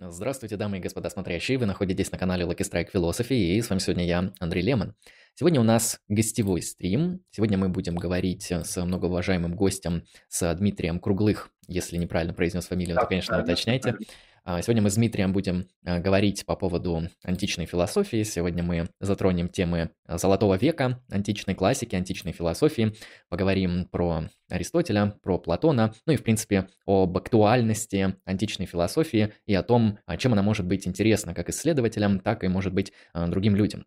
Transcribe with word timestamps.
Здравствуйте, 0.00 0.56
дамы 0.56 0.78
и 0.78 0.80
господа 0.80 1.08
смотрящие. 1.08 1.56
Вы 1.56 1.66
находитесь 1.66 2.10
на 2.10 2.18
канале 2.18 2.44
Lucky 2.44 2.68
Strike 2.68 2.88
Philosophy, 2.92 3.36
и 3.36 3.62
с 3.62 3.70
вами 3.70 3.78
сегодня 3.78 4.04
я, 4.04 4.32
Андрей 4.40 4.62
Лемон. 4.62 4.96
Сегодня 5.36 5.60
у 5.60 5.64
нас 5.64 6.00
гостевой 6.08 6.62
стрим. 6.62 7.20
Сегодня 7.30 7.58
мы 7.58 7.68
будем 7.68 7.94
говорить 7.94 8.50
с 8.50 8.84
многоуважаемым 8.84 9.54
гостем, 9.54 10.02
с 10.28 10.52
Дмитрием 10.56 10.98
Круглых. 10.98 11.48
Если 11.68 11.96
неправильно 11.96 12.34
произнес 12.34 12.66
фамилию, 12.66 12.96
то, 12.96 13.06
конечно, 13.06 13.40
уточняйте. 13.40 13.90
А, 13.90 13.94
сегодня 14.46 14.82
мы 14.82 14.90
с 14.90 14.96
Дмитрием 14.96 15.32
будем 15.32 15.66
а, 15.86 16.00
говорить 16.00 16.44
по 16.44 16.54
поводу 16.54 17.08
античной 17.22 17.64
философии. 17.64 18.22
Сегодня 18.24 18.62
мы 18.62 18.90
затронем 19.00 19.48
темы 19.48 19.90
а, 20.06 20.18
Золотого 20.18 20.56
века, 20.56 21.02
античной 21.10 21.54
классики, 21.54 21.96
античной 21.96 22.32
философии. 22.32 22.94
Поговорим 23.30 23.86
про 23.90 24.24
Аристотеля, 24.50 25.18
про 25.22 25.38
Платона, 25.38 25.94
ну 26.06 26.12
и, 26.12 26.16
в 26.16 26.22
принципе, 26.22 26.68
об 26.86 27.16
актуальности 27.16 28.16
античной 28.26 28.66
философии 28.66 29.32
и 29.46 29.54
о 29.54 29.62
том, 29.62 29.98
чем 30.18 30.34
она 30.34 30.42
может 30.42 30.66
быть 30.66 30.86
интересна 30.86 31.34
как 31.34 31.48
исследователям, 31.48 32.20
так 32.20 32.44
и, 32.44 32.48
может 32.48 32.74
быть, 32.74 32.92
другим 33.14 33.56
людям. 33.56 33.86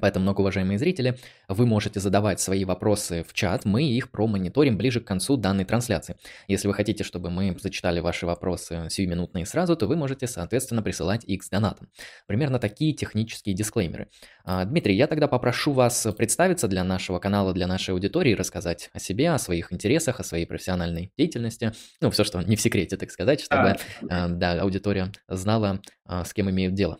Поэтому, 0.00 0.24
многоуважаемые 0.24 0.78
зрители, 0.78 1.18
вы 1.48 1.66
можете 1.66 2.00
задавать 2.00 2.40
свои 2.40 2.64
вопросы 2.64 3.24
в 3.26 3.32
чат, 3.32 3.64
мы 3.64 3.84
их 3.84 4.10
промониторим 4.10 4.76
ближе 4.76 5.00
к 5.00 5.06
концу 5.06 5.36
данной 5.36 5.64
трансляции. 5.64 6.16
Если 6.46 6.68
вы 6.68 6.74
хотите, 6.74 7.04
чтобы 7.04 7.30
мы 7.30 7.56
зачитали 7.60 8.00
ваши 8.00 8.26
вопросы 8.26 8.86
сиюминутные 8.90 9.46
сразу, 9.46 9.76
то 9.76 9.86
вы 9.86 9.96
можете, 9.96 10.26
соответственно, 10.26 10.82
присылать 10.82 11.24
их 11.24 11.42
с 11.42 11.48
донатом. 11.48 11.88
Примерно 12.26 12.58
такие 12.58 12.92
технические 12.92 13.54
дисклеймеры. 13.54 14.08
А, 14.44 14.64
Дмитрий, 14.64 14.96
я 14.96 15.06
тогда 15.06 15.28
попрошу 15.28 15.72
вас 15.72 16.06
представиться 16.16 16.68
для 16.68 16.84
нашего 16.84 17.18
канала, 17.18 17.52
для 17.52 17.66
нашей 17.66 17.90
аудитории, 17.90 18.34
рассказать 18.34 18.90
о 18.92 18.98
себе, 18.98 19.30
о 19.30 19.38
своих 19.38 19.72
интересах, 19.72 20.20
о 20.20 20.24
своей 20.24 20.46
профессиональной 20.46 21.12
деятельности. 21.16 21.72
Ну, 22.00 22.10
все, 22.10 22.24
что 22.24 22.40
не 22.42 22.56
в 22.56 22.60
секрете, 22.60 22.96
так 22.96 23.10
сказать, 23.10 23.40
чтобы 23.40 23.76
а, 24.08 24.28
да, 24.28 24.60
аудитория 24.60 25.12
знала, 25.28 25.80
а, 26.04 26.24
с 26.24 26.32
кем 26.32 26.50
имеют 26.50 26.74
дело. 26.74 26.98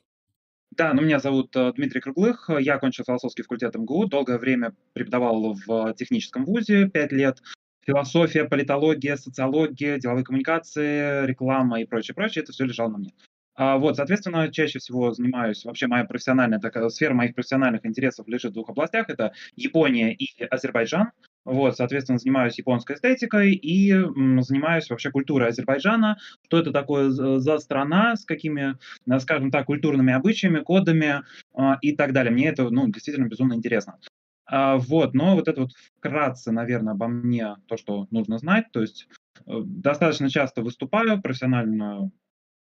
Да, 0.79 0.95
ну 0.95 1.03
меня 1.03 1.19
зовут 1.19 1.57
э, 1.57 1.73
Дмитрий 1.73 2.01
Круглых, 2.01 2.49
я 2.61 2.75
окончил 2.77 3.03
философский 3.05 3.43
факультет 3.43 3.75
МГУ, 3.75 4.07
долгое 4.07 4.39
время 4.39 4.77
преподавал 4.93 5.55
в 5.67 5.93
техническом 5.95 6.45
вузе, 6.45 6.89
пять 6.89 7.11
лет. 7.11 7.43
Философия, 7.85 8.45
политология, 8.45 9.17
социология, 9.17 9.99
деловые 9.99 10.25
коммуникации, 10.25 11.27
реклама 11.27 11.81
и 11.81 11.85
прочее, 11.85 12.15
прочее, 12.15 12.45
это 12.45 12.53
все 12.53 12.65
лежало 12.65 12.91
на 12.91 12.99
мне. 12.99 13.13
А, 13.59 13.77
вот, 13.77 13.97
соответственно, 13.97 14.53
чаще 14.53 14.79
всего 14.79 15.13
занимаюсь, 15.13 15.65
вообще 15.65 15.89
моя 15.89 16.05
профессиональная 16.05 16.61
такая 16.61 16.89
сфера 16.91 17.13
моих 17.13 17.35
профессиональных 17.35 17.85
интересов 17.85 18.29
лежит 18.29 18.53
в 18.53 18.55
двух 18.55 18.71
областях, 18.71 19.11
это 19.11 19.33
Япония 19.57 20.15
и 20.15 20.45
Азербайджан. 20.45 21.11
Вот, 21.45 21.77
соответственно, 21.77 22.19
занимаюсь 22.19 22.57
японской 22.57 22.95
эстетикой 22.95 23.55
и 23.55 23.91
занимаюсь 23.91 24.89
вообще 24.89 25.11
культурой 25.11 25.49
Азербайджана. 25.49 26.19
Что 26.45 26.59
это 26.59 26.71
такое 26.71 27.11
за 27.11 27.59
страна, 27.59 28.15
с 28.15 28.25
какими, 28.25 28.77
э, 29.11 29.19
скажем 29.19 29.51
так, 29.51 29.67
культурными 29.67 30.13
обычаями, 30.13 30.61
кодами 30.61 31.23
а, 31.55 31.79
и 31.81 31.97
так 31.97 32.13
далее. 32.13 32.33
Мне 32.33 32.49
это, 32.49 32.71
ну, 32.71 32.87
действительно 32.87 33.27
безумно 33.27 33.55
интересно. 33.55 33.99
А, 34.47 34.77
вот, 34.77 35.15
но 35.15 35.35
вот 35.35 35.49
это 35.49 35.63
вот 35.63 35.73
вкратце, 35.97 36.53
наверное, 36.53 36.93
обо 36.93 37.09
мне 37.09 37.57
то, 37.67 37.77
что 37.77 38.07
нужно 38.13 38.39
знать. 38.39 38.67
То 38.73 38.83
есть 38.83 39.09
э, 39.47 39.63
достаточно 39.65 40.31
часто 40.31 40.63
выступаю 40.63 41.21
профессионально 41.21 42.11
Э, 42.11 42.11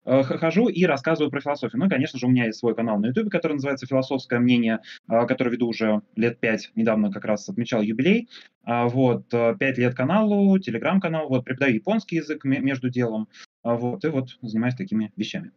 хожу 0.09 0.69
и 0.69 0.85
рассказываю 0.85 1.31
про 1.31 1.41
философию. 1.41 1.81
Ну 1.81 1.87
и, 1.87 1.91
конечно 1.91 2.19
же, 2.19 2.27
у 2.27 2.31
меня 2.31 2.47
есть 2.47 2.59
свой 2.59 2.75
канал 2.75 2.99
на 2.99 3.07
YouTube, 3.07 3.31
который 3.31 3.55
называется 3.55 3.87
«Философское 3.87 4.39
мнение», 4.39 4.81
э, 5.09 5.27
который 5.27 5.53
веду 5.53 5.69
уже 5.69 6.03
лет 6.17 6.41
пять, 6.41 6.71
недавно 6.75 7.13
как 7.13 7.25
раз 7.25 7.49
отмечал 7.49 7.83
юбилей. 7.83 8.29
А, 8.65 8.87
вот, 8.89 9.33
э, 9.33 9.57
пять 9.59 9.79
лет 9.79 9.95
каналу, 9.95 10.59
телеграм-канал, 10.59 11.29
вот, 11.29 11.45
преподаю 11.45 11.75
японский 11.75 12.17
язык 12.17 12.45
между 12.45 12.91
делом, 12.91 13.29
а, 13.63 13.75
вот, 13.77 14.05
и 14.05 14.09
вот 14.09 14.39
занимаюсь 14.43 14.75
такими 14.75 15.13
вещами. 15.17 15.53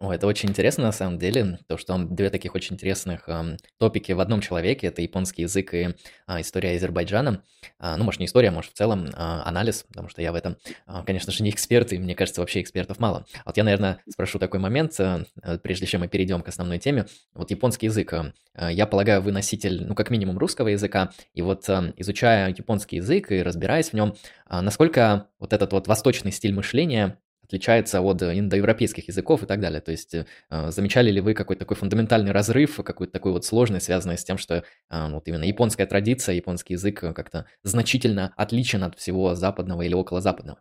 О, 0.00 0.12
это 0.12 0.26
очень 0.26 0.48
интересно 0.48 0.84
на 0.84 0.92
самом 0.92 1.18
деле, 1.18 1.58
то, 1.66 1.76
что 1.76 1.96
две 1.98 2.30
таких 2.30 2.54
очень 2.54 2.74
интересных 2.74 3.28
эм, 3.28 3.56
топики 3.78 4.12
в 4.12 4.20
одном 4.20 4.40
человеке, 4.40 4.88
это 4.88 5.02
японский 5.02 5.42
язык 5.42 5.72
и 5.74 5.94
а, 6.26 6.40
история 6.40 6.74
Азербайджана. 6.74 7.42
А, 7.78 7.96
ну, 7.96 8.04
может, 8.04 8.20
не 8.20 8.26
история, 8.26 8.50
может, 8.50 8.72
в 8.72 8.74
целом 8.74 9.08
а, 9.14 9.42
анализ, 9.44 9.84
потому 9.88 10.08
что 10.08 10.20
я 10.20 10.32
в 10.32 10.34
этом, 10.34 10.56
а, 10.86 11.04
конечно 11.04 11.32
же, 11.32 11.42
не 11.42 11.50
эксперт, 11.50 11.92
и 11.92 11.98
мне 11.98 12.14
кажется, 12.14 12.40
вообще 12.40 12.60
экспертов 12.60 12.98
мало. 12.98 13.26
Вот 13.44 13.56
я, 13.56 13.64
наверное, 13.64 14.00
спрошу 14.10 14.38
такой 14.38 14.58
момент, 14.58 14.98
э, 14.98 15.24
э, 15.42 15.58
прежде 15.58 15.86
чем 15.86 16.00
мы 16.00 16.08
перейдем 16.08 16.42
к 16.42 16.48
основной 16.48 16.78
теме. 16.78 17.06
Вот 17.34 17.50
японский 17.50 17.86
язык, 17.86 18.12
э, 18.12 18.32
я 18.72 18.86
полагаю, 18.86 19.22
вы 19.22 19.32
носитель, 19.32 19.86
ну, 19.86 19.94
как 19.94 20.10
минимум, 20.10 20.38
русского 20.38 20.68
языка, 20.68 21.12
и 21.34 21.42
вот 21.42 21.68
э, 21.68 21.92
изучая 21.96 22.48
японский 22.48 22.96
язык 22.96 23.30
и 23.30 23.42
разбираясь 23.42 23.90
в 23.90 23.94
нем, 23.94 24.16
а, 24.46 24.60
насколько 24.60 25.28
вот 25.38 25.52
этот 25.52 25.72
вот 25.72 25.88
восточный 25.88 26.32
стиль 26.32 26.54
мышления 26.54 27.18
отличается 27.44 28.00
от 28.00 28.22
индоевропейских 28.22 29.08
языков 29.08 29.42
и 29.42 29.46
так 29.46 29.60
далее. 29.60 29.80
То 29.80 29.92
есть 29.92 30.14
э, 30.14 30.24
замечали 30.70 31.10
ли 31.10 31.20
вы 31.20 31.34
какой-то 31.34 31.60
такой 31.60 31.76
фундаментальный 31.76 32.32
разрыв, 32.32 32.76
какой-то 32.82 33.12
такой 33.12 33.32
вот 33.32 33.44
сложный, 33.44 33.80
связанный 33.80 34.18
с 34.18 34.24
тем, 34.24 34.38
что 34.38 34.64
э, 34.90 35.10
вот 35.10 35.28
именно 35.28 35.44
японская 35.44 35.86
традиция, 35.86 36.34
японский 36.34 36.74
язык 36.74 37.00
как-то 37.00 37.46
значительно 37.62 38.32
отличен 38.36 38.82
от 38.82 38.98
всего 38.98 39.34
западного 39.34 39.82
или 39.82 39.94
около 39.94 40.20
западного? 40.20 40.58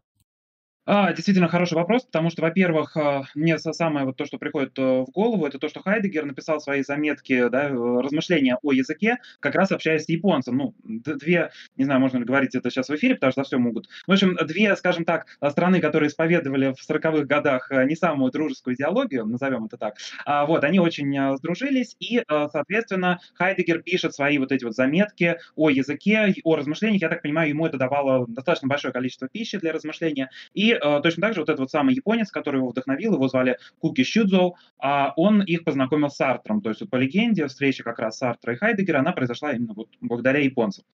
А, 0.86 1.14
действительно 1.14 1.48
хороший 1.48 1.76
вопрос, 1.76 2.04
потому 2.04 2.30
что, 2.30 2.42
во-первых, 2.42 2.98
а, 2.98 3.24
мне 3.36 3.58
самое 3.58 4.06
вот 4.06 4.18
то, 4.18 4.26
что 4.26 4.38
приходит 4.38 4.78
э, 4.78 4.82
в 4.82 5.12
голову, 5.12 5.46
это 5.46 5.58
то, 5.58 5.70
что 5.70 5.82
Хайдегер 5.82 6.26
написал 6.26 6.60
свои 6.60 6.84
заметки, 6.84 7.48
да, 7.48 7.70
э, 7.70 8.02
размышления 8.02 8.58
о 8.62 8.74
языке, 8.74 9.20
как 9.40 9.56
раз 9.56 9.72
общаясь 9.72 10.04
с 10.04 10.10
японцем. 10.10 10.58
Ну, 10.58 10.76
две, 10.84 11.52
не 11.78 11.86
знаю, 11.86 12.02
можно 12.02 12.18
ли 12.18 12.26
говорить 12.26 12.54
это 12.54 12.70
сейчас 12.70 12.90
в 12.90 12.96
эфире, 12.96 13.16
потому 13.16 13.32
что 13.32 13.42
за 13.42 13.46
все 13.46 13.58
могут. 13.60 13.88
В 14.08 14.12
общем, 14.12 14.36
две, 14.46 14.76
скажем 14.76 15.06
так, 15.06 15.28
страны, 15.52 15.80
которые 15.80 16.10
исповедовали 16.10 16.74
в 16.74 16.90
40-х 16.90 17.26
годах 17.26 17.72
э, 17.72 17.86
не 17.86 17.96
самую 17.96 18.34
дружескую 18.34 18.76
идеологию, 18.76 19.26
назовем 19.26 19.66
это 19.66 19.78
так, 19.78 19.96
а, 20.26 20.46
вот, 20.46 20.66
они 20.66 20.80
очень 20.80 21.38
сдружились, 21.38 21.96
и, 22.00 22.24
соответственно, 22.28 23.20
Хайдегер 23.36 23.82
пишет 23.82 24.14
свои 24.14 24.38
вот 24.38 24.52
эти 24.52 24.66
вот 24.66 24.74
заметки 24.74 25.38
о 25.56 25.70
языке, 25.70 26.34
о 26.44 26.56
размышлениях. 26.56 27.02
Я 27.02 27.10
так 27.10 27.22
понимаю, 27.22 27.50
ему 27.50 27.66
это 27.66 27.78
давало 27.78 28.26
достаточно 28.28 28.68
большое 28.68 28.94
количество 28.94 29.30
пищи 29.30 29.58
для 29.58 29.72
размышления, 29.72 30.30
и 30.54 30.73
э, 30.74 31.02
точно 31.02 31.22
так 31.22 31.34
же 31.34 31.42
вот 31.42 31.50
этот 31.50 31.60
вот 31.60 31.72
самый 31.72 31.96
японец, 31.96 32.32
который 32.32 32.58
его 32.58 32.70
вдохновил, 32.70 33.14
его 33.14 33.28
звали 33.28 33.58
Куки 33.80 34.04
Щудзоу, 34.04 34.56
а 34.80 35.14
он 35.16 35.42
их 35.42 35.64
познакомил 35.64 36.10
с 36.10 36.16
Сартром. 36.16 36.62
То 36.62 36.70
есть 36.70 36.82
вот 36.82 36.90
по 36.90 36.96
легенде 36.96 37.48
встреча 37.48 37.84
как 37.84 38.00
раз 38.00 38.18
Сартра 38.18 38.54
и 38.54 38.58
Хайдегера, 38.58 39.00
она 39.00 39.12
произошла 39.12 39.54
именно 39.54 39.74
вот 39.74 39.90
благодаря 40.02 40.40
японцам. 40.40 40.86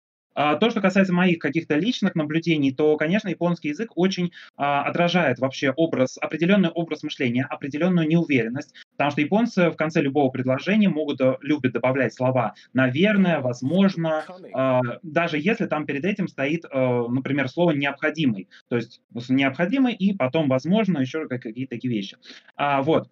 А 0.41 0.55
то, 0.55 0.69
что 0.69 0.79
касается 0.79 1.11
моих 1.11 1.39
каких-то 1.39 1.75
личных 1.75 2.15
наблюдений, 2.15 2.71
то, 2.71 2.95
конечно, 2.95 3.27
японский 3.27 3.67
язык 3.69 3.91
очень 3.95 4.31
а, 4.55 4.83
отражает 4.83 5.37
вообще 5.39 5.71
образ, 5.71 6.17
определенный 6.17 6.69
образ 6.69 7.03
мышления, 7.03 7.43
определенную 7.43 8.07
неуверенность, 8.07 8.73
потому 8.91 9.11
что 9.11 9.19
японцы 9.19 9.69
в 9.69 9.75
конце 9.75 9.99
любого 9.99 10.29
предложения 10.29 10.87
могут, 10.87 11.19
э, 11.19 11.35
любят 11.41 11.73
добавлять 11.73 12.13
слова 12.13 12.53
«наверное», 12.71 13.41
«возможно», 13.41 14.23
а, 14.53 14.79
даже 15.03 15.37
если 15.37 15.65
там 15.65 15.85
перед 15.85 16.05
этим 16.05 16.29
стоит, 16.29 16.63
а, 16.71 17.05
например, 17.09 17.49
слово 17.49 17.71
«необходимый», 17.71 18.47
то 18.69 18.77
есть 18.77 19.01
«необходимый» 19.27 19.93
и 19.93 20.15
потом 20.15 20.47
«возможно» 20.47 20.99
еще 20.99 21.27
какие-то 21.27 21.75
такие 21.75 21.93
вещи. 21.93 22.15
Вот. 22.57 23.09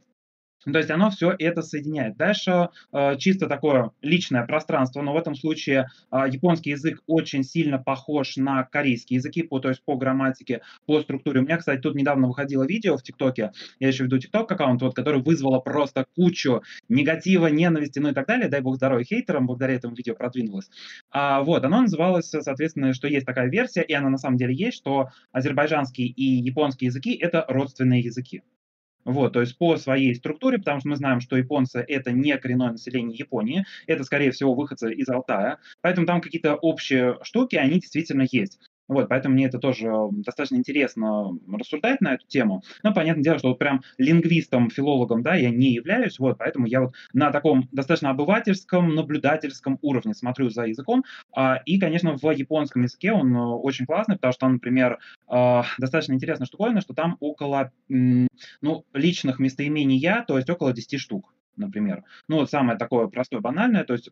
Ну, 0.68 0.74
то 0.74 0.80
есть 0.80 0.92
оно 0.92 1.10
все 1.10 1.34
это 1.40 1.62
соединяет. 1.62 2.18
Дальше 2.18 2.68
э, 2.92 3.16
чисто 3.18 3.48
такое 3.48 3.92
личное 4.02 4.46
пространство, 4.46 5.02
но 5.02 5.14
в 5.14 5.18
этом 5.18 5.34
случае 5.34 5.88
э, 6.12 6.26
японский 6.30 6.72
язык 6.72 7.02
очень 7.08 7.46
сильно 7.46 7.80
похож 7.80 8.36
на 8.36 8.64
корейский 8.66 9.16
языки, 9.16 9.44
по, 9.44 9.60
то 9.60 9.70
есть 9.70 9.82
по 9.86 9.96
грамматике, 9.96 10.60
по 10.86 11.00
структуре. 11.02 11.40
У 11.40 11.44
меня, 11.44 11.56
кстати, 11.56 11.80
тут 11.80 11.96
недавно 11.96 12.28
выходило 12.28 12.68
видео 12.68 12.98
в 12.98 13.04
ТикТоке, 13.04 13.54
я 13.80 13.88
еще 13.88 14.04
веду 14.04 14.18
ТикТок 14.18 14.52
аккаунт, 14.52 14.82
вот, 14.82 14.94
который 14.94 15.22
вызвало 15.22 15.60
просто 15.60 16.06
кучу 16.18 16.62
негатива, 16.90 17.48
ненависти, 17.48 18.00
ну 18.00 18.10
и 18.10 18.14
так 18.14 18.28
далее. 18.28 18.50
Дай 18.50 18.60
бог 18.60 18.76
здоровья 18.76 19.06
хейтерам, 19.06 19.48
благодаря 19.48 19.76
этому 19.76 19.96
видео 19.96 20.16
продвинулось. 20.16 20.70
А, 21.12 21.44
вот, 21.44 21.64
оно 21.64 21.84
называлось, 21.84 22.28
соответственно, 22.28 22.92
что 22.92 23.08
есть 23.08 23.26
такая 23.26 23.48
версия, 23.50 23.84
и 23.84 23.94
она 23.94 24.10
на 24.10 24.18
самом 24.18 24.36
деле 24.36 24.54
есть, 24.54 24.76
что 24.76 25.12
азербайджанский 25.32 26.08
и 26.08 26.26
японский 26.26 26.88
языки— 26.88 27.16
это 27.22 27.46
родственные 27.48 28.02
языки. 28.02 28.44
Вот, 29.08 29.32
то 29.34 29.40
есть 29.40 29.58
по 29.58 29.78
своей 29.78 30.14
структуре, 30.16 30.58
потому 30.58 30.82
что 30.82 30.90
мы 30.90 30.98
знаем, 30.98 31.22
что 31.22 31.38
японцы 31.38 31.80
это 31.80 32.12
не 32.12 32.38
коренное 32.38 32.72
население 32.72 33.18
Японии, 33.18 33.66
это, 33.88 34.04
скорее 34.04 34.32
всего, 34.32 34.54
выходцы 34.54 34.94
из 34.94 35.08
Алтая, 35.08 35.60
поэтому 35.80 36.06
там 36.06 36.20
какие-то 36.20 36.56
общие 36.56 37.18
штуки, 37.24 37.56
они 37.56 37.80
действительно 37.80 38.26
есть. 38.30 38.60
Вот, 38.88 39.10
поэтому 39.10 39.36
мне 39.36 39.46
это 39.46 39.60
тоже 39.60 39.92
достаточно 40.12 40.56
интересно 40.56 41.38
рассуждать 41.52 42.02
на 42.02 42.14
эту 42.14 42.26
тему. 42.28 42.64
Но 42.84 42.94
понятное 42.94 43.24
дело, 43.24 43.40
что 43.40 43.50
вот 43.50 43.60
прям 43.60 43.82
лингвистом, 43.98 44.70
филологом, 44.70 45.24
да, 45.24 45.36
я 45.36 45.50
не 45.50 45.74
являюсь, 45.74 46.20
вот, 46.20 46.38
поэтому 46.38 46.66
я 46.68 46.82
вот 46.82 46.94
на 47.14 47.32
таком 47.32 47.68
достаточно 47.72 48.10
обывательском, 48.10 48.96
наблюдательском 48.96 49.78
уровне 49.82 50.14
смотрю 50.14 50.50
за 50.50 50.64
языком. 50.66 51.04
А, 51.36 51.58
и, 51.66 51.80
конечно, 51.80 52.18
в 52.18 52.32
японском 52.32 52.84
языке 52.84 53.12
он 53.12 53.36
э, 53.36 53.40
очень 53.40 53.86
классный, 53.86 54.16
потому 54.16 54.34
что, 54.34 54.48
например, 54.48 55.00
а, 55.28 55.66
достаточно 55.78 56.14
интересная 56.14 56.46
штуковина, 56.46 56.82
что 56.82 56.94
там 56.94 57.18
около, 57.20 57.72
ну, 57.88 58.86
личных 58.94 59.40
местоимений 59.40 59.98
«я», 59.98 60.24
то 60.24 60.38
есть 60.38 60.50
около 60.50 60.74
10 60.74 61.00
штук 61.00 61.34
например. 61.58 62.04
Ну, 62.28 62.38
вот 62.38 62.52
самое 62.52 62.78
такое 62.78 63.08
простое, 63.08 63.42
банальное, 63.42 63.84
то 63.84 63.94
есть 63.94 64.10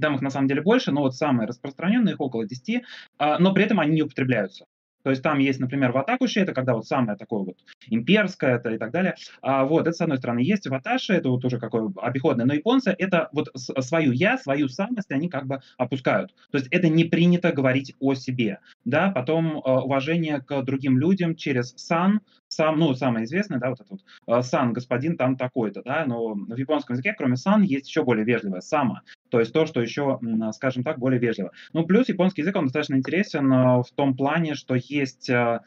там 0.00 0.14
их 0.14 0.22
на 0.22 0.30
самом 0.30 0.48
деле 0.48 0.62
больше, 0.62 0.92
но 0.92 1.02
вот 1.02 1.16
самые 1.16 1.46
распространенные, 1.46 2.14
их 2.14 2.20
около 2.20 2.46
10, 2.46 2.82
а, 3.18 3.38
но 3.38 3.52
при 3.52 3.64
этом 3.64 3.80
они 3.80 3.94
не 3.94 4.02
употребляются. 4.02 4.66
То 5.02 5.10
есть 5.10 5.22
там 5.22 5.38
есть, 5.38 5.60
например, 5.60 5.92
ватакуши, 5.92 6.40
это 6.40 6.52
когда 6.52 6.74
вот 6.74 6.86
самое 6.86 7.16
такое 7.16 7.40
вот 7.40 7.56
имперское 7.88 8.56
это 8.56 8.70
и 8.70 8.78
так 8.78 8.90
далее. 8.90 9.14
А, 9.40 9.64
вот, 9.64 9.82
это 9.82 9.92
с 9.92 10.00
одной 10.00 10.18
стороны. 10.18 10.40
Есть 10.40 10.66
ваташи, 10.66 11.14
это 11.14 11.30
вот 11.30 11.44
уже 11.44 11.58
какое 11.58 11.90
обиходное. 11.96 12.44
Но 12.44 12.54
японцы 12.54 12.94
это 12.98 13.28
вот 13.32 13.48
свою 13.54 14.12
я, 14.12 14.36
свою 14.36 14.68
самость 14.68 15.10
они 15.10 15.28
как 15.28 15.46
бы 15.46 15.60
опускают. 15.78 16.34
То 16.50 16.58
есть 16.58 16.68
это 16.70 16.88
не 16.88 17.04
принято 17.04 17.52
говорить 17.52 17.94
о 17.98 18.14
себе. 18.14 18.58
Да, 18.84 19.10
потом 19.10 19.58
э, 19.58 19.60
уважение 19.60 20.40
к 20.40 20.62
другим 20.62 20.98
людям 20.98 21.34
через 21.34 21.72
сан, 21.76 22.20
сам, 22.50 22.78
ну, 22.78 22.94
самое 22.94 23.24
известное, 23.24 23.58
да, 23.58 23.70
вот 23.70 23.80
это 23.80 23.88
вот, 23.90 24.00
э, 24.26 24.42
сан, 24.42 24.72
господин 24.72 25.16
там 25.16 25.36
такой-то, 25.36 25.82
да, 25.82 26.04
но 26.04 26.34
в 26.34 26.56
японском 26.56 26.94
языке, 26.94 27.14
кроме 27.16 27.36
сан, 27.36 27.62
есть 27.62 27.88
еще 27.88 28.02
более 28.02 28.24
вежливое, 28.24 28.60
сама, 28.60 29.02
то 29.30 29.38
есть 29.38 29.52
то, 29.52 29.66
что 29.66 29.80
еще, 29.80 30.18
скажем 30.52 30.82
так, 30.82 30.98
более 30.98 31.20
вежливо. 31.20 31.52
Ну, 31.72 31.86
плюс 31.86 32.08
японский 32.08 32.42
язык, 32.42 32.56
он 32.56 32.64
достаточно 32.64 32.96
интересен 32.96 33.50
э, 33.52 33.82
в 33.82 33.90
том 33.94 34.16
плане, 34.16 34.54
что 34.54 34.74
есть 34.74 35.30
э, 35.30 35.60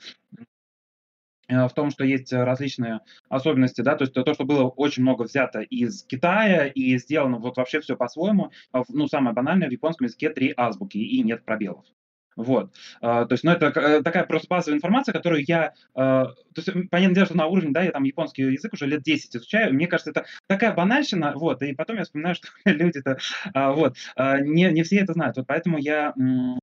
в 1.47 1.71
том, 1.73 1.89
что 1.89 2.03
есть 2.03 2.33
различные 2.33 2.99
особенности, 3.29 3.81
да, 3.81 3.95
то 3.95 4.03
есть 4.03 4.13
то, 4.13 4.33
что 4.33 4.43
было 4.43 4.67
очень 4.67 5.03
много 5.03 5.23
взято 5.23 5.61
из 5.61 6.03
Китая 6.03 6.67
и 6.67 6.97
сделано 6.97 7.37
вот 7.37 7.57
вообще 7.57 7.79
все 7.79 7.95
по-своему, 7.95 8.51
ну, 8.89 9.07
самое 9.07 9.33
банальное, 9.33 9.69
в 9.69 9.71
японском 9.71 10.05
языке 10.05 10.29
три 10.29 10.53
азбуки 10.55 10.97
и 10.97 11.21
нет 11.21 11.45
пробелов. 11.45 11.85
Вот. 12.35 12.71
А, 13.01 13.25
то 13.25 13.33
есть, 13.33 13.43
ну, 13.43 13.51
это 13.51 13.67
э, 13.67 14.01
такая 14.01 14.23
просто 14.25 14.47
базовая 14.49 14.77
информация, 14.77 15.13
которую 15.13 15.43
я... 15.47 15.73
А, 15.95 16.25
то 16.25 16.61
есть, 16.61 16.89
понятное 16.89 17.15
дело, 17.15 17.25
что 17.25 17.37
на 17.37 17.47
уровне, 17.47 17.71
да, 17.71 17.81
я 17.81 17.91
там 17.91 18.03
японский 18.03 18.43
язык 18.43 18.73
уже 18.73 18.85
лет 18.85 19.01
10 19.03 19.35
изучаю, 19.35 19.73
мне 19.73 19.87
кажется, 19.87 20.11
это 20.11 20.25
такая 20.47 20.73
банальщина, 20.73 21.33
вот, 21.35 21.61
и 21.63 21.73
потом 21.73 21.97
я 21.97 22.03
вспоминаю, 22.03 22.35
что 22.35 22.47
люди-то, 22.65 23.17
а, 23.53 23.71
вот, 23.71 23.95
не, 24.17 24.71
не 24.71 24.83
все 24.83 24.97
это 24.97 25.13
знают, 25.13 25.37
вот 25.37 25.47
поэтому 25.47 25.77
я, 25.77 26.13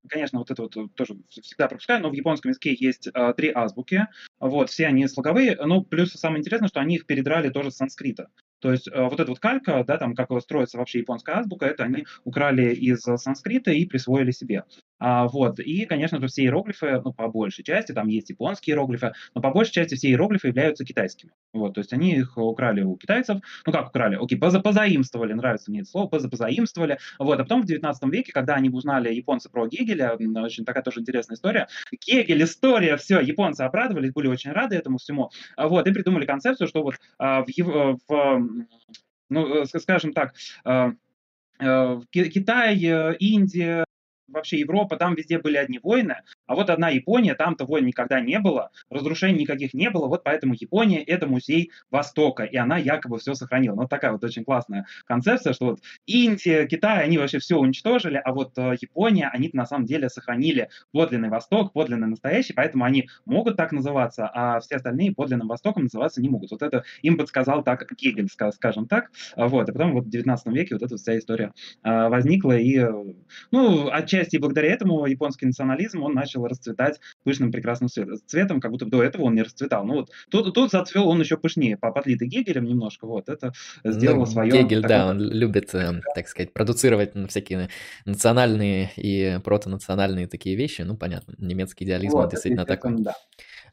конечно, 0.08 0.38
вот 0.38 0.50
это 0.50 0.62
вот 0.62 0.94
тоже 0.94 1.16
всегда 1.28 1.68
пропускаю, 1.68 2.02
но 2.02 2.10
в 2.10 2.14
японском 2.14 2.50
языке 2.50 2.74
есть 2.78 3.08
три 3.36 3.50
азбуки, 3.52 4.06
вот, 4.38 4.70
все 4.70 4.86
они 4.86 5.06
слоговые, 5.08 5.56
ну, 5.56 5.82
плюс 5.82 6.12
самое 6.12 6.40
интересное, 6.40 6.68
что 6.68 6.80
они 6.80 6.96
их 6.96 7.06
передрали 7.06 7.50
тоже 7.50 7.70
с 7.70 7.76
санскрита, 7.76 8.28
то 8.60 8.70
есть 8.70 8.88
вот 8.94 9.18
эта 9.18 9.30
вот 9.30 9.40
калька, 9.40 9.82
да, 9.84 9.96
там, 9.96 10.14
как 10.14 10.30
строится 10.40 10.78
вообще 10.78 11.00
японская 11.00 11.36
азбука, 11.36 11.66
это 11.66 11.84
они 11.84 12.06
украли 12.24 12.74
из 12.74 13.00
санскрита 13.00 13.72
и 13.72 13.86
присвоили 13.86 14.30
себе. 14.30 14.64
А, 15.00 15.26
вот. 15.26 15.58
И, 15.58 15.86
конечно 15.86 16.20
же, 16.20 16.28
все 16.28 16.42
иероглифы, 16.42 17.00
ну, 17.02 17.12
по 17.12 17.28
большей 17.28 17.64
части, 17.64 17.92
там 17.92 18.08
есть 18.08 18.30
японские 18.30 18.74
иероглифы, 18.74 19.12
но 19.34 19.40
по 19.40 19.50
большей 19.50 19.72
части 19.72 19.94
все 19.94 20.08
иероглифы 20.08 20.48
являются 20.48 20.84
китайскими. 20.84 21.32
Вот. 21.52 21.74
То 21.74 21.80
есть 21.80 21.92
они 21.92 22.12
их 22.12 22.36
украли 22.36 22.82
у 22.82 22.96
китайцев. 22.96 23.38
Ну, 23.66 23.72
как 23.72 23.88
украли? 23.88 24.18
Окей, 24.20 24.38
поза 24.38 24.60
позаимствовали, 24.60 25.32
нравится 25.32 25.70
мне 25.70 25.80
это 25.80 25.90
слово, 25.90 26.08
поза 26.08 26.28
позаимствовали. 26.28 26.98
Вот. 27.18 27.40
А 27.40 27.42
потом 27.42 27.62
в 27.62 27.66
19 27.66 28.12
веке, 28.12 28.32
когда 28.32 28.54
они 28.54 28.68
узнали 28.68 29.12
японцы 29.12 29.50
про 29.50 29.66
Гегеля, 29.66 30.16
очень 30.36 30.64
такая 30.64 30.82
тоже 30.82 31.00
интересная 31.00 31.36
история. 31.36 31.68
Гегель, 32.06 32.42
история, 32.44 32.96
все, 32.96 33.20
японцы 33.20 33.62
обрадовались, 33.62 34.12
были 34.12 34.28
очень 34.28 34.52
рады 34.52 34.76
этому 34.76 34.98
всему. 34.98 35.30
А, 35.56 35.66
вот. 35.66 35.86
И 35.86 35.92
придумали 35.92 36.26
концепцию, 36.26 36.68
что 36.68 36.82
вот 36.82 36.96
а, 37.18 37.42
в, 37.42 37.98
в 38.06 38.66
ну, 39.30 39.64
скажем 39.64 40.12
так, 40.12 40.34
а, 40.64 40.92
э, 41.60 42.00
Китай, 42.10 42.84
э, 42.84 43.16
Индия, 43.20 43.84
вообще 44.30 44.58
Европа, 44.58 44.96
там 44.96 45.14
везде 45.14 45.38
были 45.38 45.56
одни 45.56 45.78
войны, 45.82 46.16
а 46.46 46.54
вот 46.54 46.70
одна 46.70 46.88
Япония, 46.88 47.34
там-то 47.34 47.64
войн 47.64 47.86
никогда 47.86 48.20
не 48.20 48.38
было, 48.38 48.70
разрушений 48.90 49.40
никаких 49.40 49.74
не 49.74 49.90
было, 49.90 50.06
вот 50.06 50.24
поэтому 50.24 50.54
Япония– 50.58 51.02
это 51.06 51.26
музей 51.26 51.70
Востока, 51.90 52.44
и 52.44 52.56
она 52.56 52.78
якобы 52.78 53.18
все 53.18 53.34
сохранила. 53.34 53.74
Ну, 53.74 53.82
вот 53.82 53.90
такая 53.90 54.12
вот 54.12 54.22
очень 54.24 54.44
классная 54.44 54.86
концепция, 55.06 55.52
что 55.52 55.66
вот 55.66 55.80
Индия, 56.06 56.66
Китай, 56.66 57.04
они 57.04 57.18
вообще 57.18 57.38
все 57.38 57.56
уничтожили, 57.56 58.20
а 58.22 58.32
вот 58.32 58.56
э, 58.56 58.76
Япония, 58.80 59.28
они 59.32 59.50
на 59.52 59.66
самом 59.66 59.86
деле 59.86 60.08
сохранили 60.08 60.68
подлинный 60.92 61.28
Восток, 61.28 61.72
подлинный 61.72 62.08
настоящий, 62.08 62.52
поэтому 62.52 62.84
они 62.84 63.08
могут 63.24 63.56
так 63.56 63.72
называться, 63.72 64.28
а 64.32 64.60
все 64.60 64.76
остальные 64.76 65.14
подлинным 65.14 65.48
Востоком 65.48 65.84
называться 65.84 66.20
не 66.20 66.28
могут. 66.28 66.50
Вот 66.50 66.62
это 66.62 66.84
им 67.02 67.16
подсказал 67.16 67.62
так 67.62 67.86
Гегель, 67.96 68.28
скажем 68.28 68.86
так. 68.86 69.10
Вот, 69.36 69.68
и 69.68 69.72
потом 69.72 69.92
вот 69.92 70.06
в 70.06 70.10
19 70.10 70.46
веке 70.48 70.74
вот 70.74 70.82
эта 70.82 70.96
вся 70.96 71.18
история 71.18 71.52
э, 71.82 72.08
возникла, 72.08 72.56
и, 72.56 72.84
ну, 73.50 73.90
отчасти 73.90 74.19
отчасти 74.20 74.36
благодаря 74.36 74.72
этому 74.72 75.06
японский 75.06 75.46
национализм, 75.46 76.02
он 76.02 76.14
начал 76.14 76.46
расцветать 76.46 77.00
пышным 77.24 77.50
прекрасным 77.50 77.88
цветом, 77.88 78.60
как 78.60 78.70
будто 78.70 78.86
до 78.86 79.02
этого 79.02 79.22
он 79.22 79.34
не 79.34 79.42
расцветал. 79.42 79.84
Ну 79.84 79.94
вот 79.94 80.10
тут, 80.30 80.54
тут 80.54 80.70
зацвел 80.70 81.08
он 81.08 81.20
еще 81.20 81.36
пышнее, 81.36 81.76
подлитый 81.76 82.28
Гегелем 82.28 82.64
немножко, 82.64 83.06
вот 83.06 83.28
это 83.28 83.52
сделало 83.84 84.20
ну, 84.20 84.26
свое. 84.26 84.50
Гегель, 84.52 84.82
такое... 84.82 84.98
да, 84.98 85.08
он 85.08 85.20
любит, 85.20 85.74
э, 85.74 86.00
так 86.14 86.28
сказать, 86.28 86.52
продуцировать 86.52 87.12
всякие 87.28 87.68
национальные 88.04 88.90
и 88.96 89.38
протонациональные 89.42 90.26
такие 90.26 90.56
вещи, 90.56 90.82
ну 90.82 90.96
понятно, 90.96 91.34
немецкий 91.38 91.84
идеализм 91.84 92.16
вот, 92.16 92.30
действительно 92.30 92.66
такой. 92.66 92.96
Да. 92.98 93.14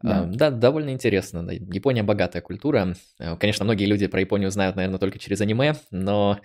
Да. 0.04 0.26
да, 0.26 0.52
довольно 0.52 0.92
интересно. 0.92 1.50
Япония 1.50 2.04
богатая 2.04 2.42
культура. 2.42 2.96
Э, 3.20 3.36
конечно, 3.36 3.66
многие 3.66 3.86
люди 3.86 4.06
про 4.08 4.20
Японию 4.20 4.52
знают, 4.52 4.76
наверное, 4.76 5.00
только 5.00 5.18
через 5.18 5.42
аниме, 5.42 5.74
но 5.90 6.40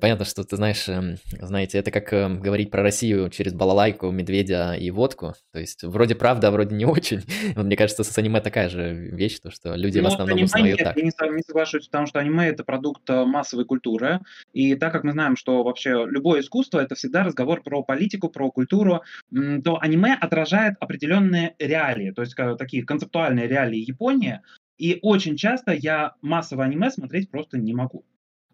Понятно, 0.00 0.24
что 0.24 0.44
ты 0.44 0.56
знаешь, 0.56 0.88
эм, 0.88 1.16
знаете, 1.40 1.78
это 1.78 1.90
как 1.90 2.12
эм, 2.12 2.40
говорить 2.40 2.70
про 2.70 2.82
Россию 2.82 3.30
через 3.30 3.54
балалайку, 3.54 4.10
медведя 4.10 4.74
и 4.74 4.90
водку. 4.90 5.34
То 5.52 5.60
есть 5.60 5.84
вроде 5.84 6.14
правда, 6.14 6.48
а 6.48 6.50
вроде 6.50 6.74
не 6.74 6.84
очень. 6.84 7.22
Вот 7.56 7.64
мне 7.64 7.76
кажется, 7.76 8.04
с 8.04 8.18
аниме 8.18 8.40
такая 8.40 8.68
же 8.68 8.92
вещь, 8.92 9.38
то 9.38 9.50
что 9.50 9.74
люди 9.74 9.98
ну, 9.98 10.04
в 10.04 10.12
основном 10.12 10.42
узнают 10.42 10.78
так. 10.78 10.96
Я 10.96 11.02
не, 11.02 11.10
не 11.36 11.42
соглашусь, 11.42 11.86
потому 11.86 12.06
что 12.06 12.18
аниме 12.18 12.48
это 12.48 12.64
продукт 12.64 13.08
э, 13.08 13.24
массовой 13.24 13.64
культуры. 13.64 14.20
И 14.52 14.74
так 14.74 14.92
как 14.92 15.04
мы 15.04 15.12
знаем, 15.12 15.36
что 15.36 15.62
вообще 15.62 16.06
любое 16.06 16.40
искусство 16.40 16.80
это 16.80 16.94
всегда 16.94 17.24
разговор 17.24 17.62
про 17.62 17.82
политику, 17.82 18.28
про 18.28 18.50
культуру, 18.50 19.02
то 19.32 19.78
аниме 19.80 20.14
отражает 20.20 20.74
определенные 20.80 21.54
реалии, 21.58 22.10
то 22.10 22.22
есть 22.22 22.34
такие 22.58 22.84
концептуальные 22.84 23.48
реалии 23.48 23.78
Японии. 23.78 24.40
И 24.78 24.98
очень 25.02 25.36
часто 25.36 25.72
я 25.72 26.14
массовое 26.20 26.66
аниме 26.66 26.90
смотреть 26.90 27.30
просто 27.30 27.56
не 27.56 27.72
могу. 27.72 28.04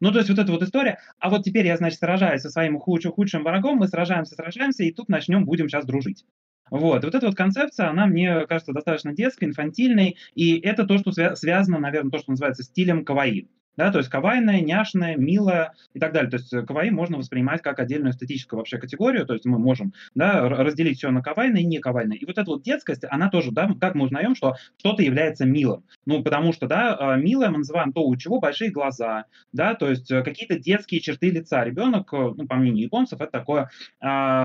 Ну, 0.02 0.10
то 0.10 0.18
есть 0.18 0.28
вот 0.28 0.40
эта 0.40 0.50
вот 0.50 0.60
история. 0.64 0.98
А 1.20 1.30
вот 1.30 1.44
теперь 1.44 1.64
я, 1.64 1.76
значит, 1.76 2.00
сражаюсь 2.00 2.42
со 2.42 2.50
своим 2.50 2.76
худшим, 2.80 3.12
худшим 3.12 3.44
врагом, 3.44 3.78
мы 3.78 3.86
сражаемся, 3.86 4.34
сражаемся, 4.34 4.82
и 4.82 4.90
тут 4.90 5.08
начнем, 5.08 5.44
будем 5.44 5.68
сейчас 5.68 5.86
дружить. 5.86 6.24
Вот, 6.70 7.04
вот 7.04 7.14
эта 7.14 7.24
вот 7.24 7.36
концепция, 7.36 7.88
она 7.88 8.06
мне 8.06 8.44
кажется 8.48 8.72
достаточно 8.72 9.14
детской, 9.14 9.44
инфантильной, 9.44 10.16
и 10.34 10.58
это 10.58 10.84
то, 10.88 10.98
что 10.98 11.12
свя- 11.12 11.36
связано, 11.36 11.78
наверное, 11.78 12.10
то, 12.10 12.18
что 12.18 12.32
называется 12.32 12.64
стилем 12.64 13.04
каваи. 13.04 13.46
Да, 13.76 13.90
то 13.90 13.98
есть 13.98 14.10
кавайная, 14.10 14.60
няшная, 14.60 15.16
милая 15.16 15.72
и 15.94 15.98
так 15.98 16.12
далее. 16.12 16.30
То 16.30 16.36
есть 16.36 16.52
э, 16.52 16.62
кавай 16.62 16.90
можно 16.90 17.16
воспринимать 17.16 17.62
как 17.62 17.80
отдельную 17.80 18.12
эстетическую 18.12 18.58
вообще 18.58 18.78
категорию, 18.78 19.24
то 19.24 19.32
есть 19.32 19.46
мы 19.46 19.58
можем 19.58 19.94
да, 20.14 20.48
разделить 20.48 20.98
все 20.98 21.10
на 21.10 21.22
кавайное 21.22 21.62
и 21.62 21.66
не 21.66 21.78
кавайное. 21.78 22.16
И 22.16 22.26
вот 22.26 22.36
эта 22.36 22.50
вот 22.50 22.62
детскость, 22.62 23.04
она 23.08 23.30
тоже, 23.30 23.50
да, 23.50 23.70
как 23.80 23.94
мы 23.94 24.04
узнаем, 24.04 24.34
что 24.34 24.56
что-то 24.76 25.02
является 25.02 25.46
милым. 25.46 25.84
Ну, 26.04 26.22
потому 26.22 26.52
что, 26.52 26.66
да, 26.66 26.96
а, 26.98 27.16
милое 27.16 27.50
мы 27.50 27.58
называем 27.58 27.92
то, 27.92 28.06
у 28.06 28.16
чего 28.16 28.40
большие 28.40 28.70
глаза, 28.70 29.24
да, 29.52 29.74
то 29.74 29.88
есть 29.88 30.10
э, 30.10 30.22
какие-то 30.22 30.58
детские 30.58 31.00
черты 31.00 31.30
лица. 31.30 31.64
Ребенок, 31.64 32.12
э, 32.12 32.16
ну, 32.16 32.46
по 32.46 32.56
мнению 32.56 32.84
японцев, 32.84 33.20
это 33.20 33.30
такое 33.30 33.70
а, 34.00 34.44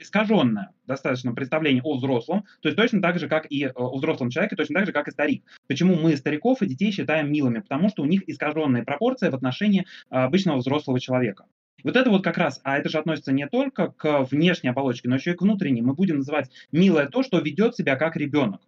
искаженное 0.00 0.70
достаточно 0.86 1.32
представление 1.32 1.82
о 1.82 1.96
взрослом, 1.96 2.44
то 2.60 2.68
есть 2.68 2.76
точно 2.76 3.00
так 3.00 3.18
же, 3.18 3.28
как 3.28 3.46
и 3.50 3.64
э, 3.64 3.70
о 3.74 3.96
взрослом 3.96 4.30
человеке, 4.30 4.56
точно 4.56 4.76
так 4.76 4.86
же, 4.86 4.92
как 4.92 5.08
и 5.08 5.10
старик. 5.10 5.44
Почему 5.66 5.96
мы 5.96 6.16
стариков 6.16 6.62
и 6.62 6.66
детей 6.66 6.92
считаем 6.92 7.32
милыми? 7.32 7.60
Потому 7.60 7.88
что 7.88 8.02
у 8.02 8.06
них 8.06 8.22
искаженные 8.28 8.84
пропорции 8.84 9.28
в 9.28 9.34
отношении 9.34 9.86
а, 10.10 10.24
обычного 10.24 10.58
взрослого 10.58 11.00
человека. 11.00 11.46
Вот 11.84 11.96
это 11.96 12.10
вот 12.10 12.24
как 12.24 12.38
раз, 12.38 12.60
а 12.64 12.76
это 12.76 12.88
же 12.88 12.98
относится 12.98 13.32
не 13.32 13.46
только 13.46 13.88
к 13.88 14.24
внешней 14.30 14.70
оболочке, 14.70 15.08
но 15.08 15.14
еще 15.14 15.32
и 15.32 15.34
к 15.34 15.42
внутренней. 15.42 15.82
Мы 15.82 15.94
будем 15.94 16.16
называть 16.16 16.50
милое 16.72 17.06
то, 17.06 17.22
что 17.22 17.38
ведет 17.38 17.76
себя 17.76 17.96
как 17.96 18.16
ребенок. 18.16 18.60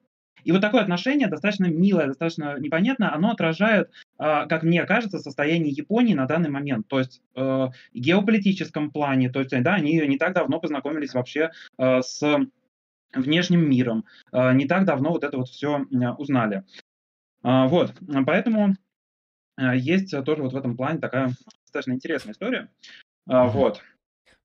И 0.45 0.53
вот 0.53 0.61
такое 0.61 0.83
отношение 0.83 1.29
достаточно 1.29 1.67
милое, 1.67 2.07
достаточно 2.07 2.59
непонятное, 2.59 3.13
оно 3.13 3.31
отражает, 3.31 3.91
а, 4.19 4.47
как 4.47 4.63
мне 4.63 4.85
кажется, 4.85 5.19
состояние 5.19 5.73
Японии 5.73 6.15
на 6.15 6.27
данный 6.27 6.51
момент. 6.51 6.89
То 6.89 6.99
есть 6.99 7.23
э, 7.35 7.41
в 7.41 7.73
геополитическом 7.95 8.91
плане, 8.91 9.31
то 9.31 9.41
есть 9.41 9.51
да, 9.51 9.75
они 9.75 10.01
не 10.07 10.19
так 10.19 10.35
давно 10.35 10.61
познакомились 10.61 11.15
вообще 11.15 11.51
э, 11.79 12.01
с 12.03 12.23
внешним 13.13 13.69
миром, 13.69 14.05
э, 14.33 14.53
не 14.55 14.67
так 14.67 14.85
давно 14.85 15.11
вот 15.11 15.25
это 15.25 15.37
вот 15.37 15.49
все 15.49 15.87
узнали. 16.19 16.65
А, 17.43 17.67
вот, 17.69 17.95
поэтому 18.27 18.75
есть 19.75 20.11
тоже 20.25 20.43
вот 20.43 20.53
в 20.53 20.57
этом 20.57 20.77
плане 20.77 21.01
такая 21.01 21.33
достаточно 21.63 21.93
интересная 21.93 22.33
история. 22.33 22.69
А, 23.27 23.47
вот. 23.47 23.83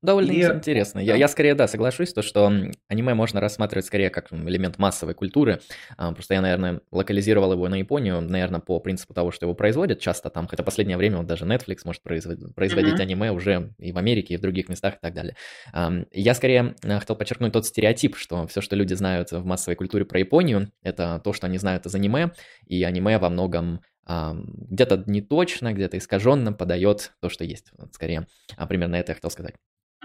Довольно 0.06 0.32
и... 0.32 0.42
интересно. 0.42 1.00
Я, 1.00 1.16
я 1.16 1.28
скорее, 1.28 1.56
да, 1.56 1.68
соглашусь, 1.68 2.14
то, 2.14 2.22
что 2.22 2.52
аниме 2.88 3.14
можно 3.14 3.42
рассматривать 3.42 3.86
скорее 3.86 4.10
как 4.10 4.32
элемент 4.32 4.78
массовой 4.78 5.14
культуры. 5.14 5.62
А, 5.98 6.12
просто 6.14 6.36
я, 6.36 6.42
наверное, 6.42 6.82
локализировал 6.92 7.54
его 7.54 7.68
на 7.68 7.76
Японию, 7.76 8.22
наверное, 8.22 8.60
по 8.60 8.80
принципу 8.80 9.14
того, 9.14 9.32
что 9.32 9.46
его 9.46 9.56
производят 9.56 10.00
часто 10.00 10.30
там, 10.30 10.48
хотя 10.48 10.64
последнее 10.64 10.98
время 10.98 11.18
вот 11.18 11.26
даже 11.26 11.46
Netflix 11.46 11.80
может 11.86 12.04
производить, 12.04 12.54
производить 12.56 12.96
mm-hmm. 12.96 13.02
аниме 13.02 13.32
уже 13.32 13.74
и 13.80 13.92
в 13.92 13.98
Америке, 13.98 14.36
и 14.36 14.38
в 14.38 14.42
других 14.42 14.70
местах 14.70 14.96
и 14.96 15.00
так 15.02 15.14
далее. 15.14 15.36
Я 16.12 16.34
скорее 16.34 16.76
э, 16.84 17.00
хотел 17.00 17.16
подчеркнуть 17.16 17.54
тот 17.54 17.66
стереотип, 17.66 18.16
что 18.16 18.48
все, 18.48 18.62
что 18.62 18.76
люди 18.76 18.94
знают 18.94 19.32
в 19.32 19.46
массовой 19.46 19.76
культуре 19.76 20.06
про 20.06 20.20
Японию, 20.20 20.72
это 20.84 21.20
то, 21.24 21.34
что 21.34 21.48
они 21.48 21.58
знают 21.58 21.86
из 21.86 21.96
аниме, 21.96 22.32
и 22.68 22.84
аниме 22.84 23.18
во 23.18 23.30
многом 23.30 23.82
где-то 24.08 25.04
не 25.08 25.22
точно, 25.22 25.74
где-то 25.74 25.98
искаженно 25.98 26.54
подает 26.54 27.14
то, 27.22 27.30
что 27.30 27.44
есть. 27.44 27.72
Вот 27.78 27.94
скорее, 27.94 28.28
а 28.56 28.68
примерно 28.68 28.96
это 28.98 29.12
я 29.12 29.16
хотел 29.16 29.32
сказать. 29.32 29.56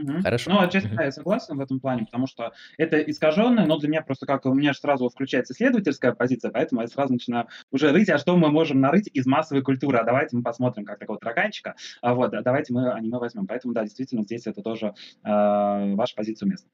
Мгм. 0.00 0.22
Хорошо. 0.22 0.50
Ну, 0.50 0.60
отчасти, 0.60 0.88
да, 0.88 1.04
я 1.04 1.12
согласен 1.12 1.56
в 1.56 1.60
этом 1.60 1.80
плане, 1.80 2.04
потому 2.06 2.26
что 2.26 2.52
это 2.78 2.98
искаженное, 2.98 3.66
но 3.66 3.78
для 3.78 3.88
меня 3.88 4.02
просто 4.02 4.26
как 4.26 4.46
у 4.46 4.54
меня 4.54 4.72
же 4.72 4.78
сразу 4.78 5.08
включается 5.08 5.52
исследовательская 5.52 6.12
позиция, 6.12 6.50
поэтому 6.50 6.80
я 6.80 6.88
сразу 6.88 7.12
начинаю 7.12 7.46
уже 7.70 7.92
рыть, 7.92 8.08
а 8.08 8.18
что 8.18 8.36
мы 8.36 8.50
можем 8.50 8.80
нарыть 8.80 9.08
из 9.12 9.26
массовой 9.26 9.62
культуры, 9.62 9.98
а 9.98 10.04
давайте 10.04 10.36
мы 10.36 10.42
посмотрим 10.42 10.84
как 10.84 10.98
такого 10.98 11.18
тараканчика, 11.18 11.74
а 12.00 12.14
вот, 12.14 12.32
а 12.34 12.42
давайте 12.42 12.72
мы 12.72 12.90
аниме 12.92 13.18
возьмем. 13.18 13.46
Поэтому, 13.46 13.74
да, 13.74 13.82
действительно, 13.82 14.22
здесь 14.22 14.46
это 14.46 14.62
тоже 14.62 14.94
э, 15.24 15.94
ваша 15.94 16.14
позиция 16.14 16.46
уместна. 16.46 16.70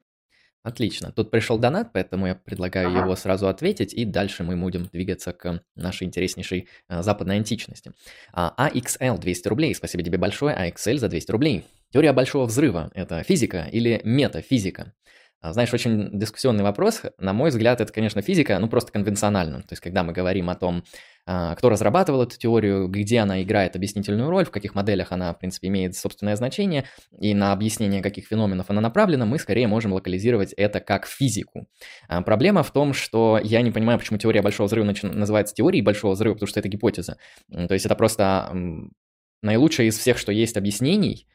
Отлично. 0.66 1.12
Тут 1.12 1.30
пришел 1.30 1.61
донат, 1.61 1.92
поэтому 1.92 2.26
я 2.26 2.35
предлагаю 2.35 2.88
Ага. 2.88 2.99
его 2.99 3.14
сразу 3.14 3.47
ответить, 3.47 3.95
и 3.95 4.04
дальше 4.04 4.42
мы 4.42 4.56
будем 4.56 4.87
двигаться 4.87 5.33
к 5.33 5.62
нашей 5.76 6.09
интереснейшей 6.09 6.66
э, 6.88 7.02
западной 7.04 7.37
античности. 7.37 7.92
А, 8.33 8.52
AXL 8.59 9.16
200 9.21 9.47
рублей. 9.47 9.76
Спасибо 9.76 10.02
тебе 10.02 10.18
большое, 10.18 10.56
AXL 10.56 10.97
за 10.99 11.09
200 11.09 11.30
рублей. 11.30 11.64
Теория 11.97 12.12
большого 12.12 12.45
взрыва– 12.45 12.91
это 12.95 13.23
физика 13.23 13.71
или 13.73 14.03
метафизика? 14.05 14.93
А, 15.41 15.55
Знаешь, 15.55 15.73
очень 15.73 16.11
дискуссионный 16.12 16.62
вопрос. 16.62 17.00
На 17.17 17.33
мой 17.33 17.49
взгляд, 17.49 17.81
это, 17.81 17.91
конечно, 17.91 18.21
физика, 18.21 18.59
ну 18.59 18.69
просто 18.69 18.93
конвенционально. 18.93 19.62
То 19.62 19.69
есть, 19.71 19.83
когда 19.83 20.03
мы 20.03 20.12
говорим 20.12 20.50
о 20.50 20.57
том, 20.57 20.85
а, 21.25 21.55
кто 21.55 21.71
разрабатывал 21.71 22.25
эту 22.25 22.37
теорию, 22.38 22.88
где 22.88 23.21
она 23.21 23.43
играет 23.43 23.76
объяснительную 23.76 24.29
роль, 24.29 24.45
в 24.45 24.50
каких 24.50 24.75
моделях 24.75 25.11
она, 25.11 25.33
в 25.33 25.38
принципе, 25.38 25.69
имеет 25.69 25.97
собственное 25.97 26.37
значение, 26.37 26.85
и 27.19 27.33
на 27.33 27.53
объяснение 27.53 28.03
каких 28.03 28.26
феноменов 28.26 28.69
она 28.69 28.83
направлена, 28.83 29.25
мы 29.25 29.38
скорее 29.38 29.67
можем 29.67 29.95
локализировать 29.95 30.53
это 30.53 30.81
как 30.81 31.07
физику. 31.07 31.67
А, 32.09 32.21
Проблема 32.21 32.62
в 32.62 32.73
том, 32.73 32.93
что 32.93 33.41
я 33.43 33.62
не 33.62 33.71
понимаю, 33.71 33.99
почему 33.99 34.19
теория 34.19 34.43
большого 34.43 34.67
взрыва 34.67 34.85
называется 35.03 35.55
теорией 35.55 35.81
большого 35.81 36.12
взрыва, 36.12 36.35
потому 36.35 36.49
что 36.49 36.61
это 36.61 36.69
гипотеза. 36.69 37.17
То 37.50 37.73
есть 37.73 37.87
это 37.87 37.95
просто 37.95 38.53
наилучшее 39.41 39.88
из 39.88 39.97
всех, 39.97 40.19
что 40.19 40.31
есть 40.31 40.59
объяснений, 40.59 41.26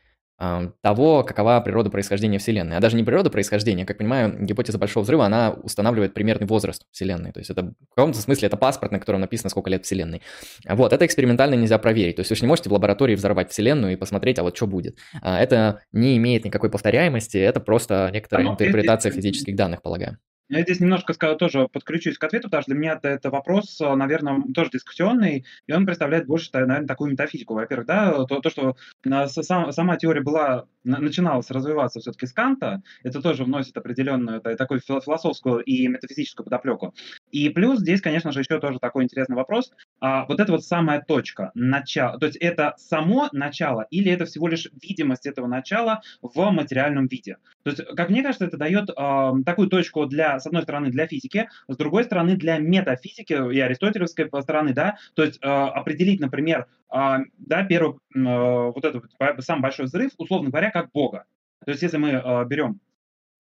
того, 0.82 1.24
какова 1.24 1.62
природа 1.62 1.90
происхождения 1.90 2.40
Вселенной. 2.40 2.78
А 2.78 2.80
даже 2.80 2.96
не 2.96 3.04
природа 3.04 3.30
происхождения, 3.30 3.86
как 3.86 4.00
понимаю, 4.00 4.44
гипотеза 4.44 4.80
Большого 4.80 5.04
Взрыва, 5.04 5.26
она 5.26 5.52
устанавливает 5.52 6.14
примерный 6.14 6.48
возраст 6.48 6.84
Вселенной. 6.92 7.32
То 7.32 7.40
есть 7.40 7.52
это 7.52 7.74
в 7.92 7.96
каком-то 7.96 8.20
смысле 8.20 8.48
это 8.48 8.58
паспорт, 8.58 8.92
на 8.92 9.00
котором 9.00 9.22
написано, 9.22 9.52
сколько 9.52 9.70
лет 9.70 9.86
Вселенной. 9.86 10.22
Вот, 10.68 10.94
это 10.94 11.06
экспериментально 11.06 11.56
нельзя 11.56 11.78
проверить. 11.78 12.16
То 12.16 12.22
есть 12.22 12.32
вы 12.32 12.36
же 12.36 12.42
не 12.42 12.48
можете 12.48 12.70
в 12.70 12.74
лаборатории 12.74 13.16
взорвать 13.16 13.52
Вселенную 13.52 13.94
и 13.94 13.96
посмотреть, 13.96 14.40
а 14.40 14.44
вот 14.44 14.56
что 14.56 14.66
будет. 14.66 14.98
А, 15.22 15.40
Это 15.40 15.82
не 15.92 16.18
имеет 16.18 16.44
никакой 16.44 16.72
повторяемости, 16.72 17.38
это 17.38 17.60
просто 17.60 18.10
некоторая 18.12 18.48
интерпретация 18.48 19.12
физических 19.12 19.56
данных, 19.56 19.82
полагаю. 19.82 20.18
Я 20.52 20.64
здесь 20.64 20.82
немножко 20.82 21.14
скажу, 21.14 21.38
тоже 21.38 21.70
подключусь 21.70 22.18
к 22.18 22.24
ответу, 22.26 22.48
потому 22.50 22.64
что 22.64 22.72
для 22.72 22.80
меня 22.80 23.00
это, 23.02 23.30
вопрос, 23.30 23.80
наверное, 23.80 24.44
тоже 24.54 24.70
дискуссионный, 24.72 25.46
и 25.66 25.72
он 25.72 25.86
представляет 25.86 26.28
больше, 26.28 26.50
наверное, 26.52 26.86
такую 26.86 27.10
метафизику. 27.12 27.54
Во-первых, 27.54 27.88
да, 27.88 28.26
то, 28.26 28.42
то 28.42 28.50
что 28.50 28.76
сама 29.02 29.96
теория 29.96 30.20
была, 30.20 30.66
на- 30.84 31.00
начиналась 31.00 31.50
развиваться 31.52 32.02
все-таки 32.02 32.26
с 32.26 32.34
Канта, 32.34 32.82
это 33.02 33.22
тоже 33.22 33.46
вносит 33.46 33.78
определенную 33.78 34.42
та- 34.42 34.58
такую 34.58 34.82
фил- 34.82 35.00
философскую 35.00 35.60
и 35.62 35.88
метафизическую 35.88 36.44
подоплеку. 36.44 36.94
И 37.32 37.48
плюс 37.48 37.80
здесь, 37.80 38.02
конечно 38.02 38.34
же, 38.34 38.42
еще 38.42 38.60
тоже 38.60 38.80
такой 38.80 39.06
интересный 39.06 39.38
вопрос. 39.38 39.72
А, 40.02 40.26
вот 40.26 40.42
это 40.42 40.52
вот 40.52 40.66
самая 40.66 41.02
точка, 41.02 41.52
начало, 41.54 42.20
то 42.20 42.26
есть 42.26 42.38
это 42.42 42.74
само 42.78 43.30
начало 43.32 43.88
или 43.90 44.12
это 44.12 44.26
всего 44.26 44.50
лишь 44.50 44.68
видимость 44.82 45.28
этого 45.28 45.48
начала 45.48 46.02
в 46.22 46.52
материальном 46.52 47.08
виде? 47.08 47.38
То 47.64 47.70
есть, 47.70 47.86
как 47.96 48.10
мне 48.10 48.22
кажется, 48.22 48.46
это 48.46 48.58
дает 48.58 48.90
э, 48.90 49.32
такую 49.46 49.70
точку 49.70 50.06
для, 50.08 50.40
с 50.42 50.48
одной 50.48 50.64
стороны, 50.64 50.90
для 50.90 51.08
физики, 51.08 51.50
с 51.68 51.78
другой 51.78 52.04
стороны, 52.04 52.36
для 52.36 52.58
метафизики 52.58 53.34
и 53.34 53.60
аристотелевской 53.60 54.30
стороны, 54.42 54.74
да, 54.74 54.98
то 55.14 55.24
есть 55.24 55.40
э, 55.42 55.48
определить, 55.48 56.20
например, 56.20 56.68
э, 56.94 57.18
да, 57.38 57.64
первый, 57.64 57.98
э, 58.16 58.20
вот 58.20 58.84
этот 58.84 59.06
самый 59.40 59.62
большой 59.62 59.86
взрыв, 59.86 60.12
условно 60.18 60.50
говоря, 60.50 60.72
как 60.72 60.92
Бога. 60.92 61.26
То 61.66 61.72
есть, 61.72 61.84
если 61.84 61.98
мы 61.98 62.10
э, 62.10 62.46
берем 62.46 62.80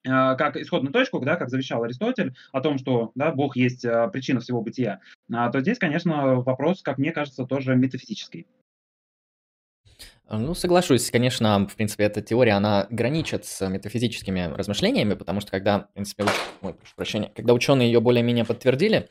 э, 0.03 0.09
как 0.09 0.57
исходную 0.57 0.93
точку, 0.93 1.19
да, 1.19 1.35
как 1.35 1.49
завещал 1.49 1.83
Аристотель, 1.83 2.35
о 2.51 2.61
том, 2.61 2.77
что 2.77 3.11
да, 3.15 3.31
Бог 3.31 3.55
есть 3.55 3.83
э, 3.83 4.09
причина 4.13 4.39
всего 4.39 4.61
бытия, 4.61 4.99
а, 5.33 5.49
то 5.49 5.61
здесь, 5.61 5.79
конечно, 5.79 6.35
вопрос, 6.35 6.81
как 6.81 6.97
мне 6.97 7.11
кажется, 7.11 7.45
тоже 7.45 7.75
метафизический. 7.75 8.45
А, 10.31 10.37
Ну, 10.37 10.53
соглашусь, 10.53 11.11
конечно, 11.11 11.67
в 11.67 11.75
принципе, 11.75 12.05
эта 12.05 12.21
теория, 12.21 12.53
она 12.53 12.87
граничит 12.89 13.43
с 13.43 13.67
метафизическими 13.67 14.53
размышлениями, 14.55 15.13
потому 15.13 15.41
что 15.41 15.51
когда, 15.51 15.79
в 15.79 15.93
принципе, 15.93 16.23
уч- 16.23 16.31
ой, 16.61 16.73
прошу 16.73 16.95
прощения, 16.95 17.31
когда 17.35 17.51
ученые 17.53 17.91
ее 17.91 17.99
более-менее 17.99 18.45
подтвердили, 18.45 19.09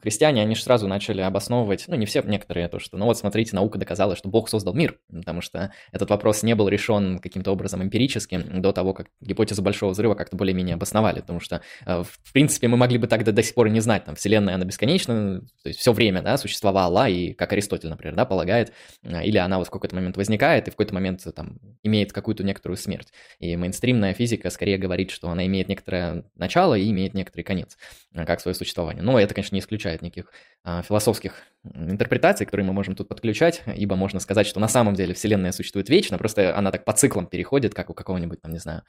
христиане, 0.00 0.42
они 0.42 0.54
же 0.54 0.62
сразу 0.62 0.88
начали 0.88 1.20
обосновывать, 1.20 1.84
ну, 1.88 1.96
не 1.96 2.06
все, 2.06 2.22
некоторые, 2.22 2.68
то, 2.68 2.78
что, 2.78 2.96
ну, 2.96 3.06
вот, 3.06 3.18
смотрите, 3.18 3.54
наука 3.54 3.78
доказала, 3.78 4.16
что 4.16 4.28
Бог 4.28 4.48
создал 4.48 4.74
мир, 4.74 4.98
потому 5.12 5.40
что 5.40 5.72
этот 5.92 6.10
вопрос 6.10 6.42
не 6.42 6.54
был 6.54 6.68
решен 6.68 7.18
каким-то 7.18 7.52
образом 7.52 7.82
эмпирически 7.82 8.38
до 8.38 8.72
того, 8.72 8.94
как 8.94 9.08
гипотезу 9.20 9.62
Большого 9.62 9.90
Взрыва 9.90 10.14
как-то 10.14 10.36
более-менее 10.36 10.74
обосновали, 10.74 11.20
потому 11.20 11.40
что, 11.40 11.60
а, 11.84 12.02
в 12.02 12.32
принципе, 12.32 12.68
мы 12.68 12.76
могли 12.76 12.98
бы 12.98 13.06
тогда 13.06 13.32
до 13.32 13.42
сих 13.42 13.54
пор 13.54 13.68
не 13.68 13.80
знать, 13.80 14.04
там, 14.04 14.14
Вселенная, 14.14 14.54
она 14.54 14.64
бесконечна, 14.64 15.40
то 15.62 15.68
есть 15.68 15.78
все 15.78 15.92
время, 15.92 16.22
да, 16.22 16.38
существовала, 16.38 17.08
и, 17.08 17.32
как 17.34 17.52
Аристотель, 17.52 17.90
например, 17.90 18.14
да, 18.14 18.24
полагает, 18.24 18.72
а, 19.04 19.22
или 19.22 19.38
она 19.38 19.58
вот 19.58 19.66
в 19.66 19.70
какой-то 19.70 19.94
момент 19.94 20.16
возникает 20.16 20.68
и 20.68 20.70
в 20.70 20.74
какой-то 20.74 20.94
момент 20.94 21.22
там 21.34 21.58
имеет 21.82 22.12
какую-то 22.12 22.42
некоторую 22.42 22.76
смерть. 22.76 23.12
И 23.38 23.54
мейнстримная 23.56 24.14
физика 24.14 24.50
скорее 24.50 24.78
говорит, 24.78 25.10
что 25.10 25.28
она 25.28 25.46
имеет 25.46 25.68
некоторое 25.68 26.24
начало 26.36 26.74
и 26.74 26.90
имеет 26.90 27.14
некоторый 27.14 27.42
конец, 27.42 27.76
а, 28.14 28.24
как 28.24 28.40
свое 28.40 28.54
существование. 28.54 29.02
Но 29.02 29.18
это, 29.18 29.34
конечно, 29.42 29.56
не 29.56 29.60
исключает 29.60 30.02
никаких 30.02 30.32
а, 30.62 30.82
философских 30.82 31.42
интерпретаций, 31.74 32.46
которые 32.46 32.64
мы 32.64 32.72
можем 32.72 32.94
тут 32.94 33.08
подключать, 33.08 33.62
ибо 33.66 33.96
можно 33.96 34.20
сказать, 34.20 34.46
что 34.46 34.60
на 34.60 34.68
самом 34.68 34.94
деле 34.94 35.14
Вселенная 35.14 35.52
существует 35.52 35.88
вечно, 35.88 36.16
просто 36.16 36.56
она 36.56 36.70
так 36.70 36.84
по 36.84 36.92
циклам 36.92 37.26
переходит, 37.26 37.74
как 37.74 37.90
у 37.90 37.94
какого-нибудь, 37.94 38.40
там, 38.40 38.52
не 38.52 38.58
знаю, 38.58 38.82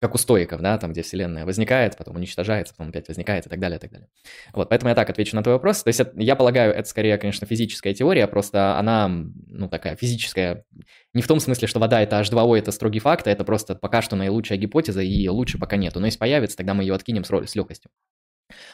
как 0.00 0.14
у 0.14 0.18
стоиков, 0.18 0.60
да, 0.60 0.78
там, 0.78 0.92
где 0.92 1.02
Вселенная 1.02 1.44
возникает, 1.44 1.96
потом 1.96 2.16
уничтожается, 2.16 2.72
потом 2.74 2.90
опять 2.90 3.08
возникает 3.08 3.46
и 3.46 3.48
так 3.50 3.58
далее, 3.58 3.78
и 3.78 3.80
так 3.80 3.90
далее. 3.90 4.08
Вот, 4.52 4.68
поэтому 4.68 4.88
я 4.90 4.94
так 4.94 5.10
отвечу 5.10 5.36
на 5.36 5.42
твой 5.42 5.56
вопрос. 5.56 5.82
То 5.82 5.88
есть 5.88 6.00
я 6.14 6.36
полагаю, 6.36 6.72
это 6.72 6.88
скорее, 6.88 7.18
конечно, 7.18 7.46
физическая 7.46 7.92
теория, 7.94 8.26
просто 8.28 8.78
она, 8.78 9.08
ну, 9.08 9.68
такая 9.68 9.96
физическая, 9.96 10.64
не 11.12 11.22
в 11.22 11.26
том 11.26 11.40
смысле, 11.40 11.66
что 11.68 11.80
вода 11.80 12.00
это 12.00 12.20
H2O, 12.20 12.56
это 12.56 12.70
строгий 12.72 13.00
факт, 13.00 13.26
а 13.26 13.30
это 13.30 13.44
просто 13.44 13.74
пока 13.74 14.00
что 14.00 14.16
наилучшая 14.16 14.56
гипотеза, 14.56 15.02
и 15.02 15.28
лучше 15.28 15.58
пока 15.58 15.76
нету. 15.76 16.00
Но 16.00 16.06
если 16.06 16.18
появится, 16.18 16.56
тогда 16.56 16.74
мы 16.74 16.84
ее 16.84 16.94
откинем 16.94 17.24
с, 17.24 17.30
с 17.30 17.54
легкостью. 17.56 17.90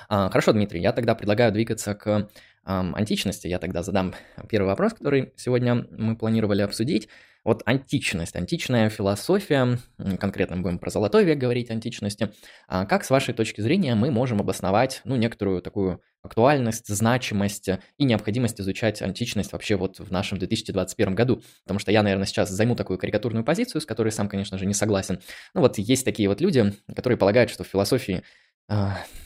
А, 0.09 0.29
Хорошо, 0.31 0.53
Дмитрий, 0.53 0.81
я 0.81 0.93
тогда 0.93 1.15
предлагаю 1.15 1.53
двигаться 1.53 1.95
к 1.95 2.29
античности. 2.65 3.47
Я 3.47 3.59
тогда 3.59 3.83
задам 3.83 4.15
первый 4.49 4.69
вопрос, 4.69 4.95
который 4.95 5.33
сегодня 5.37 5.87
мы 5.91 6.17
планировали 6.17 6.63
обсудить. 6.63 7.09
Вот 7.45 7.63
античность, 7.67 8.37
античная 8.37 8.89
философия, 8.89 9.79
конкретно 10.19 10.57
будем 10.57 10.79
про 10.79 10.89
золотой 10.89 11.25
век 11.25 11.37
говорить 11.37 11.71
античности. 11.71 12.31
А 12.69 12.87
Как, 12.87 13.05
с 13.05 13.11
вашей 13.11 13.35
точки 13.35 13.61
зрения, 13.61 13.95
мы 13.95 14.11
можем 14.11 14.41
обосновать, 14.41 15.03
ну, 15.05 15.17
некоторую 15.17 15.61
такую 15.61 16.01
актуальность, 16.23 16.89
значимость 16.89 17.69
и 17.99 18.05
необходимость 18.05 18.63
изучать 18.63 19.03
античность 19.03 19.53
вообще 19.53 19.77
вот 19.77 19.99
в 19.99 20.11
нашем 20.11 20.39
2021 20.39 21.15
году? 21.15 21.43
Потому 21.65 21.79
что 21.81 21.93
я, 21.93 22.03
наверное, 22.03 22.25
сейчас 22.25 22.49
займу 22.49 22.77
такую 22.77 22.99
карикатурную 22.99 23.45
позицию, 23.45 23.83
с 23.83 23.85
которой 23.85 24.11
сам, 24.11 24.31
конечно 24.31 24.57
же, 24.57 24.65
не 24.65 24.73
согласен. 24.73 25.21
Ну, 25.53 25.61
вот 25.61 25.77
есть 25.77 26.07
такие 26.07 26.31
вот 26.31 26.41
люди, 26.41 26.73
которые 26.97 27.19
полагают, 27.19 27.51
что 27.51 27.63
в 27.63 27.67
философии 27.67 28.23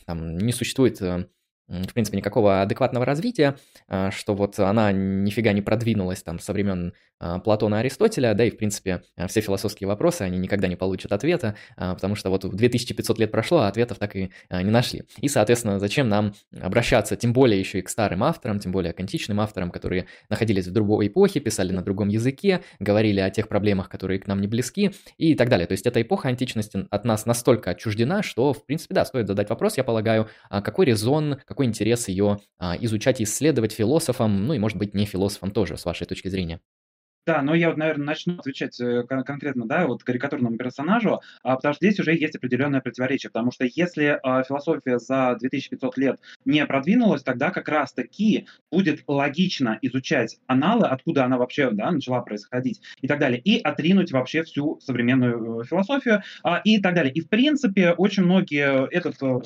там 0.07 0.39
не 0.39 0.53
существует, 0.53 1.01
э, 1.01 1.29
в 1.69 1.93
принципе, 1.93 2.17
никакого 2.17 2.63
адекватного 2.63 3.05
развития, 3.05 3.57
а, 3.89 4.11
что 4.11 4.35
вот 4.35 4.59
она 4.59 4.91
нифига 4.93 5.53
не 5.53 5.63
продвинулась 5.63 6.23
там 6.23 6.39
со 6.39 6.53
времен 6.53 6.95
а, 7.21 7.39
Платона 7.41 7.81
Аристотеля, 7.81 8.35
да, 8.35 8.45
и, 8.45 8.51
в 8.51 8.57
принципе, 8.57 9.03
а, 9.17 9.27
все 9.27 9.41
философские 9.41 9.89
вопросы, 9.89 10.23
они 10.23 10.39
никогда 10.39 10.69
не 10.69 10.77
получат 10.77 11.13
ответа, 11.13 11.57
потому 11.77 12.15
что 12.15 12.31
вот 12.31 12.49
2500 12.49 13.19
лет 13.19 13.31
прошло, 13.31 13.59
а 13.59 13.69
ответов 13.69 13.99
так 13.99 14.17
и 14.17 14.31
не 14.51 14.71
нашли. 14.71 15.05
И, 15.21 15.29
соответственно, 15.29 15.79
зачем 15.79 16.09
нам 16.09 16.35
обращаться, 16.61 17.17
тем 17.17 17.33
более 17.33 17.59
еще 17.59 17.81
и 17.81 17.83
к 17.83 17.89
старым 17.89 18.25
авторам, 18.25 18.59
тем 18.59 18.73
более 18.73 18.93
к 18.93 19.01
античным 19.01 19.41
авторам, 19.41 19.71
которые 19.71 20.07
находились 20.29 20.67
в 20.67 20.73
другой 20.73 21.09
эпохе, 21.09 21.41
писали 21.41 21.73
на 21.73 21.83
другом 21.83 22.09
языке, 22.09 22.63
говорили 22.79 23.21
о 23.21 23.31
тех 23.31 23.49
проблемах, 23.49 23.89
которые 23.89 24.19
к 24.21 24.27
нам 24.27 24.41
не 24.41 24.47
близки 24.47 24.93
и 25.17 25.35
так 25.35 25.49
далее. 25.49 25.67
То 25.67 25.73
есть 25.73 25.87
эта 25.87 26.01
эпоха 26.01 26.29
античности 26.29 26.87
от 26.91 27.05
нас 27.05 27.27
настолько 27.27 27.71
отчуждена, 27.71 28.23
что, 28.23 28.53
в 28.53 28.65
принципе, 28.65 28.95
да, 28.95 29.05
стоит 29.05 29.27
задать 29.27 29.51
вопрос, 29.51 29.77
я 29.77 29.85
полагаю, 29.85 30.29
какой 30.51 30.87
резон, 30.87 31.39
какой 31.45 31.58
интерес 31.65 32.09
ее 32.09 32.39
а, 32.59 32.77
изучать 32.81 33.21
и 33.21 33.25
исследовать 33.25 33.73
философам, 33.73 34.47
ну 34.47 34.55
и, 34.55 34.59
может 34.59 34.79
быть, 34.79 34.95
не 34.95 35.07
философам 35.07 35.51
тоже, 35.51 35.77
с 35.77 35.85
вашей 35.85 36.07
точки 36.07 36.29
зрения. 36.29 36.61
Да, 37.29 37.43
но 37.43 37.55
я 37.55 37.69
вот, 37.69 37.77
наверное, 37.77 38.07
начну 38.07 38.39
отвечать 38.39 38.81
э, 38.81 39.03
кон- 39.03 39.23
конкретно, 39.23 39.67
да, 39.67 39.87
вот 39.87 40.03
карикатурному 40.03 40.57
персонажу, 40.57 41.21
а, 41.43 41.57
потому 41.57 41.75
что 41.75 41.85
здесь 41.85 42.01
уже 42.01 42.15
есть 42.15 42.35
определенное 42.35 42.81
противоречие, 42.81 43.29
потому 43.29 43.53
что 43.53 43.67
если 43.67 44.19
а, 44.23 44.43
философия 44.45 44.99
за 44.99 45.37
2500 45.39 45.99
лет 45.99 46.21
не 46.47 46.65
продвинулась, 46.65 47.23
тогда 47.23 47.51
как 47.51 47.69
раз-таки 47.69 48.47
будет 48.73 49.05
логично 49.07 49.79
изучать 49.83 50.39
аналы, 50.47 50.87
откуда 50.87 51.27
она 51.27 51.37
вообще 51.37 51.71
да, 51.71 51.91
начала 51.91 52.23
происходить 52.23 52.81
и 53.03 53.07
так 53.07 53.19
далее, 53.19 53.39
и 53.39 53.61
отринуть 53.61 54.11
вообще 54.11 54.43
всю 54.43 54.81
современную 54.81 55.61
э, 55.61 55.65
философию 55.67 56.23
и 56.65 56.81
так 56.81 56.95
далее. 56.95 57.13
И, 57.13 57.21
в 57.21 57.29
принципе, 57.29 57.93
очень 57.93 58.23
многие 58.23 58.89
этот 58.91 59.23
э, 59.23 59.41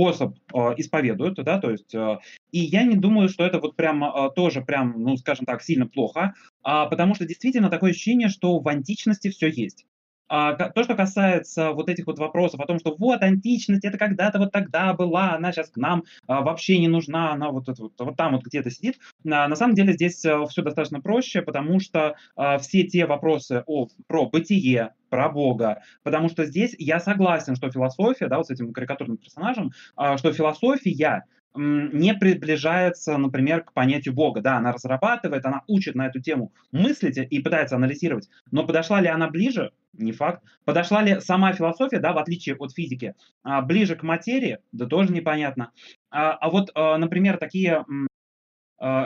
способ 0.00 0.34
э, 0.54 0.58
исповедуют, 0.78 1.36
да, 1.44 1.60
то 1.60 1.70
есть, 1.70 1.94
э, 1.94 2.18
и 2.52 2.60
я 2.60 2.84
не 2.84 2.96
думаю, 2.96 3.28
что 3.28 3.44
это 3.44 3.58
вот 3.58 3.76
прям 3.76 4.02
э, 4.02 4.30
тоже 4.34 4.62
прям, 4.62 4.94
ну, 4.96 5.16
скажем 5.18 5.44
так, 5.44 5.62
сильно 5.62 5.86
плохо, 5.86 6.34
а, 6.62 6.86
потому 6.86 7.14
что 7.14 7.26
действительно 7.26 7.68
такое 7.68 7.90
ощущение, 7.90 8.28
что 8.28 8.58
в 8.58 8.68
античности 8.68 9.28
все 9.28 9.48
есть. 9.48 9.84
А, 10.30 10.52
то, 10.52 10.84
что 10.84 10.94
касается 10.94 11.72
вот 11.72 11.88
этих 11.88 12.06
вот 12.06 12.20
вопросов 12.20 12.60
о 12.60 12.66
том, 12.66 12.78
что 12.78 12.94
вот 12.96 13.20
античность, 13.20 13.84
это 13.84 13.98
когда-то 13.98 14.38
вот 14.38 14.52
тогда 14.52 14.94
была, 14.94 15.34
она 15.34 15.50
сейчас 15.50 15.70
к 15.70 15.76
нам 15.76 16.04
а, 16.28 16.42
вообще 16.42 16.78
не 16.78 16.86
нужна, 16.86 17.32
она 17.32 17.50
вот, 17.50 17.66
вот, 17.66 17.92
вот 17.98 18.16
там 18.16 18.34
вот 18.34 18.44
где-то 18.44 18.70
сидит. 18.70 19.00
А, 19.26 19.48
на 19.48 19.56
самом 19.56 19.74
деле 19.74 19.92
здесь 19.92 20.24
а, 20.24 20.46
все 20.46 20.62
достаточно 20.62 21.00
проще, 21.00 21.42
потому 21.42 21.80
что 21.80 22.14
все 22.60 22.84
те 22.84 23.06
вопросы 23.06 23.64
о, 23.66 23.88
про 24.06 24.26
бытие, 24.26 24.94
про 25.08 25.28
Бога, 25.28 25.82
потому 26.04 26.28
что 26.28 26.44
здесь 26.44 26.76
я 26.78 27.00
согласен, 27.00 27.56
что 27.56 27.70
философия, 27.70 28.28
да, 28.28 28.36
вот 28.36 28.46
с 28.46 28.50
этим 28.50 28.72
карикатурным 28.72 29.16
персонажем, 29.16 29.72
что 30.16 30.32
философия 30.32 31.24
не 31.54 32.14
приближается, 32.14 33.16
например, 33.16 33.64
к 33.64 33.72
понятию 33.72 34.14
Бога. 34.14 34.40
Да, 34.40 34.58
она 34.58 34.72
разрабатывает, 34.72 35.44
она 35.44 35.62
учит 35.66 35.94
на 35.94 36.06
эту 36.06 36.20
тему 36.20 36.52
мыслить 36.70 37.18
и 37.18 37.40
пытается 37.40 37.76
анализировать. 37.76 38.28
Но 38.50 38.64
подошла 38.64 39.00
ли 39.00 39.08
она 39.08 39.28
ближе? 39.28 39.72
Не 39.92 40.12
факт. 40.12 40.44
Подошла 40.64 41.02
ли 41.02 41.20
сама 41.20 41.52
философия, 41.52 41.98
да, 41.98 42.12
в 42.12 42.18
отличие 42.18 42.54
от 42.54 42.72
физики, 42.72 43.14
а, 43.42 43.60
ближе 43.62 43.96
к 43.96 44.04
материи? 44.04 44.58
Да 44.70 44.86
тоже 44.86 45.12
непонятно. 45.12 45.72
А, 46.10 46.32
а 46.34 46.50
вот, 46.50 46.70
а, 46.74 46.96
например, 46.98 47.36
такие 47.36 47.84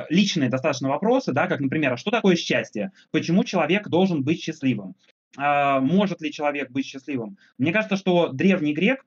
личные 0.08 0.50
достаточно 0.50 0.88
вопросы, 0.88 1.32
да, 1.32 1.48
как, 1.48 1.58
например, 1.58 1.94
а 1.94 1.96
что 1.96 2.12
такое 2.12 2.36
счастье? 2.36 2.92
Почему 3.10 3.42
человек 3.42 3.88
должен 3.88 4.22
быть 4.22 4.40
счастливым? 4.40 4.94
Может 5.36 6.20
ли 6.20 6.30
человек 6.30 6.70
быть 6.70 6.86
счастливым? 6.86 7.38
Мне 7.58 7.72
кажется, 7.72 7.96
что 7.96 8.28
древний 8.28 8.72
грек 8.72 9.04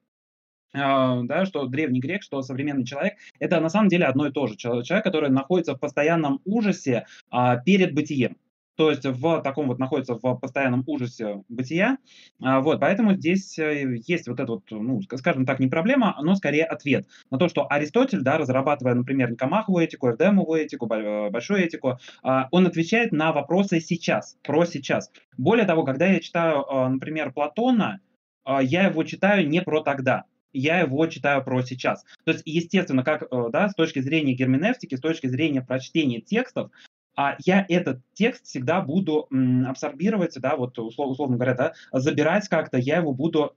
да, 0.73 1.45
что 1.45 1.65
древний 1.65 1.99
грек, 1.99 2.23
что 2.23 2.41
современный 2.41 2.85
человек, 2.85 3.13
это 3.39 3.59
на 3.59 3.69
самом 3.69 3.89
деле 3.89 4.05
одно 4.05 4.27
и 4.27 4.31
то 4.31 4.47
же. 4.47 4.55
Человек, 4.57 5.03
который 5.03 5.29
находится 5.29 5.75
в 5.75 5.79
постоянном 5.79 6.41
ужасе 6.45 7.05
а, 7.29 7.57
перед 7.57 7.93
бытием. 7.93 8.37
То 8.77 8.91
есть 8.91 9.05
в 9.05 9.41
таком 9.41 9.67
вот 9.67 9.79
находится 9.79 10.13
в 10.13 10.35
постоянном 10.35 10.83
ужасе 10.85 11.43
бытия. 11.49 11.97
А, 12.39 12.61
вот, 12.61 12.79
поэтому 12.79 13.15
здесь 13.15 13.57
э, 13.57 13.97
есть 14.05 14.27
вот 14.27 14.39
это 14.39 14.51
вот, 14.51 14.65
ну, 14.69 15.01
скажем 15.01 15.47
так, 15.47 15.59
не 15.59 15.67
проблема, 15.67 16.15
но 16.21 16.35
скорее 16.35 16.63
ответ 16.63 17.07
на 17.31 17.39
то, 17.39 17.49
что 17.49 17.65
Аристотель, 17.67 18.21
да, 18.21 18.37
разрабатывая, 18.37 18.93
например, 18.93 19.31
Никомахову 19.31 19.79
этику, 19.79 20.09
Эвдемову 20.09 20.55
этику, 20.55 20.85
э, 20.93 21.31
большую 21.31 21.65
этику, 21.65 21.97
а, 22.21 22.49
он 22.51 22.67
отвечает 22.67 23.11
на 23.11 23.31
вопросы 23.31 23.79
сейчас, 23.79 24.37
про 24.43 24.63
сейчас. 24.65 25.11
Более 25.39 25.65
того, 25.65 25.83
когда 25.83 26.05
я 26.05 26.19
читаю, 26.19 26.63
а, 26.71 26.87
например, 26.87 27.33
Платона, 27.33 27.99
я 28.61 28.85
его 28.85 29.03
читаю 29.03 29.49
не 29.49 29.61
про 29.61 29.81
тогда 29.81 30.23
я 30.59 30.79
его 30.79 31.05
читаю 31.07 31.43
про 31.43 31.61
сейчас. 31.63 32.03
То 32.25 32.31
есть, 32.31 32.43
естественно, 32.45 33.03
как 33.03 33.23
э, 33.23 33.49
да, 33.51 33.69
с 33.69 33.75
точки 33.75 33.99
зрения 33.99 34.33
герменевтики, 34.33 34.95
с 34.95 34.99
точки 35.01 35.27
зрения 35.27 35.61
прочтения 35.61 36.21
текстов, 36.21 36.71
а 37.15 37.35
я 37.45 37.65
этот 37.67 38.01
текст 38.13 38.45
всегда 38.45 38.79
буду 38.79 39.27
абсорбировать, 39.67 40.39
да, 40.39 40.55
вот 40.55 40.77
условно, 40.77 41.35
говоря, 41.35 41.55
да, 41.55 41.73
забирать 41.91 42.47
как-то, 42.47 42.77
я 42.77 42.97
его 42.97 43.11
буду 43.11 43.55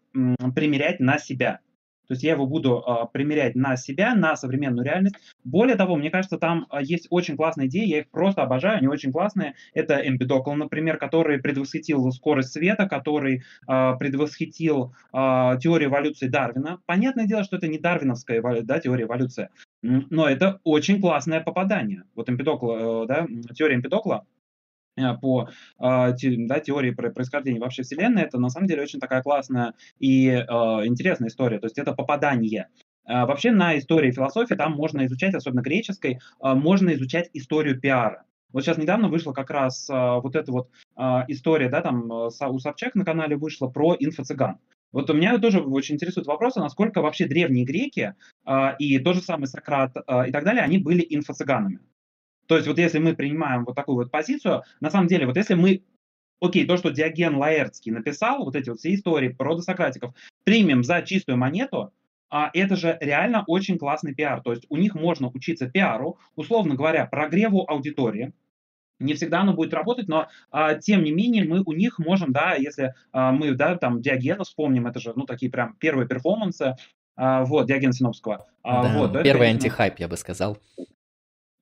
примерять 0.55 0.99
на 0.99 1.19
себя. 1.19 1.61
То 2.11 2.15
есть 2.15 2.25
я 2.25 2.33
его 2.33 2.45
буду 2.45 2.83
э, 2.85 3.07
примерять 3.13 3.55
на 3.55 3.77
себя, 3.77 4.17
на 4.17 4.35
современную 4.35 4.85
реальность. 4.85 5.15
Более 5.45 5.77
того, 5.77 5.95
мне 5.95 6.11
кажется, 6.11 6.39
там 6.39 6.67
э, 6.73 6.79
есть 6.83 7.07
очень 7.09 7.37
классные 7.37 7.69
идеи, 7.69 7.87
я 7.87 7.99
их 8.01 8.11
просто 8.11 8.43
обожаю, 8.43 8.79
они 8.79 8.89
очень 8.89 9.13
классные. 9.13 9.55
Это 9.75 9.95
Эмпидокл, 9.95 10.55
например, 10.55 10.97
который 10.97 11.39
предвосхитил 11.39 12.11
скорость 12.11 12.53
света, 12.53 12.89
который 12.89 13.45
э, 13.69 13.95
предвосхитил 13.97 14.93
э, 15.13 15.59
теорию 15.63 15.89
эволюции 15.89 16.27
Дарвина. 16.27 16.81
Понятное 16.85 17.29
дело, 17.29 17.45
что 17.45 17.59
это 17.59 17.69
не 17.69 17.79
дарвиновская 17.79 18.43
да, 18.63 18.81
теория 18.81 19.05
эволюции, 19.05 19.51
но 19.83 20.29
это 20.29 20.59
очень 20.65 21.01
классное 21.01 21.39
попадание. 21.39 22.03
Вот 22.17 22.29
Эмпидокл, 22.29 23.05
э, 23.05 23.07
да, 23.07 23.29
теория 23.55 23.77
Эмпидокла, 23.77 24.27
по 25.21 25.49
а, 25.79 26.13
да, 26.13 26.61
теории 26.61 26.91
происхождения 26.91 27.61
вообще 27.61 27.83
Вселенной, 27.83 28.23
это 28.23 28.39
на 28.39 28.51
самом 28.51 28.67
деле 28.67 28.83
очень 28.83 29.01
такая 29.01 29.23
классная 29.23 29.75
и 29.99 30.29
э, 30.29 30.43
интересная 30.87 31.29
история. 31.29 31.59
То 31.59 31.67
есть 31.67 31.79
это 31.79 31.93
попадание. 31.93 32.69
А, 33.05 33.27
вообще 33.27 33.51
на 33.51 33.79
истории 33.79 34.13
философии 34.13 34.55
там 34.55 34.73
можно 34.73 35.05
изучать, 35.07 35.35
особенно 35.35 35.63
греческой, 35.63 36.21
а, 36.41 36.55
можно 36.55 36.93
изучать 36.95 37.31
историю 37.33 37.81
пиара. 37.81 38.25
Вот 38.53 38.65
сейчас 38.65 38.79
недавно 38.79 39.09
вышла 39.09 39.33
как 39.33 39.49
раз 39.49 39.89
вот 39.89 40.35
эта 40.35 40.51
вот 40.51 40.71
история, 41.29 41.69
да, 41.69 41.83
там 41.83 42.11
у 42.11 42.59
Собчак 42.59 42.97
на 42.97 43.05
канале 43.05 43.37
вышла 43.37 43.69
про 43.69 43.95
инфо-цыган. 43.95 44.57
Вот 44.91 45.09
у 45.09 45.15
меня 45.15 45.39
тоже 45.39 45.61
очень 45.61 45.95
интересует 45.95 46.27
вопрос, 46.27 46.57
насколько 46.57 47.01
вообще 47.01 47.27
древние 47.27 47.65
греки 47.65 48.17
и 48.81 48.99
тот 48.99 49.15
же 49.15 49.23
самый 49.23 49.47
Сократ 49.47 49.95
и 50.27 50.33
так 50.33 50.43
далее, 50.43 50.65
они 50.65 50.79
были 50.79 51.07
инфо-цыганами. 51.09 51.79
То 52.51 52.57
есть 52.57 52.67
вот 52.67 52.79
если 52.79 52.99
мы 52.99 53.15
принимаем 53.15 53.65
вот 53.65 53.77
такую 53.77 53.95
вот 53.95 54.11
позицию, 54.11 54.65
на 54.81 54.91
самом 54.91 55.07
деле, 55.07 55.25
вот 55.25 55.37
если 55.37 55.55
мы 55.55 55.85
окей, 56.41 56.67
то, 56.67 56.77
что 56.77 56.91
Диоген 56.91 57.37
Лаэртский 57.37 57.93
написал, 57.93 58.45
вот 58.45 58.57
эти 58.57 58.71
вот 58.71 58.81
все 58.81 58.93
истории 58.93 59.29
про 59.29 59.55
досократиков, 59.55 60.15
примем 60.43 60.83
за 60.83 61.01
чистую 61.03 61.39
монету, 61.39 61.93
а 62.29 62.51
это 62.53 62.75
же 62.75 62.99
реально 63.01 63.45
очень 63.47 63.79
классный 63.79 64.17
пиар. 64.17 64.43
То 64.43 64.51
есть 64.51 64.67
у 64.69 64.77
них 64.77 64.97
можно 64.97 65.29
учиться 65.29 65.71
пиару, 65.71 66.19
условно 66.35 66.75
говоря, 66.75 67.07
прогреву 67.07 67.71
аудитории. 67.71 68.33
Не 68.99 69.15
всегда 69.15 69.43
оно 69.43 69.55
будет 69.55 69.73
работать, 69.73 70.09
но 70.09 70.27
а, 70.51 70.75
тем 70.75 71.05
не 71.05 71.13
менее 71.13 71.45
мы 71.45 71.63
у 71.65 71.73
них 71.73 72.01
можем, 72.01 72.33
да, 72.33 72.55
если 72.55 72.95
а, 73.13 73.31
мы, 73.31 73.55
да, 73.55 73.77
там 73.77 74.03
Диогена 74.03 74.43
вспомним, 74.43 74.89
это 74.89 74.99
же, 74.99 75.13
ну, 75.15 75.25
такие 75.25 75.53
прям 75.53 75.77
первые 75.77 76.09
перформансы, 76.09 76.75
а, 77.15 77.45
вот, 77.45 77.69
Диогена 77.69 77.93
Синопского. 77.93 78.49
А, 78.65 78.83
да, 78.83 78.99
вот, 78.99 79.23
первый 79.23 79.47
это, 79.47 79.55
антихайп, 79.55 80.01
я 80.01 80.09
бы 80.09 80.17
сказал. 80.17 80.59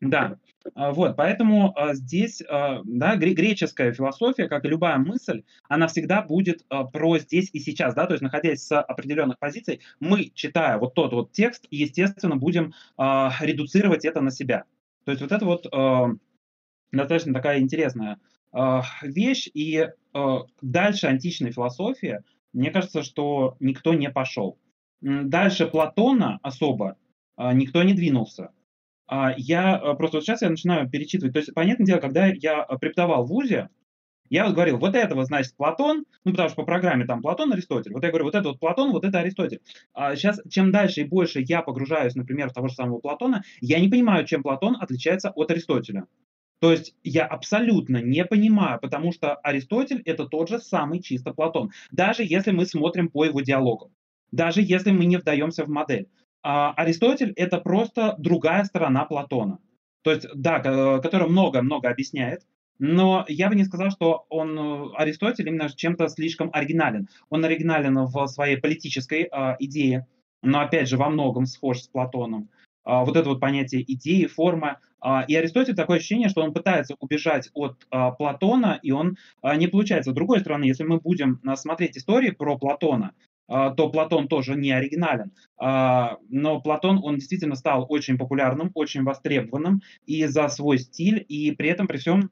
Да, 0.00 0.38
а, 0.74 0.92
вот, 0.92 1.16
поэтому 1.16 1.76
а, 1.76 1.94
здесь, 1.94 2.40
а, 2.48 2.82
да, 2.84 3.16
греческая 3.16 3.92
философия, 3.92 4.48
как 4.48 4.64
и 4.64 4.68
любая 4.68 4.98
мысль, 4.98 5.42
она 5.68 5.88
всегда 5.88 6.22
будет 6.22 6.64
про 6.92 7.18
здесь 7.18 7.50
и 7.52 7.58
сейчас, 7.58 7.94
да, 7.94 8.06
то 8.06 8.12
есть 8.14 8.22
находясь 8.22 8.62
с 8.62 8.80
определенных 8.80 9.38
позиций, 9.40 9.80
мы, 9.98 10.30
читая 10.34 10.78
вот 10.78 10.94
тот 10.94 11.12
вот 11.12 11.32
текст, 11.32 11.66
естественно, 11.70 12.36
будем 12.36 12.74
редуцировать 12.96 14.04
это 14.04 14.20
на 14.20 14.30
себя. 14.30 14.64
То 15.04 15.10
есть 15.10 15.22
вот 15.22 15.32
это 15.32 15.44
вот 15.44 15.66
достаточно 16.92 17.34
такая 17.34 17.60
интересная 17.60 18.18
вещь, 19.02 19.48
и 19.52 19.88
дальше 20.62 21.06
античной 21.06 21.50
философии, 21.50 22.20
мне 22.52 22.70
кажется, 22.70 23.02
что 23.02 23.56
никто 23.58 23.94
не 23.94 24.10
пошел. 24.10 24.58
Дальше 25.00 25.66
Платона 25.66 26.38
особо 26.42 26.96
никто 27.36 27.82
не 27.82 27.94
двинулся. 27.94 28.50
А, 29.08 29.32
я 29.36 29.80
э, 29.82 29.94
просто 29.94 30.18
вот 30.18 30.24
сейчас 30.24 30.42
я 30.42 30.50
начинаю 30.50 30.88
перечитывать. 30.88 31.32
То 31.32 31.40
есть, 31.40 31.54
понятное 31.54 31.86
дело, 31.86 31.98
когда 31.98 32.26
я 32.26 32.64
э, 32.68 32.78
преподавал 32.78 33.24
в 33.24 33.28
ВУЗе, 33.28 33.70
я 34.28 34.44
вот 34.44 34.54
говорил, 34.54 34.76
вот 34.76 34.94
этого, 34.94 35.24
значит, 35.24 35.56
Платон, 35.56 36.04
ну, 36.24 36.32
потому 36.32 36.50
что 36.50 36.56
по 36.56 36.64
программе 36.64 37.06
там 37.06 37.22
Платон, 37.22 37.50
Аристотель. 37.50 37.94
Вот 37.94 38.02
я 38.04 38.10
говорю, 38.10 38.26
вот 38.26 38.34
это 38.34 38.48
вот 38.48 38.60
Платон, 38.60 38.92
вот 38.92 39.06
это 39.06 39.20
Аристотель. 39.20 39.62
А 39.94 40.14
сейчас, 40.14 40.42
чем 40.50 40.70
дальше 40.70 41.00
и 41.00 41.04
больше 41.04 41.40
я 41.40 41.62
погружаюсь, 41.62 42.14
например, 42.14 42.50
в 42.50 42.52
того 42.52 42.68
же 42.68 42.74
самого 42.74 42.98
Платона, 42.98 43.42
я 43.62 43.80
не 43.80 43.88
понимаю, 43.88 44.26
чем 44.26 44.42
Платон 44.42 44.76
отличается 44.78 45.30
от 45.30 45.50
Аристотеля. 45.50 46.06
То 46.60 46.72
есть 46.72 46.94
я 47.02 47.24
абсолютно 47.24 48.02
не 48.02 48.24
понимаю, 48.26 48.78
потому 48.80 49.12
что 49.12 49.36
Аристотель 49.36 50.02
это 50.04 50.26
тот 50.26 50.50
же 50.50 50.58
самый 50.58 51.00
чисто 51.00 51.32
Платон. 51.32 51.70
Даже 51.90 52.24
если 52.24 52.50
мы 52.50 52.66
смотрим 52.66 53.08
по 53.08 53.24
его 53.24 53.40
диалогам. 53.40 53.90
Даже 54.32 54.60
если 54.60 54.90
мы 54.90 55.06
не 55.06 55.16
вдаемся 55.16 55.64
в 55.64 55.68
модель 55.68 56.08
а 56.50 56.72
Аристотель 56.78 57.34
это 57.36 57.58
просто 57.58 58.14
другая 58.16 58.64
сторона 58.64 59.04
Платона. 59.04 59.58
То 60.02 60.12
есть, 60.12 60.26
да, 60.34 60.60
который 61.00 61.28
много-много 61.28 61.90
объясняет, 61.90 62.46
но 62.78 63.26
я 63.28 63.50
бы 63.50 63.54
не 63.54 63.64
сказал, 63.64 63.90
что 63.90 64.24
он, 64.30 64.58
э, 64.58 64.92
Аристотель, 64.96 65.46
именно 65.46 65.68
чем-то 65.68 66.08
слишком 66.08 66.48
оригинален. 66.54 67.06
Он 67.28 67.44
оригинален 67.44 68.06
в 68.06 68.26
своей 68.28 68.56
политической 68.56 69.28
э, 69.30 69.56
идее, 69.58 70.06
но 70.42 70.60
опять 70.60 70.88
же 70.88 70.96
во 70.96 71.10
многом 71.10 71.44
схож 71.44 71.82
с 71.82 71.88
Платоном. 71.88 72.48
Э, 72.86 73.04
вот 73.04 73.14
это 73.14 73.28
вот 73.28 73.40
понятие 73.40 73.84
идеи, 73.92 74.24
формы. 74.24 74.76
Э, 75.04 75.26
и 75.28 75.34
Аристотель 75.34 75.74
такое 75.74 75.98
ощущение, 75.98 76.30
что 76.30 76.42
он 76.42 76.54
пытается 76.54 76.94
убежать 76.98 77.50
от 77.52 77.86
э, 77.90 78.10
Платона, 78.16 78.80
и 78.82 78.90
он 78.90 79.18
э, 79.42 79.54
не 79.56 79.66
получается. 79.66 80.12
С 80.12 80.14
другой 80.14 80.40
стороны, 80.40 80.64
если 80.64 80.84
мы 80.84 80.98
будем 80.98 81.42
э, 81.44 81.56
смотреть 81.56 81.98
истории 81.98 82.30
про 82.30 82.56
Платона, 82.56 83.08
а, 83.08 83.12
то 83.48 83.88
Платон 83.90 84.28
тоже 84.28 84.54
не 84.54 84.70
оригинален. 84.70 85.32
А, 85.56 86.18
но 86.28 86.60
Платон, 86.60 87.00
он 87.02 87.16
действительно 87.16 87.54
стал 87.56 87.86
очень 87.88 88.18
популярным, 88.18 88.70
очень 88.74 89.02
востребованным 89.02 89.80
и 90.06 90.26
за 90.26 90.48
свой 90.48 90.78
стиль, 90.78 91.24
и 91.26 91.50
при 91.52 91.70
этом, 91.70 91.86
при 91.86 91.96
всем, 91.96 92.30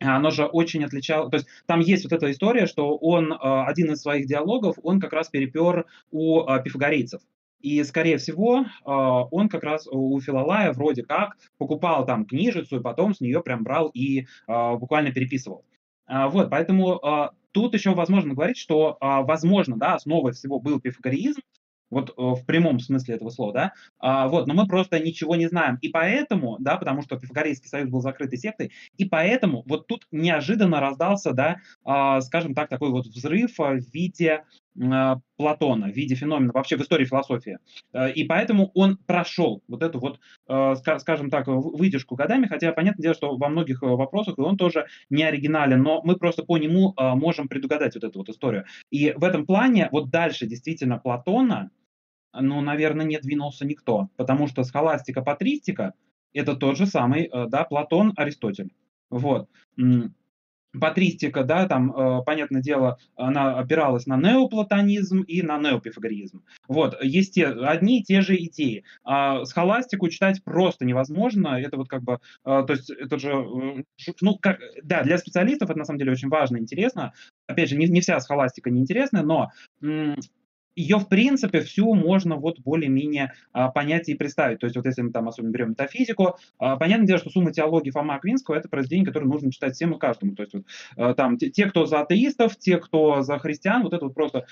оно 0.00 0.30
же 0.30 0.46
очень 0.46 0.84
отличало, 0.84 1.30
то 1.30 1.36
есть 1.36 1.48
там 1.66 1.80
есть 1.80 2.04
вот 2.04 2.12
эта 2.12 2.30
история, 2.30 2.66
что 2.66 2.96
он, 2.96 3.32
а, 3.32 3.66
один 3.66 3.92
из 3.92 4.00
своих 4.00 4.26
диалогов, 4.26 4.76
он 4.82 5.00
как 5.00 5.12
раз 5.12 5.28
перепер 5.28 5.84
у 6.10 6.44
пифагорейцев. 6.64 7.20
И, 7.60 7.82
скорее 7.82 8.18
всего, 8.18 8.66
он 8.84 9.48
как 9.48 9.64
раз 9.64 9.88
у 9.90 10.20
Филолая 10.20 10.72
вроде 10.72 11.02
как 11.02 11.36
покупал 11.58 12.06
там 12.06 12.24
книжицу, 12.24 12.78
и 12.78 12.82
потом 12.82 13.14
с 13.14 13.20
нее 13.20 13.42
прям 13.42 13.64
брал 13.64 13.88
и 13.88 14.26
буквально 14.46 15.10
переписывал. 15.10 15.64
Вот, 16.06 16.50
поэтому 16.50 17.00
Тут 17.52 17.74
еще 17.74 17.94
возможно 17.94 18.34
говорить, 18.34 18.58
что, 18.58 18.96
а, 19.00 19.22
возможно, 19.22 19.76
да, 19.76 19.94
основой 19.94 20.32
всего 20.32 20.60
был 20.60 20.80
пифагореизм, 20.80 21.40
вот 21.90 22.10
э, 22.10 22.12
в 22.16 22.44
прямом 22.44 22.80
смысле 22.80 23.14
этого 23.14 23.30
слова, 23.30 23.52
да, 23.52 23.72
а, 23.98 24.28
вот, 24.28 24.46
но 24.46 24.54
мы 24.54 24.66
просто 24.66 25.00
ничего 25.00 25.36
не 25.36 25.48
знаем, 25.48 25.78
и 25.80 25.88
поэтому, 25.88 26.56
да, 26.60 26.76
потому 26.76 27.02
что 27.02 27.18
Пифагорейский 27.18 27.68
союз 27.68 27.88
был 27.88 28.00
закрытой 28.00 28.36
сектой, 28.36 28.72
и 28.96 29.04
поэтому 29.04 29.62
вот 29.66 29.86
тут 29.86 30.06
неожиданно 30.10 30.80
раздался, 30.80 31.32
да, 31.32 31.56
а, 31.84 32.20
скажем 32.20 32.54
так, 32.54 32.68
такой 32.68 32.90
вот 32.90 33.06
взрыв 33.06 33.58
в 33.58 33.80
виде 33.92 34.44
Платона 35.36 35.88
в 35.88 35.96
виде 35.96 36.14
феномена 36.14 36.52
вообще 36.52 36.76
в 36.76 36.80
истории 36.82 37.04
философии. 37.04 37.58
Э, 37.92 38.12
и 38.12 38.24
поэтому 38.24 38.70
он 38.74 38.96
прошел 38.96 39.62
вот 39.66 39.82
эту 39.82 39.98
вот, 39.98 40.20
э, 40.48 40.74
скажем 40.98 41.30
так, 41.30 41.48
выдержку 41.48 42.14
годами, 42.14 42.46
хотя 42.46 42.72
понятное 42.72 43.02
дело, 43.02 43.14
что 43.14 43.36
во 43.36 43.48
многих 43.48 43.82
э, 43.82 43.86
вопросах 43.86 44.38
он 44.38 44.56
тоже 44.56 44.86
не 45.10 45.24
оригинален, 45.24 45.82
но 45.82 46.00
мы 46.04 46.16
просто 46.16 46.44
по 46.44 46.58
нему 46.58 46.94
можем 46.96 47.48
предугадать 47.48 47.94
вот 47.94 48.04
эту 48.04 48.20
вот 48.20 48.28
историю. 48.28 48.64
И 48.90 49.12
в 49.16 49.24
этом 49.24 49.46
плане 49.46 49.88
вот 49.90 50.10
дальше 50.10 50.46
действительно 50.46 50.98
Платона, 50.98 51.70
ну, 52.32 52.60
наверное, 52.60 53.06
не 53.06 53.18
двинулся 53.18 53.66
никто, 53.66 54.08
потому 54.16 54.46
что 54.46 54.62
схоластика, 54.62 55.22
патристика– 55.22 55.94
это 56.32 56.54
тот 56.54 56.76
же 56.76 56.86
самый, 56.86 57.30
да, 57.48 57.64
Платон, 57.64 58.12
Аристотель. 58.16 58.72
Вот 59.10 59.48
патристика, 60.78 61.44
да, 61.44 61.66
там, 61.66 61.92
э, 61.92 62.22
понятное 62.24 62.60
дело, 62.60 62.98
она 63.16 63.58
опиралась 63.58 64.06
на 64.06 64.16
неоплатонизм 64.16 65.22
и 65.22 65.42
на 65.42 65.58
неопифагоризм. 65.58 66.42
Вот, 66.66 67.02
есть 67.02 67.34
те, 67.34 67.46
одни 67.46 68.00
и 68.00 68.02
те 68.02 68.20
же 68.20 68.36
идеи. 68.36 68.84
А 69.04 69.44
схоластику 69.44 70.08
читать 70.08 70.42
просто 70.44 70.84
невозможно, 70.84 71.60
это 71.60 71.76
вот 71.76 71.88
как 71.88 72.02
бы, 72.02 72.18
э, 72.44 72.64
то 72.66 72.72
есть 72.72 72.90
это 72.90 73.18
же, 73.18 73.30
э, 73.30 73.82
ну, 74.20 74.36
как, 74.38 74.58
да, 74.82 75.02
для 75.02 75.18
специалистов 75.18 75.70
это 75.70 75.78
на 75.78 75.84
самом 75.84 75.98
деле 75.98 76.12
очень 76.12 76.28
важно, 76.28 76.58
интересно. 76.58 77.12
Опять 77.46 77.70
же, 77.70 77.76
не, 77.76 77.86
не 77.86 78.00
вся 78.00 78.20
схоластика 78.20 78.70
неинтересна, 78.70 79.22
но 79.22 79.50
ее, 80.78 80.98
в 80.98 81.08
принципе, 81.08 81.60
всю 81.60 81.94
можно 81.94 82.36
вот 82.36 82.60
более-менее 82.60 83.32
а, 83.52 83.68
понять 83.68 84.08
и 84.08 84.14
представить. 84.14 84.60
То 84.60 84.66
есть 84.66 84.76
вот 84.76 84.86
если 84.86 85.02
мы 85.02 85.10
там 85.10 85.28
особенно 85.28 85.50
берем 85.50 85.70
метафизику, 85.70 86.36
а, 86.58 86.76
понятное 86.76 87.06
дело, 87.06 87.18
что 87.18 87.30
«Сумма 87.30 87.52
теологии» 87.52 87.90
Фома 87.90 88.14
Аквинского– 88.14 88.54
это 88.56 88.68
произведение, 88.68 89.06
которое 89.06 89.26
нужно 89.26 89.50
читать 89.50 89.74
всем 89.74 89.92
и 89.94 89.98
каждому. 89.98 90.34
То 90.34 90.42
есть 90.42 90.54
вот, 90.54 90.64
а, 90.96 91.14
там 91.14 91.36
те, 91.36 91.50
те, 91.50 91.66
кто 91.66 91.86
за 91.86 92.00
атеистов, 92.00 92.56
те, 92.56 92.78
кто 92.78 93.22
за 93.22 93.38
христиан, 93.38 93.82
вот 93.82 93.92
это 93.92 94.04
вот 94.04 94.14
просто 94.14 94.46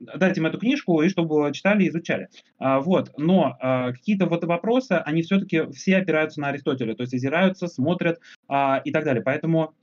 дайте 0.00 0.40
им 0.40 0.46
эту 0.46 0.58
книжку, 0.58 1.02
и 1.02 1.08
чтобы 1.08 1.50
читали 1.52 1.84
и 1.84 1.88
изучали. 1.88 2.28
А, 2.58 2.80
вот. 2.80 3.12
Но 3.16 3.56
а, 3.60 3.92
какие-то 3.92 4.26
вот 4.26 4.44
вопросы, 4.44 4.92
они 4.92 5.22
все-таки 5.22 5.70
все 5.72 5.96
опираются 5.96 6.40
на 6.40 6.48
Аристотеля, 6.48 6.94
то 6.94 7.02
есть 7.02 7.14
озираются, 7.14 7.66
смотрят 7.66 8.20
а, 8.48 8.80
и 8.84 8.92
так 8.92 9.04
далее. 9.04 9.22
Поэтому 9.22 9.74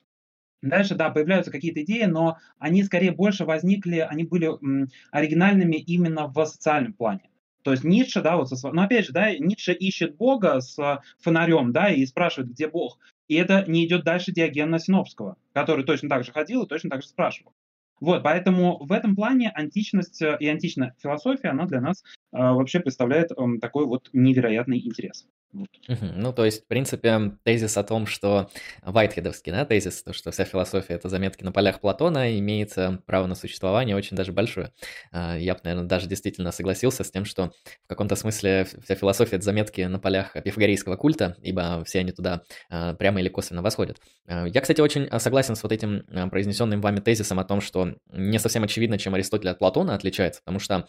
Дальше, 0.62 0.96
да, 0.96 1.10
появляются 1.10 1.52
какие-то 1.52 1.82
идеи, 1.84 2.04
но 2.04 2.38
они 2.60 2.84
скорее 2.84 3.12
больше 3.12 3.46
возникли, 3.46 3.98
они 3.98 4.24
были 4.24 4.52
оригинальными 5.12 5.76
именно 5.76 6.28
в 6.28 6.46
социальном 6.46 6.94
плане. 6.94 7.30
То 7.64 7.72
есть 7.72 7.84
Ницше, 7.84 8.22
да, 8.22 8.38
вот, 8.38 8.50
со, 8.50 8.72
но 8.72 8.84
опять 8.84 9.06
же, 9.06 9.12
да, 9.12 9.36
Ницше 9.36 9.74
ищет 9.74 10.16
Бога 10.18 10.60
с 10.62 11.02
фонарем, 11.20 11.72
да, 11.72 11.90
и 11.90 12.06
спрашивает, 12.06 12.52
где 12.52 12.68
Бог. 12.68 13.00
И 13.28 13.36
это 13.36 13.64
не 13.68 13.86
идет 13.86 14.04
дальше 14.04 14.32
Диогена 14.32 14.78
Синопского, 14.78 15.38
который 15.54 15.86
точно 15.86 16.10
так 16.10 16.24
же 16.24 16.32
ходил 16.32 16.64
и 16.64 16.68
точно 16.68 16.90
так 16.90 17.02
же 17.02 17.08
спрашивал. 17.08 17.54
Вот, 18.02 18.24
поэтому 18.24 18.84
в 18.84 18.92
этом 18.92 19.16
плане 19.16 19.52
античность 19.52 20.22
и 20.22 20.48
античная 20.48 20.96
философия, 21.02 21.50
она 21.50 21.68
для 21.68 21.80
нас 21.80 22.04
э, 22.34 22.38
вообще 22.38 22.80
представляет 22.80 23.32
э, 23.32 23.36
такой 23.62 23.86
вот 23.86 24.10
невероятный 24.12 24.80
интерес. 24.80 25.28
Ну, 26.16 26.32
то 26.32 26.46
есть, 26.46 26.64
в 26.64 26.68
принципе, 26.68 27.34
тезис 27.44 27.76
о 27.76 27.84
том, 27.84 28.08
что 28.08 28.50
Вайтхедовский, 28.84 29.52
да, 29.52 29.66
тезис, 29.66 30.02
то, 30.02 30.14
что 30.14 30.32
вся 30.32 30.46
философия— 30.46 30.94
это 30.96 31.10
заметки 31.10 31.44
на 31.44 31.52
полях 31.52 31.82
Платона, 31.82 32.40
имеет 32.40 32.74
право 33.06 33.28
на 33.28 33.36
существование 33.36 33.96
очень 33.96 34.16
даже 34.16 34.32
большое. 34.32 34.72
А, 35.12 35.38
я 35.38 35.54
бы, 35.54 35.60
наверное, 35.66 35.90
даже 35.90 36.08
действительно 36.08 36.54
согласился 36.54 37.04
с 37.04 37.12
тем, 37.12 37.26
что 37.26 37.52
в 37.84 37.88
каком-то 37.88 38.16
смысле 38.16 38.66
вся 38.82 38.96
философия— 38.96 39.36
это 39.38 39.44
заметки 39.44 39.82
на 39.82 40.00
полях 40.00 40.34
пифагорейского 40.42 40.96
культа, 40.96 41.36
ибо 41.42 41.84
все 41.84 42.00
они 42.00 42.14
туда 42.14 42.44
прямо 42.70 43.20
или 43.20 43.28
косвенно 43.28 43.62
восходят. 43.62 44.00
Я, 44.28 44.62
кстати, 44.62 44.80
очень 44.80 45.10
согласен 45.20 45.56
с 45.58 45.64
вот 45.64 45.74
этим 45.74 46.04
произнесенным 46.30 46.80
вами 46.80 47.02
тезисом 47.02 47.40
о 47.40 47.44
том, 47.44 47.60
что 47.60 47.91
не 48.12 48.40
совсем 48.40 48.64
очевидно, 48.64 48.98
чем 48.98 49.14
Аристотель 49.14 49.50
от 49.50 49.60
Платона 49.60 49.96
отличается, 49.96 50.42
потому 50.42 50.60
что 50.60 50.88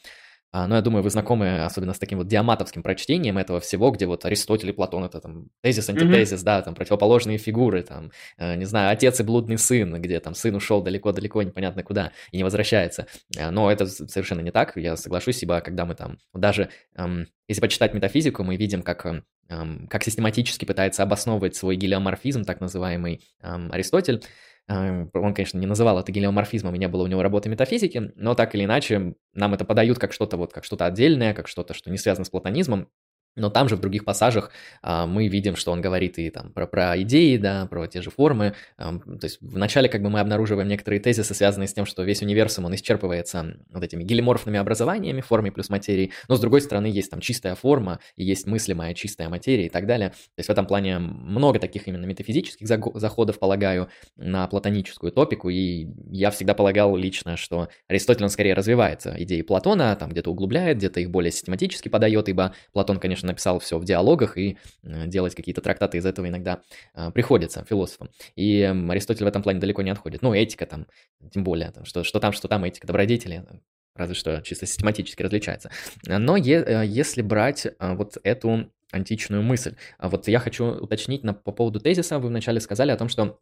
а, 0.55 0.69
ну, 0.69 0.75
я 0.75 0.83
думаю, 0.83 1.03
вы 1.03 1.09
знакомы 1.09 1.65
особенно 1.65 1.95
с 1.95 1.99
таким 1.99 2.19
вот 2.19 2.29
диаматовским 2.29 2.83
прочтением 2.83 3.39
этого 3.39 3.59
всего, 3.59 3.91
где 3.91 4.07
вот 4.07 4.27
Аристотель 4.27 4.69
и 4.69 4.73
Платон 4.73 5.03
это 5.05 5.19
там 5.19 5.49
тезис, 5.63 5.89
антитезис, 5.89 6.41
mm-hmm. 6.41 6.45
да, 6.45 6.61
там 6.61 6.75
противоположные 6.75 7.39
фигуры, 7.39 7.83
там, 7.83 8.13
э, 8.37 8.57
не 8.57 8.67
знаю, 8.67 8.93
отец 8.93 9.19
и 9.19 9.23
блудный 9.23 9.57
сын, 9.57 10.01
где 10.03 10.21
там 10.21 10.35
сын 10.35 10.55
ушел 10.55 10.83
далеко-далеко, 10.83 11.43
непонятно 11.43 11.83
куда, 11.83 12.13
и 12.33 12.37
не 12.37 12.45
возвращается. 12.45 13.07
Э, 13.35 13.49
но 13.49 13.73
это 13.73 13.87
совершенно 13.87 14.43
не 14.43 14.51
так, 14.51 14.77
я 14.77 14.97
соглашусь, 14.97 15.43
ибо 15.43 15.63
когда 15.63 15.87
мы 15.87 15.95
там, 15.95 16.19
даже 16.35 16.69
эм, 16.97 17.29
если 17.49 17.63
почитать 17.63 17.95
метафизику, 17.95 18.45
мы 18.45 18.57
видим, 18.57 18.83
как 18.83 19.07
эм, 19.07 19.87
как 19.89 20.05
систематически 20.05 20.67
пытается 20.67 21.03
обосновывать 21.03 21.57
свой 21.57 21.77
гелиоморфизм, 21.77 22.45
так 22.45 22.61
называемый 22.61 23.25
эм, 23.41 23.73
Аристотель, 23.73 24.23
он, 25.15 25.35
конечно, 25.35 25.59
не 25.59 25.67
называл 25.67 25.99
это 25.99 26.13
гелиоморфизмом, 26.13 26.75
и 26.75 26.79
не 26.79 26.89
было 26.89 27.05
у 27.05 27.07
него 27.07 27.23
работы 27.23 27.49
метафизики, 27.49 28.13
но 28.17 28.35
так 28.35 28.55
или 28.55 28.65
иначе 28.65 29.15
нам 29.35 29.55
это 29.55 29.65
подают 29.65 29.99
как 29.99 30.13
что-то 30.13 30.37
вот, 30.37 30.53
как 30.53 30.65
что-то 30.65 30.87
отдельное, 30.87 31.35
как 31.35 31.49
что-то, 31.49 31.75
что 31.75 31.91
не 31.91 31.99
связано 31.99 32.25
с 32.25 32.31
платонизмом, 32.31 32.89
но 33.37 33.51
там 33.51 33.69
же 33.69 33.77
в 33.77 33.81
других 33.81 34.05
пассажах 34.05 34.51
а, 34.83 35.07
мы 35.07 35.29
видим, 35.29 35.57
что 35.57 35.73
он 35.73 35.81
говорит 35.81 36.19
и 36.19 36.31
там 36.31 36.53
про, 36.53 36.67
про 36.67 37.01
идеи, 37.03 37.37
да, 37.37 37.67
про 37.67 37.87
те 37.87 38.03
же 38.03 38.11
формы. 38.11 38.55
А, 38.77 38.99
то 38.99 39.25
есть 39.25 39.39
вначале 39.41 39.89
как 39.89 40.03
бы 40.03 40.11
мы 40.11 40.21
обнаруживаем 40.21 40.69
некоторые 40.69 41.01
тезисы, 41.01 41.35
связанные 41.35 41.69
с 41.69 41.75
тем, 41.75 41.87
что 41.87 42.03
весь 42.03 42.23
универсум, 42.23 42.67
он 42.67 42.75
исчерпывается 42.75 43.57
вот 43.71 43.83
этими 43.83 44.05
гелиморфными 44.05 44.59
образованиями, 44.59 45.21
форме 45.21 45.51
плюс 45.51 45.71
материи, 45.71 46.13
но 46.29 46.37
с 46.37 46.41
другой 46.41 46.61
стороны 46.61 46.87
есть 46.87 47.11
там 47.11 47.21
чистая 47.21 47.55
форма, 47.55 48.01
и 48.17 48.25
есть 48.25 48.47
мыслимая 48.47 48.95
чистая 48.95 49.29
материя 49.29 49.67
и 49.67 49.71
так 49.71 49.87
далее. 49.87 50.11
То 50.11 50.39
есть 50.39 50.49
в 50.49 50.53
этом 50.53 50.67
плане 50.67 50.99
много 50.99 51.59
таких 51.59 51.89
именно 51.89 52.05
метафизических 52.05 52.67
заходов, 52.67 53.39
полагаю, 53.39 53.89
на 54.17 54.47
платоническую 54.47 55.13
топику, 55.13 55.49
и 55.49 55.89
я 56.11 56.31
всегда 56.31 56.55
полагал 56.55 56.97
лично, 56.97 57.37
что 57.37 57.69
Аристотель, 57.89 58.25
он 58.25 58.31
скорее 58.31 58.55
развивается 58.55 59.15
идеи 59.19 59.43
Платона, 59.43 59.97
там 59.97 60.11
где-то 60.11 60.31
углубляет, 60.31 60.79
где-то 60.79 61.01
их 61.01 61.11
более 61.11 61.33
систематически 61.33 61.89
подает, 61.89 62.29
ибо 62.29 62.55
Платон, 62.73 62.99
конечно, 62.99 63.22
конечно, 63.23 63.29
написал 63.29 63.59
все 63.59 63.79
в 63.79 63.85
диалогах, 63.85 64.37
и 64.37 64.59
э, 64.83 65.07
делать 65.07 65.35
какие-то 65.35 65.61
трактаты 65.61 65.99
из 65.99 66.07
этого 66.07 66.29
иногда 66.29 66.61
э, 66.95 67.11
приходится 67.13 67.65
философам. 67.65 68.11
И 68.37 68.63
Аристотель 68.63 69.25
в 69.25 69.29
этом 69.29 69.43
плане 69.43 69.61
далеко 69.61 69.83
не 69.83 69.91
отходит. 69.91 70.23
Ну, 70.23 70.35
этика 70.35 70.67
там, 70.67 70.87
тем 71.33 71.45
более, 71.45 71.73
что, 71.85 72.05
что 72.05 72.21
там, 72.21 72.33
что 72.33 72.49
там, 72.49 72.65
этика 72.65 72.87
добродетели, 72.87 73.45
разве 73.95 74.15
что 74.15 74.41
чисто 74.43 74.67
систематически 74.67 75.23
различается. 75.23 75.71
Но 76.07 76.37
е- 76.37 76.65
э, 76.67 76.87
если 76.87 77.23
брать 77.23 77.67
вот 77.79 78.19
эту 78.25 78.71
античную 78.91 79.43
мысль, 79.43 79.75
вот 79.99 80.29
я 80.29 80.39
хочу 80.39 80.67
уточнить 80.67 81.25
на, 81.25 81.33
по 81.33 81.53
поводу 81.53 81.81
тезиса, 81.81 82.19
вы 82.19 82.29
вначале 82.29 82.61
сказали 82.61 82.91
о 82.91 82.97
том, 82.97 83.09
что 83.09 83.39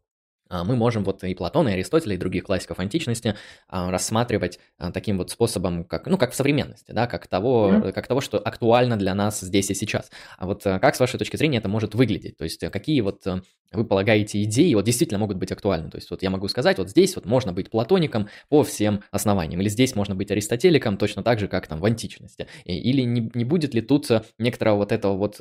мы 0.51 0.77
можем 0.77 1.05
вот 1.05 1.23
и 1.25 1.35
Платона, 1.35 1.69
и 1.69 1.73
Аристотеля, 1.73 2.15
и 2.15 2.19
других 2.19 2.45
классиков 2.45 2.79
античности 2.79 3.37
а, 3.69 3.91
рассматривать 3.91 4.59
а, 4.79 4.91
таким 4.91 5.19
вот 5.19 5.31
способом, 5.31 5.85
как, 5.85 6.07
ну, 6.07 6.19
как 6.19 6.33
в 6.33 6.35
современности, 6.35 6.93
да, 6.93 7.07
как 7.07 7.29
того, 7.29 7.71
mm-hmm. 7.71 7.93
как 7.93 8.07
того, 8.07 8.21
что 8.21 8.39
актуально 8.39 8.97
для 8.97 9.15
нас 9.15 9.41
здесь 9.41 9.71
и 9.71 9.75
сейчас. 9.75 10.11
А 10.39 10.47
вот 10.47 10.65
как, 10.65 10.97
с 10.97 11.01
вашей 11.01 11.19
точки 11.19 11.37
зрения, 11.37 11.59
это 11.59 11.69
может 11.69 11.95
выглядеть? 11.95 12.37
То 12.37 12.45
есть 12.45 12.61
какие 12.71 13.01
вот 13.01 13.25
вы 13.73 13.85
полагаете 13.85 14.43
идеи 14.43 14.75
вот 14.75 14.85
действительно 14.85 15.21
могут 15.21 15.37
быть 15.37 15.53
актуальны? 15.53 15.91
То 15.91 15.99
есть 15.99 16.11
вот 16.11 16.23
я 16.23 16.31
могу 16.31 16.49
сказать, 16.49 16.79
вот 16.79 16.91
здесь 16.91 17.15
вот 17.15 17.27
можно 17.27 17.53
быть 17.53 17.71
платоником 17.71 18.29
по 18.49 18.65
всем 18.65 19.05
основаниям, 19.13 19.61
или 19.61 19.69
здесь 19.69 19.95
можно 19.95 20.17
быть 20.17 20.31
аристотеликом 20.33 20.97
точно 20.97 21.23
так 21.23 21.39
же, 21.39 21.47
как 21.47 21.69
там 21.69 21.81
в 21.81 21.85
античности. 21.85 22.49
Или 22.65 23.03
не, 23.03 23.31
не 23.35 23.45
будет 23.45 23.75
ли 23.75 23.81
тут 23.81 24.09
некоторого 24.39 24.79
вот 24.79 24.93
этого 24.93 25.17
вот 25.17 25.39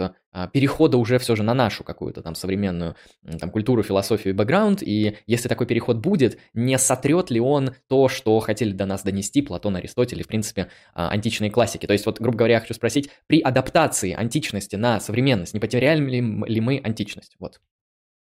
перехода 0.53 0.97
уже 0.97 1.17
все 1.17 1.35
же 1.35 1.41
на 1.41 1.55
нашу 1.55 1.83
какую-то 1.83 2.21
там 2.21 2.35
современную 2.35 2.95
там 3.39 3.49
культуру, 3.49 3.81
философию 3.81 4.33
и 4.33 4.37
бэкграунд, 4.37 4.83
и 4.83 4.98
если 5.27 5.49
такой 5.49 5.67
переход 5.67 5.97
будет, 5.97 6.39
не 6.53 6.77
сотрет 6.77 7.31
ли 7.31 7.39
он 7.39 7.75
то, 7.87 8.07
что 8.09 8.39
хотели 8.39 8.71
до 8.71 8.85
нас 8.85 9.03
донести 9.03 9.41
Платон, 9.41 9.75
Аристотель 9.75 10.19
и, 10.19 10.23
в 10.23 10.27
принципе, 10.27 10.69
а, 10.93 11.09
античные 11.09 11.51
классики? 11.51 11.85
То 11.85 11.93
есть, 11.93 12.05
вот, 12.05 12.19
грубо 12.19 12.37
говоря, 12.37 12.55
я 12.55 12.59
хочу 12.59 12.73
спросить, 12.73 13.09
при 13.27 13.41
адаптации 13.41 14.13
античности 14.13 14.75
на 14.75 14.99
современность, 14.99 15.53
не 15.53 15.59
потеряли 15.59 16.01
ли, 16.01 16.21
ли 16.21 16.61
мы 16.61 16.81
античность? 16.83 17.35
Вот. 17.39 17.59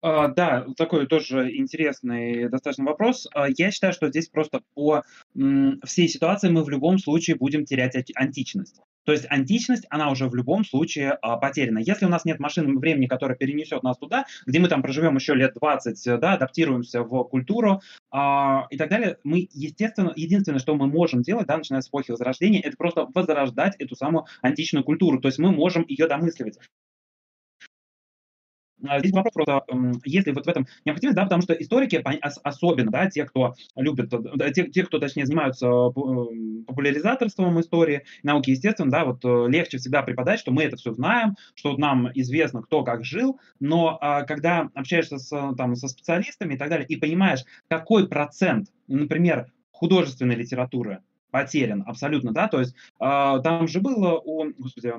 А, 0.03 0.29
да, 0.29 0.67
такой 0.77 1.07
тоже 1.07 1.57
интересный 1.57 2.49
достаточно 2.49 2.85
вопрос. 2.85 3.29
А, 3.33 3.47
я 3.49 3.71
считаю, 3.71 3.93
что 3.93 4.09
здесь 4.09 4.29
просто 4.29 4.61
по 4.75 5.05
всей 5.85 6.09
ситуации 6.09 6.51
мы 6.51 6.65
в 6.65 6.69
любом 6.69 6.99
случае 6.99 7.37
будем 7.37 7.65
терять 7.65 7.95
античность. 8.17 8.81
То 9.05 9.13
есть 9.13 9.27
античность, 9.29 9.87
она 9.91 10.11
уже 10.11 10.29
в 10.29 10.35
любом 10.35 10.65
случае 10.65 11.19
а, 11.23 11.37
потеряна. 11.37 11.79
Если 11.79 12.07
у 12.07 12.09
нас 12.09 12.25
нет 12.25 12.39
машины 12.39 12.79
времени, 12.79 13.07
которая 13.07 13.37
перенесет 13.37 13.83
нас 13.83 13.99
туда, 13.99 14.27
где 14.47 14.61
мы 14.61 14.69
там 14.69 14.83
проживем 14.83 15.17
еще 15.17 15.35
лет 15.35 15.55
20, 15.55 16.21
да, 16.21 16.35
адаптируемся 16.35 17.03
в 17.03 17.25
культуру 17.25 17.81
а, 18.11 18.67
и 18.71 18.77
так 18.77 18.91
далее, 18.91 19.19
мы, 19.25 19.49
естественно, 19.53 20.13
единственное, 20.15 20.61
что 20.61 20.75
мы 20.75 20.87
можем 20.87 21.23
делать, 21.23 21.47
да, 21.47 21.57
начиная 21.57 21.81
с 21.81 21.89
эпохи 21.89 22.11
Возрождения, 22.13 22.61
это 22.61 22.77
просто 22.77 23.09
возрождать 23.15 23.77
эту 23.79 23.97
самую 23.97 24.27
античную 24.43 24.85
культуру. 24.85 25.21
То 25.21 25.29
есть 25.29 25.39
мы 25.39 25.51
можем 25.51 25.85
ее 25.89 26.07
домысливать. 26.07 26.59
А, 28.87 28.99
здесь 29.01 29.13
вопрос 29.13 29.33
просто, 29.33 29.65
если 30.05 30.33
вот 30.33 30.47
в 30.47 30.49
этом 30.49 30.67
необходимость, 30.85 31.17
да, 31.17 31.25
потому 31.25 31.43
что 31.43 31.55
историки, 31.55 32.03
особенно, 32.43 32.91
да, 32.91 33.11
те, 33.11 33.25
кто 33.25 33.55
любит, 33.77 34.13
те, 34.55 34.65
те, 34.69 34.85
кто, 34.85 34.99
точнее, 34.99 35.27
занимаются 35.27 35.67
популяризаторством 35.67 37.61
истории, 37.61 38.05
науки, 38.23 38.51
естественно, 38.51 38.91
да, 38.91 39.05
вот 39.05 39.25
э, 39.25 39.47
легче 39.49 39.79
всегда 39.79 40.03
преподать, 40.03 40.41
что 40.41 40.53
мы 40.53 40.65
это 40.65 40.77
все 40.77 40.93
знаем, 40.93 41.37
что 41.55 41.77
нам 41.77 42.11
известно, 42.15 42.63
кто 42.63 42.85
как 42.85 43.05
жил, 43.05 43.41
но 43.61 43.99
а, 44.01 44.23
когда 44.23 44.69
общаешься 44.75 45.19
с, 45.19 45.55
там, 45.57 45.77
со 45.77 45.89
специалистами 45.89 46.55
и 46.55 46.59
так 46.59 46.69
далее, 46.69 46.87
и 46.87 46.97
понимаешь, 46.97 47.45
какой 47.69 48.09
процент, 48.09 48.69
например, 48.89 49.47
художественной 49.71 50.35
литературы 50.35 51.01
потерян 51.31 51.83
абсолютно, 51.87 52.33
да, 52.33 52.47
то 52.47 52.61
есть 52.61 52.75
э, 52.75 53.41
там 53.43 53.67
же 53.67 53.81
было 53.81 54.19
у, 54.19 54.53
господи, 54.59 54.93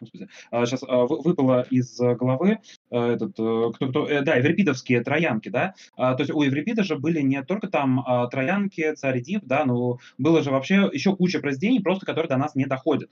сейчас 0.00 0.82
а, 0.86 1.06
выпало 1.06 1.66
из 1.70 1.98
головы 1.98 2.58
а, 2.90 3.12
этот, 3.12 3.38
э, 3.38 3.72
кто, 3.74 3.88
кто, 3.88 4.08
э, 4.08 4.22
да, 4.22 4.36
еврипидовские 4.36 5.02
троянки, 5.02 5.48
да, 5.48 5.74
то 5.96 6.16
есть 6.18 6.30
у 6.30 6.42
Еврипида 6.42 6.82
же 6.82 6.96
были 6.96 7.20
не 7.20 7.42
только 7.42 7.68
там 7.68 8.04
троянки, 8.30 8.94
царь 8.94 9.20
Дип, 9.20 9.42
да, 9.44 9.64
но 9.64 9.98
было 10.18 10.42
же 10.42 10.50
вообще 10.50 10.88
еще 10.92 11.14
куча 11.16 11.40
произведений, 11.40 11.80
просто 11.80 12.06
которые 12.06 12.28
до 12.28 12.36
нас 12.36 12.54
не 12.54 12.66
доходят 12.66 13.10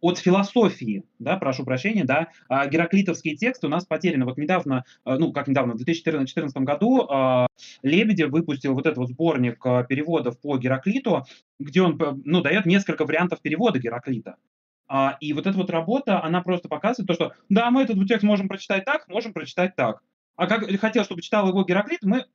от 0.00 0.18
философии, 0.18 1.04
да, 1.18 1.36
прошу 1.38 1.64
прощения, 1.64 2.04
да, 2.04 2.28
гераклитовские 2.50 3.36
тексты 3.36 3.68
у 3.68 3.70
нас 3.70 3.86
потеряны. 3.86 4.26
Вот 4.26 4.36
недавно, 4.36 4.84
ну, 5.06 5.32
как 5.32 5.48
недавно, 5.48 5.74
в 5.74 5.76
2014 5.78 6.56
году 6.58 7.08
Лебедев 7.82 8.30
выпустил 8.30 8.74
вот 8.74 8.84
этот 8.84 8.98
вот 8.98 9.08
сборник 9.08 9.62
переводов 9.88 10.38
по 10.40 10.58
Гераклиту, 10.58 11.24
где 11.58 11.80
он, 11.80 11.98
ну, 12.24 12.42
дает 12.42 12.66
несколько 12.66 13.06
вариантов 13.06 13.40
перевода 13.40 13.78
Гераклита. 13.78 14.36
А, 14.86 15.16
и 15.20 15.32
вот 15.32 15.46
эта 15.46 15.56
вот 15.56 15.70
работа, 15.70 16.22
она 16.22 16.42
просто 16.42 16.68
показывает 16.68 17.08
то, 17.08 17.14
что 17.14 17.32
да, 17.48 17.70
мы 17.70 17.82
этот 17.82 18.06
текст 18.06 18.22
можем 18.22 18.48
прочитать 18.48 18.84
так, 18.84 19.08
можем 19.08 19.32
прочитать 19.32 19.74
так. 19.76 20.02
А 20.36 20.46
как 20.46 20.68
хотел, 20.80 21.04
чтобы 21.04 21.22
читал 21.22 21.48
его 21.48 21.64
Гераклит, 21.64 22.02
мы, 22.02 22.26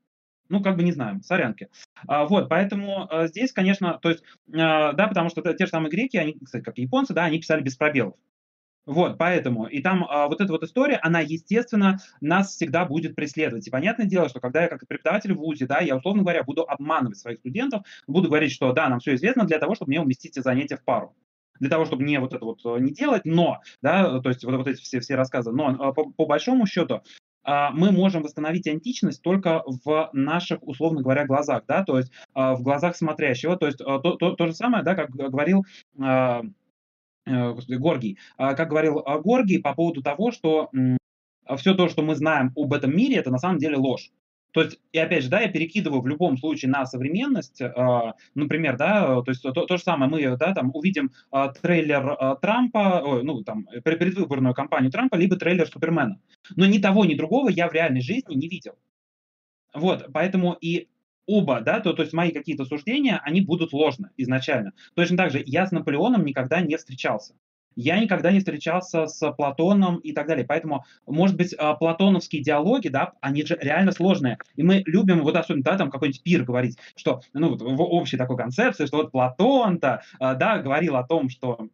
ну, 0.47 0.63
как 0.63 0.77
бы 0.77 0.83
не 0.83 0.91
знаем, 0.91 1.21
сорянки. 1.21 1.69
А, 2.07 2.25
вот, 2.25 2.49
поэтому 2.49 3.07
а, 3.09 3.27
здесь, 3.27 3.51
конечно, 3.51 3.99
то 4.01 4.09
есть, 4.09 4.23
а, 4.53 4.93
да, 4.93 5.07
потому 5.07 5.29
что 5.29 5.41
те 5.53 5.65
же 5.65 5.71
самые 5.71 5.91
греки, 5.91 6.17
они, 6.17 6.37
кстати, 6.43 6.63
как 6.63 6.79
и 6.79 6.83
японцы, 6.83 7.13
да, 7.13 7.25
они 7.25 7.39
писали 7.39 7.61
без 7.61 7.75
пробелов. 7.75 8.15
Вот, 8.85 9.19
поэтому. 9.19 9.67
И 9.67 9.81
там 9.83 10.03
а, 10.09 10.27
вот 10.27 10.41
эта 10.41 10.51
вот 10.51 10.63
история, 10.63 10.95
она, 10.95 11.19
естественно, 11.19 11.99
нас 12.21 12.55
всегда 12.55 12.85
будет 12.85 13.15
преследовать. 13.15 13.67
И 13.67 13.69
понятное 13.71 14.07
дело, 14.07 14.29
что 14.29 14.39
когда 14.39 14.63
я 14.63 14.67
как 14.67 14.87
преподаватель 14.87 15.33
в 15.33 15.37
ВУЗе, 15.37 15.67
да, 15.67 15.79
я, 15.79 15.97
условно 15.97 16.23
говоря, 16.23 16.43
буду 16.43 16.63
обманывать 16.67 17.19
своих 17.19 17.37
студентов, 17.37 17.83
буду 18.07 18.29
говорить, 18.29 18.51
что 18.51 18.71
да, 18.73 18.89
нам 18.89 18.99
все 18.99 19.13
известно 19.13 19.45
для 19.45 19.59
того, 19.59 19.75
чтобы 19.75 19.89
мне 19.89 20.01
уместить 20.01 20.33
занятия 20.35 20.77
в 20.77 20.83
пару 20.83 21.15
для 21.59 21.69
того, 21.69 21.85
чтобы 21.85 22.03
не 22.03 22.19
вот 22.19 22.33
это 22.33 22.45
вот 22.45 22.59
э, 22.65 22.79
не 22.79 22.91
делать, 22.91 23.25
но, 23.25 23.59
да, 23.81 24.19
то 24.21 24.29
есть 24.29 24.43
вот, 24.43 24.55
вот 24.55 24.67
эти 24.67 24.81
все, 24.81 24.99
все 24.99 25.15
рассказы, 25.15 25.51
но 25.51 25.71
э, 25.71 25.93
по, 25.93 26.09
по 26.11 26.25
большому 26.25 26.65
счету 26.65 27.01
а, 27.43 27.71
мы 27.71 27.91
можем 27.91 28.23
восстановить 28.23 28.67
античность 28.67 29.21
только 29.21 29.63
в 29.65 30.09
наших, 30.13 30.59
условно 30.61 31.01
говоря, 31.01 31.25
глазах, 31.25 31.63
да, 31.67 31.83
то 31.83 31.97
есть 31.97 32.11
а, 32.33 32.55
в 32.55 32.61
глазах 32.61 32.95
смотрящего, 32.95 33.57
то 33.57 33.65
есть 33.65 33.79
то, 33.79 33.99
то, 33.99 34.31
то 34.35 34.47
же 34.47 34.53
самое, 34.53 34.83
да, 34.83 34.95
как 34.95 35.11
говорил 35.11 35.65
а, 35.99 36.43
э, 37.25 37.53
господи, 37.53 37.77
Горгий, 37.77 38.17
как 38.37 38.69
говорил 38.69 39.03
Горгий 39.23 39.59
по 39.59 39.73
поводу 39.73 40.01
того, 40.01 40.31
что 40.31 40.69
все 41.57 41.73
то, 41.73 41.89
что 41.89 42.03
мы 42.03 42.15
знаем 42.15 42.51
об 42.55 42.73
этом 42.73 42.95
мире, 42.95 43.15
это 43.15 43.31
на 43.31 43.39
самом 43.39 43.57
деле 43.57 43.77
ложь. 43.77 44.11
То 44.51 44.63
есть, 44.63 44.79
и 44.91 44.97
опять 44.97 45.23
же, 45.23 45.29
да, 45.29 45.41
я 45.41 45.49
перекидываю 45.49 46.01
в 46.01 46.07
любом 46.07 46.37
случае 46.37 46.71
на 46.71 46.85
современность, 46.85 47.61
э, 47.61 48.13
например, 48.35 48.77
да, 48.77 49.21
то 49.21 49.29
есть 49.29 49.43
то, 49.43 49.51
то 49.51 49.77
же 49.77 49.83
самое, 49.83 50.09
мы, 50.09 50.37
да, 50.37 50.53
там 50.53 50.71
увидим 50.73 51.11
э, 51.31 51.47
трейлер 51.61 52.09
э, 52.09 52.35
Трампа, 52.41 53.01
ой, 53.03 53.23
ну, 53.23 53.43
там, 53.43 53.67
предвыборную 53.83 54.53
кампанию 54.53 54.91
Трампа, 54.91 55.15
либо 55.15 55.35
трейлер 55.35 55.67
Супермена. 55.67 56.19
Но 56.55 56.65
ни 56.65 56.79
того, 56.79 57.05
ни 57.05 57.15
другого 57.15 57.49
я 57.49 57.67
в 57.67 57.73
реальной 57.73 58.01
жизни 58.01 58.33
не 58.33 58.47
видел. 58.47 58.73
Вот, 59.73 60.07
поэтому 60.11 60.53
и 60.53 60.87
оба, 61.27 61.61
да, 61.61 61.79
то, 61.79 61.93
то 61.93 62.01
есть 62.01 62.13
мои 62.13 62.31
какие-то 62.31 62.65
суждения, 62.65 63.21
они 63.23 63.41
будут 63.41 63.71
ложны 63.71 64.09
изначально. 64.17 64.73
Точно 64.95 65.15
так 65.15 65.31
же 65.31 65.43
я 65.45 65.67
с 65.67 65.71
Наполеоном 65.71 66.25
никогда 66.25 66.61
не 66.61 66.75
встречался. 66.75 67.35
Я 67.81 67.97
никогда 67.97 68.29
не 68.29 68.39
встречался 68.39 69.07
с 69.07 69.31
Платоном 69.31 69.99
и 69.99 70.11
так 70.11 70.27
далее. 70.27 70.45
Поэтому, 70.45 70.83
может 71.07 71.37
быть, 71.37 71.55
а, 71.57 71.75
платоновские 71.75 72.43
диалоги, 72.43 72.89
да, 72.89 73.13
они 73.21 73.45
же 73.45 73.57
реально 73.61 73.93
сложные. 73.93 74.37
И 74.57 74.63
мы 74.63 74.83
любим, 74.85 75.21
вот 75.21 75.37
особенно, 75.37 75.63
да, 75.63 75.77
там 75.77 75.89
какой-нибудь 75.89 76.21
пир 76.21 76.43
говорить, 76.43 76.77
что, 76.97 77.21
ну, 77.31 77.51
вот 77.51 77.61
в 77.61 77.81
общей 77.81 78.17
такой 78.17 78.35
концепции, 78.35 78.85
что 78.85 78.97
вот 78.97 79.13
Платон-то, 79.13 80.01
а, 80.19 80.35
да, 80.35 80.59
говорил 80.59 80.97
о 80.97 81.07
том, 81.07 81.29
что 81.29 81.69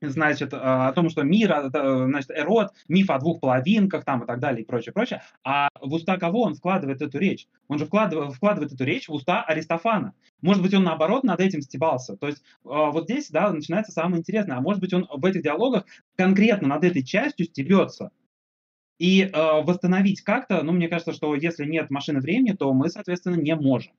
значит, 0.00 0.52
а, 0.52 0.88
о 0.88 0.92
том, 0.92 1.08
что 1.08 1.22
мир, 1.22 1.70
значит, 1.70 2.30
Эрот, 2.30 2.72
миф 2.88 3.10
о 3.10 3.18
двух 3.18 3.40
половинках 3.40 4.04
там 4.04 4.22
и 4.22 4.26
так 4.26 4.40
далее 4.40 4.62
и 4.62 4.66
прочее, 4.66 4.92
прочее. 4.92 5.22
А 5.44 5.68
в 5.80 5.92
уста 5.92 6.18
кого 6.18 6.42
он 6.42 6.54
вкладывает 6.54 7.02
эту 7.02 7.18
речь? 7.18 7.48
Он 7.68 7.78
же 7.78 7.86
вкладывает, 7.86 8.34
вкладывает 8.34 8.72
эту 8.72 8.84
речь 8.84 9.08
в 9.08 9.12
уста 9.12 9.42
Аристофана. 9.42 10.14
Может 10.42 10.62
быть, 10.62 10.74
он 10.74 10.84
наоборот 10.84 11.24
над 11.24 11.40
этим 11.40 11.62
стебался. 11.62 12.16
То 12.16 12.26
есть 12.28 12.42
а, 12.64 12.90
вот 12.90 13.04
здесь, 13.04 13.30
да, 13.30 13.50
начинается 13.50 13.92
самое 13.92 14.20
интересное. 14.20 14.56
А 14.56 14.60
может 14.60 14.80
быть, 14.80 14.92
он 14.92 15.06
в 15.10 15.24
этих 15.24 15.42
диалогах 15.42 15.84
конкретно 16.16 16.68
над 16.68 16.84
этой 16.84 17.02
частью 17.02 17.46
стебется. 17.46 18.10
И 18.98 19.22
э, 19.22 19.30
восстановить 19.62 20.22
как-то, 20.22 20.62
ну, 20.62 20.72
мне 20.72 20.88
кажется, 20.88 21.12
что 21.12 21.34
если 21.34 21.66
нет 21.66 21.90
машины 21.90 22.20
времени, 22.20 22.52
то 22.52 22.72
мы, 22.72 22.88
соответственно, 22.88 23.34
не 23.34 23.54
можем. 23.54 23.92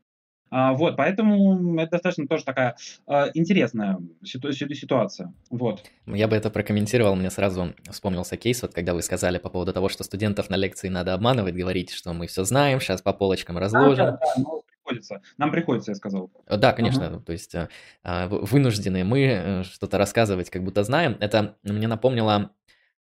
А, 0.50 0.74
вот, 0.74 0.96
поэтому 0.96 1.80
это 1.80 1.92
достаточно 1.92 2.28
тоже 2.28 2.44
такая 2.46 2.76
а, 3.06 3.30
интересная 3.34 4.00
ситуация. 4.24 5.34
Вот. 5.50 5.84
Я 6.06 6.28
бы 6.28 6.36
это 6.36 6.50
прокомментировал, 6.50 7.16
мне 7.16 7.30
сразу 7.30 7.74
вспомнился 7.90 8.38
кейс, 8.38 8.62
вот 8.62 8.74
когда 8.74 8.94
вы 8.94 9.02
сказали 9.02 9.38
по 9.38 9.50
поводу 9.50 9.74
того, 9.74 9.90
что 9.90 10.04
студентов 10.04 10.50
на 10.50 10.56
лекции 10.56 10.90
надо 10.90 11.14
обманывать, 11.14 11.56
говорить, 11.56 11.92
что 11.92 12.14
мы 12.14 12.28
все 12.28 12.44
знаем, 12.44 12.80
сейчас 12.80 13.02
по 13.02 13.14
полочкам 13.14 13.58
разложим. 13.58 14.06
Да, 14.06 14.12
да, 14.12 14.18
да, 14.18 14.42
ну, 14.42 14.64
приходится. 14.68 15.22
Нам 15.38 15.52
приходится, 15.52 15.92
я 15.92 15.96
сказал. 15.96 16.32
Да, 16.48 16.74
конечно, 16.74 17.04
uh-huh. 17.04 17.24
то 17.24 17.32
есть 17.34 17.56
а, 18.04 18.28
вынуждены 18.28 19.04
мы 19.04 19.24
э, 19.26 19.64
что-то 19.64 19.98
рассказывать, 19.98 20.50
как 20.50 20.64
будто 20.64 20.84
знаем. 20.84 21.18
Это 21.20 21.58
мне 21.64 21.88
напомнило 21.88 22.52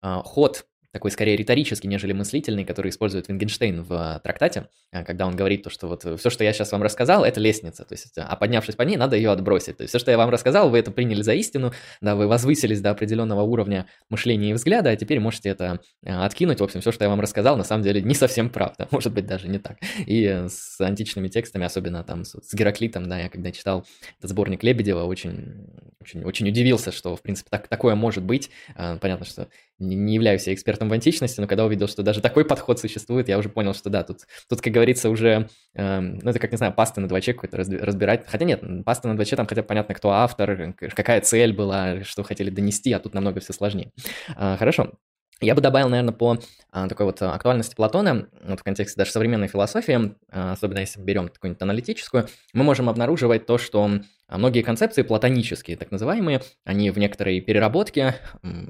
ход 0.01 0.65
такой 0.93 1.11
скорее 1.11 1.37
риторический, 1.37 1.87
нежели 1.87 2.13
мыслительный, 2.13 2.65
который 2.65 2.89
использует 2.89 3.29
Вингенштейн 3.29 3.83
в 3.83 3.93
э, 3.93 4.21
трактате, 4.21 4.69
э, 4.91 5.05
когда 5.05 5.27
он 5.27 5.37
говорит 5.37 5.63
то, 5.63 5.71
что 5.71 5.87
вот 5.87 6.05
э, 6.05 6.17
все, 6.17 6.31
что 6.31 6.45
я 6.45 6.53
сейчас 6.53 6.73
вам 6.73 6.83
рассказал, 6.83 7.25
это 7.25 7.41
лестница, 7.41 7.85
то 7.85 7.93
есть, 7.93 8.17
а 8.17 8.35
поднявшись 8.37 8.75
по 8.75 8.83
ней, 8.83 8.97
надо 8.97 9.17
ее 9.17 9.31
отбросить. 9.31 9.77
То 9.77 9.83
есть 9.83 9.91
все, 9.91 9.99
что 9.99 10.11
я 10.11 10.17
вам 10.17 10.31
рассказал, 10.31 10.71
вы 10.71 10.79
это 10.79 10.91
приняли 10.91 11.21
за 11.21 11.35
истину, 11.35 11.73
да, 12.01 12.17
вы 12.17 12.27
возвысились 12.27 12.81
до 12.81 12.91
определенного 12.91 13.43
уровня 13.43 13.87
мышления 14.09 14.51
и 14.51 14.53
взгляда, 14.55 14.91
а 14.91 14.97
теперь 14.97 15.21
можете 15.21 15.51
это 15.51 15.81
откинуть. 16.05 16.61
В 16.61 16.65
общем, 16.65 16.81
все, 16.81 16.91
что 16.91 17.05
я 17.05 17.11
вам 17.11 17.21
рассказал, 17.21 17.57
на 17.59 17.65
самом 17.65 17.83
деле 17.85 18.01
не 18.01 18.15
совсем 18.15 18.49
правда, 18.49 18.89
может 18.91 19.13
быть, 19.13 19.27
даже 19.27 19.49
не 19.49 19.59
так. 19.59 19.77
И 20.07 20.47
с 20.49 20.81
античными 20.81 21.29
текстами, 21.29 21.67
особенно 21.67 22.03
там 22.03 22.25
с, 22.25 22.55
Гераклитом, 22.55 23.09
да, 23.09 23.19
я 23.21 23.29
когда 23.29 23.53
читал 23.53 23.87
этот 24.19 24.31
сборник 24.31 24.63
Лебедева, 24.63 25.05
очень, 25.05 25.67
очень, 26.01 26.25
очень 26.25 26.49
удивился, 26.49 26.93
что, 26.93 27.15
в 27.15 27.21
принципе, 27.21 27.49
так, 27.51 27.69
такое 27.69 27.95
может 27.95 28.25
быть. 28.25 28.51
Понятно, 28.75 29.27
что 29.27 29.49
не 29.79 30.15
являюсь 30.15 30.47
я 30.47 30.55
экспертом 30.55 30.78
в 30.87 30.93
античности, 30.93 31.41
но 31.41 31.47
когда 31.47 31.65
увидел, 31.65 31.89
что 31.89 32.03
даже 32.03 32.21
такой 32.21 32.45
подход 32.45 32.79
существует, 32.79 33.29
я 33.29 33.39
уже 33.39 33.49
понял, 33.49 33.75
что 33.75 33.91
да, 33.91 34.05
тут, 34.05 34.21
тут 34.49 34.61
как 34.61 34.73
говорится, 34.73 35.11
уже, 35.11 35.49
э, 35.75 36.01
ну, 36.01 36.31
это 36.31 36.39
как, 36.39 36.53
не 36.53 36.57
знаю, 36.57 36.73
паста 36.73 37.01
на 37.01 37.09
двоче 37.09 37.33
какой-то 37.33 37.57
разбирать. 37.57 38.25
Хотя 38.29 38.45
нет, 38.45 38.63
паста 38.85 39.09
на 39.09 39.17
двоче, 39.17 39.35
там 39.35 39.47
хотя 39.47 39.63
бы 39.63 39.69
понятно, 39.69 39.95
кто 39.95 40.11
автор, 40.11 40.75
какая 40.95 41.21
цель 41.21 41.53
была, 41.53 42.05
что 42.05 42.23
хотели 42.23 42.51
донести, 42.51 42.93
а 42.93 43.01
тут 43.01 43.15
намного 43.15 43.41
все 43.41 43.53
сложнее. 43.53 43.91
Э, 44.37 44.57
хорошо. 44.57 44.93
Я 45.41 45.55
бы 45.55 45.61
добавил, 45.61 45.89
наверное, 45.89 46.13
по 46.13 46.39
а, 46.73 46.89
такой 46.89 47.07
вот 47.07 47.23
актуальности 47.23 47.77
Платона, 47.77 48.29
вот 48.43 48.59
в 48.59 48.63
контексте 48.65 48.99
даже 48.99 49.13
современной 49.13 49.47
философии, 49.47 50.17
а, 50.33 50.53
особенно 50.53 50.81
если 50.81 51.01
берем 51.01 51.29
какую-нибудь 51.29 51.63
аналитическую, 51.63 52.27
мы 52.53 52.65
можем 52.65 52.89
обнаруживать 52.89 53.47
то, 53.47 53.57
что 53.57 53.89
многие 54.29 54.63
концепции 54.63 55.03
платонические, 55.03 55.77
так 55.77 55.93
называемые, 55.93 56.43
они 56.65 56.91
в 56.91 56.99
некоторой 56.99 57.41
переработке 57.41 58.17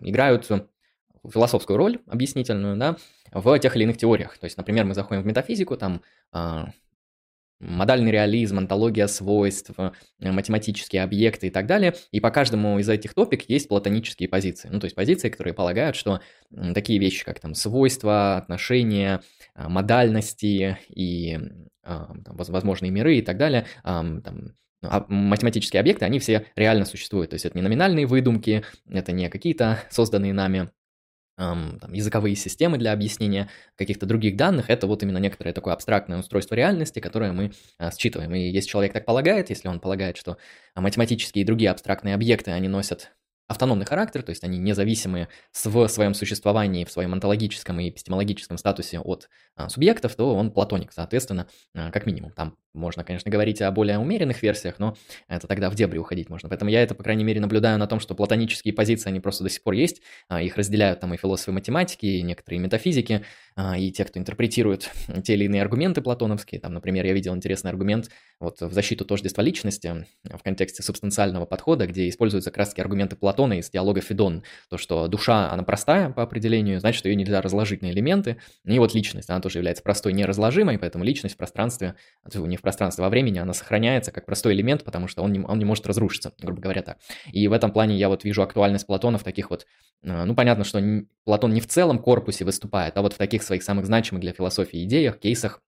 играют 0.02 0.46
философскую 1.30 1.76
роль 1.76 1.98
объяснительную, 2.06 2.76
да, 2.76 2.96
в 3.32 3.58
тех 3.58 3.76
или 3.76 3.84
иных 3.84 3.98
теориях. 3.98 4.38
То 4.38 4.44
есть, 4.44 4.56
например, 4.56 4.84
мы 4.84 4.94
заходим 4.94 5.22
в 5.22 5.26
метафизику, 5.26 5.76
там 5.76 6.02
э, 6.32 6.64
модальный 7.60 8.10
реализм, 8.10 8.58
антология 8.58 9.06
свойств, 9.06 9.72
э, 9.76 9.90
математические 10.20 11.02
объекты 11.02 11.48
и 11.48 11.50
так 11.50 11.66
далее. 11.66 11.94
И 12.12 12.20
по 12.20 12.30
каждому 12.30 12.78
из 12.78 12.88
этих 12.88 13.14
топик 13.14 13.48
есть 13.48 13.68
платонические 13.68 14.28
позиции. 14.28 14.68
Ну, 14.70 14.80
то 14.80 14.84
есть 14.84 14.94
позиции, 14.94 15.28
которые 15.28 15.54
полагают, 15.54 15.96
что 15.96 16.20
такие 16.74 16.98
вещи, 16.98 17.24
как 17.24 17.40
там 17.40 17.54
свойства, 17.54 18.36
отношения, 18.36 19.22
э, 19.54 19.68
модальности 19.68 20.78
и 20.88 21.36
э, 21.36 21.38
там, 21.82 22.36
возможные 22.36 22.90
миры 22.90 23.16
и 23.16 23.22
так 23.22 23.36
далее, 23.36 23.66
там, 23.82 24.22
а, 24.82 25.04
математические 25.08 25.80
объекты, 25.80 26.04
они 26.04 26.18
все 26.20 26.46
реально 26.54 26.84
существуют. 26.84 27.30
То 27.30 27.34
есть 27.34 27.44
это 27.44 27.56
не 27.58 27.62
номинальные 27.62 28.06
выдумки, 28.06 28.64
это 28.88 29.12
не 29.12 29.28
какие-то 29.28 29.80
созданные 29.90 30.32
нами 30.32 30.70
там, 31.38 31.92
языковые 31.92 32.34
системы 32.34 32.78
для 32.78 32.92
объяснения 32.92 33.48
каких-то 33.76 34.06
других 34.06 34.36
данных, 34.36 34.70
это 34.70 34.88
вот 34.88 35.02
именно 35.04 35.18
некоторое 35.18 35.52
такое 35.52 35.72
абстрактное 35.72 36.18
устройство 36.18 36.56
реальности, 36.56 36.98
которое 36.98 37.32
мы 37.32 37.52
а, 37.78 37.92
считываем. 37.92 38.34
И 38.34 38.50
если 38.50 38.68
человек 38.68 38.92
так 38.92 39.04
полагает, 39.04 39.48
если 39.50 39.68
он 39.68 39.78
полагает, 39.78 40.16
что 40.16 40.36
математические 40.74 41.42
и 41.42 41.46
другие 41.46 41.70
абстрактные 41.70 42.14
объекты, 42.14 42.50
они 42.50 42.66
носят 42.66 43.12
автономный 43.48 43.86
характер, 43.86 44.22
то 44.22 44.30
есть 44.30 44.44
они 44.44 44.58
независимые 44.58 45.28
в 45.52 45.88
своем 45.88 46.14
существовании, 46.14 46.84
в 46.84 46.90
своем 46.92 47.14
онтологическом 47.14 47.80
и 47.80 47.88
эпистемологическом 47.88 48.58
статусе 48.58 49.00
от 49.00 49.28
а, 49.56 49.68
субъектов, 49.68 50.14
то 50.14 50.34
он 50.34 50.50
платоник, 50.50 50.92
соответственно, 50.92 51.48
а, 51.74 51.90
как 51.90 52.04
минимум. 52.06 52.32
Там 52.32 52.56
можно, 52.78 53.04
конечно, 53.04 53.30
говорить 53.30 53.60
о 53.60 53.70
более 53.70 53.98
умеренных 53.98 54.42
версиях, 54.42 54.78
но 54.78 54.96
это 55.28 55.46
тогда 55.46 55.70
в 55.70 55.74
дебри 55.74 55.98
уходить 55.98 56.28
можно. 56.28 56.48
Поэтому 56.48 56.70
я 56.70 56.82
это, 56.82 56.94
по 56.94 57.02
крайней 57.02 57.24
мере, 57.24 57.40
наблюдаю 57.40 57.78
на 57.78 57.86
том, 57.86 58.00
что 58.00 58.14
платонические 58.14 58.72
позиции, 58.74 59.08
они 59.08 59.20
просто 59.20 59.44
до 59.44 59.50
сих 59.50 59.62
пор 59.62 59.74
есть. 59.74 60.02
А, 60.28 60.40
их 60.40 60.56
разделяют 60.56 61.00
там 61.00 61.12
и 61.14 61.16
философы 61.16 61.52
математики, 61.52 62.06
и 62.06 62.22
некоторые 62.22 62.60
метафизики, 62.60 63.24
а, 63.56 63.76
и 63.76 63.90
те, 63.90 64.04
кто 64.04 64.18
интерпретирует 64.18 64.90
те 65.24 65.34
или 65.34 65.44
иные 65.44 65.62
аргументы 65.62 66.00
платоновские. 66.00 66.60
Там, 66.60 66.74
например, 66.74 67.04
я 67.04 67.12
видел 67.12 67.34
интересный 67.34 67.70
аргумент 67.70 68.10
вот 68.40 68.60
в 68.60 68.72
защиту 68.72 69.04
тождества 69.04 69.42
личности 69.42 70.06
в 70.24 70.42
контексте 70.42 70.82
субстанциального 70.82 71.44
подхода, 71.44 71.86
где 71.86 72.08
используются 72.08 72.50
как 72.50 72.68
аргументы 72.78 73.16
Платона 73.16 73.58
из 73.58 73.70
диалога 73.70 74.00
Федон. 74.00 74.42
То, 74.68 74.78
что 74.78 75.08
душа, 75.08 75.50
она 75.50 75.62
простая 75.62 76.10
по 76.10 76.22
определению, 76.22 76.80
значит, 76.80 77.04
ее 77.04 77.14
нельзя 77.14 77.40
разложить 77.40 77.82
на 77.82 77.90
элементы. 77.90 78.36
И 78.64 78.78
вот 78.78 78.94
личность, 78.94 79.30
она 79.30 79.40
тоже 79.40 79.58
является 79.58 79.82
простой, 79.82 80.12
неразложимой, 80.12 80.78
поэтому 80.78 81.04
личность 81.04 81.34
в 81.34 81.38
пространстве, 81.38 81.94
не 82.34 82.56
в 82.56 82.62
пространстве, 82.68 83.02
а 83.02 83.06
во 83.06 83.10
времени, 83.10 83.38
она 83.38 83.54
сохраняется 83.54 84.12
как 84.12 84.26
простой 84.26 84.52
элемент, 84.52 84.84
потому 84.84 85.08
что 85.08 85.22
он 85.22 85.32
не, 85.32 85.40
он 85.40 85.58
не 85.58 85.64
может 85.64 85.86
разрушиться, 85.86 86.32
грубо 86.38 86.60
говоря 86.60 86.82
так. 86.82 86.98
И 87.32 87.48
в 87.48 87.52
этом 87.52 87.72
плане 87.72 87.96
я 87.96 88.08
вот 88.08 88.24
вижу 88.24 88.42
актуальность 88.42 88.86
Платона 88.86 89.16
в 89.16 89.24
таких 89.24 89.50
вот, 89.50 89.66
э, 90.02 90.24
ну, 90.24 90.34
понятно, 90.34 90.64
что 90.64 90.80
Платон 91.24 91.54
не 91.54 91.60
в 91.60 91.66
целом 91.66 91.98
корпусе 91.98 92.44
выступает, 92.44 92.96
а 92.98 93.02
вот 93.02 93.14
в 93.14 93.16
таких 93.16 93.42
своих 93.42 93.62
самых 93.62 93.86
значимых 93.86 94.20
для 94.20 94.32
философии 94.32 94.84
идеях, 94.84 95.18
кейсах, 95.18 95.62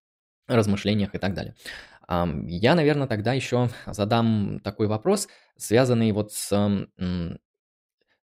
размышлениях 0.46 1.14
и 1.14 1.18
так 1.18 1.34
далее. 1.34 1.54
Я, 2.08 2.74
наверное, 2.74 3.06
тогда 3.06 3.34
еще 3.34 3.70
задам 3.86 4.60
такой 4.64 4.88
вопрос, 4.88 5.28
связанный 5.56 6.10
вот 6.10 6.32
с 6.32 6.50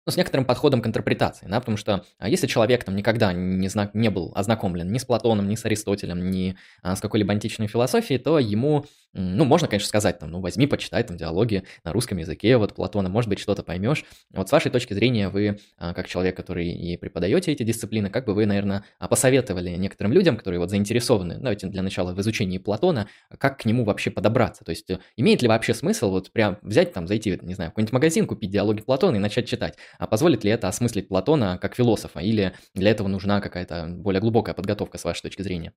ну, 0.05 0.11
с 0.11 0.17
некоторым 0.17 0.45
подходом 0.45 0.81
к 0.81 0.87
интерпретации, 0.87 1.47
да, 1.47 1.59
потому 1.59 1.77
что 1.77 2.05
а, 2.19 2.29
если 2.29 2.47
человек 2.47 2.83
там 2.83 2.95
никогда 2.95 3.33
не, 3.33 3.67
зна- 3.67 3.89
не 3.93 4.09
был 4.09 4.31
ознакомлен 4.35 4.91
ни 4.91 4.97
с 4.99 5.05
Платоном, 5.05 5.49
ни 5.49 5.55
с 5.55 5.65
Аристотелем, 5.65 6.29
ни 6.29 6.55
а, 6.83 6.95
с 6.95 7.01
какой-либо 7.01 7.33
античной 7.33 7.67
философией, 7.67 8.19
то 8.19 8.37
ему, 8.37 8.85
ну, 9.15 9.45
можно, 9.45 9.67
конечно, 9.67 9.87
сказать, 9.87 10.19
там, 10.19 10.29
ну, 10.29 10.41
возьми, 10.41 10.67
почитай 10.67 11.01
там 11.03 11.15
диалоги 11.17 11.63
на 11.83 11.93
русском 11.93 12.17
языке, 12.17 12.57
вот 12.57 12.75
Платона, 12.75 13.07
может 13.09 13.29
быть, 13.29 13.39
что-то 13.39 13.63
поймешь. 13.63 14.03
Вот 14.31 14.49
с 14.49 14.51
вашей 14.51 14.69
точки 14.69 14.93
зрения, 14.93 15.29
вы, 15.29 15.57
а, 15.77 15.93
как 15.93 16.07
человек, 16.07 16.35
который 16.35 16.67
и 16.69 16.97
преподаете 16.97 17.51
эти 17.53 17.63
дисциплины, 17.63 18.09
как 18.09 18.25
бы 18.25 18.33
вы, 18.33 18.45
наверное, 18.45 18.83
а, 18.99 19.07
посоветовали 19.07 19.69
некоторым 19.69 20.11
людям, 20.11 20.35
которые 20.35 20.59
вот 20.59 20.69
заинтересованы, 20.69 21.37
давайте 21.37 21.67
для 21.67 21.81
начала 21.81 22.13
в 22.13 22.19
изучении 22.19 22.57
Платона, 22.57 23.07
как 23.37 23.59
к 23.59 23.65
нему 23.65 23.85
вообще 23.85 24.11
подобраться? 24.11 24.65
То 24.65 24.71
есть, 24.71 24.89
э, 24.89 24.99
имеет 25.15 25.41
ли 25.41 25.47
вообще 25.47 25.73
смысл 25.73 26.09
вот 26.11 26.31
прям 26.31 26.57
взять 26.61 26.91
там, 26.93 27.07
зайти, 27.07 27.39
не 27.41 27.53
знаю, 27.53 27.71
в 27.71 27.73
какой-нибудь 27.73 27.93
магазин, 27.93 28.27
купить 28.27 28.51
диалоги 28.51 28.81
Платона 28.81 29.15
и 29.15 29.19
начать 29.19 29.47
читать? 29.47 29.77
А 29.97 30.07
позволит 30.07 30.43
ли 30.43 30.51
это 30.51 30.67
осмыслить 30.67 31.07
Платона 31.07 31.57
как 31.61 31.75
философа, 31.75 32.19
или 32.19 32.53
для 32.73 32.91
этого 32.91 33.07
нужна 33.07 33.39
какая-то 33.41 33.87
более 33.89 34.21
глубокая 34.21 34.53
подготовка 34.55 34.97
с 34.97 35.03
вашей 35.05 35.21
точки 35.23 35.41
зрения? 35.41 35.73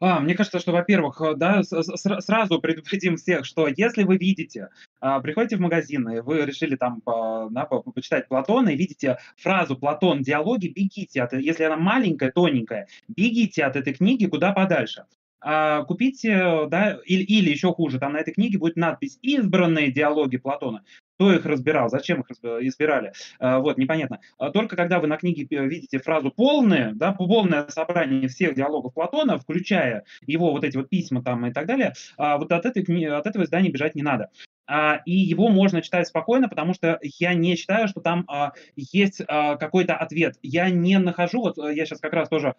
А, 0.00 0.18
мне 0.20 0.34
кажется, 0.34 0.58
что, 0.58 0.72
во-первых, 0.72 1.20
э, 1.20 1.34
да, 1.36 1.62
сразу 1.62 2.60
предупредим 2.60 3.16
всех, 3.16 3.44
что 3.44 3.68
если 3.68 4.02
вы 4.02 4.16
видите, 4.16 4.68
а, 5.00 5.20
приходите 5.20 5.56
в 5.56 5.60
магазин, 5.60 6.08
и 6.08 6.20
вы 6.20 6.46
решили 6.46 6.74
там 6.74 7.02
да, 7.04 7.66
почитать 7.66 8.26
Платона, 8.26 8.70
и 8.70 8.76
видите 8.76 9.18
фразу 9.36 9.76
«Платон, 9.76 10.22
диалоги», 10.22 10.68
бегите, 10.68 11.22
от, 11.22 11.34
если 11.34 11.64
она 11.64 11.76
маленькая, 11.76 12.32
тоненькая, 12.32 12.88
бегите 13.08 13.64
от 13.64 13.76
этой 13.76 13.92
книги 13.92 14.26
куда 14.26 14.52
подальше. 14.52 15.04
А, 15.42 15.84
купите, 15.84 16.66
да, 16.68 16.98
или, 17.04 17.22
или 17.22 17.50
еще 17.50 17.72
хуже, 17.72 17.98
там 17.98 18.14
на 18.14 18.18
этой 18.18 18.32
книге 18.32 18.58
будет 18.58 18.76
надпись 18.76 19.18
«Избранные 19.20 19.92
диалоги 19.92 20.38
Платона». 20.38 20.82
Кто 21.20 21.34
их 21.34 21.44
разбирал, 21.44 21.90
зачем 21.90 22.22
их 22.22 22.30
избирали, 22.30 23.12
а, 23.38 23.58
вот, 23.58 23.76
непонятно. 23.76 24.20
А 24.38 24.50
только 24.50 24.74
когда 24.74 25.00
вы 25.00 25.06
на 25.06 25.18
книге 25.18 25.46
видите 25.50 25.98
фразу 25.98 26.30
«полное», 26.30 26.92
да, 26.94 27.12
полное 27.12 27.68
собрание 27.68 28.26
всех 28.26 28.54
диалогов 28.54 28.94
Платона, 28.94 29.38
включая 29.38 30.04
его 30.26 30.50
вот 30.50 30.64
эти 30.64 30.78
вот 30.78 30.88
письма 30.88 31.22
там 31.22 31.44
и 31.44 31.52
так 31.52 31.66
далее, 31.66 31.92
а, 32.16 32.38
вот 32.38 32.50
от, 32.52 32.64
этой, 32.64 32.82
от 33.04 33.26
этого 33.26 33.44
издания 33.44 33.68
бежать 33.68 33.94
не 33.96 34.02
надо. 34.02 34.30
А, 34.66 35.00
и 35.04 35.12
его 35.12 35.48
можно 35.48 35.82
читать 35.82 36.06
спокойно, 36.06 36.48
потому 36.48 36.74
что 36.74 37.00
я 37.02 37.34
не 37.34 37.56
считаю, 37.56 37.88
что 37.88 38.00
там 38.00 38.24
а, 38.28 38.52
есть 38.76 39.20
а, 39.26 39.56
какой-то 39.56 39.96
ответ. 39.96 40.36
Я 40.42 40.70
не 40.70 40.96
нахожу, 40.98 41.40
вот 41.40 41.58
я 41.58 41.84
сейчас 41.84 41.98
как 41.98 42.12
раз 42.12 42.28
тоже 42.28 42.54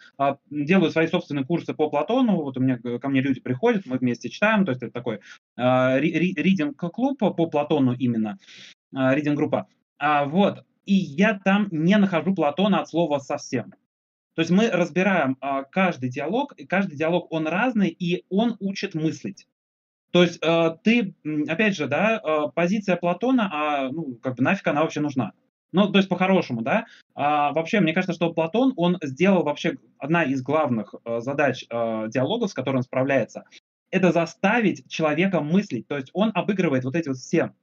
делаю 0.50 0.92
свои 0.92 1.08
собственные 1.08 1.46
курсы 1.46 1.74
по 1.74 1.90
Платону, 1.90 2.36
вот 2.36 2.58
у 2.58 2.60
меня 2.60 2.78
ко 3.00 3.08
мне 3.08 3.22
люди 3.22 3.40
приходят, 3.40 3.86
мы 3.86 3.98
вместе 3.98 4.30
читаем, 4.30 4.66
то 4.66 4.72
есть 4.72 4.84
это 4.84 4.92
такой 4.92 5.22
ридинг-клуб 5.56 7.18
по 7.18 7.32
Платону 7.32 7.94
именно, 7.94 8.38
ридинг-группа. 8.92 9.68
Вот, 10.26 10.66
и 10.86 10.94
я 10.94 11.40
там 11.40 11.70
не 11.72 11.98
нахожу 11.98 12.36
Платона 12.36 12.82
от 12.82 12.90
слова 12.90 13.20
совсем. 13.20 13.74
То 14.36 14.42
есть 14.42 14.52
мы 14.52 14.70
разбираем 14.70 15.38
каждый 15.72 16.10
диалог, 16.10 16.54
и 16.58 16.66
каждый 16.66 16.98
диалог, 16.98 17.32
он 17.32 17.48
разный, 17.48 17.90
и 17.90 18.26
он 18.30 18.58
учит 18.60 18.96
мыслить. 18.96 19.48
То 20.12 20.24
есть 20.24 20.39
э, 20.41 20.76
ты, 20.84 21.15
опять 21.47 21.76
же, 21.76 21.88
да, 21.88 22.21
э, 22.24 22.52
позиция 22.54 22.97
Платона, 22.97 23.50
а, 23.52 23.89
ну, 23.89 24.15
как 24.21 24.36
бы 24.36 24.43
нафиг 24.43 24.67
она 24.67 24.82
вообще 24.82 25.00
нужна? 25.00 25.32
Ну, 25.71 25.89
то 25.89 25.97
есть 25.97 26.10
по-хорошему, 26.10 26.62
да. 26.62 26.86
А, 27.15 27.54
вообще, 27.54 27.80
мне 27.80 27.93
кажется, 27.93 28.13
что 28.13 28.34
Платон, 28.34 28.74
он 28.76 28.97
сделал 29.02 29.43
вообще 29.43 29.78
одна 29.97 30.24
из 30.24 30.41
главных 30.41 30.93
э, 31.06 31.21
задач 31.21 31.65
э, 31.69 32.08
диалогов, 32.10 32.52
с 32.52 32.54
которым 32.54 32.80
он 32.80 32.84
справляется, 32.84 33.45
это 33.89 34.12
заставить 34.12 34.89
человека 34.89 35.39
мыслить. 35.41 35.88
То 35.88 35.95
есть 35.95 36.10
он 36.13 36.32
обыгрывает 36.34 36.84
вот 36.84 36.95
эти 36.95 37.08
вот 37.08 37.17
все 37.17 37.54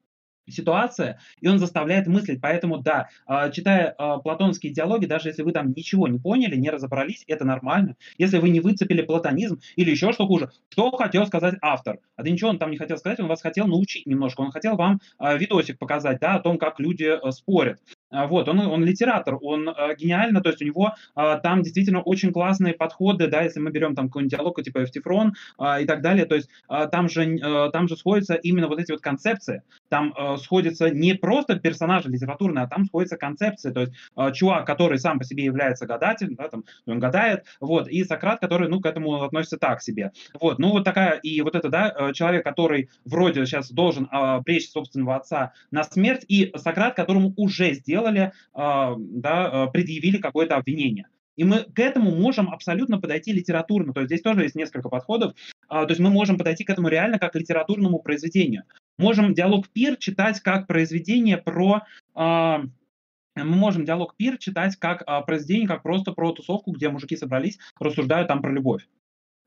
ситуация, 0.51 1.21
и 1.41 1.49
он 1.49 1.59
заставляет 1.59 2.07
мыслить. 2.07 2.41
Поэтому, 2.41 2.79
да, 2.79 3.09
а, 3.27 3.51
читая 3.51 3.95
а, 3.99 4.19
платонские 4.19 4.73
диалоги, 4.73 5.07
даже 5.07 5.29
если 5.29 5.43
вы 5.43 5.53
там 5.53 5.73
ничего 5.73 6.09
не 6.09 6.19
поняли, 6.19 6.57
не 6.57 6.71
разобрались, 6.71 7.25
это 7.27 7.45
нормально. 7.45 7.97
Если 8.19 8.39
вы 8.39 8.51
не 8.51 8.61
выцепили 8.61 9.03
платонизм 9.03 9.61
или 9.77 9.91
еще 9.91 10.13
что 10.13 10.27
хуже, 10.27 10.51
что 10.71 10.91
хотел 10.93 11.27
сказать 11.27 11.55
автор? 11.63 11.99
А 12.17 12.23
да 12.23 12.31
ничего 12.31 12.51
он 12.51 12.59
там 12.59 12.71
не 12.71 12.77
хотел 12.77 12.97
сказать, 12.99 13.21
он 13.21 13.29
вас 13.29 13.43
хотел 13.43 13.67
научить 13.67 14.07
немножко, 14.07 14.41
он 14.41 14.51
хотел 14.51 14.77
вам 14.77 15.01
а, 15.19 15.35
видосик 15.37 15.79
показать, 15.79 16.19
да, 16.21 16.35
о 16.35 16.41
том, 16.41 16.59
как 16.59 16.81
люди 16.81 17.19
спорят. 17.31 17.81
А, 18.11 18.27
вот, 18.27 18.49
он, 18.49 18.59
он 18.61 18.85
литератор, 18.85 19.37
он 19.41 19.69
э, 19.69 19.95
гениально, 19.97 20.41
то 20.41 20.49
есть 20.49 20.63
у 20.63 20.65
него 20.65 20.95
э, 21.15 21.41
там 21.43 21.63
действительно 21.63 22.01
очень 22.01 22.33
классные 22.33 22.73
подходы, 22.73 23.27
да, 23.29 23.43
если 23.43 23.61
мы 23.61 23.71
берем 23.71 23.95
там 23.95 24.07
какой-нибудь 24.07 24.33
диалог 24.37 24.63
типа 24.63 24.85
Эвтифрон 24.85 25.35
э, 25.59 25.83
и 25.83 25.87
так 25.87 26.01
далее, 26.01 26.25
то 26.25 26.35
есть 26.35 26.49
э, 26.71 26.89
там, 26.91 27.09
же, 27.09 27.37
э, 27.37 27.71
там 27.71 27.87
же 27.87 27.97
сходятся 27.97 28.35
именно 28.35 28.69
вот 28.69 28.81
эти 28.81 28.93
вот 28.93 29.03
концепции, 29.03 29.63
там 29.89 30.15
э, 30.17 30.37
сходятся 30.39 30.91
не 30.91 31.15
просто 31.15 31.59
персонажи 31.59 32.09
литературные, 32.09 32.65
а 32.65 32.69
там 32.69 32.87
сходятся 32.87 33.17
концепции, 33.17 33.71
то 33.71 33.81
есть 33.81 33.93
э, 34.17 34.33
чувак, 34.33 34.67
который 34.67 34.99
сам 34.99 35.19
по 35.19 35.25
себе 35.25 35.45
является 35.45 35.87
гадателем, 35.87 36.35
да, 36.35 36.49
там, 36.49 36.65
он 36.87 36.99
гадает, 36.99 37.45
вот, 37.61 37.89
и 37.89 38.05
Сократ, 38.05 38.41
который, 38.41 38.69
ну, 38.69 38.81
к 38.81 38.87
этому 38.87 39.23
относится 39.23 39.59
так 39.59 39.83
себе, 39.83 40.13
вот, 40.41 40.59
ну, 40.59 40.71
вот 40.71 40.85
такая, 40.85 41.19
и 41.19 41.41
вот 41.43 41.55
это, 41.55 41.69
да, 41.69 42.13
человек, 42.15 42.45
который 42.45 42.89
вроде 43.05 43.45
сейчас 43.45 43.71
должен 43.71 44.09
э, 44.11 44.43
пречь 44.45 44.71
собственного 44.71 45.17
отца 45.17 45.53
на 45.71 45.85
смерть, 45.85 46.25
и 46.29 46.53
Сократ, 46.57 46.95
которому 46.95 47.35
уже 47.37 47.75
сделал 47.75 47.99
сделали, 47.99 48.33
а, 48.55 48.95
да, 48.99 49.47
а, 49.47 49.67
предъявили 49.67 50.19
какое-то 50.19 50.57
обвинение. 50.57 51.09
И 51.37 51.45
мы 51.45 51.61
к 51.61 51.79
этому 51.79 52.15
можем 52.17 52.51
абсолютно 52.51 53.01
подойти 53.01 53.33
литературно. 53.33 53.93
То 53.93 54.01
есть 54.01 54.09
здесь 54.09 54.23
тоже 54.23 54.43
есть 54.43 54.57
несколько 54.57 54.89
подходов. 54.89 55.35
А, 55.69 55.85
то 55.85 55.93
есть 55.93 56.01
мы 56.01 56.11
можем 56.11 56.39
подойти 56.39 56.65
к 56.65 56.71
этому 56.71 56.89
реально 56.89 57.19
как 57.19 57.33
к 57.33 57.37
литературному 57.37 57.99
произведению. 58.01 58.65
Можем 58.99 59.35
диалог 59.35 59.69
Пир 59.69 59.97
читать 59.97 60.41
как 60.41 60.67
произведение 60.67 61.37
про... 61.37 61.83
Мы 62.15 62.71
можем 63.37 63.85
диалог 63.85 64.17
Пир 64.17 64.37
читать 64.39 64.77
как 64.77 65.05
произведение, 65.27 65.69
как 65.69 65.85
просто 65.85 66.13
про 66.13 66.33
тусовку, 66.33 66.73
где 66.73 66.89
мужики 66.89 67.17
собрались, 67.17 67.59
рассуждают 67.79 68.27
там 68.27 68.43
про 68.43 68.51
любовь. 68.51 68.89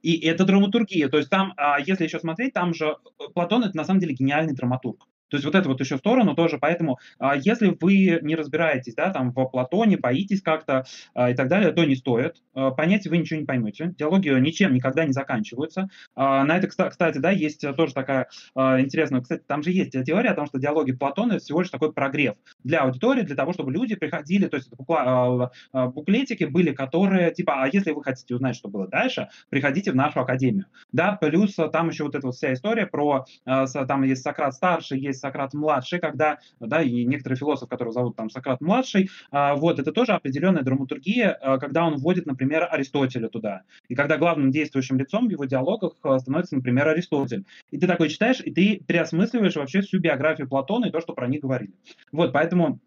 И 0.02 0.18
это 0.26 0.46
драматургия. 0.46 1.10
То 1.10 1.18
есть 1.18 1.30
там, 1.30 1.54
если 1.86 2.06
еще 2.06 2.20
смотреть, 2.20 2.54
там 2.54 2.74
же 2.74 2.98
э, 3.20 3.24
Платон 3.34 3.64
это 3.64 3.78
на 3.78 3.84
самом 3.84 4.00
деле 4.00 4.16
гениальный 4.16 4.56
драматург. 4.56 5.06
То 5.32 5.38
есть 5.38 5.46
вот 5.46 5.56
эту 5.56 5.70
вот 5.70 5.80
еще 5.80 5.98
сторону 5.98 6.36
тоже, 6.36 6.58
поэтому 6.60 7.00
а, 7.18 7.36
если 7.36 7.76
вы 7.80 8.20
не 8.22 8.36
разбираетесь, 8.36 8.94
да, 8.96 9.10
там 9.12 9.32
в 9.32 9.46
Платоне, 9.46 9.98
боитесь 9.98 10.42
как-то 10.42 10.86
а, 11.14 11.32
и 11.32 11.34
так 11.34 11.48
далее, 11.48 11.72
то 11.72 11.84
не 11.86 11.96
стоит. 11.96 12.36
А, 12.54 12.72
понять 12.72 13.08
вы 13.08 13.18
ничего 13.18 13.40
не 13.40 13.46
поймете. 13.46 13.94
Диалоги 13.98 14.30
ничем 14.40 14.74
никогда 14.74 15.06
не 15.06 15.14
заканчиваются. 15.14 15.90
На 16.16 16.58
это, 16.58 16.68
кстати, 16.68 17.18
да, 17.18 17.32
есть 17.32 17.66
тоже 17.76 17.94
такая 17.94 18.28
интересная, 18.56 19.22
кстати, 19.22 19.44
там 19.48 19.64
же 19.64 19.72
есть 19.72 19.92
теория 19.92 20.30
о 20.30 20.36
том, 20.36 20.46
что 20.46 20.60
диалоги 20.60 20.92
Платона 20.92 21.34
это 21.34 21.44
всего 21.44 21.62
лишь 21.62 21.70
такой 21.70 21.94
прогрев 21.94 22.36
для 22.64 22.82
аудитории, 22.82 23.22
для 23.22 23.36
того, 23.36 23.54
чтобы 23.54 23.72
люди 23.72 23.96
приходили, 23.96 24.48
то 24.48 24.58
есть 24.58 24.70
а, 24.90 25.50
а, 25.72 25.88
буклетики 25.88 26.44
были, 26.44 26.74
которые, 26.74 27.34
типа, 27.34 27.64
а 27.64 27.70
если 27.72 27.92
вы 27.92 28.04
хотите 28.04 28.36
узнать, 28.36 28.56
что 28.56 28.70
было 28.70 28.88
дальше, 28.88 29.30
приходите 29.50 29.92
в 29.92 29.96
нашу 29.96 30.20
академию. 30.20 30.66
Да, 30.92 31.14
плюс 31.14 31.56
там 31.72 31.90
еще 31.90 32.04
вот 32.04 32.16
эта 32.16 32.26
вот 32.28 32.36
вся 32.36 32.54
история 32.54 32.86
про, 32.86 33.26
там 33.46 34.04
есть 34.04 34.24
Сократ 34.24 34.54
старший, 34.54 35.00
есть 35.00 35.21
Сократ-младший, 35.22 36.00
когда, 36.00 36.40
да, 36.60 36.82
и 36.82 37.06
некоторые 37.06 37.38
философы, 37.38 37.70
которых 37.70 37.94
зовут 37.94 38.16
там 38.16 38.30
Сократ-младший, 38.30 39.10
а, 39.32 39.56
вот, 39.56 39.80
это 39.80 39.92
тоже 39.92 40.14
определенная 40.14 40.64
драматургия, 40.64 41.38
а, 41.42 41.58
когда 41.58 41.86
он 41.86 41.96
вводит, 41.96 42.26
например, 42.26 42.68
Аристотеля 42.70 43.30
туда. 43.30 43.62
И 43.88 43.96
когда 43.96 44.18
главным 44.18 44.52
действующим 44.52 44.98
лицом 44.98 45.28
в 45.28 45.32
его 45.32 45.46
диалогах 45.46 45.94
а, 46.04 46.20
становится, 46.20 46.56
например, 46.56 46.88
Аристотель. 46.88 47.46
И 47.70 47.78
ты 47.78 47.88
такой 47.88 48.10
читаешь, 48.10 48.42
и 48.42 48.52
ты 48.52 48.84
переосмысливаешь 48.86 49.56
вообще 49.56 49.82
всю 49.82 50.00
биографию 50.00 50.50
Платона 50.50 50.86
и 50.86 50.92
то, 50.92 51.00
что 51.00 51.14
про 51.14 51.28
них 51.28 51.42
говорили. 51.42 51.74
Вот, 52.12 52.34
поэтому 52.34 52.80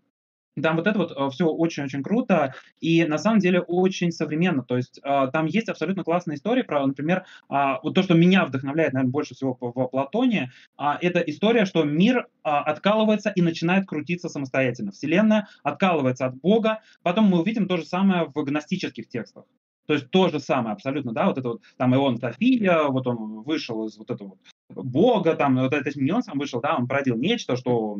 Там 0.61 0.77
вот 0.77 0.87
это 0.87 0.99
вот 0.99 1.13
э, 1.17 1.31
все 1.31 1.47
очень-очень 1.47 2.03
круто 2.03 2.55
и 2.81 3.05
на 3.05 3.19
самом 3.19 3.41
деле 3.41 3.61
очень 3.61 4.13
современно. 4.13 4.63
То 4.63 4.77
есть 4.77 5.01
э, 5.03 5.29
там 5.33 5.47
есть 5.47 5.69
абсолютно 5.69 6.05
классная 6.05 6.37
история 6.37 6.63
про, 6.63 6.87
например, 6.87 7.25
а, 7.49 7.81
вот 7.83 7.95
то, 7.95 8.03
что 8.03 8.15
меня 8.15 8.45
вдохновляет, 8.45 8.93
наверное, 8.93 9.11
больше 9.11 9.35
всего 9.35 9.57
в 9.61 9.89
Платоне, 9.89 10.53
а, 10.77 10.97
это 11.01 11.19
история, 11.21 11.65
что 11.65 11.83
мир 11.83 12.29
а, 12.43 12.63
откалывается 12.63 13.31
и 13.31 13.43
начинает 13.43 13.87
крутиться 13.87 14.29
самостоятельно. 14.29 14.93
Вселенная 14.93 15.49
откалывается 15.63 16.27
от 16.27 16.37
Бога. 16.37 16.81
Потом 17.03 17.27
мы 17.27 17.41
увидим 17.41 17.67
то 17.67 17.77
же 17.77 17.85
самое 17.85 18.27
в 18.33 18.45
гностических 18.45 19.09
текстах. 19.09 19.45
То 19.87 19.95
есть 19.95 20.11
то 20.11 20.29
же 20.29 20.41
самое 20.41 20.73
абсолютно, 20.73 21.13
да, 21.13 21.27
вот 21.27 21.39
это 21.39 21.49
вот, 21.49 21.63
там 21.77 21.95
Ион 21.95 22.17
София, 22.19 22.85
вот 22.85 23.07
он 23.07 23.43
вышел 23.43 23.87
из 23.87 23.99
вот 23.99 24.11
этого 24.11 24.37
вот 24.71 24.85
Бога, 24.85 25.35
там, 25.35 25.57
вот 25.57 25.75
это 25.75 25.91
не 26.01 26.11
он 26.11 26.23
сам 26.23 26.39
вышел, 26.39 26.61
да, 26.61 26.77
он 26.77 26.89
породил 26.89 27.17
нечто, 27.17 27.57
что 27.57 27.99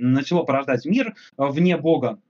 начало 0.00 0.44
порождать 0.44 0.84
мир 0.86 1.14
э, 1.36 1.46
вне 1.46 1.76
Бога, 1.76 2.20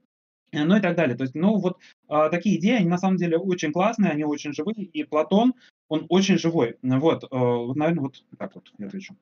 э, 0.52 0.64
ну 0.64 0.76
и 0.76 0.80
так 0.80 0.96
далее. 0.96 1.16
То 1.16 1.24
есть, 1.24 1.34
ну 1.34 1.58
вот 1.58 1.78
э, 2.08 2.28
такие 2.30 2.58
идеи, 2.58 2.76
они 2.76 2.88
на 2.88 2.98
самом 2.98 3.16
деле 3.16 3.38
очень 3.38 3.72
классные, 3.72 4.10
они 4.10 4.24
очень 4.24 4.52
живые, 4.52 4.84
и 4.84 5.04
Платон, 5.04 5.54
он 5.88 6.06
очень 6.08 6.38
живой. 6.38 6.76
Вот, 6.82 7.30
наверное, 7.30 8.02
вот 8.02 8.24
так 8.38 8.54
вот 8.54 8.70
я 8.78 8.86
отвечу. 8.86 9.16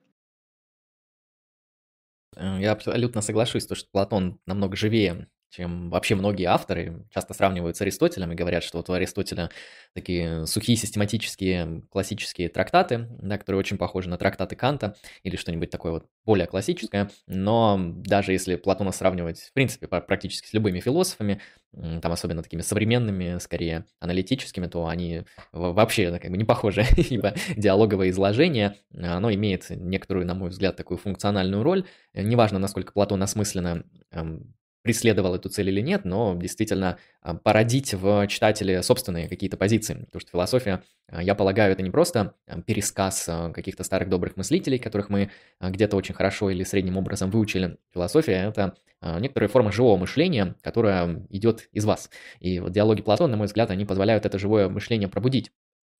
Я 2.37 2.73
абсолютно 2.73 3.23
соглашусь, 3.23 3.67
то, 3.67 3.75
что 3.75 3.89
Платон 3.91 4.39
намного 4.47 4.77
живее 4.77 5.29
чем 5.51 5.91
вообще 5.91 6.15
многие 6.15 6.45
авторы 6.45 7.07
часто 7.11 7.35
сравнивают 7.35 7.77
с 7.77 7.81
Аристотелем 7.81 8.33
и 8.33 8.35
говорят, 8.35 8.65
что 8.65 8.79
вот 8.79 8.91
у 8.91 8.93
Аристотеля 8.93 9.51
такие 9.95 10.47
сухие 10.47 10.77
систематические 10.77 11.83
классические 11.91 12.49
трактаты, 12.49 13.09
да, 13.21 13.39
которые 13.39 13.61
очень 13.61 13.79
похожи 13.79 14.09
на 14.09 14.19
трактаты 14.19 14.57
Канта 14.57 14.97
или 15.23 15.37
что-нибудь 15.37 15.71
такое 15.71 15.93
вот 15.93 16.07
более 16.25 16.47
классическое, 16.47 17.11
но 17.27 17.79
даже 17.79 18.33
если 18.33 18.57
Платона 18.57 18.93
сравнивать, 18.93 19.41
в 19.41 19.53
принципе, 19.53 19.87
практически 19.87 20.49
с 20.49 20.53
любыми 20.53 20.81
философами, 20.81 21.41
там 21.73 22.13
особенно 22.13 22.43
такими 22.43 22.63
современными, 22.63 23.39
скорее 23.39 23.87
аналитическими, 24.01 24.67
то 24.67 24.87
они 24.87 25.25
вообще 25.53 26.19
как 26.19 26.31
бы 26.31 26.37
не 26.37 26.45
похожи, 26.45 26.85
ибо 26.97 27.35
диалоговое 27.57 28.11
изложение, 28.11 28.77
оно 28.95 29.33
имеет 29.33 29.71
некоторую, 29.71 30.27
на 30.27 30.35
мой 30.35 30.51
взгляд, 30.51 30.77
такую 30.77 30.99
функциональную 30.99 31.63
роль. 31.63 31.85
Неважно, 32.15 32.59
насколько 32.59 32.93
Платон 32.93 33.23
осмысленно 33.23 33.85
эм, 34.11 34.55
преследовал 34.87 35.35
эту 35.35 35.49
цель 35.49 35.69
или 35.69 35.81
нет, 35.81 36.05
но 36.05 36.37
действительно 36.37 36.97
а, 37.21 37.35
породить 37.35 37.93
в 37.93 38.29
читателе 38.29 38.85
собственные 38.85 39.29
какие-то 39.29 39.57
позиции. 39.57 39.95
Потому 39.95 40.21
что 40.21 40.31
философия, 40.31 40.85
а, 41.09 41.21
я 41.21 41.35
полагаю, 41.35 41.73
это 41.73 41.83
не 41.83 41.91
просто 41.91 42.35
а, 42.47 42.61
пересказ 42.63 43.29
каких-то 43.53 43.83
старых 43.83 44.09
добрых 44.09 44.37
мыслителей, 44.37 44.79
которых 44.79 45.11
мы 45.11 45.33
где-то 45.61 45.97
очень 45.97 46.15
хорошо 46.15 46.51
или 46.51 46.63
средним 46.63 46.97
образом 46.97 47.31
выучили. 47.31 47.79
Философия— 47.93 48.49
это 48.49 48.77
некоторая 49.19 49.49
форма 49.49 49.73
живого 49.73 49.97
мышления, 49.97 50.55
которая 50.63 51.27
идет 51.31 51.69
из 51.73 51.85
вас. 51.85 52.09
И 52.39 52.61
вот 52.61 52.71
диалоги 52.71 53.03
Платона, 53.03 53.33
на 53.33 53.37
мой 53.37 53.47
взгляд, 53.49 53.73
они 53.73 53.85
позволяют 53.85 54.25
это 54.25 54.39
живое 54.39 54.69
мышление 54.69 55.09
пробудить. 55.09 55.51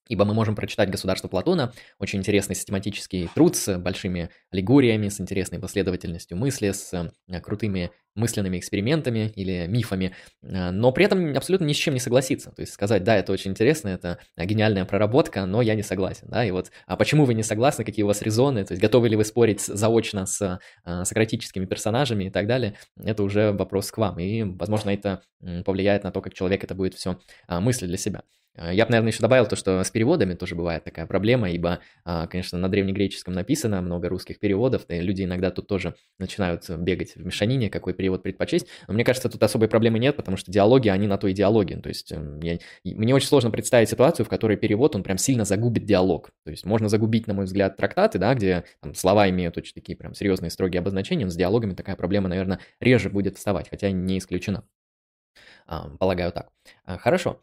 Ибо 0.09 0.25
мы 0.25 0.35
можем 0.35 0.55
прочитать 0.55 0.91
«Государство 0.91 1.29
Платона», 1.29 1.73
очень 1.99 2.21
интересный 2.21 2.55
систематический 2.55 3.29
труд 3.35 3.57
с 3.57 3.79
большими 3.79 4.31
аллегориями, 4.51 5.09
с 5.09 5.21
интересной 5.21 5.59
последовательностью 5.59 6.37
мысли, 6.37 6.71
с 6.71 6.93
э, 7.29 7.41
крутыми 7.41 7.91
мысленными 8.15 8.59
экспериментами 8.59 9.33
или 9.37 9.67
мифами, 9.67 10.15
э, 10.43 10.71
но 10.71 10.91
при 10.93 11.05
этом 11.05 11.37
абсолютно 11.37 11.65
ни 11.65 11.73
с 11.73 11.77
чем 11.77 11.95
не 11.95 12.01
согласиться. 12.01 12.51
То 12.51 12.63
есть 12.63 12.73
сказать, 12.73 13.05
да, 13.05 13.17
это 13.17 13.33
очень 13.33 13.51
интересно, 13.51 13.89
это 13.89 14.19
гениальная 14.37 14.85
проработка, 14.85 15.45
но 15.47 15.61
я 15.61 15.75
не 15.75 15.83
согласен. 15.83 16.29
Да? 16.29 16.45
И 16.45 16.51
вот, 16.51 16.71
а 16.87 16.97
почему 16.97 17.25
вы 17.25 17.35
не 17.35 17.43
согласны, 17.43 17.85
какие 17.85 18.05
у 18.05 18.09
вас 18.09 18.23
резоны, 18.23 18.65
то 18.65 18.73
есть 18.73 18.83
готовы 18.83 19.09
ли 19.09 19.17
вы 19.17 19.25
спорить 19.25 19.61
заочно 19.61 20.27
с 20.27 20.61
э, 20.85 21.05
сократическими 21.05 21.67
персонажами 21.67 22.25
и 22.25 22.31
так 22.31 22.47
далее, 22.47 22.75
это 22.97 23.23
уже 23.23 23.53
вопрос 23.53 23.91
к 23.91 23.99
вам. 23.99 24.19
И, 24.19 24.43
возможно, 24.43 24.91
это 24.91 25.23
повлияет 25.65 26.05
на 26.05 26.11
то, 26.11 26.21
как 26.21 26.35
человек 26.35 26.65
это 26.65 26.75
будет 26.75 26.95
все 26.95 27.19
мыслить 27.49 27.89
для 27.89 27.99
себя. 27.99 28.23
А, 28.57 28.73
я 28.73 28.85
бы, 28.87 28.91
наверное, 28.91 29.13
еще 29.13 29.21
добавил 29.21 29.47
то, 29.47 29.57
что 29.57 29.83
с 29.83 29.91
переводами 29.91 30.35
тоже 30.35 30.55
бывает 30.55 30.85
такая 30.85 31.07
проблема, 31.07 31.51
ибо, 31.51 31.81
а, 32.05 32.27
конечно, 32.27 32.59
на 32.59 32.69
древнегреческом 32.69 33.35
написано 33.35 33.81
много 33.83 34.09
русских 34.09 34.39
переводов, 34.39 34.83
и 34.89 35.01
люди 35.01 35.23
иногда 35.23 35.51
тут 35.51 35.67
тоже 35.67 35.95
начинают 36.19 36.69
бегать 36.71 37.17
в 37.17 37.25
мешанине, 37.25 37.71
какой 37.71 37.95
перевод 37.95 38.23
предпочесть. 38.23 38.67
Но 38.89 38.95
мне 38.95 39.05
кажется, 39.05 39.29
тут 39.29 39.43
особой 39.43 39.69
проблемы 39.69 39.99
нет, 39.99 40.17
потому 40.17 40.37
что 40.37 40.51
диалоги, 40.51 40.89
они 40.89 41.07
на 41.07 41.19
то 41.19 41.29
и 41.29 41.33
диалоги. 41.33 41.75
То 41.75 41.89
есть 41.89 42.13
эм, 42.13 42.41
я, 42.41 42.59
мне 42.85 43.15
очень 43.15 43.29
сложно 43.29 43.51
представить 43.51 43.89
ситуацию, 43.89 44.27
в 44.27 44.29
которой 44.29 44.57
перевод, 44.57 44.97
он 44.97 45.03
прям 45.03 45.19
сильно 45.19 45.45
загубит 45.45 45.85
диалог. 45.85 46.31
То 46.45 46.51
есть 46.51 46.65
можно 46.65 46.89
загубить, 46.89 47.27
на 47.27 47.35
мой 47.35 47.45
взгляд, 47.45 47.77
трактаты, 47.77 48.19
да, 48.19 48.35
где 48.35 48.65
там, 48.81 48.95
слова 48.95 49.29
имеют 49.31 49.57
очень 49.57 49.75
такие 49.75 49.97
прям 49.97 50.15
серьезные, 50.15 50.51
строгие 50.51 50.81
обозначения, 50.81 51.25
но 51.25 51.31
с 51.31 51.37
диалогами 51.37 51.75
такая 51.75 51.97
проблема, 51.97 52.29
наверное, 52.29 52.61
реже 52.81 53.11
будет 53.11 53.37
вставать, 53.37 53.69
хотя 53.69 53.91
не 53.91 54.19
исключена. 54.19 54.65
А, 55.67 55.89
полагаю 55.99 56.33
так. 56.33 56.49
А, 56.85 56.97
хорошо. 56.99 57.43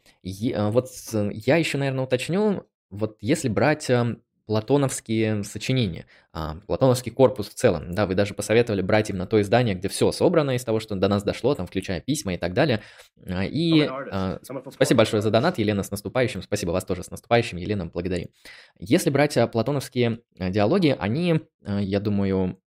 А, 0.54 0.70
вот 0.70 0.88
я 1.12 1.56
еще, 1.56 1.78
наверное, 1.78 2.04
уточню, 2.04 2.66
вот 2.90 3.16
если 3.20 3.48
брать 3.48 3.90
платоновские 4.46 5.42
сочинения, 5.42 6.04
платоновский 6.66 7.10
корпус 7.10 7.48
в 7.48 7.54
целом, 7.54 7.94
да, 7.94 8.04
вы 8.04 8.14
даже 8.14 8.34
посоветовали 8.34 8.82
брать 8.82 9.08
именно 9.08 9.26
то 9.26 9.40
издание, 9.40 9.74
где 9.74 9.88
все 9.88 10.12
собрано 10.12 10.54
из 10.54 10.62
того, 10.64 10.80
что 10.80 10.94
до 10.96 11.08
нас 11.08 11.22
дошло, 11.22 11.54
там, 11.54 11.66
включая 11.66 12.02
письма 12.02 12.34
и 12.34 12.36
так 12.36 12.52
далее. 12.52 12.82
И 13.26 13.90
спасибо 14.72 14.98
большое 14.98 15.22
за 15.22 15.30
донат, 15.30 15.58
Елена, 15.58 15.82
с 15.82 15.90
наступающим, 15.90 16.42
спасибо 16.42 16.72
вас 16.72 16.84
тоже 16.84 17.02
с 17.02 17.10
наступающим, 17.10 17.56
Елена, 17.56 17.86
благодарим. 17.86 18.28
Если 18.78 19.08
брать 19.08 19.38
платоновские 19.50 20.20
диалоги, 20.38 20.94
они, 20.98 21.40
я 21.66 22.00
думаю, 22.00 22.60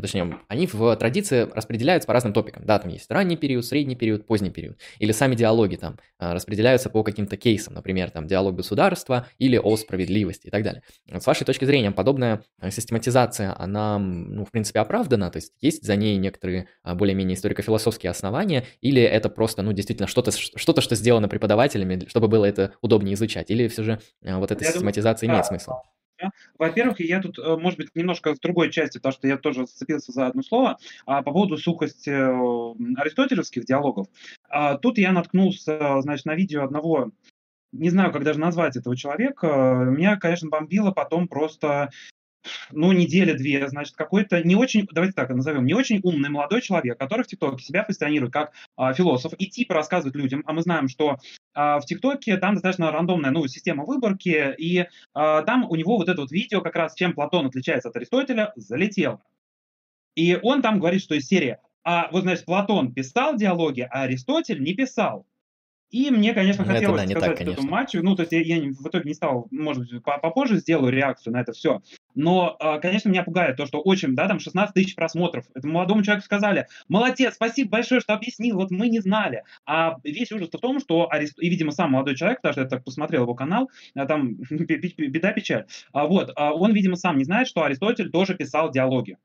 точнее, 0.00 0.38
они 0.48 0.66
в 0.66 0.94
традиции 0.96 1.48
распределяются 1.52 2.06
по 2.06 2.12
разным 2.12 2.32
топикам. 2.32 2.64
Да, 2.64 2.78
там 2.78 2.90
есть 2.90 3.10
ранний 3.10 3.36
период, 3.36 3.64
средний 3.64 3.96
период, 3.96 4.26
поздний 4.26 4.50
период. 4.50 4.78
Или 4.98 5.12
сами 5.12 5.34
диалоги 5.34 5.76
там 5.76 5.98
а, 6.18 6.34
распределяются 6.34 6.88
по 6.88 7.02
каким-то 7.02 7.36
кейсам, 7.36 7.74
например, 7.74 8.10
там 8.10 8.26
диалог 8.26 8.54
государства 8.54 9.26
или 9.38 9.56
о 9.56 9.76
справедливости 9.76 10.46
и 10.46 10.50
так 10.50 10.62
далее. 10.62 10.82
С 11.12 11.26
вашей 11.26 11.44
точки 11.44 11.64
зрения, 11.64 11.90
подобная 11.90 12.44
а, 12.60 12.70
систематизация, 12.70 13.54
она, 13.58 13.98
ну, 13.98 14.44
в 14.44 14.50
принципе, 14.52 14.78
оправдана? 14.78 15.30
То 15.30 15.38
есть 15.38 15.52
есть 15.60 15.84
за 15.84 15.96
ней 15.96 16.16
некоторые 16.16 16.68
а, 16.82 16.94
более-менее 16.94 17.36
историко-философские 17.36 18.10
основания? 18.10 18.64
Или 18.80 19.02
это 19.02 19.28
просто, 19.28 19.62
ну, 19.62 19.72
действительно 19.72 20.06
что-то, 20.06 20.30
что-то, 20.30 20.80
что 20.80 20.94
сделано 20.94 21.28
преподавателями, 21.28 22.06
чтобы 22.06 22.28
было 22.28 22.44
это 22.44 22.72
удобнее 22.82 23.14
изучать? 23.14 23.50
Или 23.50 23.66
все 23.66 23.82
же 23.82 24.00
вот 24.22 24.50
эта 24.50 24.64
Я 24.64 24.70
систематизация 24.70 25.26
думаю, 25.26 25.38
имеет 25.38 25.44
да. 25.44 25.48
смысл? 25.48 25.72
Во-первых, 26.58 27.00
я 27.00 27.20
тут, 27.20 27.38
э, 27.38 27.56
может 27.56 27.78
быть, 27.78 27.90
немножко 27.94 28.34
в 28.34 28.40
другой 28.40 28.70
части, 28.70 28.98
потому 28.98 29.12
что 29.12 29.28
я 29.28 29.36
тоже 29.36 29.66
зацепился 29.66 30.12
за 30.12 30.26
одно 30.26 30.42
слово, 30.42 30.78
а, 31.06 31.22
по 31.22 31.32
поводу 31.32 31.56
сухости 31.56 32.10
э, 32.10 33.00
аристотелевских 33.00 33.64
диалогов. 33.64 34.06
А, 34.48 34.76
тут 34.76 34.98
я 34.98 35.12
наткнулся, 35.12 36.00
значит, 36.00 36.26
на 36.26 36.34
видео 36.34 36.64
одного 36.64 37.12
не 37.72 37.88
знаю, 37.88 38.12
как 38.12 38.22
даже 38.22 38.38
назвать 38.38 38.76
этого 38.76 38.96
человека. 38.96 39.46
Меня, 39.88 40.16
конечно, 40.16 40.50
бомбило 40.50 40.90
потом 40.90 41.26
просто 41.26 41.90
ну, 42.70 42.92
неделя 42.92 43.34
две, 43.34 43.68
значит, 43.68 43.94
какой-то 43.96 44.42
не 44.42 44.54
очень, 44.54 44.86
давайте 44.90 45.14
так 45.14 45.30
назовем, 45.30 45.64
не 45.64 45.74
очень 45.74 46.00
умный 46.02 46.28
молодой 46.28 46.60
человек, 46.60 46.98
который 46.98 47.22
в 47.22 47.26
ТикТоке 47.26 47.64
себя 47.64 47.82
позиционирует 47.82 48.32
как 48.32 48.52
а, 48.76 48.92
философ 48.92 49.32
и 49.38 49.46
типа 49.46 49.74
рассказывает 49.74 50.16
людям, 50.16 50.42
а 50.46 50.52
мы 50.52 50.62
знаем, 50.62 50.88
что 50.88 51.18
а, 51.54 51.80
в 51.80 51.86
ТикТоке 51.86 52.36
там 52.36 52.54
достаточно 52.54 52.90
рандомная, 52.90 53.30
ну, 53.30 53.46
система 53.46 53.84
выборки, 53.84 54.54
и 54.58 54.86
а, 55.14 55.42
там 55.42 55.66
у 55.68 55.76
него 55.76 55.96
вот 55.96 56.08
это 56.08 56.20
вот 56.20 56.32
видео, 56.32 56.60
как 56.60 56.76
раз 56.76 56.94
чем 56.94 57.14
Платон 57.14 57.46
отличается 57.46 57.88
от 57.88 57.96
Аристотеля, 57.96 58.52
залетело. 58.56 59.22
И 60.14 60.38
он 60.42 60.62
там 60.62 60.78
говорит, 60.78 61.02
что 61.02 61.14
из 61.14 61.26
серии, 61.26 61.58
а 61.84 62.08
вот, 62.12 62.22
значит, 62.22 62.44
Платон 62.44 62.92
писал 62.92 63.36
диалоги, 63.36 63.88
а 63.90 64.02
Аристотель 64.02 64.62
не 64.62 64.74
писал. 64.74 65.26
И 65.92 66.10
мне, 66.10 66.32
конечно, 66.32 66.64
хотелось 66.64 67.02
да, 67.02 67.08
сказать 67.08 67.38
так, 67.38 67.48
этому 67.48 67.68
матчу. 67.68 68.02
Ну, 68.02 68.16
то 68.16 68.22
есть 68.22 68.32
я, 68.32 68.40
я 68.40 68.62
в 68.72 68.88
итоге 68.88 69.04
не 69.04 69.14
стал, 69.14 69.46
может 69.50 69.82
быть, 69.82 70.02
попозже 70.02 70.56
сделаю 70.56 70.90
реакцию 70.90 71.34
на 71.34 71.42
это 71.42 71.52
все. 71.52 71.82
Но, 72.14 72.56
а, 72.58 72.78
конечно, 72.78 73.08
меня 73.08 73.22
пугает 73.22 73.56
то, 73.56 73.66
что 73.66 73.80
очень, 73.80 74.14
да, 74.14 74.28
там 74.28 74.38
16 74.38 74.74
тысяч 74.74 74.94
просмотров. 74.94 75.44
Этому 75.54 75.74
молодому 75.74 76.02
человеку 76.02 76.24
сказали, 76.24 76.66
молодец, 76.88 77.34
спасибо 77.34 77.70
большое, 77.70 78.00
что 78.00 78.14
объяснил, 78.14 78.56
вот 78.56 78.70
мы 78.70 78.88
не 78.88 79.00
знали. 79.00 79.44
А 79.66 79.96
весь 80.04 80.32
ужас 80.32 80.48
в 80.48 80.58
том, 80.58 80.80
что, 80.80 81.10
Арист... 81.10 81.40
и, 81.42 81.48
видимо, 81.48 81.72
сам 81.72 81.92
молодой 81.92 82.16
человек, 82.16 82.38
потому 82.38 82.52
что 82.52 82.62
я 82.62 82.68
так 82.68 82.84
посмотрел 82.84 83.22
его 83.22 83.34
канал, 83.34 83.70
а 83.94 84.06
там 84.06 84.34
беда, 84.50 85.32
печаль. 85.32 85.66
А 85.92 86.06
вот, 86.06 86.32
он, 86.36 86.72
видимо, 86.72 86.96
сам 86.96 87.18
не 87.18 87.24
знает, 87.24 87.48
что 87.48 87.62
Аристотель 87.62 88.10
тоже 88.10 88.34
писал 88.34 88.70
диалоги. 88.70 89.16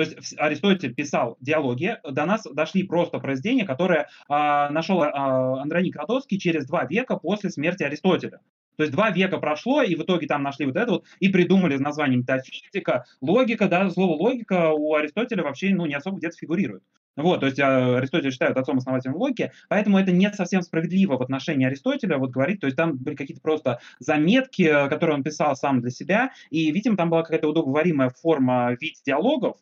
То 0.00 0.04
есть 0.04 0.34
Аристотель 0.38 0.94
писал 0.94 1.36
диалоги, 1.40 1.98
до 2.08 2.24
нас 2.24 2.46
дошли 2.50 2.84
просто 2.84 3.18
произведения, 3.18 3.66
которые 3.66 4.08
а, 4.28 4.70
нашел 4.70 5.02
а, 5.02 5.60
Андроник 5.60 5.96
Родоцкий 5.96 6.38
через 6.38 6.66
два 6.66 6.86
века 6.86 7.16
после 7.16 7.50
смерти 7.50 7.82
Аристотеля. 7.82 8.40
То 8.80 8.84
есть 8.84 8.94
два 8.94 9.10
века 9.10 9.36
прошло, 9.36 9.82
и 9.82 9.94
в 9.94 10.04
итоге 10.04 10.26
там 10.26 10.42
нашли 10.42 10.64
вот 10.64 10.74
это 10.74 10.90
вот, 10.90 11.04
и 11.18 11.28
придумали 11.28 11.76
название 11.76 12.16
метафизика, 12.16 13.04
логика, 13.20 13.68
да, 13.68 13.90
слово 13.90 14.16
логика 14.16 14.70
у 14.70 14.94
Аристотеля 14.94 15.42
вообще, 15.42 15.74
ну, 15.74 15.84
не 15.84 15.92
особо 15.92 16.16
где-то 16.16 16.38
фигурирует. 16.38 16.82
Вот, 17.14 17.40
то 17.40 17.46
есть 17.46 17.60
а, 17.60 17.98
Аристотель 17.98 18.30
считают 18.32 18.56
отцом-основателем 18.56 19.16
логики, 19.16 19.52
поэтому 19.68 19.98
это 19.98 20.12
не 20.12 20.32
совсем 20.32 20.62
справедливо 20.62 21.18
в 21.18 21.22
отношении 21.22 21.66
Аристотеля 21.66 22.16
вот 22.16 22.30
говорить, 22.30 22.60
то 22.60 22.68
есть 22.68 22.76
там 22.78 22.96
были 22.96 23.16
какие-то 23.16 23.42
просто 23.42 23.80
заметки, 23.98 24.64
которые 24.88 25.16
он 25.16 25.24
писал 25.24 25.54
сам 25.56 25.82
для 25.82 25.90
себя, 25.90 26.30
и, 26.48 26.70
видимо, 26.70 26.96
там 26.96 27.10
была 27.10 27.22
какая-то 27.22 27.48
удобоваримая 27.48 28.08
форма 28.08 28.74
вид 28.80 28.94
диалогов, 29.04 29.58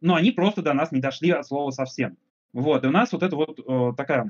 но 0.00 0.14
они 0.14 0.30
просто 0.30 0.62
до 0.62 0.72
нас 0.72 0.92
не 0.92 1.00
дошли 1.00 1.30
от 1.32 1.46
слова 1.46 1.72
совсем. 1.72 2.16
Вот, 2.54 2.84
и 2.84 2.86
у 2.86 2.90
нас 2.90 3.12
вот 3.12 3.22
это 3.22 3.36
вот 3.36 3.60
э, 3.60 3.92
такая 3.98 4.24
э, 4.24 4.28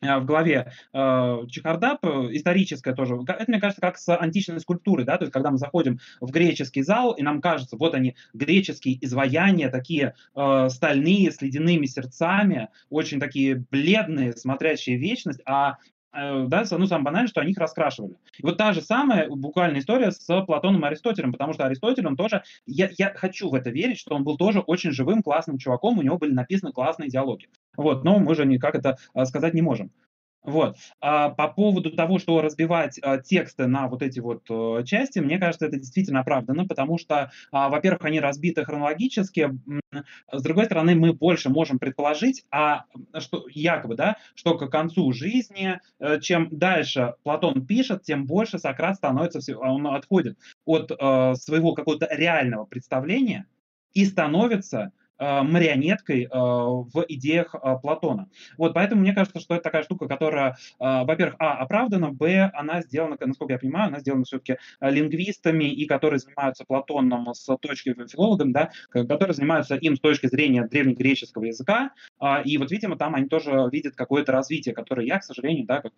в 0.00 0.24
голове 0.24 0.72
э, 0.92 1.38
чехарда 1.48 1.98
историческая 2.30 2.94
тоже. 2.94 3.18
Это, 3.26 3.44
мне 3.48 3.60
кажется, 3.60 3.80
как 3.80 3.98
с 3.98 4.16
античной 4.16 4.60
скульптурой, 4.60 5.04
да, 5.04 5.18
то 5.18 5.24
есть 5.24 5.32
когда 5.32 5.50
мы 5.50 5.58
заходим 5.58 5.98
в 6.20 6.30
греческий 6.30 6.82
зал, 6.82 7.12
и 7.12 7.22
нам 7.22 7.40
кажется, 7.40 7.76
вот 7.76 7.94
они, 7.94 8.16
греческие 8.32 9.04
изваяния, 9.04 9.70
такие 9.70 10.14
э, 10.34 10.68
стальные, 10.70 11.30
с 11.30 11.42
ледяными 11.42 11.86
сердцами, 11.86 12.68
очень 12.88 13.20
такие 13.20 13.64
бледные, 13.70 14.32
смотрящие 14.32 14.96
в 14.96 15.00
вечность, 15.00 15.40
а 15.44 15.76
Э, 16.12 16.46
да, 16.48 16.64
ну, 16.70 16.86
самое 16.86 17.04
банальное, 17.04 17.28
что 17.28 17.40
они 17.40 17.52
их 17.52 17.58
раскрашивали. 17.58 18.16
И 18.38 18.42
вот 18.42 18.56
та 18.56 18.72
же 18.72 18.80
самая 18.80 19.28
буквальная 19.28 19.80
история 19.80 20.10
с 20.10 20.42
Платоном 20.44 20.84
и 20.84 20.88
Аристотелем, 20.88 21.32
потому 21.32 21.52
что 21.52 21.66
Аристотель, 21.66 22.06
он 22.06 22.16
тоже, 22.16 22.42
я, 22.66 22.90
я 22.98 23.14
хочу 23.14 23.48
в 23.48 23.54
это 23.54 23.70
верить, 23.70 23.98
что 23.98 24.14
он 24.14 24.24
был 24.24 24.36
тоже 24.36 24.60
очень 24.60 24.90
живым, 24.90 25.22
классным 25.22 25.58
чуваком, 25.58 25.98
у 25.98 26.02
него 26.02 26.18
были 26.18 26.32
написаны 26.32 26.72
классные 26.72 27.10
диалоги. 27.10 27.48
Вот, 27.80 28.04
но 28.04 28.18
мы 28.18 28.34
же 28.34 28.44
никак 28.44 28.74
это 28.74 28.98
а, 29.14 29.24
сказать 29.24 29.54
не 29.54 29.62
можем. 29.62 29.90
Вот. 30.42 30.76
А 31.00 31.30
по 31.30 31.48
поводу 31.48 31.90
того, 31.90 32.18
что 32.18 32.42
разбивать 32.42 32.98
а, 33.02 33.16
тексты 33.16 33.66
на 33.66 33.88
вот 33.88 34.02
эти 34.02 34.20
вот 34.20 34.42
а, 34.50 34.82
части, 34.82 35.18
мне 35.18 35.38
кажется, 35.38 35.64
это 35.64 35.78
действительно 35.78 36.20
оправдано, 36.20 36.66
потому 36.66 36.98
что, 36.98 37.30
а, 37.52 37.70
во-первых, 37.70 38.04
они 38.04 38.20
разбиты 38.20 38.66
хронологически, 38.66 39.58
с 40.30 40.42
другой 40.42 40.66
стороны, 40.66 40.94
мы 40.94 41.14
больше 41.14 41.48
можем 41.48 41.78
предположить, 41.78 42.44
а 42.50 42.84
что 43.18 43.46
якобы, 43.48 43.94
да, 43.96 44.16
что 44.34 44.58
к 44.58 44.70
концу 44.70 45.10
жизни, 45.12 45.80
а, 45.98 46.18
чем 46.20 46.48
дальше 46.50 47.14
Платон 47.22 47.66
пишет, 47.66 48.02
тем 48.02 48.26
больше 48.26 48.58
Сократ 48.58 48.96
становится, 48.96 49.40
он 49.58 49.86
отходит 49.86 50.38
от 50.66 50.92
а, 50.98 51.34
своего 51.34 51.72
какого-то 51.72 52.08
реального 52.10 52.66
представления 52.66 53.46
и 53.94 54.04
становится 54.04 54.80
а, 54.80 54.99
марионеткой 55.20 56.28
а, 56.30 56.64
в 56.66 57.04
идеях 57.08 57.54
а, 57.54 57.76
Платона. 57.76 58.28
Вот, 58.56 58.74
поэтому 58.74 59.02
мне 59.02 59.12
кажется, 59.12 59.40
что 59.40 59.54
это 59.54 59.64
такая 59.64 59.82
штука, 59.82 60.08
которая, 60.08 60.56
во-первых, 60.78 61.36
а, 61.38 61.58
оправдана, 61.58 62.10
б, 62.10 62.50
она 62.54 62.82
сделана, 62.82 63.16
насколько 63.20 63.52
я 63.52 63.58
понимаю, 63.58 63.88
она 63.88 64.00
сделана 64.00 64.24
все-таки 64.24 64.56
лингвистами, 64.80 65.64
и 65.64 65.86
которые 65.86 66.18
занимаются 66.18 66.64
Платоном 66.64 67.34
с 67.34 67.56
точки 67.58 67.94
филологом, 68.08 68.52
да, 68.52 68.70
которые 68.90 69.34
занимаются 69.34 69.74
им 69.76 69.96
с 69.96 70.00
точки 70.00 70.26
зрения 70.26 70.66
древнегреческого 70.66 71.44
языка, 71.44 71.90
и 72.44 72.58
вот, 72.58 72.70
видимо, 72.70 72.96
там 72.96 73.14
они 73.14 73.26
тоже 73.26 73.68
видят 73.70 73.94
какое-то 73.96 74.32
развитие, 74.32 74.74
которое 74.74 75.06
я, 75.06 75.18
к 75.18 75.24
сожалению, 75.24 75.66
да, 75.66 75.82
как 75.82 75.92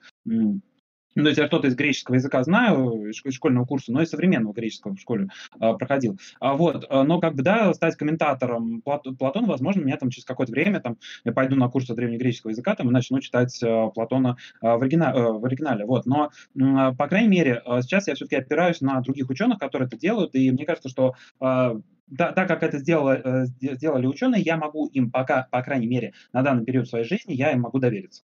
ну, 1.15 1.23
то 1.25 1.29
есть 1.29 1.39
я 1.39 1.47
что-то 1.47 1.69
из 1.69 1.75
греческого 1.75 2.17
языка 2.17 2.43
знаю, 2.45 3.09
из 3.09 3.17
школьного 3.35 3.65
курса, 3.65 3.93
но 3.93 4.03
и 4.03 4.07
современного 4.07 4.53
греческого 4.53 4.95
в 4.95 5.01
школе 5.01 5.29
а, 5.59 5.75
проходил. 5.75 6.19
А, 6.41 6.55
вот, 6.55 6.87
а, 6.89 7.05
но 7.05 7.21
как 7.21 7.35
бы, 7.35 7.43
да, 7.43 7.73
стать 7.75 7.97
комментатором 7.97 8.83
Плат, 8.83 9.05
Платона, 9.19 9.47
возможно, 9.47 9.83
меня 9.83 9.97
там 9.97 10.11
через 10.11 10.25
какое-то 10.25 10.53
время, 10.53 10.81
там, 10.81 10.97
я 11.25 11.33
пойду 11.33 11.57
на 11.57 11.69
курсы 11.69 11.95
древнегреческого 11.95 12.51
языка, 12.51 12.75
там, 12.75 12.89
и 12.89 12.93
начну 12.93 13.21
читать 13.21 13.59
а, 13.63 13.89
Платона 13.89 14.37
а, 14.61 14.77
в, 14.77 14.83
оригина, 14.83 15.11
а, 15.11 15.33
в 15.33 15.45
оригинале, 15.45 15.85
вот. 15.85 16.07
Но, 16.07 16.31
а, 16.61 16.95
по 16.95 17.09
крайней 17.09 17.29
мере, 17.29 17.63
а, 17.65 17.83
сейчас 17.83 18.09
я 18.09 18.15
все-таки 18.15 18.37
опираюсь 18.37 18.81
на 18.81 19.01
других 19.01 19.29
ученых, 19.31 19.59
которые 19.59 19.87
это 19.87 19.99
делают, 19.99 20.35
и 20.35 20.51
мне 20.51 20.65
кажется, 20.65 20.89
что 20.89 21.15
а, 21.41 21.77
да, 22.07 22.33
так 22.33 22.49
как 22.49 22.63
это 22.63 22.79
сделало, 22.79 23.47
сделали 23.61 24.07
ученые, 24.07 24.43
я 24.43 24.57
могу 24.57 24.87
им 24.89 25.11
пока, 25.11 25.49
по 25.51 25.63
крайней 25.63 25.87
мере, 25.87 26.13
на 26.33 26.43
данный 26.43 26.65
период 26.65 26.89
своей 26.89 27.05
жизни, 27.05 27.33
я 27.33 27.53
им 27.53 27.63
могу 27.63 27.79
довериться. 27.79 28.23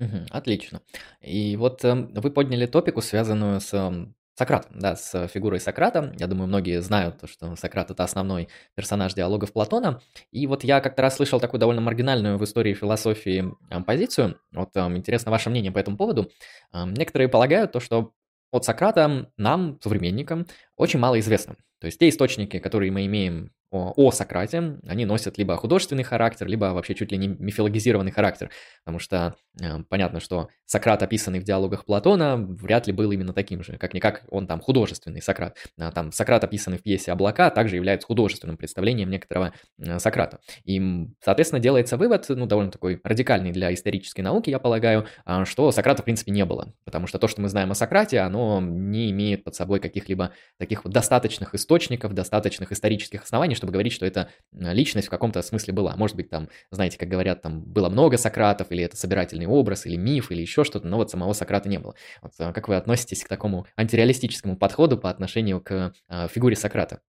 Мгм. 0.00 0.26
Отлично. 0.30 0.82
И 1.22 1.56
вот, 1.56 1.84
эм, 1.84 2.12
вы 2.14 2.30
подняли 2.30 2.66
топику, 2.66 3.00
связанную 3.00 3.60
с, 3.60 3.72
эм, 3.74 4.14
Сократом, 4.38 4.78
да, 4.78 4.96
с 4.96 5.28
фигурой 5.28 5.60
Сократа. 5.60 6.12
Я 6.18 6.26
думаю, 6.26 6.46
многие 6.48 6.82
знают 6.82 7.18
то, 7.18 7.26
что 7.26 7.56
Сократ- 7.56 7.90
это 7.90 8.04
основной 8.04 8.48
персонаж 8.74 9.14
диалогов 9.14 9.50
Платона. 9.54 10.02
И 10.30 10.46
вот 10.46 10.62
я 10.62 10.80
как-то 10.80 11.00
раз 11.00 11.16
слышал 11.16 11.40
такую 11.40 11.58
довольно 11.58 11.80
маргинальную 11.80 12.36
в 12.36 12.44
истории 12.44 12.74
философии, 12.74 13.46
эм, 13.70 13.84
позицию. 13.84 14.38
Вот, 14.52 14.76
эм, 14.76 14.94
интересно 14.98 15.30
ваше 15.30 15.48
мнение 15.48 15.72
по 15.72 15.78
этому 15.78 15.96
поводу. 15.96 16.30
Эм, 16.74 16.92
некоторые 16.92 17.28
полагают 17.30 17.72
то, 17.72 17.80
что 17.80 18.12
от 18.52 18.64
Сократа 18.66 19.30
нам, 19.38 19.78
современникам, 19.82 20.46
очень 20.76 20.98
мало 20.98 21.18
известно. 21.20 21.56
То 21.80 21.86
есть 21.86 21.98
те 21.98 22.08
источники, 22.08 22.58
которые 22.58 22.90
мы 22.90 23.06
имеем 23.06 23.50
о, 23.70 23.92
о 23.96 24.10
Сократе, 24.12 24.78
они 24.86 25.04
носят 25.04 25.38
либо 25.38 25.56
художественный 25.56 26.04
характер, 26.04 26.46
либо 26.46 26.66
вообще 26.66 26.94
чуть 26.94 27.12
ли 27.12 27.18
не 27.18 27.28
мифологизированный 27.28 28.12
характер. 28.12 28.50
Потому 28.84 28.98
что 28.98 29.34
э, 29.60 29.82
понятно, 29.88 30.20
что 30.20 30.48
Сократ, 30.66 31.02
описанный 31.02 31.40
в 31.40 31.44
диалогах 31.44 31.84
Платона, 31.84 32.36
вряд 32.36 32.86
ли 32.86 32.92
был 32.92 33.10
именно 33.12 33.32
таким 33.32 33.62
же. 33.62 33.76
Как-никак 33.76 34.24
он 34.30 34.46
там 34.46 34.60
художественный 34.60 35.20
Сократ. 35.20 35.56
А 35.78 35.90
там 35.90 36.12
Сократ, 36.12 36.44
описанный 36.44 36.78
в 36.78 36.82
пьесе 36.82 37.12
«Облака», 37.12 37.50
также 37.50 37.76
является 37.76 38.06
художественным 38.06 38.56
представлением 38.56 39.10
некоторого 39.10 39.52
э, 39.78 39.98
Сократа. 39.98 40.38
И, 40.64 41.08
соответственно, 41.22 41.60
делается 41.60 41.96
вывод, 41.96 42.24
ну, 42.28 42.46
довольно 42.46 42.70
такой 42.70 43.00
радикальный 43.02 43.52
для 43.52 43.74
исторической 43.74 44.20
науки, 44.22 44.50
я 44.50 44.58
полагаю, 44.58 45.06
э, 45.24 45.44
что 45.44 45.72
Сократа, 45.72 46.02
в 46.02 46.04
принципе, 46.04 46.30
не 46.30 46.44
было. 46.44 46.72
Потому 46.84 47.06
что 47.06 47.18
то, 47.18 47.26
что 47.26 47.40
мы 47.40 47.48
знаем 47.48 47.72
о 47.72 47.74
Сократе, 47.74 48.20
оно 48.20 48.60
не 48.60 49.10
имеет 49.10 49.44
под 49.44 49.54
собой 49.54 49.80
каких-либо 49.80 50.32
таких 50.58 50.65
вот 50.84 50.92
достаточных 50.92 51.54
источников, 51.54 52.14
достаточных 52.14 52.72
исторических 52.72 53.22
оснований, 53.22 53.54
чтобы 53.54 53.72
говорить, 53.72 53.92
что 53.92 54.06
эта 54.06 54.30
личность 54.52 55.08
в 55.08 55.10
каком-то 55.10 55.42
смысле 55.42 55.72
была. 55.72 55.96
Может 55.96 56.16
быть, 56.16 56.30
там, 56.30 56.48
знаете, 56.70 56.98
как 56.98 57.08
говорят, 57.08 57.42
там 57.42 57.62
было 57.62 57.88
много 57.88 58.16
Сократов, 58.16 58.70
или 58.70 58.82
это 58.82 58.96
собирательный 58.96 59.46
образ, 59.46 59.86
или 59.86 59.96
миф, 59.96 60.30
или 60.30 60.40
еще 60.40 60.64
что-то, 60.64 60.86
но 60.86 60.96
вот 60.96 61.10
самого 61.10 61.32
Сократа 61.32 61.68
не 61.68 61.78
было. 61.78 61.94
Вот, 62.22 62.32
а 62.38 62.52
как 62.52 62.68
вы 62.68 62.76
относитесь 62.76 63.24
к 63.24 63.28
такому 63.28 63.66
антиреалистическому 63.76 64.56
подходу 64.56 64.98
по 64.98 65.10
отношению 65.10 65.60
к 65.60 65.92
а, 66.08 66.28
фигуре 66.28 66.56
Сократа? 66.56 67.00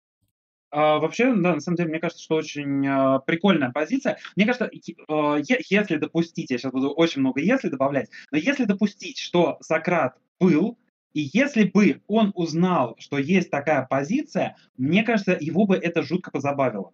А, 0.69 0.99
вообще, 0.99 1.33
да, 1.33 1.55
на 1.55 1.59
самом 1.59 1.77
деле, 1.77 1.89
мне 1.89 1.99
кажется, 1.99 2.23
что 2.23 2.35
очень 2.35 2.85
а, 2.87 3.19
прикольная 3.19 3.71
позиция. 3.71 4.17
Мне 4.35 4.45
кажется, 4.45 4.69
а, 5.07 5.37
если 5.37 5.97
допустить, 5.97 6.51
я 6.51 6.57
сейчас 6.57 6.71
буду 6.71 6.89
очень 6.91 7.21
много 7.21 7.39
если 7.39 7.69
добавлять, 7.69 8.09
но 8.31 8.37
если 8.37 8.65
допустить, 8.65 9.17
что 9.17 9.57
Сократ 9.61 10.17
был 10.39 10.77
и 11.17 11.31
если 11.33 11.63
бы 11.63 12.03
он 12.05 12.31
узнал, 12.35 12.95
что 12.99 13.17
есть 13.17 13.49
такая 13.49 13.87
позиция, 13.89 14.55
мне 14.77 15.01
кажется, 15.01 15.35
его 15.39 15.65
бы 15.65 15.75
это 15.75 16.03
жутко 16.03 16.29
позабавило. 16.29 16.93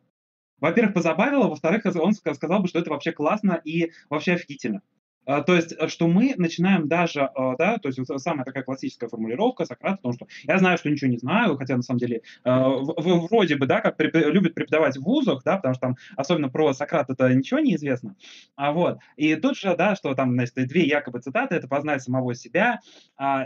Во-первых, 0.61 0.93
позабавило, 0.93 1.49
во-вторых, 1.49 1.86
он 1.86 2.13
сказал 2.13 2.61
бы, 2.61 2.69
что 2.69 2.80
это 2.80 2.89
вообще 2.91 3.11
классно 3.11 3.59
и 3.65 3.91
вообще 4.09 4.36
офигительно. 4.36 4.82
А, 5.26 5.41
то 5.41 5.55
есть, 5.55 5.74
э, 5.78 5.88
что 5.88 6.07
мы 6.07 6.34
начинаем 6.38 6.88
даже, 6.88 7.21
а, 7.21 7.55
да, 7.55 7.78
то 7.78 7.89
есть 7.89 7.99
самая 8.17 8.45
такая 8.45 8.63
классическая 8.63 9.07
формулировка 9.07 9.65
Сократа, 9.65 9.97
потому 9.97 10.13
что 10.13 10.28
я 10.43 10.57
знаю, 10.57 10.78
что 10.78 10.89
ничего 10.89 11.09
не 11.09 11.17
знаю, 11.17 11.57
хотя 11.57 11.76
на 11.76 11.82
самом 11.82 11.99
деле 11.99 12.21
а, 12.43 12.69
вроде 12.69 13.55
бы, 13.55 13.65
да, 13.65 13.82
как 13.82 13.95
любят 13.99 14.53
преподавать 14.53 14.97
в 14.97 15.01
вузах, 15.03 15.43
да, 15.43 15.57
потому 15.57 15.74
что 15.74 15.82
там 15.82 15.95
особенно 16.15 16.49
про 16.49 16.74
Сократа 16.74 17.13
это 17.13 17.34
ничего 17.34 17.59
не 17.59 17.76
известно. 17.76 18.15
А 18.55 18.71
вот, 18.71 18.99
и 19.15 19.36
тут 19.36 19.57
же, 19.57 19.76
да, 19.76 19.95
что 19.95 20.13
там, 20.15 20.34
значит, 20.34 20.55
две 20.55 20.86
якобы 20.86 21.19
цитаты, 21.19 21.55
это 21.55 21.67
познать 21.67 22.01
самого 22.03 22.36
себя, 22.36 22.80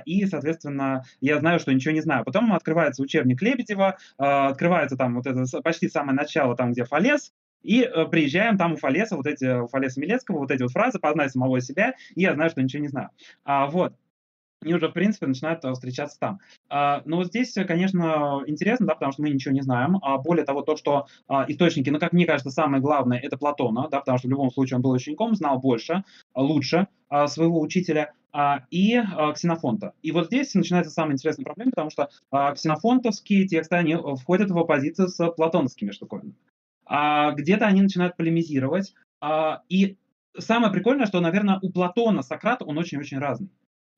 и, 0.06 0.26
соответственно, 0.26 1.04
я 1.22 1.40
знаю, 1.40 1.60
что 1.60 1.74
ничего 1.74 1.94
не 1.94 2.02
знаю. 2.02 2.24
Потом 2.26 2.54
открывается 2.54 3.02
учебник 3.04 3.42
Лебедева, 3.42 3.98
открывается 4.18 4.98
там 4.98 5.16
вот 5.16 5.28
это 5.28 5.44
почти 5.62 5.90
самое 5.90 6.16
начало, 6.16 6.56
там, 6.56 6.72
где 6.72 6.84
Фалес, 6.84 7.34
и 7.68 7.82
э, 7.82 8.06
приезжаем, 8.06 8.58
там 8.58 8.74
у 8.74 8.78
Фалеса, 8.78 9.18
вот 9.18 9.28
эти, 9.28 9.62
у 9.62 9.68
Фалеса 9.68 10.00
Милецкого, 10.00 10.40
вот 10.40 10.52
эти 10.52 10.64
вот 10.64 10.72
фразы 10.72 11.00
«познай 11.00 11.30
самого 11.30 11.60
себя», 11.60 11.96
и 12.16 12.22
я 12.22 12.34
знаю, 12.34 12.50
что 12.50 12.64
ничего 12.64 12.82
не 12.82 12.88
знаю. 12.88 13.10
А, 13.44 13.68
вот. 13.68 13.94
И 14.64 14.74
уже, 14.74 14.88
в 14.88 14.94
принципе, 14.94 15.28
начинают 15.28 15.66
э, 15.66 15.74
встречаться 15.74 16.18
там. 16.18 16.40
А, 16.70 17.02
но 17.04 17.18
вот 17.18 17.28
здесь, 17.28 17.54
конечно, 17.68 18.42
интересно, 18.48 18.88
да, 18.88 18.94
потому 18.94 19.12
что 19.12 19.22
мы 19.22 19.30
ничего 19.30 19.54
не 19.54 19.62
знаем. 19.62 20.00
А 20.02 20.18
более 20.18 20.46
того, 20.46 20.62
то, 20.62 20.78
что 20.78 21.08
а, 21.28 21.46
источники, 21.50 21.90
ну, 21.90 22.00
как 22.00 22.14
мне 22.14 22.26
кажется, 22.26 22.52
самое 22.52 22.82
главное, 22.82 23.20
это 23.20 23.38
Платона, 23.38 23.90
да, 23.92 24.00
потому 24.00 24.18
что 24.18 24.30
в 24.30 24.32
любом 24.32 24.50
случае 24.50 24.78
он 24.78 24.82
был 24.82 24.92
учеником, 24.92 25.36
знал 25.36 25.60
больше, 25.60 26.06
лучше 26.34 26.88
а, 27.10 27.28
своего 27.28 27.60
учителя, 27.60 28.14
и 28.70 29.02
Ксенофонта. 29.34 29.94
И 30.04 30.12
вот 30.12 30.28
здесь 30.28 30.54
начинается 30.54 30.92
самая 30.92 31.14
интересная 31.14 31.44
проблема, 31.44 31.72
потому 31.72 31.90
что 31.90 32.10
ксенофонтовские 32.30 33.48
тексты, 33.48 33.78
они 33.78 33.96
входят 34.22 34.52
в 34.52 34.58
оппозицию 34.60 35.08
с 35.08 35.32
платоновскими 35.32 35.90
штуковинами 35.90 36.36
а 36.88 37.32
где-то 37.32 37.66
они 37.66 37.82
начинают 37.82 38.18
полемизировать. 38.18 38.94
А, 39.20 39.62
и 39.70 39.98
самое 40.38 40.72
прикольное, 40.72 41.06
что, 41.06 41.20
наверное, 41.20 41.60
у 41.62 41.72
Платона 41.72 42.22
Сократ, 42.22 42.62
он 42.62 42.78
очень-очень 42.78 43.20
разный. 43.20 43.50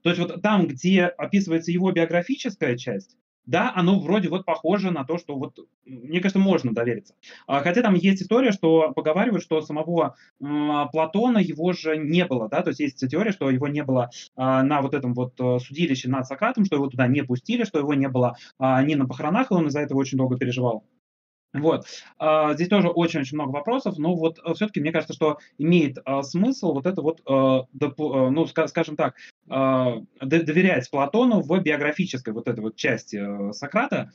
То 0.02 0.10
есть 0.10 0.22
вот 0.22 0.42
там, 0.42 0.68
где 0.68 1.06
описывается 1.06 1.72
его 1.72 1.92
биографическая 1.92 2.78
часть, 2.78 3.18
да, 3.50 3.74
оно 3.76 4.00
вроде 4.00 4.30
вот 4.30 4.46
похоже 4.46 4.92
на 4.92 5.04
то, 5.04 5.18
что 5.18 5.36
вот, 5.36 5.58
мне 5.84 6.20
кажется, 6.20 6.38
можно 6.38 6.72
довериться. 6.72 7.16
А, 7.48 7.62
хотя 7.62 7.82
там 7.82 7.96
есть 7.96 8.22
история, 8.22 8.52
что 8.52 8.92
поговаривают, 8.92 9.44
что 9.44 9.62
самого 9.62 10.16
Платона 10.40 11.40
его 11.40 11.74
же 11.74 11.98
не 11.98 12.26
было, 12.26 12.48
да, 12.48 12.62
то 12.62 12.70
есть 12.70 12.80
есть 12.80 13.10
теория, 13.10 13.32
что 13.32 13.50
его 13.50 13.68
не 13.68 13.84
было 13.84 14.12
а, 14.36 14.62
на 14.62 14.84
вот 14.84 14.94
этом 14.94 15.16
вот 15.16 15.34
э, 15.40 15.58
судилище 15.60 16.10
над 16.10 16.28
Сократом, 16.28 16.66
что 16.66 16.76
его 16.76 16.88
туда 16.88 17.08
не 17.08 17.24
пустили, 17.24 17.64
что 17.64 17.80
его 17.80 17.96
не 17.96 18.08
было 18.08 18.36
а, 18.60 18.84
ни 18.84 18.94
на 18.94 19.08
похоронах, 19.08 19.50
и 19.50 19.56
он 19.56 19.68
из-за 19.68 19.80
этого 19.80 19.98
очень 19.98 20.20
долго 20.20 20.38
переживал. 20.38 20.86
Вот. 21.54 21.88
А, 22.20 22.54
здесь 22.54 22.68
тоже 22.68 22.90
очень-очень 22.90 23.36
много 23.36 23.52
вопросов, 23.52 23.98
но 23.98 24.16
вот 24.16 24.40
э, 24.44 24.54
все-таки 24.54 24.80
мне 24.80 24.92
кажется, 24.92 25.14
что 25.14 25.40
имеет 25.58 25.98
а, 26.06 26.22
смысл 26.22 26.74
вот 26.74 26.86
это 26.86 27.02
вот, 27.02 27.22
а, 27.26 27.66
ну, 27.74 28.46
ска- 28.46 28.68
скажем 28.68 28.96
так, 28.96 29.16
доверять 29.48 30.90
Платону 30.92 31.42
в 31.42 31.60
биографической 31.60 32.34
вот 32.34 32.48
этой 32.48 32.60
вот 32.60 32.76
части 32.76 33.16
а, 33.18 33.52
Сократа. 33.54 34.12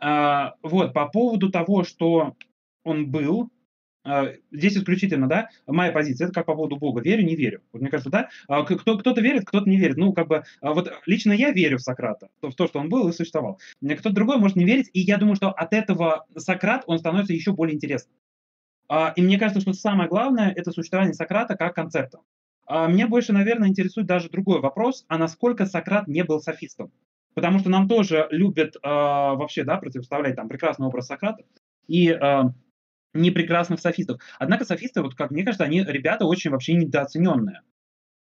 Вот, 0.00 0.94
по 0.94 1.06
поводу 1.06 1.48
того, 1.52 1.84
что 1.84 2.34
он 2.82 3.08
был, 3.12 3.50
здесь 4.50 4.76
исключительно, 4.76 5.28
да, 5.28 5.48
моя 5.66 5.92
позиция, 5.92 6.26
это 6.26 6.34
как 6.34 6.46
по 6.46 6.54
поводу 6.54 6.76
Бога, 6.76 7.00
верю, 7.00 7.24
не 7.24 7.36
верю. 7.36 7.62
Вот 7.72 7.82
мне 7.82 7.90
кажется, 7.90 8.10
да, 8.10 8.28
а, 8.48 8.64
кто, 8.64 8.98
кто-то 8.98 9.20
верит, 9.20 9.44
кто-то 9.44 9.68
не 9.68 9.76
верит. 9.76 9.96
Ну, 9.96 10.12
как 10.12 10.26
бы, 10.26 10.42
а, 10.60 10.74
вот 10.74 10.92
лично 11.06 11.32
я 11.32 11.52
верю 11.52 11.78
в 11.78 11.82
Сократа, 11.82 12.28
в 12.40 12.52
то, 12.52 12.66
что 12.66 12.80
он 12.80 12.88
был 12.88 13.08
и 13.08 13.12
существовал. 13.12 13.60
Кто-то 13.80 14.14
другой 14.14 14.38
может 14.38 14.56
не 14.56 14.64
верить, 14.64 14.90
и 14.92 15.00
я 15.00 15.18
думаю, 15.18 15.36
что 15.36 15.50
от 15.50 15.72
этого 15.72 16.26
Сократ, 16.36 16.82
он 16.86 16.98
становится 16.98 17.32
еще 17.32 17.52
более 17.52 17.76
интересным. 17.76 18.14
И 19.16 19.22
мне 19.22 19.38
кажется, 19.38 19.60
что 19.60 19.72
самое 19.72 20.08
главное– 20.08 20.52
это 20.56 20.72
существование 20.72 21.14
Сократа 21.14 21.56
как 21.56 21.74
концепта. 21.74 22.18
Меня 22.68 23.06
больше, 23.06 23.32
наверное, 23.32 23.68
интересует 23.68 24.06
даже 24.06 24.28
другой 24.28 24.60
вопрос, 24.60 25.04
а 25.08 25.16
насколько 25.16 25.64
Сократ 25.64 26.08
не 26.08 26.24
был 26.24 26.40
софистом. 26.40 26.92
Потому 27.34 27.60
что 27.60 27.70
нам 27.70 27.88
тоже 27.88 28.26
любят 28.30 28.76
вообще, 28.82 29.64
да, 29.64 29.78
противоставлять 29.78 30.36
там 30.36 30.48
прекрасный 30.48 30.86
образ 30.86 31.06
Сократа. 31.06 31.44
И 31.86 32.14
непрекрасных 33.14 33.80
софистов. 33.80 34.20
Однако 34.38 34.64
софисты, 34.64 35.02
вот 35.02 35.14
как 35.14 35.30
мне 35.30 35.44
кажется, 35.44 35.64
они 35.64 35.82
ребята 35.82 36.24
очень 36.24 36.50
вообще 36.50 36.74
недооцененные. 36.74 37.62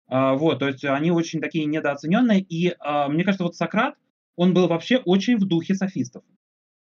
А, 0.09 0.35
вот, 0.35 0.61
то 0.61 0.69
есть 0.69 0.85
они 0.85 1.11
очень 1.11 1.41
такие 1.41 1.65
недооцененные, 1.65 2.41
и 2.41 2.75
а, 2.79 3.09
мне 3.09 3.25
кажется, 3.25 3.45
вот 3.45 3.57
Сократ, 3.57 3.97
он 4.37 4.55
был 4.55 4.69
вообще 4.69 4.99
очень 4.99 5.39
в 5.39 5.45
духе 5.45 5.75
софистов. 5.75 6.23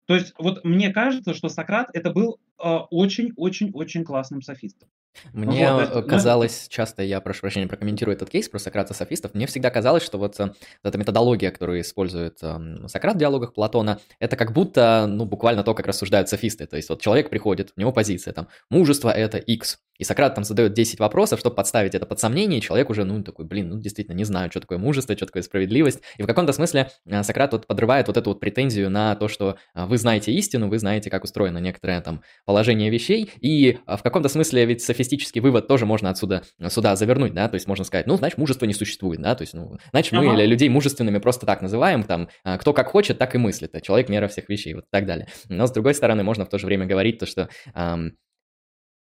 То 0.05 0.15
есть 0.15 0.33
вот 0.37 0.65
мне 0.65 0.91
кажется, 0.91 1.33
что 1.33 1.47
Сократ 1.47 1.89
это 1.93 2.11
был 2.11 2.39
очень-очень-очень 2.57 4.01
а, 4.01 4.05
классным 4.05 4.41
софистом. 4.41 4.89
Мне 5.33 5.71
вот, 5.73 6.07
казалось, 6.07 6.67
ну... 6.69 6.75
часто, 6.75 7.03
я 7.03 7.21
прошу 7.21 7.41
прощения, 7.41 7.67
прокомментирую 7.67 8.15
этот 8.15 8.29
кейс 8.29 8.49
про 8.49 8.59
Сократа 8.59 8.93
софистов, 8.93 9.33
мне 9.33 9.47
всегда 9.47 9.69
казалось, 9.69 10.03
что 10.03 10.17
вот, 10.17 10.39
э, 10.39 10.51
эта 10.83 10.97
методология, 10.97 11.51
которую 11.51 11.81
использует 11.81 12.39
э, 12.41 12.87
Сократ 12.87 13.15
в 13.15 13.19
диалогах 13.19 13.53
Платона, 13.53 13.99
это 14.19 14.35
как 14.35 14.53
будто, 14.53 15.05
ну, 15.07 15.25
буквально 15.25 15.63
то, 15.63 15.73
как 15.73 15.87
рассуждают 15.87 16.29
софисты. 16.29 16.65
То 16.65 16.77
есть 16.77 16.89
вот 16.89 17.01
человек 17.01 17.29
приходит, 17.29 17.73
у 17.75 17.79
него 17.79 17.91
позиция 17.91 18.33
там, 18.33 18.47
мужество 18.69 19.09
это 19.09 19.37
X, 19.37 19.79
и 19.99 20.03
Сократ 20.03 20.33
там 20.35 20.43
задает 20.43 20.73
10 20.73 20.99
вопросов, 20.99 21.39
чтобы 21.39 21.55
подставить 21.55 21.93
это 21.93 22.05
под 22.05 22.19
сомнение, 22.19 22.59
и 22.59 22.61
человек 22.61 22.89
уже, 22.89 23.03
ну, 23.03 23.21
такой, 23.23 23.45
блин, 23.45 23.69
ну, 23.69 23.79
действительно, 23.79 24.15
не 24.15 24.23
знаю, 24.23 24.49
что 24.49 24.59
такое 24.59 24.77
мужество, 24.77 25.15
что 25.15 25.27
такое 25.27 25.43
справедливость. 25.43 26.01
И 26.17 26.23
в 26.23 26.27
каком-то 26.27 26.51
смысле 26.51 26.89
э, 27.05 27.23
Сократ 27.23 27.53
вот 27.53 27.67
подрывает 27.67 28.07
вот 28.07 28.17
эту 28.17 28.31
вот 28.31 28.39
претензию 28.39 28.89
на 28.89 29.15
то, 29.15 29.27
что 29.27 29.57
э, 29.75 29.85
вы 29.85 29.97
знаете 29.97 30.31
истину, 30.33 30.67
вы 30.67 30.79
знаете, 30.79 31.09
как 31.09 31.23
устроено 31.23 31.59
некоторое 31.59 32.01
там 32.01 32.23
положение 32.45 32.89
вещей, 32.89 33.31
и 33.39 33.77
в 33.85 34.01
каком-то 34.01 34.29
смысле 34.29 34.65
ведь 34.65 34.81
софистически 34.81 35.02
софистический 35.03 35.41
вывод 35.41 35.67
тоже 35.67 35.85
можно 35.85 36.09
отсюда 36.09 36.43
сюда 36.69 36.95
завернуть, 36.95 37.33
да, 37.33 37.47
то 37.47 37.55
есть 37.55 37.67
можно 37.67 37.83
сказать, 37.83 38.07
ну, 38.07 38.15
значит, 38.15 38.37
мужество 38.37 38.65
не 38.65 38.73
существует, 38.73 39.21
да, 39.21 39.35
то 39.35 39.41
есть, 39.41 39.53
ну, 39.53 39.77
значит, 39.91 40.13
мы 40.13 40.27
ага. 40.27 40.43
людей 40.45 40.69
мужественными 40.69 41.19
просто 41.19 41.45
так 41.45 41.61
называем, 41.61 42.03
там, 42.03 42.29
а, 42.43 42.57
кто 42.57 42.73
как 42.73 42.87
хочет, 42.87 43.17
так 43.17 43.35
и 43.35 43.37
мыслит, 43.37 43.75
а 43.75 43.81
человек 43.81 44.09
мера 44.09 44.27
всех 44.27 44.49
вещей, 44.49 44.73
вот 44.73 44.85
так 44.89 45.05
далее. 45.05 45.27
Но, 45.49 45.67
с 45.67 45.71
другой 45.71 45.93
стороны, 45.93 46.23
можно 46.23 46.45
в 46.45 46.49
то 46.49 46.57
же 46.57 46.65
время 46.65 46.85
говорить 46.85 47.19
то, 47.19 47.25
что 47.25 47.49
эм, 47.75 48.13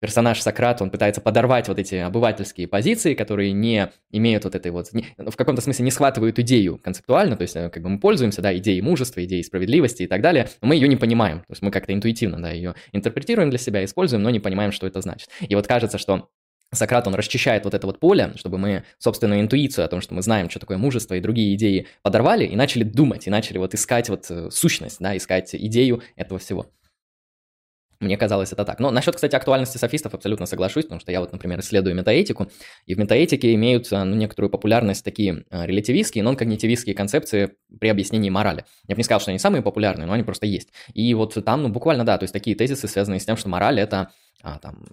персонаж 0.00 0.40
Сократ, 0.40 0.82
он 0.82 0.90
пытается 0.90 1.20
подорвать 1.20 1.68
вот 1.68 1.78
эти 1.78 1.96
обывательские 1.96 2.66
позиции, 2.66 3.14
которые 3.14 3.52
не 3.52 3.90
имеют 4.10 4.44
вот 4.44 4.54
этой 4.54 4.70
вот, 4.70 4.92
не, 4.92 5.06
в 5.18 5.36
каком-то 5.36 5.62
смысле 5.62 5.84
не 5.84 5.90
схватывают 5.90 6.38
идею 6.38 6.78
концептуально, 6.78 7.36
то 7.36 7.42
есть 7.42 7.54
э, 7.56 7.68
как 7.68 7.82
бы 7.82 7.88
мы 7.90 8.00
пользуемся, 8.00 8.42
да, 8.42 8.56
идеей 8.56 8.80
мужества, 8.80 9.24
идеей 9.24 9.42
справедливости 9.42 10.02
и 10.02 10.06
так 10.06 10.22
далее, 10.22 10.48
но 10.60 10.68
мы 10.68 10.74
ее 10.74 10.88
не 10.88 10.96
понимаем, 10.96 11.40
то 11.40 11.50
есть 11.50 11.62
мы 11.62 11.70
как-то 11.70 11.92
интуитивно, 11.92 12.42
да, 12.42 12.50
ее 12.50 12.74
интерпретируем 12.92 13.50
для 13.50 13.58
себя, 13.58 13.84
используем, 13.84 14.22
но 14.22 14.30
не 14.30 14.40
понимаем, 14.40 14.72
что 14.72 14.86
это 14.86 15.00
значит. 15.00 15.28
И 15.40 15.54
вот 15.54 15.66
кажется, 15.66 15.98
что 15.98 16.28
Сократ, 16.72 17.08
он 17.08 17.14
расчищает 17.16 17.64
вот 17.64 17.74
это 17.74 17.86
вот 17.86 17.98
поле, 17.98 18.32
чтобы 18.36 18.56
мы 18.56 18.84
собственную 18.98 19.40
интуицию 19.40 19.84
о 19.84 19.88
том, 19.88 20.00
что 20.00 20.14
мы 20.14 20.22
знаем, 20.22 20.48
что 20.48 20.60
такое 20.60 20.78
мужество 20.78 21.14
и 21.14 21.20
другие 21.20 21.54
идеи 21.56 21.88
подорвали 22.02 22.44
и 22.44 22.54
начали 22.54 22.84
думать, 22.84 23.26
и 23.26 23.30
начали 23.30 23.58
вот 23.58 23.74
искать 23.74 24.08
вот 24.08 24.30
э, 24.30 24.50
сущность, 24.52 24.98
да, 25.00 25.16
искать 25.16 25.54
идею 25.54 26.02
этого 26.14 26.38
всего. 26.38 26.66
Мне 28.00 28.16
казалось 28.16 28.50
это 28.50 28.64
так. 28.64 28.80
Но 28.80 28.90
насчет, 28.90 29.14
кстати, 29.14 29.36
актуальности 29.36 29.76
софистов 29.76 30.14
абсолютно 30.14 30.46
соглашусь, 30.46 30.84
потому 30.84 31.00
что 31.00 31.12
я 31.12 31.20
вот, 31.20 31.32
например, 31.32 31.60
исследую 31.60 31.94
метаэтику, 31.94 32.50
и 32.86 32.94
в 32.94 32.98
метаэтике 32.98 33.54
имеют 33.54 33.88
ну, 33.90 34.14
некоторую 34.14 34.50
популярность 34.50 35.04
такие 35.04 35.44
э, 35.50 35.66
релятивистские, 35.66 36.24
нон-когнитивистские 36.24 36.94
концепции 36.94 37.52
при 37.78 37.88
объяснении 37.88 38.30
морали. 38.30 38.64
Я 38.88 38.94
бы 38.94 39.00
не 39.00 39.04
сказал, 39.04 39.20
что 39.20 39.30
они 39.30 39.38
самые 39.38 39.62
популярные, 39.62 40.06
но 40.06 40.14
они 40.14 40.22
просто 40.22 40.46
есть. 40.46 40.70
И 40.94 41.12
вот 41.12 41.36
там, 41.44 41.62
ну, 41.62 41.68
буквально, 41.68 42.04
да, 42.04 42.16
то 42.16 42.24
есть 42.24 42.32
такие 42.32 42.56
тезисы, 42.56 42.88
связанные 42.88 43.20
с 43.20 43.26
тем, 43.26 43.36
что 43.36 43.50
мораль– 43.50 43.78
это 43.80 44.10
а, 44.42 44.58
там, 44.58 44.86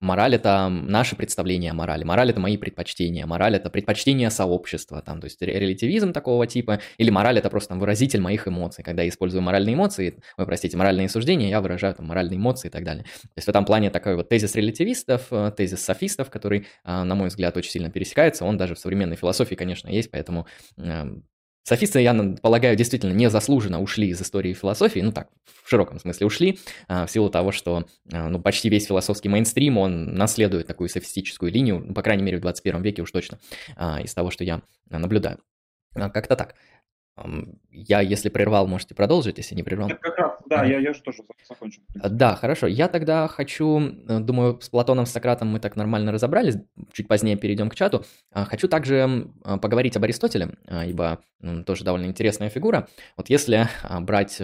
Мораль– 0.00 0.34
это 0.36 0.68
наше 0.68 1.14
представление 1.14 1.72
о 1.72 1.74
морали, 1.74 2.04
мораль– 2.04 2.30
это 2.32 2.40
мои 2.40 2.56
предпочтения, 2.56 3.26
мораль– 3.26 3.56
это 3.56 3.68
предпочтение 3.68 4.30
сообщества, 4.30 5.02
там, 5.02 5.20
то 5.20 5.26
есть 5.26 5.42
релятивизм 5.42 6.14
такого 6.14 6.46
типа, 6.46 6.80
или 6.96 7.10
мораль– 7.10 7.38
это 7.40 7.50
просто 7.50 7.70
там, 7.70 7.80
выразитель 7.80 8.20
моих 8.20 8.48
эмоций. 8.48 8.82
Когда 8.82 9.02
я 9.02 9.10
использую 9.10 9.42
моральные 9.42 9.74
эмоции, 9.74 10.22
вы 10.38 10.46
простите, 10.46 10.76
моральные 10.78 11.10
суждения, 11.10 11.50
я 11.50 11.60
выражаю 11.60 11.94
там 11.94 12.06
моральные 12.06 12.38
эмоции 12.38 12.68
и 12.68 12.70
так 12.70 12.82
далее. 12.82 13.04
То 13.04 13.28
есть 13.36 13.46
в 13.46 13.50
этом 13.50 13.66
плане 13.66 13.90
такой 13.90 14.16
вот 14.16 14.30
тезис 14.30 14.54
релятивистов, 14.54 15.26
э, 15.32 15.52
тезис 15.54 15.84
софистов, 15.84 16.30
который, 16.30 16.66
э, 16.84 17.02
на 17.02 17.14
мой 17.14 17.28
взгляд, 17.28 17.56
очень 17.58 17.70
сильно 17.70 17.90
пересекается, 17.90 18.46
он 18.46 18.56
даже 18.56 18.74
в 18.74 18.78
современной 18.78 19.16
философии, 19.16 19.54
конечно, 19.54 19.88
есть, 19.88 20.10
поэтому 20.10 20.46
эм, 20.78 21.24
Софисты, 21.62 22.00
я 22.00 22.14
полагаю, 22.42 22.74
действительно 22.74 23.12
незаслуженно 23.12 23.80
ушли 23.80 24.08
из 24.08 24.20
истории 24.20 24.54
философии, 24.54 25.00
ну 25.00 25.12
так, 25.12 25.28
в 25.62 25.68
широком 25.68 25.98
смысле 25.98 26.26
ушли, 26.26 26.58
а, 26.88 27.06
в 27.06 27.10
силу 27.10 27.30
того, 27.30 27.52
что 27.52 27.84
а, 28.12 28.28
ну, 28.28 28.40
почти 28.40 28.68
весь 28.68 28.86
философский 28.86 29.28
мейнстрим, 29.28 29.78
он 29.78 30.14
наследует 30.14 30.66
такую 30.66 30.88
софистическую 30.88 31.52
линию, 31.52 31.84
ну, 31.86 31.94
по 31.94 32.02
крайней 32.02 32.22
мере, 32.22 32.38
в 32.38 32.40
21 32.40 32.82
веке 32.82 33.02
уж 33.02 33.12
точно, 33.12 33.38
а, 33.76 34.00
из 34.00 34.14
того, 34.14 34.30
что 34.30 34.42
я 34.42 34.62
наблюдаю. 34.88 35.38
Как-то 35.94 36.36
так. 36.36 36.54
Я, 37.70 38.00
если 38.00 38.28
прервал, 38.28 38.66
можете 38.66 38.94
продолжить, 38.94 39.38
если 39.38 39.54
не 39.54 39.62
прервал. 39.62 39.90
Как 40.00 40.16
раз, 40.16 40.29
да, 40.50 40.64
я, 40.64 40.78
я 40.78 40.92
же 40.92 41.00
тоже 41.00 41.22
закончу. 41.48 41.80
Да, 41.94 42.34
хорошо. 42.34 42.66
Я 42.66 42.88
тогда 42.88 43.28
хочу, 43.28 43.80
э, 43.80 44.18
думаю, 44.20 44.60
с 44.60 44.68
Платоном, 44.68 45.06
с 45.06 45.12
Сократом 45.12 45.48
мы 45.48 45.60
так 45.60 45.76
нормально 45.76 46.12
разобрались, 46.12 46.56
чуть 46.92 47.08
позднее 47.08 47.36
перейдем 47.36 47.70
к 47.70 47.74
чату. 47.74 48.04
Хочу 48.32 48.68
также 48.68 49.28
поговорить 49.62 49.96
об 49.96 50.04
Аристотеле, 50.04 50.50
ибо 50.86 51.20
тоже 51.64 51.84
довольно 51.84 52.06
интересная 52.06 52.50
фигура. 52.50 52.88
Вот 53.16 53.30
если 53.30 53.68
брать 54.00 54.40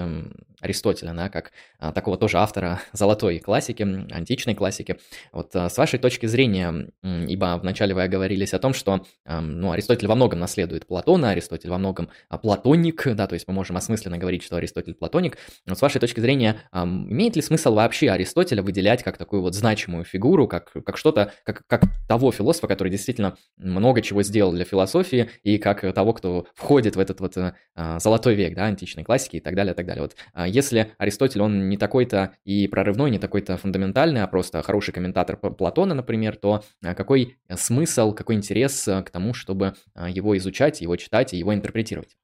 Аристотеля, 0.60 1.12
да, 1.12 1.28
как 1.28 1.52
а, 1.78 1.92
такого 1.92 2.16
тоже 2.16 2.38
автора 2.38 2.80
золотой 2.92 3.38
классики, 3.38 3.82
античной 3.82 4.54
классики. 4.54 4.98
Вот 5.32 5.54
а, 5.54 5.68
с 5.68 5.76
вашей 5.76 5.98
точки 5.98 6.26
зрения, 6.26 6.90
ибо 7.02 7.58
вначале 7.60 7.94
вы 7.94 8.02
оговорились 8.02 8.54
о 8.54 8.58
том, 8.58 8.72
что 8.72 9.04
а, 9.24 9.40
ну, 9.40 9.72
Аристотель 9.72 10.08
во 10.08 10.14
многом 10.14 10.38
наследует 10.38 10.86
Платона, 10.86 11.30
Аристотель 11.30 11.70
во 11.70 11.78
многом 11.78 12.08
а, 12.28 12.38
платоник, 12.38 13.06
да, 13.14 13.26
то 13.26 13.34
есть 13.34 13.46
мы 13.48 13.54
можем 13.54 13.76
осмысленно 13.76 14.18
говорить, 14.18 14.42
что 14.42 14.56
Аристотель 14.56 14.94
платоник. 14.94 15.36
Вот 15.66 15.78
с 15.78 15.82
вашей 15.82 15.95
точки 16.00 16.20
зрения, 16.20 16.60
имеет 16.72 17.36
ли 17.36 17.42
смысл 17.42 17.74
вообще 17.74 18.10
Аристотеля 18.10 18.62
выделять 18.62 19.02
как 19.02 19.16
такую 19.16 19.42
вот 19.42 19.54
значимую 19.54 20.04
фигуру, 20.04 20.48
как, 20.48 20.72
как 20.72 20.96
что-то, 20.96 21.32
как, 21.44 21.62
как 21.66 21.82
того 22.08 22.32
философа, 22.32 22.66
который 22.66 22.88
действительно 22.88 23.36
много 23.56 24.02
чего 24.02 24.22
сделал 24.22 24.52
для 24.52 24.64
философии, 24.64 25.30
и 25.42 25.58
как 25.58 25.80
того, 25.94 26.12
кто 26.12 26.46
входит 26.54 26.96
в 26.96 27.00
этот 27.00 27.20
вот 27.20 27.36
а, 27.36 27.98
золотой 27.98 28.34
век, 28.34 28.54
да, 28.54 28.64
античной 28.64 29.04
классики 29.04 29.36
и 29.36 29.40
так 29.40 29.54
далее, 29.54 29.72
и 29.72 29.76
так 29.76 29.86
далее. 29.86 30.02
Вот 30.02 30.16
а 30.32 30.46
если 30.46 30.92
Аристотель, 30.98 31.42
он 31.42 31.68
не 31.68 31.76
такой-то 31.76 32.32
и 32.44 32.68
прорывной, 32.68 33.10
не 33.10 33.18
такой-то 33.18 33.56
фундаментальный, 33.56 34.22
а 34.22 34.26
просто 34.26 34.62
хороший 34.62 34.92
комментатор 34.92 35.36
Платона, 35.36 35.94
например, 35.94 36.36
то 36.36 36.64
а, 36.82 36.94
какой 36.94 37.36
смысл, 37.54 38.12
какой 38.12 38.36
интерес 38.36 38.86
а, 38.88 39.02
к 39.02 39.10
тому, 39.10 39.34
чтобы 39.34 39.74
его 40.08 40.36
изучать, 40.36 40.80
его 40.80 40.96
читать 40.96 41.32
и 41.32 41.36
его 41.36 41.54
интерпретировать? 41.54 42.16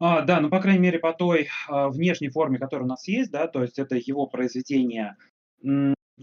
А, 0.00 0.22
да, 0.22 0.40
ну, 0.40 0.48
по 0.48 0.60
крайней 0.60 0.80
мере, 0.80 0.98
по 0.98 1.12
той 1.12 1.48
а, 1.68 1.90
внешней 1.90 2.30
форме, 2.30 2.58
которая 2.58 2.86
у 2.86 2.88
нас 2.88 3.06
есть, 3.06 3.30
да, 3.30 3.46
то 3.46 3.62
есть 3.62 3.78
это 3.78 3.96
его 3.96 4.26
произведение, 4.26 5.16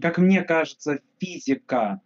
как 0.02 0.18
мне 0.18 0.42
кажется, 0.42 1.00
физика 1.20 2.02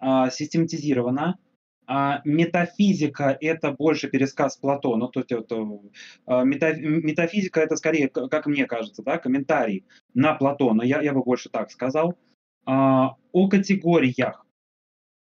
а, 0.00 0.28
систематизирована, 0.28 1.38
а 1.86 2.20
метафизика– 2.24 3.36
это 3.40 3.70
больше 3.70 4.08
пересказ 4.08 4.56
Платона, 4.56 5.06
то 5.08 5.20
есть 5.20 5.30
это, 5.30 5.64
а, 6.26 6.42
метафизика– 6.42 7.60
это 7.62 7.76
скорее, 7.76 8.08
как 8.08 8.46
мне 8.46 8.66
кажется, 8.66 9.04
да, 9.04 9.18
комментарий 9.18 9.86
на 10.14 10.34
Платона, 10.34 10.82
я, 10.82 11.00
я 11.00 11.12
бы 11.12 11.22
больше 11.22 11.48
так 11.48 11.70
сказал. 11.70 12.18
А, 12.66 13.14
о 13.30 13.48
категориях. 13.48 14.44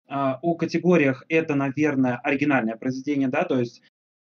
А, 0.07 0.39
о 0.41 0.55
категориях– 0.55 1.23
это, 1.29 1.53
наверное, 1.53 2.17
оригинальное 2.17 2.77
произведение, 2.77 3.27
да, 3.27 3.43
то 3.43 3.59
есть 3.59 3.83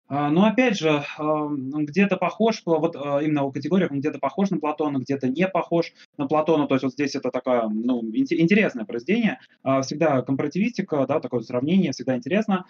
но 0.09 0.47
опять 0.47 0.79
же, 0.79 1.05
где-то 1.19 2.17
похож, 2.17 2.63
вот 2.65 2.97
а, 2.97 3.21
именно 3.21 3.45
в 3.45 3.53
категориях 3.53 3.91
он 3.91 3.99
где-то 3.99 4.19
похож 4.19 4.51
на 4.51 4.59
Платона, 4.59 4.99
где-то 4.99 5.29
не 5.29 5.49
похож 5.49 5.93
на 6.17 6.27
Платона. 6.27 6.67
То 6.69 6.75
есть 6.75 6.85
вот 6.85 6.93
здесь 6.93 7.15
это 7.15 7.31
такое 7.31 7.69
ну, 7.69 8.03
интересное 8.15 8.85
произведение. 8.85 9.41
А, 9.63 9.83
всегда 9.83 10.23
компаративистика, 10.23 11.07
да, 11.07 11.21
такое 11.21 11.41
сравнение, 11.41 11.93
всегда 11.93 12.17
интересно. 12.17 12.67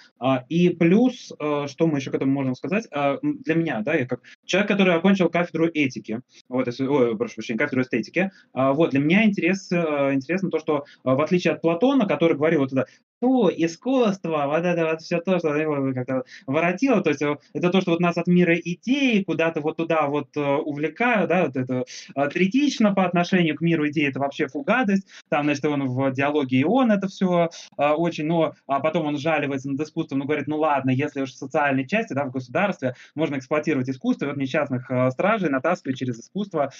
И 0.48 0.70
плюс, 0.70 1.32
что 1.66 1.86
мы 1.86 1.98
еще 1.98 2.10
к 2.10 2.14
этому 2.14 2.32
можем 2.32 2.54
сказать, 2.54 2.88
для 3.22 3.54
меня, 3.54 3.80
да, 3.80 3.94
я 3.94 4.06
как 4.06 4.22
человек, 4.44 4.70
который 4.70 4.94
окончил 4.94 5.28
кафедру 5.28 5.68
этики, 5.68 6.20
вот, 6.48 6.68
ой, 6.68 7.16
прошу 7.16 7.34
прощения, 7.36 7.58
кафедру 7.58 7.82
эстетики, 7.82 8.30
вот, 8.52 8.90
для 8.90 9.00
меня 9.00 9.24
интерес, 9.24 9.70
интересно 9.70 10.50
то, 10.50 10.58
что 10.58 10.84
в 11.04 11.20
отличие 11.20 11.54
от 11.54 11.60
Платона, 11.60 12.06
который 12.06 12.36
говорил 12.36 12.60
вот 12.60 12.72
это, 12.72 12.86
фу, 13.20 13.48
искусство, 13.48 14.44
вот 14.46 14.64
это 14.64 14.86
вот 14.86 15.00
все 15.00 15.20
то, 15.20 15.38
что 15.38 15.54
его 15.54 15.92
как-то 15.94 16.24
воротило, 16.46 17.02
то 17.02 17.10
есть 17.10 17.22
это 17.52 17.70
то, 17.70 17.80
что 17.80 17.92
вот 17.92 18.00
нас 18.00 18.16
от 18.16 18.26
мира 18.26 18.56
идей 18.56 19.24
куда-то 19.24 19.60
вот 19.60 19.76
туда 19.76 20.06
вот 20.06 20.36
э, 20.36 20.40
увлекают, 20.40 21.28
да, 21.28 21.44
вот 21.46 21.56
это 21.56 21.84
э, 22.14 22.28
третично 22.28 22.94
по 22.94 23.06
отношению 23.06 23.56
к 23.56 23.60
миру 23.60 23.88
идей, 23.88 24.08
это 24.08 24.20
вообще 24.20 24.48
фугадость, 24.48 25.06
там, 25.28 25.44
значит, 25.44 25.64
он 25.64 25.86
в 25.88 26.12
диалоге 26.12 26.58
и 26.58 26.64
он 26.64 26.90
это 26.90 27.08
все 27.08 27.50
очень, 27.76 28.26
но 28.26 28.54
а 28.66 28.80
потом 28.80 29.06
он 29.06 29.18
жаливается 29.18 29.70
над 29.70 29.80
искусством, 29.80 30.20
но 30.20 30.24
говорит, 30.24 30.46
ну 30.46 30.58
ладно, 30.58 30.90
если 30.90 31.22
уж 31.22 31.32
в 31.32 31.36
социальной 31.36 31.86
части, 31.86 32.12
да, 32.12 32.24
в 32.24 32.30
государстве 32.30 32.94
можно 33.14 33.36
эксплуатировать 33.36 33.88
искусство, 33.88 34.26
вот 34.26 34.36
несчастных 34.36 34.90
стражей 35.10 35.50
натаскивать 35.50 35.98
через 35.98 36.18
искусство 36.18 36.72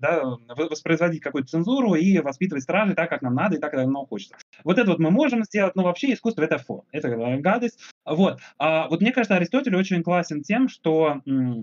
да, 0.00 0.36
воспроизводить 0.48 1.22
какую-то 1.22 1.48
цензуру 1.48 1.94
и 1.94 2.18
воспитывать 2.18 2.64
стражей 2.64 2.94
так, 2.94 3.10
как 3.10 3.22
нам 3.22 3.34
надо 3.34 3.56
и 3.56 3.58
так, 3.58 3.70
как 3.70 3.86
нам 3.86 4.06
хочется. 4.06 4.36
Вот 4.64 4.78
это 4.78 4.90
вот 4.90 4.98
мы 4.98 5.10
можем 5.10 5.44
сделать, 5.44 5.76
но 5.76 5.82
вообще 5.82 6.12
искусство 6.12 6.42
это 6.42 6.58
фо, 6.58 6.84
это 6.92 7.08
э, 7.08 7.38
гадость. 7.38 7.78
Вот. 8.04 8.40
А 8.58 8.88
вот 8.88 9.00
мне 9.00 9.12
кажется, 9.12 9.36
Аристотель 9.36 9.76
очень 9.76 10.02
классен 10.02 10.42
тем, 10.42 10.68
что 10.68 11.20
э, 11.26 11.62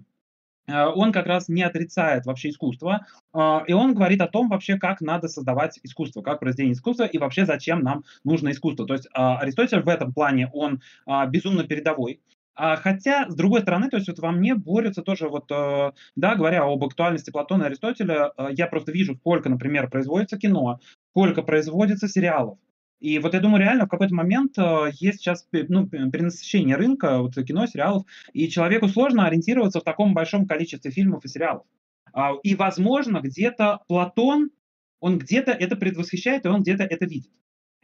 он 0.67 1.11
как 1.11 1.25
раз 1.25 1.49
не 1.49 1.63
отрицает 1.63 2.25
вообще 2.25 2.49
искусство, 2.49 3.05
а, 3.33 3.63
и 3.67 3.73
он 3.73 3.93
говорит 3.93 4.21
о 4.21 4.27
том 4.27 4.47
вообще, 4.49 4.77
как 4.77 5.01
надо 5.01 5.27
создавать 5.27 5.79
искусство, 5.83 6.21
как 6.21 6.39
произведение 6.39 6.73
искусства 6.73 7.03
и 7.03 7.17
вообще 7.17 7.45
зачем 7.45 7.81
нам 7.81 8.05
нужно 8.23 8.51
искусство. 8.51 8.85
То 8.85 8.93
есть 8.93 9.07
а, 9.13 9.39
Аристотель 9.39 9.81
в 9.81 9.89
этом 9.89 10.13
плане, 10.13 10.49
он 10.53 10.81
а, 11.05 11.25
безумно 11.25 11.65
передовой, 11.65 12.21
а, 12.55 12.75
хотя, 12.75 13.29
с 13.29 13.35
другой 13.35 13.61
стороны, 13.61 13.89
то 13.89 13.97
есть 13.97 14.07
вот 14.07 14.19
во 14.19 14.31
мне 14.31 14.55
борются 14.55 15.01
тоже 15.01 15.27
вот, 15.27 15.51
э, 15.51 15.91
да, 16.15 16.35
говоря 16.35 16.63
об 16.63 16.83
актуальности 16.83 17.31
Платона 17.31 17.63
и 17.63 17.65
Аристотеля, 17.67 18.31
э, 18.37 18.47
я 18.51 18.67
просто 18.67 18.91
вижу, 18.91 19.15
сколько, 19.15 19.49
например, 19.49 19.89
производится 19.89 20.37
кино, 20.37 20.79
сколько 21.11 21.41
производится 21.41 22.07
сериалов. 22.07 22.59
И 22.99 23.19
вот 23.19 23.33
я 23.33 23.39
думаю, 23.39 23.61
реально 23.61 23.85
в 23.85 23.89
какой-то 23.89 24.13
момент 24.13 24.57
э, 24.57 24.91
есть 24.93 25.19
сейчас 25.19 25.47
ну, 25.51 25.87
перенасыщение 25.87 26.75
рынка 26.75 27.19
вот, 27.19 27.33
кино, 27.35 27.65
сериалов, 27.65 28.03
и 28.33 28.47
человеку 28.49 28.87
сложно 28.87 29.25
ориентироваться 29.25 29.79
в 29.79 29.83
таком 29.83 30.13
большом 30.13 30.45
количестве 30.47 30.91
фильмов 30.91 31.25
и 31.25 31.27
сериалов. 31.27 31.65
А, 32.13 32.33
и, 32.43 32.55
возможно, 32.55 33.19
где-то 33.19 33.79
Платон, 33.87 34.51
он 34.99 35.17
где-то 35.17 35.51
это 35.51 35.75
предвосхищает, 35.75 36.45
и 36.45 36.49
он 36.49 36.61
где-то 36.61 36.83
это 36.83 37.05
видит. 37.05 37.31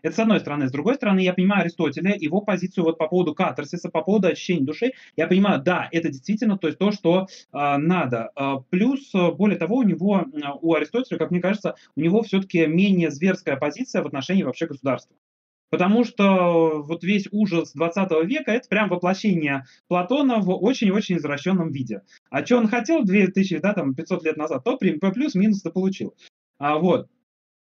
Это 0.02 0.16
с 0.16 0.20
одной 0.20 0.40
стороны. 0.40 0.68
С 0.68 0.72
другой 0.72 0.96
стороны, 0.96 1.20
я 1.20 1.34
понимаю 1.34 1.62
Аристотеля, 1.62 2.16
его 2.18 2.42
позицию 2.42 2.86
вот 2.86 2.98
по 2.98 3.08
поводу 3.08 3.34
катарсиса, 3.34 3.90
по 3.90 4.02
поводу 4.02 4.28
очищения 4.28 4.66
души. 4.66 4.94
Я 5.16 5.28
понимаю, 5.28 5.62
да, 5.62 5.88
это 5.92 6.10
действительно 6.10 6.58
то, 6.58 6.68
есть 6.68 6.80
то 6.80 6.92
что 6.92 7.28
э, 7.52 7.78
надо. 7.78 8.32
Э, 8.36 8.56
плюс, 8.70 9.12
более 9.14 9.58
того, 9.58 9.78
у 9.78 9.84
него, 9.84 10.26
у 10.62 10.74
Аристотеля, 10.74 11.18
как 11.18 11.32
мне 11.32 11.42
кажется, 11.42 11.76
у 11.96 12.02
него 12.02 12.22
все-таки 12.24 12.66
менее 12.66 13.12
зверская 13.12 13.58
позиция 13.58 14.02
в 14.04 14.08
отношении 14.08 14.44
вообще 14.44 14.68
государства. 14.68 15.16
Потому 15.70 16.04
что 16.04 16.82
вот 16.82 17.04
весь 17.04 17.28
ужас 17.32 17.74
20 17.74 18.12
века– 18.26 18.52
это 18.54 18.68
прям 18.68 18.90
воплощение 18.90 19.66
Платона 19.88 20.40
в 20.40 20.50
очень-очень 20.50 21.18
извращенном 21.18 21.72
виде. 21.72 22.02
А 22.30 22.44
что 22.44 22.58
он 22.58 22.68
хотел 22.68 23.04
2000, 23.04 23.60
да, 23.60 23.74
там, 23.74 23.94
500 23.94 24.24
лет 24.24 24.38
назад, 24.38 24.64
то 24.64 24.78
плюс-минус-то 24.78 25.70
получил. 25.70 26.16
А, 26.58 26.78
вот. 26.78 27.08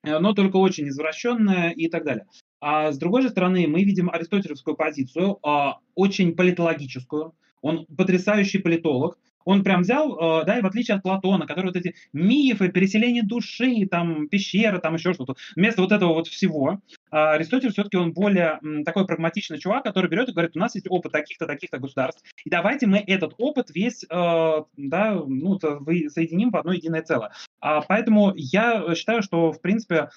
Э, 0.07 0.19
но 0.19 0.33
только 0.33 0.57
очень 0.57 0.87
извращенная 0.87 1.71
и 1.71 1.87
так 1.89 2.05
далее. 2.05 2.25
А 2.59 2.91
с 2.91 2.97
другой 2.97 3.21
же 3.21 3.29
стороны, 3.29 3.67
мы 3.67 3.83
видим 3.83 4.09
аристотелевскую 4.09 4.75
позицию, 4.75 5.37
а, 5.43 5.77
очень 5.95 6.35
политологическую. 6.35 7.33
Он 7.61 7.85
потрясающий 7.85 8.59
политолог, 8.59 9.19
он 9.45 9.63
прям 9.63 9.81
взял, 9.81 10.41
э, 10.41 10.45
да, 10.45 10.57
и 10.57 10.61
в 10.61 10.65
отличие 10.65 10.97
от 10.97 11.03
Платона, 11.03 11.45
который 11.47 11.67
вот 11.67 11.75
эти 11.75 11.95
мифы, 12.11 12.69
переселение 12.69 13.23
души, 13.23 13.87
там, 13.89 14.27
пещеры, 14.27 14.79
там 14.79 14.95
еще 14.95 15.13
что-то, 15.13 15.35
вместо 15.55 15.81
вот 15.81 15.91
этого 15.91 16.13
вот 16.13 16.27
всего, 16.27 16.81
Аристотель 17.09 17.71
все-таки 17.71 17.97
он 17.97 18.13
более 18.13 18.59
такой 18.85 19.05
прагматичный 19.05 19.59
чувак, 19.59 19.83
который 19.83 20.09
берет 20.09 20.29
и 20.29 20.31
говорит, 20.31 20.55
у 20.55 20.59
нас 20.59 20.75
есть 20.75 20.87
опыт 20.89 21.11
таких-то, 21.11 21.45
таких-то 21.45 21.79
государств, 21.79 22.23
и 22.43 22.49
давайте 22.49 22.87
мы 22.87 22.97
этот 22.99 23.33
опыт 23.37 23.69
весь, 23.69 24.03
э, 24.03 24.63
да, 24.77 25.13
ну, 25.13 25.59
соединим 25.59 26.51
в 26.51 26.57
одно 26.57 26.73
единое 26.73 27.01
целое. 27.01 27.31
А 27.59 27.81
поэтому 27.81 28.33
я 28.35 28.93
считаю, 28.95 29.21
что, 29.21 29.51
в 29.51 29.61
принципе, 29.61 30.09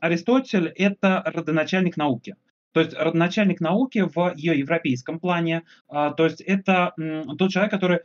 Аристотель– 0.00 0.68
это 0.76 1.22
родоначальник 1.24 1.96
науки. 1.96 2.36
То 2.72 2.80
есть 2.80 2.92
родоначальник 2.94 3.60
науки 3.60 4.04
в 4.12 4.32
ее 4.34 4.58
европейском 4.58 5.20
плане. 5.20 5.62
А, 5.88 6.10
то 6.10 6.24
есть 6.24 6.40
это 6.40 6.92
тот 7.38 7.50
человек, 7.50 7.70
который 7.70 8.00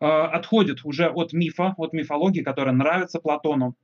а, 0.00 0.26
отходит 0.26 0.84
уже 0.84 1.08
от 1.08 1.32
мифа, 1.32 1.74
от 1.76 1.92
мифологии, 1.92 2.42
которая 2.42 2.74
нравится 2.74 3.20
Платону, 3.20 3.76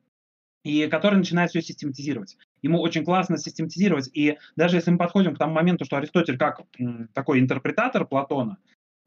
и 0.64 0.86
который 0.86 1.16
начинает 1.16 1.50
все 1.50 1.62
систематизировать. 1.62 2.36
Ему 2.62 2.80
очень 2.80 3.04
классно 3.04 3.38
систематизировать. 3.38 4.10
И 4.12 4.38
даже 4.56 4.76
если 4.76 4.90
мы 4.90 4.98
подходим 4.98 5.34
к 5.34 5.38
тому 5.38 5.54
моменту, 5.54 5.84
что 5.84 5.96
Аристотель 5.96 6.38
как 6.38 6.62
такой 7.14 7.40
интерпретатор 7.40 8.06
Платона, 8.06 8.58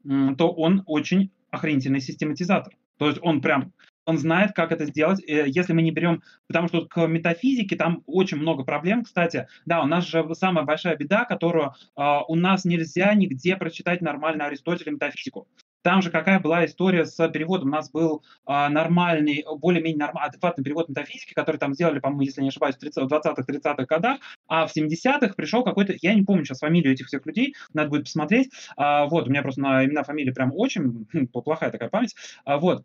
то 0.02 0.50
он 0.50 0.82
очень 0.86 1.30
охренительный 1.50 2.00
систематизатор. 2.00 2.74
То 2.98 3.08
есть 3.08 3.18
он 3.22 3.40
прям 3.40 3.72
он 4.04 4.18
знает, 4.18 4.52
как 4.52 4.72
это 4.72 4.86
сделать. 4.86 5.22
Э, 5.28 5.44
если 5.46 5.72
мы 5.72 5.82
не 5.82 5.90
берем, 5.90 6.22
потому 6.48 6.68
что 6.68 6.86
к 6.86 7.06
метафизике 7.06 7.76
там 7.76 8.02
очень 8.06 8.38
много 8.38 8.64
проблем, 8.64 9.04
кстати. 9.04 9.48
Да, 9.64 9.82
у 9.82 9.86
нас 9.86 10.06
же 10.06 10.24
самая 10.34 10.64
большая 10.64 10.96
беда, 10.96 11.24
которую 11.24 11.74
э, 11.96 12.02
у 12.28 12.34
нас 12.34 12.64
нельзя 12.64 13.14
нигде 13.14 13.56
прочитать 13.56 14.00
нормально 14.00 14.46
Аристотеля 14.46 14.92
метафизику. 14.92 15.46
Там 15.82 16.00
же 16.00 16.10
какая 16.10 16.38
была 16.40 16.64
история 16.64 17.04
с 17.04 17.28
переводом. 17.28 17.68
У 17.68 17.72
нас 17.72 17.90
был 17.90 18.22
а, 18.46 18.68
нормальный, 18.68 19.44
более-менее 19.58 19.98
нормальный, 19.98 20.28
адекватный 20.28 20.64
перевод 20.64 20.88
метафизики, 20.88 21.34
который 21.34 21.56
там 21.56 21.74
сделали, 21.74 21.98
по-моему, 21.98 22.22
если 22.22 22.40
не 22.40 22.48
ошибаюсь, 22.48 22.76
в 22.76 22.82
20-30-х 22.82 23.84
годах, 23.86 24.18
а 24.46 24.66
в 24.66 24.72
70-х 24.72 25.34
пришел 25.34 25.64
какой-то, 25.64 25.94
я 26.00 26.14
не 26.14 26.22
помню 26.22 26.44
сейчас 26.44 26.60
фамилию 26.60 26.92
этих 26.92 27.06
всех 27.06 27.26
людей, 27.26 27.54
надо 27.74 27.90
будет 27.90 28.04
посмотреть. 28.04 28.50
А, 28.76 29.06
вот, 29.06 29.26
у 29.26 29.30
меня 29.30 29.42
просто 29.42 29.60
на 29.60 29.84
имена 29.84 30.04
фамилии 30.04 30.30
прям 30.30 30.52
очень 30.54 31.06
хм, 31.12 31.26
плохая 31.26 31.70
такая 31.70 31.88
память. 31.88 32.14
А, 32.44 32.58
вот, 32.58 32.84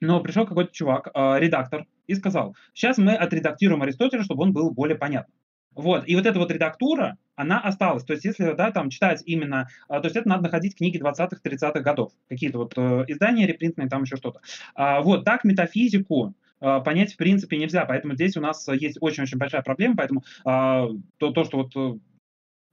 но 0.00 0.20
пришел 0.20 0.46
какой-то 0.46 0.72
чувак, 0.72 1.08
а, 1.14 1.38
редактор, 1.38 1.86
и 2.06 2.14
сказал, 2.14 2.56
сейчас 2.74 2.98
мы 2.98 3.14
отредактируем 3.14 3.82
Аристотеля, 3.82 4.24
чтобы 4.24 4.42
он 4.42 4.52
был 4.52 4.70
более 4.70 4.96
понятным. 4.96 5.34
Вот, 5.76 6.04
и 6.08 6.16
вот 6.16 6.24
эта 6.24 6.38
вот 6.38 6.50
редактура, 6.50 7.18
она 7.34 7.60
осталась. 7.60 8.02
То 8.02 8.14
есть, 8.14 8.24
если, 8.24 8.54
да, 8.54 8.70
там 8.72 8.88
читать 8.88 9.22
именно, 9.26 9.68
а, 9.88 10.00
то 10.00 10.06
есть 10.06 10.16
это 10.16 10.26
надо 10.26 10.44
находить 10.44 10.74
книги 10.74 10.98
20-х, 10.98 11.36
30-х 11.44 11.80
годов, 11.80 12.12
какие-то 12.28 12.58
вот 12.58 12.72
э, 12.76 13.04
издания 13.08 13.46
репринтные, 13.46 13.88
там 13.88 14.04
еще 14.04 14.16
что-то. 14.16 14.40
А, 14.74 15.02
вот, 15.02 15.24
так 15.24 15.44
метафизику 15.44 16.34
а, 16.60 16.80
понять 16.80 17.12
в 17.12 17.18
принципе 17.18 17.58
нельзя, 17.58 17.84
поэтому 17.84 18.14
здесь 18.14 18.38
у 18.38 18.40
нас 18.40 18.66
есть 18.68 18.96
очень-очень 19.00 19.36
большая 19.36 19.60
проблема, 19.60 19.96
поэтому 19.96 20.24
то, 20.44 20.96
то, 21.18 21.44
что 21.44 21.58
вот 21.58 21.76
э, 21.76 21.98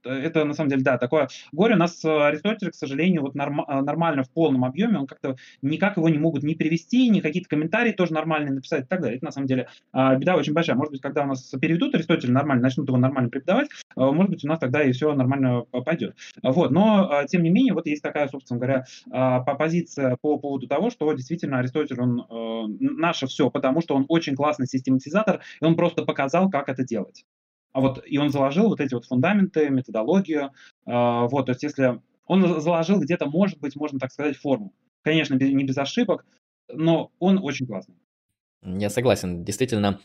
это 0.04 0.44
на 0.44 0.54
самом 0.54 0.70
деле, 0.70 0.82
да, 0.82 0.98
такое 0.98 1.28
горе. 1.52 1.74
У 1.74 1.78
нас 1.78 2.04
э, 2.04 2.08
Аристотель, 2.08 2.70
к 2.70 2.74
сожалению, 2.74 3.22
вот 3.22 3.34
норм, 3.34 3.60
э, 3.60 3.80
нормально 3.80 4.22
в 4.24 4.30
полном 4.30 4.64
объеме, 4.64 4.98
он 4.98 5.06
как-то 5.06 5.36
никак 5.62 5.96
его 5.96 6.08
не 6.08 6.18
могут 6.18 6.42
не 6.42 6.54
перевести, 6.54 7.08
ни 7.08 7.20
какие-то 7.20 7.48
комментарии 7.48 7.92
тоже 7.92 8.12
нормальные 8.12 8.52
написать 8.52 8.84
и 8.84 8.86
так 8.86 9.00
далее. 9.00 9.16
Это 9.16 9.24
на 9.26 9.32
самом 9.32 9.46
деле 9.46 9.68
беда 9.92 10.36
очень 10.36 10.52
большая. 10.52 10.76
Может 10.76 10.92
быть, 10.92 11.00
когда 11.00 11.24
у 11.24 11.26
нас 11.26 11.42
переведут 11.60 11.94
Аристотель 11.94 12.32
нормально, 12.32 12.62
начнут 12.62 12.88
его 12.88 12.98
нормально 12.98 13.30
преподавать, 13.30 13.68
э, 13.68 14.00
может 14.00 14.30
быть, 14.30 14.44
у 14.44 14.48
нас 14.48 14.58
тогда 14.58 14.82
и 14.82 14.92
все 14.92 15.14
нормально 15.14 15.62
пойдет. 15.84 16.16
Вот, 16.42 16.70
но 16.70 17.24
тем 17.28 17.42
не 17.42 17.50
менее, 17.50 17.74
вот 17.74 17.86
есть 17.86 18.02
такая, 18.02 18.28
собственно 18.28 18.60
говоря, 18.60 18.84
позиция 19.58 20.16
по 20.20 20.38
поводу 20.38 20.66
того, 20.66 20.90
что 20.90 21.12
действительно 21.12 21.58
Аристотель, 21.58 22.00
он 22.00 22.26
наше 22.80 23.26
все, 23.26 23.50
потому 23.50 23.80
что 23.80 23.94
он 23.94 24.04
очень 24.08 24.34
классный 24.34 24.66
систематизатор, 24.66 25.40
и 25.60 25.64
он 25.64 25.76
просто 25.76 26.04
показал, 26.04 26.50
как 26.50 26.68
это 26.68 26.84
делать. 26.84 27.24
А 27.74 27.80
вот, 27.80 28.02
и 28.06 28.16
он 28.18 28.30
заложил 28.30 28.68
вот 28.68 28.80
эти 28.80 28.94
вот 28.94 29.04
фундаменты, 29.04 29.68
методологию. 29.68 30.52
Э, 30.86 31.26
вот, 31.26 31.46
то 31.46 31.52
есть 31.52 31.64
если 31.64 32.00
он 32.26 32.60
заложил 32.60 33.00
где-то, 33.00 33.26
может 33.26 33.58
быть, 33.58 33.76
можно 33.76 33.98
так 33.98 34.12
сказать, 34.12 34.36
форму. 34.36 34.72
Конечно, 35.02 35.34
не 35.34 35.64
без 35.64 35.76
ошибок, 35.76 36.24
но 36.72 37.10
он 37.18 37.38
очень 37.42 37.66
классный. 37.66 37.96
Я 38.62 38.88
согласен. 38.88 39.44
Действительно, 39.44 40.00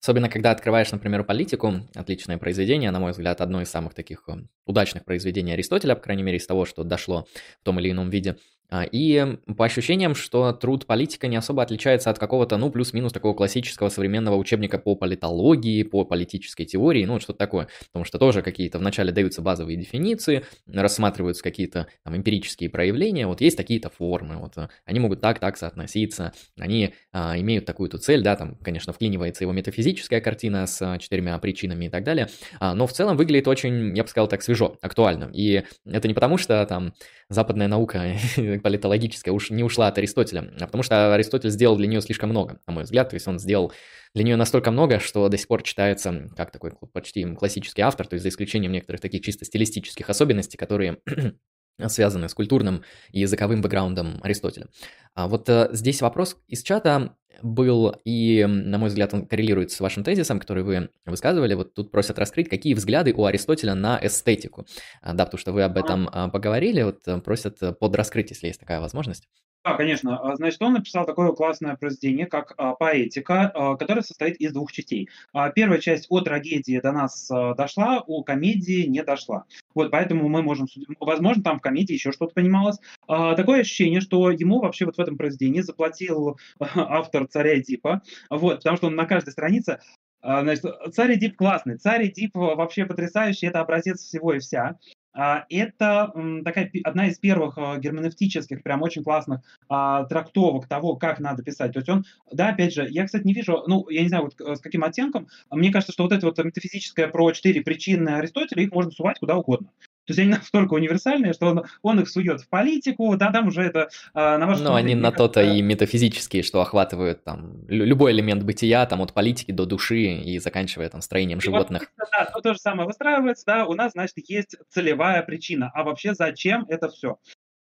Особенно, 0.00 0.28
когда 0.28 0.52
открываешь, 0.52 0.92
например, 0.92 1.24
политику, 1.24 1.80
отличное 1.94 2.38
произведение, 2.38 2.92
на 2.92 3.00
мой 3.00 3.10
взгляд, 3.10 3.40
одно 3.40 3.60
из 3.60 3.68
самых 3.68 3.94
таких 3.94 4.28
э, 4.28 4.34
удачных 4.64 5.04
произведений 5.04 5.52
Аристотеля, 5.52 5.96
по 5.96 6.02
крайней 6.02 6.22
мере, 6.22 6.38
из 6.38 6.46
того, 6.46 6.66
что 6.66 6.84
дошло 6.84 7.26
в 7.60 7.64
том 7.64 7.80
или 7.80 7.90
ином 7.90 8.08
виде. 8.08 8.36
А, 8.70 8.84
и 8.84 9.38
по 9.56 9.64
ощущениям, 9.64 10.14
что 10.14 10.52
труд 10.52 10.86
политика 10.86 11.26
не 11.26 11.36
особо 11.36 11.62
отличается 11.62 12.10
от 12.10 12.18
какого-то, 12.18 12.58
ну, 12.58 12.70
плюс-минус 12.70 13.12
такого 13.12 13.34
классического 13.34 13.88
современного 13.88 14.36
учебника 14.36 14.78
по 14.78 14.94
политологии, 14.94 15.82
по 15.82 16.04
политической 16.04 16.64
теории, 16.66 17.04
ну, 17.06 17.18
что-то 17.18 17.38
такое. 17.38 17.68
Потому 17.86 18.04
что 18.04 18.18
тоже 18.18 18.42
какие-то 18.42 18.78
вначале 18.78 19.10
даются 19.10 19.40
базовые 19.40 19.78
дефиниции, 19.78 20.44
рассматриваются 20.66 21.42
какие-то 21.42 21.86
там 22.04 22.16
эмпирические 22.16 22.68
проявления, 22.68 23.26
вот 23.26 23.40
есть 23.40 23.56
такие-то 23.56 23.88
формы, 23.88 24.36
вот 24.36 24.58
э, 24.58 24.68
они 24.84 25.00
могут 25.00 25.20
так-так 25.22 25.56
соотноситься, 25.56 26.32
они 26.58 26.94
а, 27.12 27.38
имеют 27.38 27.64
такую-то 27.64 27.98
цель, 27.98 28.22
да, 28.22 28.36
там, 28.36 28.56
конечно, 28.56 28.92
вклинивается 28.92 29.44
его 29.44 29.52
метафизическая 29.52 30.20
картина 30.20 30.66
с 30.66 30.82
а, 30.82 30.98
четырьмя 30.98 31.38
причинами 31.38 31.86
и 31.86 31.88
так 31.88 32.04
далее, 32.04 32.28
а, 32.60 32.74
но 32.74 32.86
в 32.86 32.92
целом 32.92 33.16
выглядит 33.16 33.48
очень, 33.48 33.96
я 33.96 34.02
бы 34.02 34.08
сказал 34.08 34.28
так, 34.28 34.42
свежо, 34.42 34.76
актуально. 34.82 35.30
И 35.32 35.64
это 35.86 36.06
не 36.06 36.14
потому, 36.14 36.36
что 36.36 36.64
там 36.66 36.92
западная 37.30 37.68
наука 37.68 38.16
политологическая 38.62 39.32
уж 39.32 39.50
не 39.50 39.62
ушла 39.62 39.88
от 39.88 39.98
Аристотеля, 39.98 40.52
а 40.60 40.66
потому 40.66 40.82
что 40.82 41.14
Аристотель 41.14 41.50
сделал 41.50 41.76
для 41.76 41.86
нее 41.86 42.00
слишком 42.00 42.30
много, 42.30 42.60
на 42.66 42.72
мой 42.72 42.84
взгляд. 42.84 43.10
То 43.10 43.14
есть 43.14 43.28
он 43.28 43.38
сделал 43.38 43.72
для 44.14 44.24
нее 44.24 44.36
настолько 44.36 44.70
много, 44.70 44.98
что 44.98 45.28
до 45.28 45.36
сих 45.36 45.48
пор 45.48 45.62
читается 45.62 46.28
как 46.36 46.50
такой 46.50 46.72
почти 46.92 47.24
классический 47.34 47.82
автор, 47.82 48.06
то 48.06 48.14
есть 48.14 48.22
за 48.22 48.30
исключением 48.30 48.72
некоторых 48.72 49.00
таких 49.00 49.22
чисто 49.22 49.44
стилистических 49.44 50.08
особенностей, 50.08 50.56
которые 50.56 50.98
связанные 51.86 52.28
с 52.28 52.34
культурным 52.34 52.82
и 53.12 53.20
языковым 53.20 53.60
бэкграундом 53.60 54.20
Аристотеля. 54.22 54.68
А 55.14 55.28
вот 55.28 55.48
э, 55.48 55.68
здесь 55.72 56.00
вопрос 56.00 56.36
из 56.48 56.62
чата 56.62 57.16
был, 57.42 57.94
и, 58.04 58.44
на 58.48 58.78
мой 58.78 58.88
взгляд, 58.88 59.14
он 59.14 59.26
коррелирует 59.26 59.70
с 59.70 59.80
вашим 59.80 60.02
тезисом, 60.04 60.40
который 60.40 60.62
вы 60.62 60.90
высказывали. 61.06 61.54
Вот 61.54 61.74
тут 61.74 61.90
просят 61.90 62.18
раскрыть, 62.18 62.48
какие 62.48 62.74
взгляды 62.74 63.12
у 63.12 63.24
Аристотеля 63.24 63.74
на 63.74 63.98
эстетику. 64.02 64.66
А, 65.02 65.14
да, 65.14 65.24
потому 65.24 65.38
что 65.38 65.52
вы 65.52 65.62
об 65.62 65.76
этом 65.76 66.08
а, 66.12 66.28
поговорили, 66.28 66.82
вот 66.82 67.06
э, 67.06 67.18
просят 67.20 67.58
подраскрыть, 67.78 68.30
если 68.30 68.48
есть 68.48 68.60
такая 68.60 68.80
возможность. 68.80 69.28
Да, 69.64 69.74
конечно. 69.74 70.18
А, 70.18 70.36
значит, 70.36 70.62
он 70.62 70.74
написал 70.74 71.04
такое 71.04 71.32
классное 71.32 71.76
произведение, 71.76 72.26
как 72.26 72.54
а, 72.56 72.74
«Поэтика», 72.74 73.50
а, 73.54 73.76
которое 73.76 74.02
состоит 74.02 74.36
из 74.36 74.52
двух 74.52 74.72
частей. 74.72 75.08
Первая 75.54 75.78
часть 75.78 76.06
о 76.08 76.20
трагедии 76.20 76.80
до 76.80 76.92
нас 76.92 77.28
дошла, 77.56 78.02
о 78.06 78.22
комедии 78.22 78.86
не 78.86 79.02
дошла. 79.02 79.44
Вот, 79.74 79.90
поэтому 79.90 80.28
мы 80.28 80.42
можем. 80.42 80.66
Возможно, 81.00 81.42
там 81.42 81.58
в 81.58 81.62
комедии 81.62 81.92
еще 81.92 82.12
что-то 82.12 82.34
понималось. 82.34 82.78
Такое 83.06 83.60
ощущение, 83.60 84.00
что 84.00 84.30
ему 84.30 84.60
вообще 84.60 84.86
вот 84.86 84.96
в 84.96 85.00
этом 85.00 85.16
произведении 85.16 85.60
заплатил 85.60 86.38
автор 86.58 87.17
«Царя 87.26 87.58
Эдипа», 87.58 88.02
вот, 88.30 88.58
потому 88.58 88.76
что 88.76 88.86
он 88.86 88.94
на 88.94 89.06
каждой 89.06 89.30
странице 89.30 89.80
Значит, 90.20 90.64
царь 90.94 91.14
Эдип 91.14 91.36
классный, 91.36 91.78
царь 91.78 92.08
Эдип 92.08 92.34
вообще 92.34 92.86
потрясающий, 92.86 93.46
это 93.46 93.60
образец 93.60 94.00
всего 94.00 94.34
и 94.34 94.40
вся. 94.40 94.76
А, 95.18 95.46
это 95.48 96.12
такая 96.44 96.70
одна 96.84 97.08
из 97.08 97.18
первых 97.18 97.58
а, 97.58 97.76
герменевтических, 97.78 98.62
прям 98.62 98.82
очень 98.82 99.02
классных 99.02 99.40
а, 99.68 100.04
трактовок 100.04 100.68
того, 100.68 100.94
как 100.94 101.18
надо 101.18 101.42
писать. 101.42 101.72
То 101.72 101.80
есть 101.80 101.88
он, 101.88 102.04
да, 102.30 102.50
опять 102.50 102.72
же, 102.72 102.86
я, 102.88 103.04
кстати, 103.04 103.26
не 103.26 103.34
вижу, 103.34 103.64
ну, 103.66 103.88
я 103.88 104.02
не 104.02 104.08
знаю, 104.08 104.24
вот 104.24 104.58
с 104.58 104.60
каким 104.60 104.84
оттенком, 104.84 105.26
мне 105.50 105.72
кажется, 105.72 105.92
что 105.92 106.04
вот 106.04 106.12
это 106.12 106.24
вот 106.24 106.38
метафизическое 106.38 107.08
про 107.08 107.32
четыре 107.32 107.62
причины 107.62 108.10
Аристотеля, 108.10 108.62
их 108.62 108.70
можно 108.70 108.92
сувать 108.92 109.18
куда 109.18 109.36
угодно. 109.36 109.70
То 110.08 110.12
есть 110.12 110.20
они 110.20 110.30
настолько 110.30 110.72
универсальные, 110.72 111.34
что 111.34 111.48
он, 111.48 111.64
он 111.82 112.00
их 112.00 112.08
сует 112.08 112.40
в 112.40 112.48
политику, 112.48 113.14
да, 113.18 113.30
там 113.30 113.48
уже 113.48 113.60
это 113.60 113.90
а, 114.14 114.38
на 114.38 114.46
ваш 114.46 114.58
Ну, 114.60 114.72
они 114.72 114.94
на 114.94 115.12
то-то 115.12 115.42
и 115.42 115.60
метафизические, 115.60 116.42
что 116.42 116.62
охватывают 116.62 117.24
там 117.24 117.58
любой 117.68 118.12
элемент 118.12 118.42
бытия, 118.42 118.86
там 118.86 119.02
от 119.02 119.12
политики 119.12 119.52
до 119.52 119.66
души 119.66 120.14
и 120.14 120.38
заканчивая 120.38 120.88
там 120.88 121.02
строением 121.02 121.40
и 121.40 121.42
животных. 121.42 121.92
Вот, 121.98 122.08
да, 122.10 122.24
то, 122.24 122.40
то 122.40 122.54
же 122.54 122.58
самое 122.58 122.86
выстраивается, 122.86 123.44
да, 123.44 123.66
у 123.66 123.74
нас, 123.74 123.92
значит, 123.92 124.14
есть 124.30 124.56
целевая 124.70 125.22
причина. 125.22 125.70
А 125.74 125.84
вообще 125.84 126.14
зачем 126.14 126.64
это 126.70 126.88
все? 126.88 127.18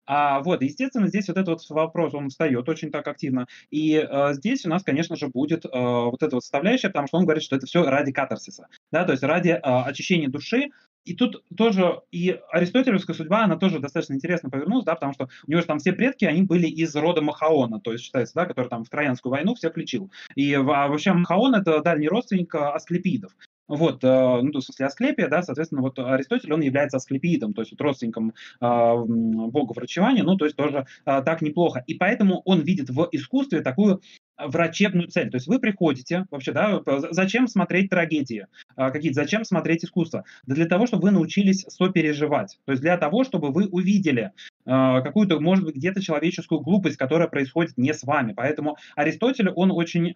А 0.06 0.40
вот, 0.40 0.62
естественно, 0.62 1.08
здесь 1.08 1.26
вот 1.28 1.36
этот 1.36 1.48
вот 1.48 1.70
вопрос, 1.70 2.14
он 2.14 2.28
встает 2.28 2.68
очень 2.68 2.92
так 2.92 3.08
активно. 3.08 3.46
И 3.70 3.96
э, 3.96 4.34
здесь 4.34 4.64
у 4.64 4.68
нас, 4.68 4.84
конечно 4.84 5.16
же, 5.16 5.26
будет 5.26 5.64
э, 5.64 5.68
вот 5.72 6.22
эта 6.22 6.36
вот 6.36 6.44
составляющая, 6.44 6.88
потому 6.88 7.08
что 7.08 7.18
он 7.18 7.24
говорит, 7.24 7.42
что 7.42 7.56
это 7.56 7.66
все 7.66 7.82
ради 7.82 8.12
катарсиса, 8.12 8.68
да, 8.92 9.04
то 9.04 9.12
есть 9.12 9.22
ради 9.22 9.50
э, 9.50 9.60
очищения 9.60 10.28
души, 10.28 10.70
и 11.06 11.14
тут 11.14 11.44
тоже 11.56 12.00
и 12.10 12.38
аристотелевская 12.50 13.14
судьба, 13.14 13.44
она 13.44 13.56
тоже 13.56 13.78
достаточно 13.78 14.14
интересно 14.14 14.50
повернулась, 14.50 14.84
да, 14.84 14.94
потому 14.94 15.12
что 15.12 15.28
у 15.46 15.50
него 15.50 15.60
же 15.60 15.66
там 15.66 15.78
все 15.78 15.92
предки, 15.92 16.24
они 16.24 16.42
были 16.42 16.66
из 16.66 16.94
рода 16.96 17.22
Махаона, 17.22 17.80
то 17.80 17.92
есть 17.92 18.04
считается, 18.04 18.34
да, 18.34 18.44
который 18.44 18.68
там 18.68 18.84
в 18.84 18.90
Троянскую 18.90 19.30
войну 19.30 19.54
всех 19.54 19.76
лечил. 19.76 20.10
И 20.34 20.52
а 20.52 20.62
вообще 20.62 21.12
Махаон 21.12 21.54
это 21.54 21.80
дальний 21.80 22.08
родственник 22.08 22.54
а, 22.56 22.74
Асклепидов. 22.74 23.32
Вот, 23.68 24.02
э, 24.04 24.40
ну, 24.42 24.60
в 24.60 24.62
смысле 24.62 24.86
Асклепия, 24.86 25.28
да, 25.28 25.42
соответственно, 25.42 25.82
вот 25.82 25.98
Аристотель, 25.98 26.52
он 26.52 26.60
является 26.60 26.98
Асклепиидом, 26.98 27.52
то 27.52 27.62
есть 27.62 27.72
вот 27.72 27.80
родственником 27.80 28.30
э, 28.30 28.32
бога 28.60 29.72
врачевания, 29.72 30.22
ну, 30.22 30.36
то 30.36 30.44
есть 30.44 30.56
тоже 30.56 30.86
э, 31.04 31.22
так 31.22 31.42
неплохо. 31.42 31.82
И 31.86 31.94
поэтому 31.94 32.42
он 32.44 32.60
видит 32.60 32.90
в 32.90 33.08
искусстве 33.10 33.62
такую 33.62 34.02
врачебную 34.38 35.08
цель. 35.08 35.30
То 35.30 35.36
есть 35.36 35.46
вы 35.46 35.58
приходите, 35.58 36.26
вообще, 36.30 36.52
да, 36.52 36.82
зачем 37.10 37.48
смотреть 37.48 37.90
трагедии 37.90 38.46
какие-то, 38.76 39.14
зачем 39.14 39.44
смотреть 39.44 39.84
искусство? 39.84 40.24
Да 40.46 40.54
для 40.54 40.66
того, 40.66 40.86
чтобы 40.86 41.04
вы 41.04 41.10
научились 41.10 41.64
сопереживать. 41.68 42.58
То 42.64 42.72
есть 42.72 42.82
для 42.82 42.96
того, 42.96 43.24
чтобы 43.24 43.50
вы 43.50 43.66
увидели 43.66 44.32
какую-то, 44.64 45.40
может 45.40 45.64
быть, 45.64 45.76
где-то 45.76 46.02
человеческую 46.02 46.60
глупость, 46.60 46.96
которая 46.96 47.28
происходит 47.28 47.76
не 47.76 47.94
с 47.94 48.02
вами. 48.02 48.32
Поэтому 48.34 48.76
Аристотель, 48.94 49.48
он 49.48 49.70
очень 49.70 50.12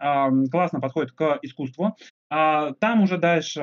классно 0.50 0.80
подходит 0.80 1.12
к 1.12 1.38
искусству. 1.42 1.96
А 2.28 2.72
там 2.74 3.02
уже 3.02 3.18
дальше 3.18 3.60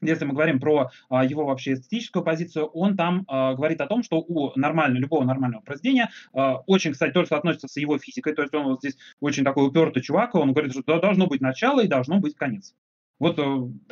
если 0.00 0.24
мы 0.24 0.32
говорим 0.32 0.60
про 0.60 0.90
а, 1.08 1.24
его 1.24 1.44
вообще 1.44 1.74
эстетическую 1.74 2.24
позицию, 2.24 2.66
он 2.66 2.96
там 2.96 3.24
а, 3.28 3.54
говорит 3.54 3.80
о 3.80 3.86
том, 3.86 4.02
что 4.02 4.18
у 4.18 4.52
нормального, 4.58 5.00
любого 5.00 5.24
нормального 5.24 5.62
произведения, 5.62 6.10
а, 6.32 6.58
очень, 6.66 6.92
кстати, 6.92 7.12
тоже 7.12 7.28
относится 7.30 7.68
с 7.68 7.76
его 7.76 7.98
физикой, 7.98 8.34
то 8.34 8.42
есть 8.42 8.54
он 8.54 8.64
вот 8.64 8.78
здесь 8.80 8.96
очень 9.20 9.44
такой 9.44 9.66
упертый 9.66 10.02
чувак, 10.02 10.34
он 10.34 10.52
говорит, 10.52 10.72
что 10.72 11.00
должно 11.00 11.26
быть 11.26 11.40
начало 11.40 11.80
и 11.80 11.88
должно 11.88 12.18
быть 12.18 12.36
конец. 12.36 12.74
Вот, 13.18 13.38
э, 13.38 13.42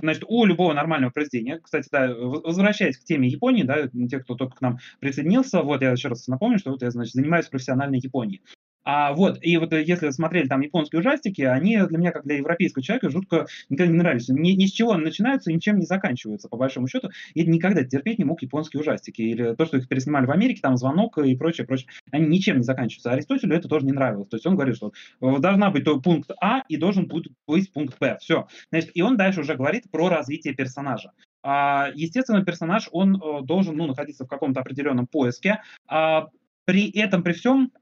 значит, 0.00 0.22
у 0.28 0.44
любого 0.44 0.72
нормального 0.72 1.10
произведения, 1.10 1.58
кстати, 1.58 1.88
да, 1.90 2.14
возвращаясь 2.14 2.96
к 2.96 3.04
теме 3.04 3.28
Японии, 3.28 3.64
да, 3.64 3.88
те, 4.08 4.20
кто 4.20 4.36
только 4.36 4.56
к 4.56 4.60
нам 4.60 4.78
присоединился, 5.00 5.62
вот 5.62 5.82
я 5.82 5.90
еще 5.90 6.08
раз 6.08 6.28
напомню, 6.28 6.58
что 6.58 6.70
вот 6.70 6.82
я, 6.82 6.90
значит, 6.90 7.14
занимаюсь 7.14 7.46
профессиональной 7.46 7.98
Японией. 7.98 8.42
А 8.86 9.14
вот, 9.14 9.38
и 9.42 9.56
вот 9.56 9.72
э, 9.72 9.82
если 9.82 10.10
смотрели 10.10 10.46
там 10.46 10.60
японские 10.60 11.00
ужастики, 11.00 11.42
они 11.42 11.76
для 11.76 11.98
меня, 11.98 12.12
как 12.12 12.24
для 12.24 12.36
европейского 12.36 12.84
человека, 12.84 13.10
жутко 13.10 13.46
никогда 13.68 13.92
не 13.92 13.98
нравились. 13.98 14.28
Ни, 14.28 14.52
ни 14.52 14.66
с 14.66 14.70
чего 14.70 14.96
начинаются, 14.96 15.52
ничем 15.52 15.80
не 15.80 15.86
заканчиваются, 15.86 16.48
по 16.48 16.56
большому 16.56 16.86
счету. 16.86 17.10
И 17.34 17.44
никогда 17.44 17.82
терпеть 17.82 18.20
не 18.20 18.24
мог 18.24 18.40
японские 18.42 18.80
ужастики. 18.80 19.22
Или 19.22 19.56
то, 19.56 19.66
что 19.66 19.78
их 19.78 19.88
переснимали 19.88 20.26
в 20.26 20.30
Америке, 20.30 20.60
там 20.62 20.76
звонок 20.76 21.18
и 21.18 21.34
прочее, 21.34 21.66
прочее. 21.66 21.88
Они 22.12 22.28
ничем 22.28 22.58
не 22.58 22.62
заканчиваются. 22.62 23.10
Аристотелю 23.10 23.56
это 23.56 23.68
тоже 23.68 23.86
не 23.86 23.92
нравилось. 23.92 24.28
То 24.28 24.36
есть 24.36 24.46
он 24.46 24.54
говорит, 24.54 24.76
что 24.76 24.92
должна 25.20 25.70
быть 25.70 25.82
то 25.82 26.00
пункт 26.00 26.30
А 26.40 26.62
и 26.68 26.76
должен 26.76 27.08
быть 27.08 27.72
пункт 27.72 27.98
Б. 27.98 28.18
Все. 28.20 28.46
Значит, 28.70 28.92
и 28.94 29.02
он 29.02 29.16
дальше 29.16 29.40
уже 29.40 29.56
говорит 29.56 29.90
про 29.90 30.08
развитие 30.08 30.54
персонажа. 30.54 31.10
А, 31.42 31.90
естественно, 31.92 32.44
персонаж, 32.44 32.88
он 32.92 33.16
э, 33.16 33.42
должен 33.42 33.76
ну, 33.76 33.86
находиться 33.86 34.24
в 34.24 34.28
каком-то 34.28 34.60
определенном 34.60 35.08
поиске. 35.08 35.60
А, 35.88 36.28
при 36.64 36.90
этом, 36.90 37.22
при 37.22 37.32
всем, 37.32 37.72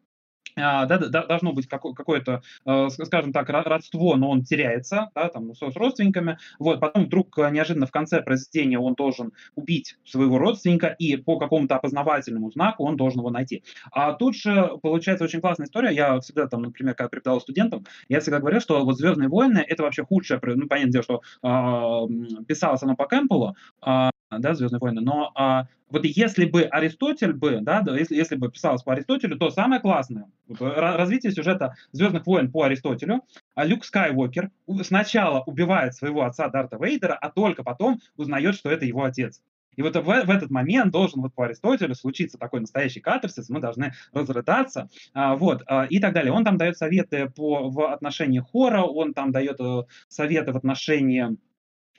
да, 0.57 0.87
да, 0.87 1.27
должно 1.27 1.53
быть 1.53 1.69
какое-то, 1.69 2.43
э, 2.65 2.89
скажем 2.91 3.33
так, 3.33 3.49
родство, 3.49 4.17
но 4.17 4.31
он 4.31 4.45
теряется, 4.45 5.11
да, 5.15 5.29
там, 5.29 5.55
с 5.55 5.63
родственниками. 5.77 6.39
Вот, 6.59 6.81
потом 6.81 7.07
вдруг 7.07 7.37
э, 7.39 7.51
неожиданно 7.51 7.87
в 7.87 7.91
конце 7.91 8.23
произведения 8.23 8.79
он 8.79 8.95
должен 8.95 9.33
убить 9.57 9.97
своего 10.05 10.39
родственника, 10.39 10.89
и 10.89 11.17
по 11.17 11.39
какому-то 11.39 11.77
опознавательному 11.77 12.51
знаку 12.53 12.85
он 12.85 12.97
должен 12.97 13.21
его 13.21 13.31
найти. 13.31 13.65
А 13.91 14.13
тут 14.13 14.37
же 14.37 14.71
получается 14.83 15.25
очень 15.25 15.41
классная 15.41 15.67
история. 15.67 15.95
Я 15.95 16.21
всегда 16.21 16.47
там, 16.47 16.63
например, 16.63 16.95
когда 16.95 17.09
преподавал 17.09 17.41
студентам, 17.41 17.85
я 18.09 18.21
всегда 18.21 18.39
говорил, 18.39 18.61
что 18.61 18.85
вот 18.85 18.97
«Звездные 18.97 19.29
войны»— 19.29 19.65
это 19.69 19.83
вообще 19.83 20.05
худшее, 20.05 20.41
ну, 20.43 20.69
понятное 20.69 20.93
дело, 20.93 21.03
что 21.03 21.23
э, 21.43 22.45
писалось 22.45 22.83
оно 22.83 22.97
по 22.97 23.07
Кэмпбеллу, 23.07 23.57
э, 23.87 24.11
да, 24.39 24.55
«Звездные 24.55 24.81
войны», 24.81 25.01
но 25.01 25.33
а, 25.35 25.67
вот 25.91 26.05
если 26.05 26.45
бы 26.45 26.63
Аристотель 26.63 27.33
бы, 27.33 27.61
да, 27.61 27.81
да 27.81 27.97
если, 27.97 28.17
если 28.17 28.37
бы 28.37 28.51
писалось 28.51 28.83
по 28.83 28.93
Аристотелю, 28.93 29.37
то 29.37 29.51
самое 29.51 29.81
классное, 29.81 30.27
развитие 30.49 31.33
сюжета 31.33 31.75
«Звездных 31.93 32.27
войн» 32.27 32.51
по 32.51 32.65
Аристотелю, 32.65 33.23
а 33.55 33.65
Люк 33.65 33.85
Скайуокер 33.85 34.51
сначала 34.83 35.43
убивает 35.43 35.95
своего 35.95 36.23
отца 36.23 36.49
Дарта 36.49 36.79
Вейдера, 36.81 37.15
а 37.15 37.31
только 37.31 37.63
потом 37.63 38.01
узнает, 38.17 38.55
что 38.55 38.71
это 38.71 38.85
его 38.85 39.05
отец. 39.05 39.41
И 39.77 39.83
вот 39.83 39.97
в, 39.97 40.03
в 40.03 40.31
этот 40.31 40.51
момент 40.51 40.93
должен 40.93 41.21
вот 41.21 41.35
по 41.35 41.45
Аристотелю 41.45 41.95
случиться 41.95 42.39
такой 42.39 42.61
настоящий 42.61 43.01
катарсис, 43.01 43.49
мы 43.49 43.61
должны 43.61 43.93
разрыдаться, 44.13 44.89
а, 45.13 45.37
вот, 45.37 45.63
а, 45.67 45.85
и 45.85 45.99
так 45.99 46.15
далее. 46.15 46.33
Он 46.33 46.45
там 46.45 46.57
дает 46.57 46.77
советы 46.77 47.31
по, 47.35 47.71
в 47.71 47.93
отношении 47.93 48.41
хора, 48.41 48.83
он 48.83 49.15
там 49.15 49.33
дает 49.33 49.61
э, 49.61 49.83
советы 50.09 50.53
в 50.53 50.57
отношении 50.57 51.37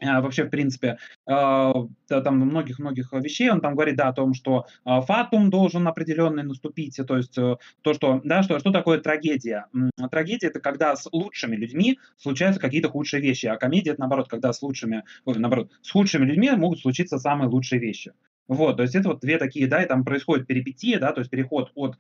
вообще, 0.02 0.43
в 0.43 0.50
принципе, 0.50 0.98
а, 1.26 1.74
там 2.08 2.39
многих-многих 2.39 3.14
вещей, 3.14 3.50
он 3.50 3.62
там 3.62 3.76
говорит, 3.76 3.96
да, 3.96 4.10
о 4.10 4.14
том, 4.14 4.34
что 4.34 4.66
а, 4.84 5.02
фатум 5.02 5.50
должен 5.50 5.88
определенный 5.88 6.43
наступить, 6.43 7.00
то 7.08 7.18
есть 7.18 7.38
э, 7.38 7.58
то, 7.82 7.93
что, 7.93 8.22
да, 8.24 8.43
что, 8.43 8.60
что 8.60 8.72
такое 8.72 9.00
трагедия? 9.00 9.68
Трагедия– 10.12 10.48
это 10.50 10.60
когда 10.60 10.96
с 10.96 11.08
лучшими 11.12 11.56
людьми 11.56 12.00
случаются 12.18 12.60
какие-то 12.60 12.89
худшие 12.89 13.22
вещи, 13.22 13.46
а 13.46 13.58
комедия– 13.58 13.91
это, 13.91 14.02
наоборот, 14.02 14.28
когда 14.28 14.52
с 14.52 14.62
лучшими, 14.62 15.04
наоборот, 15.26 15.72
с 15.82 15.91
худшими 15.91 16.26
людьми 16.26 16.52
могут 16.52 16.80
случиться 16.80 17.18
самые 17.18 17.50
лучшие 17.50 17.80
вещи. 17.80 18.14
Вот, 18.48 18.78
то 18.78 18.84
есть 18.84 18.96
это 18.96 19.10
вот 19.10 19.22
две 19.22 19.38
такие, 19.38 19.68
да, 19.68 19.82
и 19.82 19.88
там 19.88 20.04
происходит 20.04 20.46
перипетия, 20.46 21.00
да, 21.00 21.14
то 21.14 21.22
есть 21.22 21.32
переход 21.32 21.72
от 21.74 21.98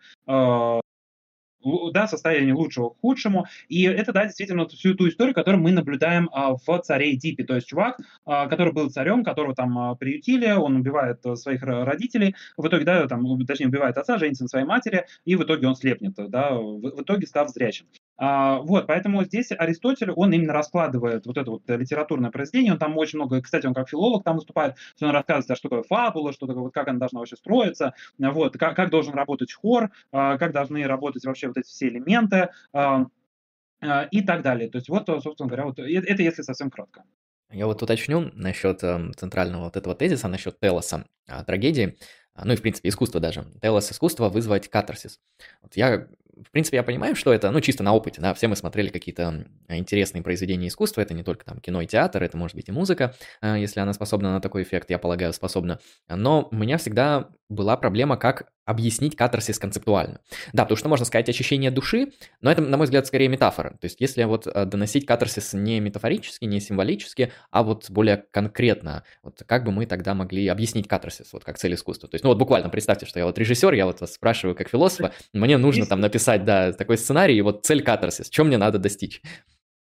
да, 1.91 2.07
состояние 2.07 2.53
лучшего 2.53 2.89
к 2.89 2.99
худшему. 2.99 3.45
И 3.67 3.83
это, 3.83 4.13
да, 4.13 4.25
действительно 4.25 4.67
всю 4.67 4.93
ту 4.95 5.07
историю, 5.07 5.33
которую 5.33 5.61
мы 5.61 5.71
наблюдаем 5.71 6.29
а, 6.31 6.55
в 6.55 6.81
царе 6.83 7.15
Дипе. 7.15 7.43
То 7.43 7.55
есть 7.55 7.67
чувак, 7.67 7.99
а, 8.25 8.47
который 8.47 8.73
был 8.73 8.89
царем, 8.89 9.23
которого 9.23 9.55
там 9.55 9.77
а, 9.77 9.95
приютили, 9.95 10.51
он 10.51 10.75
убивает 10.75 11.25
а, 11.25 11.35
своих 11.35 11.63
родителей, 11.63 12.35
в 12.57 12.67
итоге, 12.67 12.85
да, 12.85 13.07
там, 13.07 13.45
точнее, 13.45 13.67
убивает 13.67 13.97
отца, 13.97 14.17
женится 14.17 14.43
на 14.43 14.49
своей 14.49 14.65
матери, 14.65 15.05
и 15.25 15.35
в 15.35 15.43
итоге 15.43 15.67
он 15.67 15.75
слепнет, 15.75 16.13
да, 16.15 16.55
в, 16.55 16.79
в 16.79 17.01
итоге 17.01 17.27
став 17.27 17.49
зрячим. 17.49 17.87
А, 18.17 18.59
вот, 18.59 18.87
поэтому 18.87 19.23
здесь 19.23 19.51
Аристотель, 19.51 20.11
он 20.11 20.31
именно 20.31 20.53
раскладывает 20.53 21.25
вот 21.25 21.37
это 21.37 21.51
вот 21.51 21.63
литературное 21.67 22.31
произведение, 22.31 22.73
он 22.73 22.79
там 22.79 22.97
очень 22.97 23.19
много, 23.19 23.41
кстати, 23.41 23.65
он 23.65 23.73
как 23.73 23.89
филолог 23.89 24.23
там 24.23 24.35
выступает, 24.35 24.75
он 25.01 25.09
рассказывает, 25.09 25.51
а 25.51 25.55
что 25.55 25.69
такое 25.69 25.83
фабула, 25.83 26.31
что 26.31 26.47
такое, 26.47 26.63
вот 26.63 26.73
как 26.73 26.87
она 26.87 26.99
должна 26.99 27.19
вообще 27.19 27.35
строиться, 27.35 27.93
вот, 28.17 28.57
как, 28.57 28.75
как 28.75 28.89
должен 28.89 29.13
работать 29.13 29.51
хор, 29.53 29.91
а, 30.11 30.37
как 30.37 30.53
должны 30.53 30.85
работать 30.87 31.25
вообще 31.25 31.47
вот 31.47 31.57
эти 31.57 31.67
все 31.67 31.87
элементы 31.87 32.49
а, 32.71 33.07
а, 33.81 34.03
и 34.03 34.21
так 34.21 34.41
далее. 34.41 34.69
То 34.69 34.77
есть 34.77 34.89
вот, 34.89 35.05
собственно 35.05 35.47
говоря, 35.47 35.65
вот 35.65 35.79
это 35.79 36.23
если 36.23 36.41
совсем 36.41 36.69
кратко. 36.69 37.03
Я 37.51 37.67
вот 37.67 37.81
уточню 37.83 38.31
насчет 38.33 38.83
э, 38.83 39.11
центрального 39.15 39.65
вот 39.65 39.77
этого 39.77 39.93
тезиса, 39.93 40.27
насчет 40.27 40.59
телоса, 40.59 41.05
э, 41.27 41.43
трагедии. 41.43 41.97
ну 42.43 42.53
и, 42.53 42.55
в 42.55 42.61
принципе, 42.61 42.89
искусство 42.89 43.21
даже. 43.21 43.45
Телос 43.61 43.91
искусство 43.91 44.29
вызвать 44.29 44.67
катарсис. 44.67 45.19
Вот 45.61 45.77
я 45.77 46.07
в 46.43 46.51
принципе, 46.51 46.77
я 46.77 46.83
понимаю, 46.83 47.15
что 47.15 47.33
это, 47.33 47.51
ну, 47.51 47.61
чисто 47.61 47.83
на 47.83 47.93
опыте, 47.93 48.21
да, 48.21 48.33
все 48.33 48.47
мы 48.47 48.55
смотрели 48.55 48.89
какие-то 48.89 49.45
интересные 49.69 50.21
произведения 50.21 50.67
искусства, 50.67 51.01
это 51.01 51.13
не 51.13 51.23
только 51.23 51.45
там 51.45 51.59
кино 51.59 51.81
и 51.81 51.87
театр, 51.87 52.23
это 52.23 52.37
может 52.37 52.55
быть 52.55 52.69
и 52.69 52.71
музыка, 52.71 53.15
а, 53.41 53.57
если 53.57 53.79
она 53.79 53.93
способна 53.93 54.33
на 54.33 54.41
такой 54.41 54.63
эффект, 54.63 54.89
я 54.89 54.99
полагаю, 54.99 55.33
способна. 55.33 55.79
Но 56.09 56.47
у 56.51 56.55
меня 56.55 56.77
всегда 56.77 57.29
была 57.49 57.77
проблема, 57.77 58.17
как 58.17 58.51
объяснить 58.65 59.15
катарсис 59.15 59.59
концептуально. 59.59 60.19
Да, 60.53 60.63
потому 60.63 60.77
что 60.77 60.89
можно 60.89 61.05
сказать 61.05 61.29
очищение 61.29 61.71
души, 61.71 62.11
но 62.41 62.51
это, 62.51 62.61
на 62.61 62.77
мой 62.77 62.85
взгляд, 62.85 63.07
скорее 63.07 63.27
метафора. 63.27 63.71
То 63.71 63.85
есть 63.85 64.01
если 64.01 64.23
вот 64.23 64.47
э, 64.47 64.65
доносить 64.65 65.05
катарсис 65.05 65.53
не 65.53 65.79
метафорически, 65.79 66.45
не 66.45 66.59
символически, 66.59 67.31
а 67.51 67.63
вот 67.63 67.89
более 67.89 68.25
конкретно, 68.31 69.03
вот 69.23 69.43
как 69.45 69.63
бы 69.63 69.71
мы 69.71 69.85
тогда 69.85 70.13
могли 70.13 70.47
объяснить 70.47 70.87
катарсис, 70.87 71.31
вот 71.33 71.43
как 71.43 71.57
цель 71.57 71.75
искусства. 71.75 72.09
То 72.09 72.15
есть, 72.15 72.23
ну 72.23 72.29
вот 72.29 72.39
буквально 72.39 72.69
представьте, 72.69 73.05
что 73.05 73.19
я 73.19 73.25
вот 73.25 73.37
режиссер, 73.37 73.73
я 73.73 73.85
вот 73.85 74.01
вас 74.01 74.13
спрашиваю 74.13 74.55
как 74.55 74.69
философа, 74.69 75.13
мне 75.33 75.57
нужно 75.57 75.85
там 75.85 75.99
написать, 75.99 76.43
да, 76.43 76.73
такой 76.73 76.97
сценарий, 76.97 77.37
и 77.37 77.41
вот 77.41 77.65
цель 77.65 77.83
катарсис, 77.83 78.29
чем 78.29 78.47
мне 78.47 78.57
надо 78.57 78.79
достичь? 78.79 79.21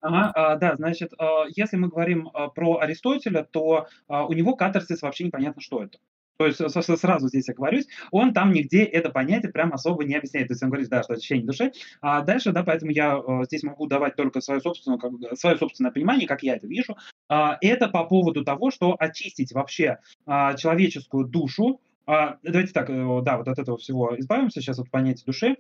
Ага, 0.02 0.32
а, 0.34 0.56
да, 0.56 0.76
значит, 0.76 1.14
а, 1.20 1.46
если 1.56 1.78
мы 1.78 1.88
говорим 1.88 2.30
а, 2.34 2.48
про 2.48 2.80
Аристотеля, 2.80 3.44
то 3.44 3.88
у 4.08 4.34
него 4.34 4.56
катарсис 4.56 5.02
вообще 5.04 5.26
непонятно, 5.26 5.62
что 5.62 5.84
это. 5.84 6.00
То 6.42 6.66
есть 6.66 7.00
сразу 7.00 7.28
здесь 7.28 7.48
я 7.48 7.54
говорюсь, 7.54 7.88
он 8.10 8.34
там 8.34 8.52
нигде 8.52 8.84
это 8.84 9.10
понятие 9.10 9.52
прям 9.52 9.74
особо 9.74 10.04
не 10.04 10.16
объясняет. 10.16 10.48
То 10.48 10.54
есть 10.54 10.64
он 10.64 10.70
говорит, 10.70 10.90
да, 10.90 11.04
что 11.04 11.14
ощущение 11.14 11.46
души. 11.46 11.72
А 12.02 12.22
дальше, 12.22 12.52
да, 12.52 12.64
поэтому 12.64 12.92
я 12.92 13.18
э, 13.18 13.44
здесь 13.46 13.64
могу 13.64 13.88
давать 13.88 14.16
только 14.16 14.42
свое 14.42 14.60
собственное, 14.60 14.98
как, 14.98 15.12
свое 15.38 15.58
собственное 15.58 15.92
понимание, 15.92 16.28
как 16.28 16.44
я 16.44 16.56
это 16.56 16.68
вижу. 16.68 16.98
А, 17.30 17.58
это 17.62 17.88
по 17.88 18.06
поводу 18.06 18.44
того, 18.44 18.72
что 18.72 18.96
очистить 18.98 19.52
вообще 19.52 20.00
а, 20.26 20.56
человеческую 20.56 21.26
душу. 21.28 21.80
А, 22.08 22.38
давайте 22.44 22.74
так, 22.74 22.90
э, 22.90 23.22
да, 23.24 23.38
вот 23.38 23.48
от 23.48 23.60
этого 23.60 23.78
всего 23.78 24.18
избавимся 24.18 24.62
сейчас 24.62 24.80
от 24.80 24.90
понятия 24.90 25.26
души. 25.26 25.58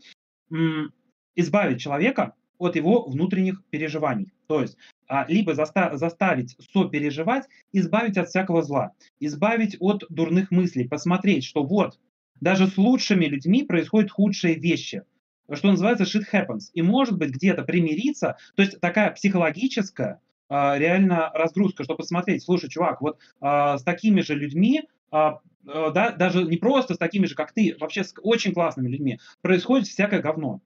Избавить 1.35 1.79
человека 1.79 2.33
от 2.61 2.75
его 2.75 3.03
внутренних 3.03 3.63
переживаний. 3.69 4.31
То 4.47 4.61
есть 4.61 4.77
а, 5.07 5.25
либо 5.27 5.53
заста- 5.53 5.95
заставить 5.97 6.55
сопереживать, 6.71 7.45
избавить 7.73 8.17
от 8.17 8.29
всякого 8.29 8.61
зла, 8.61 8.91
избавить 9.19 9.75
от 9.79 10.05
дурных 10.09 10.51
мыслей, 10.51 10.87
посмотреть, 10.87 11.43
что 11.43 11.63
вот, 11.63 11.99
даже 12.39 12.67
с 12.67 12.77
лучшими 12.77 13.25
людьми 13.25 13.63
происходят 13.63 14.11
худшие 14.11 14.55
вещи, 14.55 15.03
что 15.51 15.71
называется 15.71 16.03
shit 16.03 16.23
happens. 16.31 16.69
И 16.73 16.81
может 16.81 17.17
быть 17.17 17.31
где-то 17.31 17.63
примириться, 17.63 18.37
то 18.55 18.61
есть 18.61 18.79
такая 18.79 19.11
психологическая 19.11 20.21
а, 20.49 20.77
реально 20.77 21.31
разгрузка, 21.33 21.83
чтобы 21.83 21.97
посмотреть, 21.97 22.43
слушай, 22.43 22.69
чувак, 22.69 23.01
вот 23.01 23.17
а, 23.39 23.79
с 23.79 23.83
такими 23.83 24.21
же 24.21 24.35
людьми 24.35 24.83
а, 25.11 25.39
да, 25.65 26.11
даже 26.11 26.43
не 26.43 26.57
просто 26.57 26.93
с 26.93 26.97
такими 26.97 27.25
же, 27.25 27.35
как 27.35 27.51
ты, 27.53 27.75
вообще 27.79 28.03
с 28.03 28.13
очень 28.21 28.53
классными 28.53 28.89
людьми, 28.89 29.19
происходит 29.41 29.87
всякое 29.87 30.21
говно. 30.21 30.61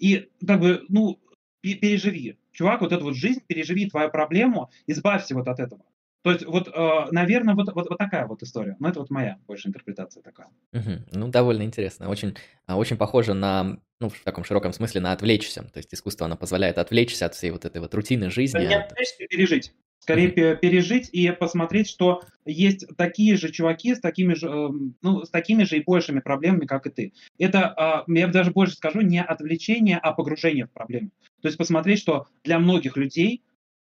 И 0.00 0.28
как 0.46 0.60
бы, 0.60 0.84
ну, 0.88 1.20
переживи. 1.62 2.38
Чувак, 2.52 2.80
вот 2.80 2.92
эту 2.92 3.04
вот 3.04 3.14
жизнь, 3.16 3.40
переживи 3.46 3.88
твою 3.88 4.10
проблему, 4.10 4.70
избавься 4.86 5.34
вот 5.34 5.46
от 5.48 5.60
этого. 5.60 5.84
То 6.22 6.32
есть 6.32 6.44
вот, 6.44 6.68
э, 6.68 7.06
наверное, 7.12 7.54
вот, 7.54 7.72
вот, 7.74 7.88
вот 7.88 7.98
такая 7.98 8.26
вот 8.26 8.42
история. 8.42 8.76
Но 8.78 8.88
это 8.88 9.00
вот 9.00 9.10
моя 9.10 9.38
больше 9.46 9.68
интерпретация 9.68 10.22
такая. 10.22 10.48
Мгм. 10.72 11.06
Ну, 11.12 11.28
довольно 11.28 11.62
интересно. 11.62 12.08
Очень, 12.10 12.36
а, 12.66 12.76
очень 12.76 12.96
похоже 12.98 13.32
на, 13.34 13.78
ну, 14.00 14.08
в 14.10 14.20
таком 14.24 14.44
широком 14.44 14.72
смысле, 14.72 15.00
на 15.00 15.12
отвлечься. 15.12 15.62
То 15.62 15.78
есть 15.78 15.94
искусство, 15.94 16.26
оно 16.26 16.36
позволяет 16.36 16.76
отвлечься 16.78 17.26
от 17.26 17.34
всей 17.34 17.50
вот 17.50 17.64
этой 17.64 17.80
вот 17.80 17.94
рутины 17.94 18.30
жизни. 18.30 18.60
Не 18.60 18.74
от- 18.74 18.92
отвлечься, 18.92 19.26
пережить. 19.28 19.72
Скорее 20.10 20.28
пе- 20.30 20.56
пережить 20.56 21.08
и 21.12 21.30
посмотреть, 21.30 21.88
что 21.88 22.22
есть 22.44 22.86
такие 22.96 23.36
же 23.36 23.50
чуваки 23.50 23.94
с 23.94 24.00
такими 24.00 24.34
же, 24.34 24.48
эм, 24.48 24.96
ну, 25.02 25.24
с 25.24 25.30
такими 25.30 25.62
же 25.64 25.78
и 25.78 25.84
большими 25.84 26.20
проблемами, 26.20 26.66
как 26.66 26.86
и 26.86 26.90
ты. 26.90 27.12
Это, 27.38 27.68
а, 27.68 28.04
я 28.08 28.26
даже 28.26 28.50
больше 28.50 28.74
скажу, 28.74 29.02
не 29.02 29.22
отвлечение, 29.22 29.98
а 29.98 30.12
погружение 30.12 30.66
в 30.66 30.72
проблему. 30.72 31.10
То 31.42 31.48
есть 31.48 31.58
посмотреть, 31.58 32.00
что 32.00 32.26
для 32.42 32.58
многих 32.58 32.96
людей 32.96 33.42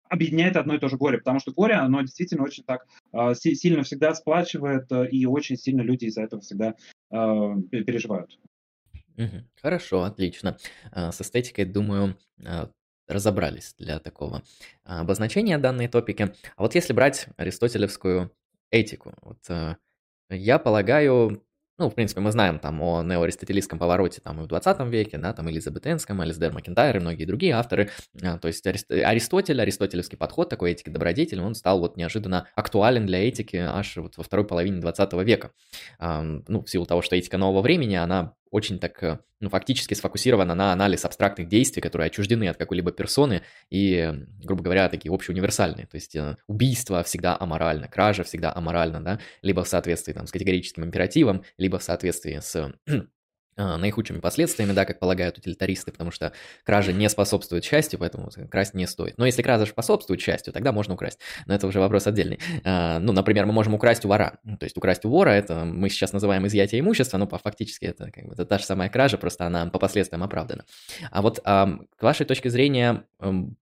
объединяет 0.08 0.56
одно 0.56 0.74
и 0.74 0.78
то 0.78 0.88
же 0.88 0.98
горе, 0.98 1.18
потому 1.18 1.40
что 1.40 1.52
горе, 1.52 1.74
оно 1.74 2.02
действительно 2.02 2.44
очень 2.44 2.64
так 2.64 2.86
а, 3.12 3.34
сильно 3.34 3.82
всегда 3.82 4.14
сплачивает, 4.14 4.92
э, 4.92 5.08
и 5.08 5.24
очень 5.24 5.56
сильно 5.56 5.80
люди 5.80 6.04
из-за 6.04 6.22
этого 6.22 6.42
всегда 6.42 6.74
а, 7.10 7.56
переживают. 7.70 8.38
Хорошо, 9.60 10.02
отлично. 10.02 10.58
А, 10.90 11.12
с 11.12 11.20
эстетикой, 11.22 11.64
думаю, 11.64 12.18
разобрались 13.12 13.74
для 13.78 13.98
такого 13.98 14.42
обозначения 14.84 15.58
данной 15.58 15.88
топики. 15.88 16.34
А 16.56 16.62
вот 16.62 16.74
если 16.74 16.92
брать 16.92 17.28
аристотелевскую 17.36 18.32
этику, 18.70 19.14
вот 19.22 19.38
я 20.30 20.58
полагаю, 20.58 21.44
ну, 21.78 21.90
в 21.90 21.94
принципе, 21.94 22.20
мы 22.20 22.32
знаем 22.32 22.58
там 22.58 22.80
о 22.80 23.02
неоаристотелийском 23.02 23.78
повороте 23.78 24.20
там 24.20 24.40
и 24.40 24.44
в 24.44 24.46
20 24.46 24.80
веке, 24.88 25.18
да, 25.18 25.32
там 25.32 25.50
Элизабетенском, 25.50 26.24
Элисдер 26.24 26.52
Макентайр 26.52 26.96
и 26.96 27.00
многие 27.00 27.24
другие 27.24 27.54
авторы. 27.54 27.90
А, 28.22 28.38
то 28.38 28.48
есть 28.48 28.66
Аристотель, 28.66 29.60
аристотелевский 29.60 30.16
подход 30.16 30.48
такой 30.48 30.72
этики 30.72 30.90
добродетели, 30.90 31.40
он 31.40 31.54
стал 31.54 31.80
вот 31.80 31.96
неожиданно 31.96 32.48
актуален 32.54 33.06
для 33.06 33.26
этики 33.28 33.56
аж 33.56 33.96
вот 33.96 34.16
во 34.16 34.22
второй 34.22 34.46
половине 34.46 34.80
20 34.80 35.12
века. 35.24 35.52
Ну, 35.98 36.62
в 36.62 36.66
силу 36.66 36.86
того, 36.86 37.02
что 37.02 37.16
этика 37.16 37.36
нового 37.36 37.62
времени, 37.62 37.96
она 37.96 38.34
очень 38.52 38.78
так, 38.78 39.02
э, 39.02 39.18
ну, 39.40 39.48
фактически 39.48 39.94
сфокусирована 39.94 40.54
на 40.54 40.72
анализ 40.72 41.04
абстрактных 41.04 41.48
действий, 41.48 41.80
которые 41.80 42.06
отчуждены 42.06 42.48
от 42.48 42.58
какой-либо 42.58 42.92
персоны 42.92 43.42
и, 43.70 44.12
грубо 44.44 44.62
говоря, 44.62 44.88
такие 44.88 45.12
общеуниверсальные. 45.12 45.86
То 45.86 45.96
есть 45.96 46.14
э, 46.14 46.36
убийство 46.46 47.02
всегда 47.02 47.36
аморально, 47.40 47.88
кража 47.88 48.22
всегда 48.22 48.54
аморально, 48.54 49.02
да, 49.02 49.20
либо 49.40 49.64
в 49.64 49.68
соответствии 49.68 50.12
там, 50.12 50.26
с 50.26 50.30
категорическим 50.30 50.84
императивом, 50.84 51.44
либо 51.56 51.78
в 51.78 51.82
соответствии 51.82 52.38
с 52.40 52.72
наихудшими 53.56 54.20
последствиями, 54.20 54.72
да, 54.72 54.84
как 54.84 54.98
полагают 54.98 55.38
утилитаристы, 55.38 55.92
потому 55.92 56.10
что 56.10 56.32
кража 56.64 56.92
не 56.92 57.08
способствует 57.08 57.64
счастью, 57.64 57.98
поэтому 57.98 58.30
красть 58.50 58.74
не 58.74 58.86
стоит. 58.86 59.18
Но 59.18 59.26
если 59.26 59.42
кража 59.42 59.66
способствует 59.66 60.20
счастью, 60.20 60.52
тогда 60.52 60.72
можно 60.72 60.94
украсть. 60.94 61.18
Но 61.46 61.54
это 61.54 61.66
уже 61.66 61.80
вопрос 61.80 62.06
отдельный. 62.06 62.38
А, 62.64 62.98
ну, 62.98 63.12
например, 63.12 63.46
мы 63.46 63.52
можем 63.52 63.74
украсть 63.74 64.04
у 64.04 64.08
вора. 64.08 64.38
То 64.58 64.64
есть 64.64 64.76
украсть 64.76 65.04
у 65.04 65.10
вора, 65.10 65.30
это 65.30 65.64
мы 65.64 65.88
сейчас 65.88 66.12
называем 66.12 66.46
изъятие 66.46 66.80
имущества, 66.80 67.18
но 67.18 67.26
фактически 67.26 67.84
это, 67.84 68.10
как 68.10 68.26
бы, 68.26 68.32
это 68.32 68.44
та 68.44 68.58
же 68.58 68.64
самая 68.64 68.88
кража, 68.88 69.18
просто 69.18 69.46
она 69.46 69.66
по 69.66 69.78
последствиям 69.78 70.22
оправдана. 70.22 70.64
А 71.10 71.22
вот 71.22 71.40
к 71.40 71.78
вашей 72.00 72.26
точке 72.26 72.50
зрения, 72.50 73.04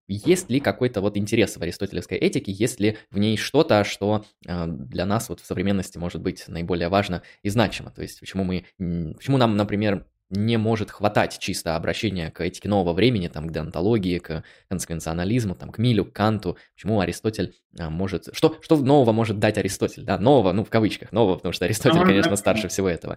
есть 0.06 0.50
ли 0.50 0.60
какой-то 0.60 1.00
вот 1.00 1.16
интерес 1.16 1.56
в 1.56 1.62
аристотелевской 1.62 2.18
этике, 2.18 2.52
есть 2.52 2.80
ли 2.80 2.98
в 3.10 3.18
ней 3.18 3.36
что-то, 3.36 3.84
что 3.84 4.24
а, 4.46 4.66
для 4.66 5.06
нас 5.06 5.28
вот 5.28 5.40
в 5.40 5.46
современности 5.46 5.98
может 5.98 6.20
быть 6.20 6.44
наиболее 6.48 6.88
важно 6.88 7.22
и 7.42 7.48
значимо? 7.48 7.90
То 7.90 8.02
есть 8.02 8.20
почему 8.20 8.44
мы, 8.44 8.64
почему 8.78 9.36
нам, 9.36 9.56
например, 9.56 9.79
например, 9.80 10.06
не 10.30 10.58
может 10.58 10.90
хватать 10.90 11.38
чисто 11.38 11.74
обращения 11.74 12.30
к 12.30 12.40
этике 12.40 12.68
нового 12.68 12.92
времени, 12.92 13.26
там, 13.26 13.48
к 13.48 13.52
деонтологии, 13.52 14.18
к 14.18 14.44
консеквенционализму, 14.68 15.56
там, 15.56 15.72
к 15.72 15.78
Милю, 15.78 16.04
к 16.04 16.12
Канту, 16.12 16.56
почему 16.74 17.00
Аристотель 17.00 17.54
а, 17.78 17.90
может... 17.90 18.28
Что, 18.32 18.56
что 18.60 18.76
нового 18.76 19.12
может 19.12 19.40
дать 19.40 19.58
Аристотель, 19.58 20.04
да, 20.04 20.18
нового, 20.18 20.52
ну, 20.52 20.64
в 20.64 20.70
кавычках, 20.70 21.10
нового, 21.10 21.36
потому 21.36 21.52
что 21.52 21.64
Аристотель, 21.64 22.02
конечно, 22.02 22.36
старше 22.36 22.68
всего 22.68 22.88
этого. 22.88 23.16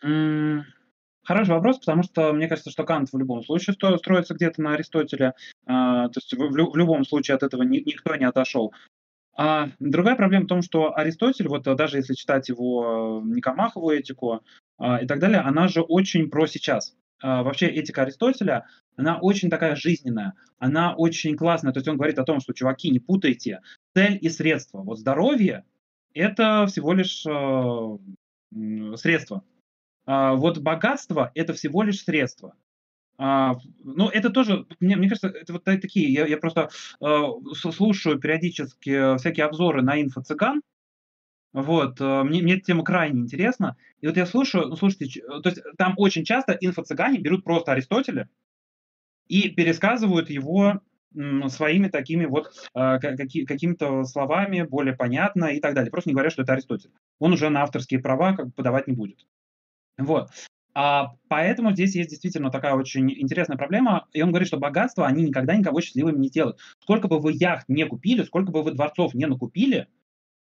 Хороший 0.00 1.50
вопрос, 1.50 1.78
потому 1.78 2.02
что 2.04 2.32
мне 2.32 2.48
кажется, 2.48 2.70
что 2.70 2.84
Кант 2.84 3.10
в 3.12 3.18
любом 3.18 3.44
случае 3.44 3.74
строится 3.74 4.34
где-то 4.34 4.62
на 4.62 4.74
Аристотеле, 4.74 5.34
а, 5.66 6.08
то 6.08 6.20
есть 6.20 6.32
в, 6.32 6.76
любом 6.76 7.04
случае 7.04 7.34
от 7.34 7.42
этого 7.42 7.64
ни, 7.64 7.78
никто 7.80 8.14
не 8.14 8.24
отошел. 8.24 8.72
А 9.36 9.68
другая 9.78 10.16
проблема 10.16 10.46
в 10.46 10.48
том, 10.48 10.62
что 10.62 10.96
Аристотель, 10.96 11.48
вот 11.48 11.64
даже 11.64 11.98
если 11.98 12.14
читать 12.14 12.48
его 12.48 13.22
Никомахову 13.24 13.90
этику, 13.90 14.40
и 14.80 15.06
так 15.06 15.18
далее, 15.18 15.40
она 15.40 15.68
же 15.68 15.80
очень 15.82 16.30
про 16.30 16.46
сейчас. 16.46 16.94
А, 17.20 17.42
вообще 17.42 17.66
этика 17.66 18.02
Аристотеля, 18.02 18.66
она 18.96 19.18
очень 19.18 19.50
такая 19.50 19.76
жизненная, 19.76 20.34
она 20.58 20.94
очень 20.94 21.36
классная. 21.36 21.72
То 21.72 21.78
есть 21.78 21.88
он 21.88 21.96
говорит 21.96 22.18
о 22.18 22.24
том, 22.24 22.40
что, 22.40 22.52
чуваки, 22.52 22.90
не 22.90 23.00
путайте 23.00 23.60
цель 23.94 24.18
и 24.20 24.28
средство. 24.28 24.82
Вот 24.82 24.98
здоровье– 24.98 25.64
это 26.14 26.66
всего 26.66 26.92
лишь 26.92 27.24
э, 27.26 28.96
средство. 28.96 29.42
А 30.06 30.34
вот 30.34 30.58
богатство– 30.58 31.30
это 31.34 31.52
всего 31.54 31.82
лишь 31.82 32.02
средство. 32.02 32.54
А, 33.18 33.56
ну, 33.82 34.08
это 34.08 34.30
тоже, 34.30 34.66
мне, 34.78 34.96
мне 34.96 35.08
кажется, 35.08 35.28
это 35.28 35.52
вот 35.52 35.64
такие, 35.64 36.12
я, 36.12 36.24
я 36.26 36.36
просто 36.36 36.70
э, 37.00 37.22
слушаю 37.54 38.20
периодически 38.20 39.16
всякие 39.18 39.46
обзоры 39.46 39.82
на 39.82 40.00
инфо-цыган, 40.00 40.60
вот, 41.52 42.00
э, 42.00 42.22
мне, 42.24 42.42
мне 42.42 42.54
эта 42.54 42.64
тема 42.64 42.84
крайне 42.84 43.20
интересна. 43.20 43.76
И 44.00 44.06
вот 44.06 44.16
я 44.16 44.26
слушаю, 44.26 44.68
ну, 44.68 44.76
слушайте, 44.76 45.20
э, 45.20 45.40
то 45.40 45.48
есть 45.48 45.62
там 45.76 45.94
очень 45.96 46.24
часто 46.24 46.52
инфо-цыгане 46.52 47.18
берут 47.18 47.44
просто 47.44 47.72
Аристотеля 47.72 48.28
и 49.28 49.48
пересказывают 49.48 50.30
его 50.30 50.80
своими 51.48 51.88
такими 51.88 52.26
вот 52.26 52.52
э, 52.74 52.98
каки, 53.00 53.46
какими-то 53.46 54.04
словами, 54.04 54.62
более 54.62 54.94
понятно 54.94 55.46
и 55.46 55.60
так 55.60 55.74
далее. 55.74 55.90
Просто 55.90 56.10
не 56.10 56.14
говорят, 56.14 56.32
что 56.32 56.42
это 56.42 56.52
Аристотель. 56.52 56.90
Он 57.18 57.32
уже 57.32 57.48
на 57.48 57.62
авторские 57.62 58.00
права 58.00 58.36
как 58.36 58.46
бы 58.46 58.52
подавать 58.52 58.86
не 58.86 58.94
будет. 58.94 59.26
Вот. 59.96 60.30
А 60.74 61.14
поэтому 61.28 61.72
здесь 61.72 61.96
есть 61.96 62.10
действительно 62.10 62.50
такая 62.50 62.74
очень 62.74 63.10
интересная 63.10 63.56
проблема. 63.56 64.06
И 64.12 64.22
он 64.22 64.28
говорит, 64.28 64.48
что 64.48 64.58
богатство, 64.58 65.06
они 65.06 65.24
никогда 65.24 65.56
никого 65.56 65.80
счастливыми 65.80 66.18
не 66.18 66.30
делают. 66.30 66.58
Сколько 66.80 67.08
бы 67.08 67.18
вы 67.18 67.32
яхт 67.32 67.68
не 67.68 67.84
купили, 67.84 68.22
сколько 68.22 68.52
бы 68.52 68.62
вы 68.62 68.72
дворцов 68.72 69.14
не 69.14 69.26
накупили, 69.26 69.88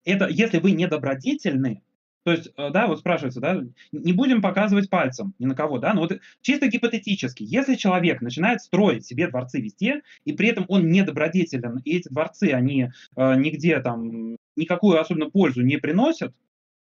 это 0.06 0.28
если 0.28 0.58
вы 0.58 0.72
не 0.72 0.86
добродетельны, 0.88 1.82
То 2.24 2.32
есть, 2.32 2.48
э, 2.56 2.70
да, 2.70 2.86
вот 2.88 2.98
спрашивается, 3.00 3.40
да, 3.40 3.62
не 3.92 4.12
будем 4.12 4.42
показывать 4.42 4.90
пальцем 4.90 5.34
ни 5.38 5.46
на 5.46 5.54
кого, 5.54 5.78
да, 5.78 5.94
но 5.94 6.02
вот 6.02 6.18
чисто 6.42 6.68
гипотетически, 6.68 7.44
если 7.44 7.76
человек 7.76 8.20
начинает 8.20 8.62
строить 8.62 9.06
себе 9.06 9.28
дворцы 9.28 9.60
везде, 9.60 10.02
и 10.24 10.32
при 10.32 10.48
этом 10.48 10.64
он 10.68 10.88
недобродетелен, 10.90 11.80
и 11.84 11.98
эти 11.98 12.08
дворцы, 12.08 12.50
они 12.52 12.90
э, 13.16 13.36
нигде 13.36 13.80
там 13.80 14.36
никакую 14.56 15.00
особенно 15.00 15.30
пользу 15.30 15.62
не 15.62 15.76
приносят, 15.78 16.34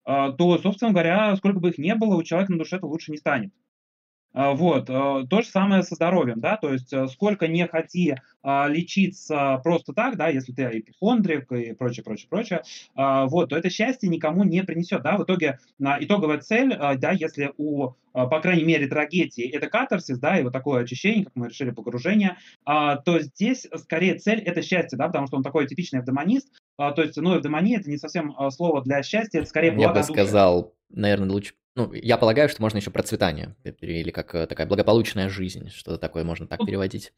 э, 0.06 0.34
то, 0.38 0.58
собственно 0.60 0.92
говоря, 0.92 1.36
сколько 1.36 1.60
бы 1.60 1.70
их 1.70 1.78
ни 1.78 1.94
было, 1.94 2.16
у 2.16 2.24
человека 2.24 2.52
на 2.54 2.60
душе 2.60 2.78
это 2.78 2.86
лучше 2.88 3.12
не 3.12 3.18
станет. 3.18 3.52
А, 4.36 4.52
вот, 4.52 4.90
а, 4.90 5.26
то 5.26 5.42
же 5.42 5.48
самое 5.48 5.82
со 5.82 5.96
здоровьем, 5.96 6.42
да, 6.42 6.58
то 6.58 6.74
есть 6.74 6.92
э, 6.92 7.08
сколько 7.08 7.48
не 7.48 7.66
хоти 7.68 8.22
а, 8.44 8.68
лечиться 8.68 9.62
просто 9.64 9.94
так, 9.94 10.18
да, 10.18 10.28
если 10.28 10.52
ты 10.52 10.64
эпихондрик 10.64 11.50
и 11.54 11.72
прочее, 11.72 12.04
прочее, 12.04 12.28
прочее, 12.30 12.62
вот, 12.96 13.50
то 13.50 13.58
это 13.58 13.70
счастье 13.70 14.10
никому 14.10 14.44
не 14.44 14.62
принесет, 14.64 15.04
да, 15.04 15.18
в 15.18 15.24
итоге 15.24 15.60
итоговая 15.80 16.40
цель, 16.40 16.76
да, 16.78 17.12
если 17.12 17.54
у, 17.58 17.92
по 18.12 18.40
крайней 18.42 18.66
мере, 18.66 18.88
трагедии 18.88 19.50
это 19.50 19.68
катарсис, 19.68 20.20
да, 20.20 20.38
и 20.38 20.44
вот 20.44 20.52
такое 20.52 20.84
очищение, 20.84 21.26
как 21.26 21.36
мы 21.36 21.48
решили, 21.48 21.72
погружение, 21.72 22.38
то 22.66 23.20
здесь 23.20 23.68
скорее 23.76 24.16
цель 24.16 24.40
это 24.40 24.62
счастье, 24.62 24.98
да, 24.98 25.08
потому 25.08 25.28
что 25.28 25.38
он 25.38 25.44
такой 25.44 25.68
типичный 25.68 26.02
эвдемонист, 26.02 26.50
то 26.78 27.02
есть, 27.02 27.16
ну, 27.18 27.38
эвдемония 27.38 27.80
это 27.80 27.90
не 27.90 27.98
совсем 27.98 28.36
слово 28.52 28.84
для 28.84 29.02
счастья, 29.04 29.40
это 29.40 29.48
скорее 29.48 29.74
Я 29.78 29.90
бы 29.90 30.04
сказал, 30.04 30.74
наверное, 30.90 31.30
лучше 31.30 31.54
ну, 31.76 31.92
я 31.94 32.18
полагаю, 32.18 32.48
что 32.50 32.62
можно 32.62 32.78
еще 32.78 32.90
процветание, 32.90 33.56
или 33.82 34.10
как 34.12 34.34
э, 34.34 34.48
такая 34.48 34.66
благополучная 34.66 35.30
жизнь, 35.30 35.70
что-то 35.70 35.98
такое 35.98 36.24
можно 36.24 36.48
так 36.48 36.60
ну, 36.60 36.66
переводить. 36.66 37.12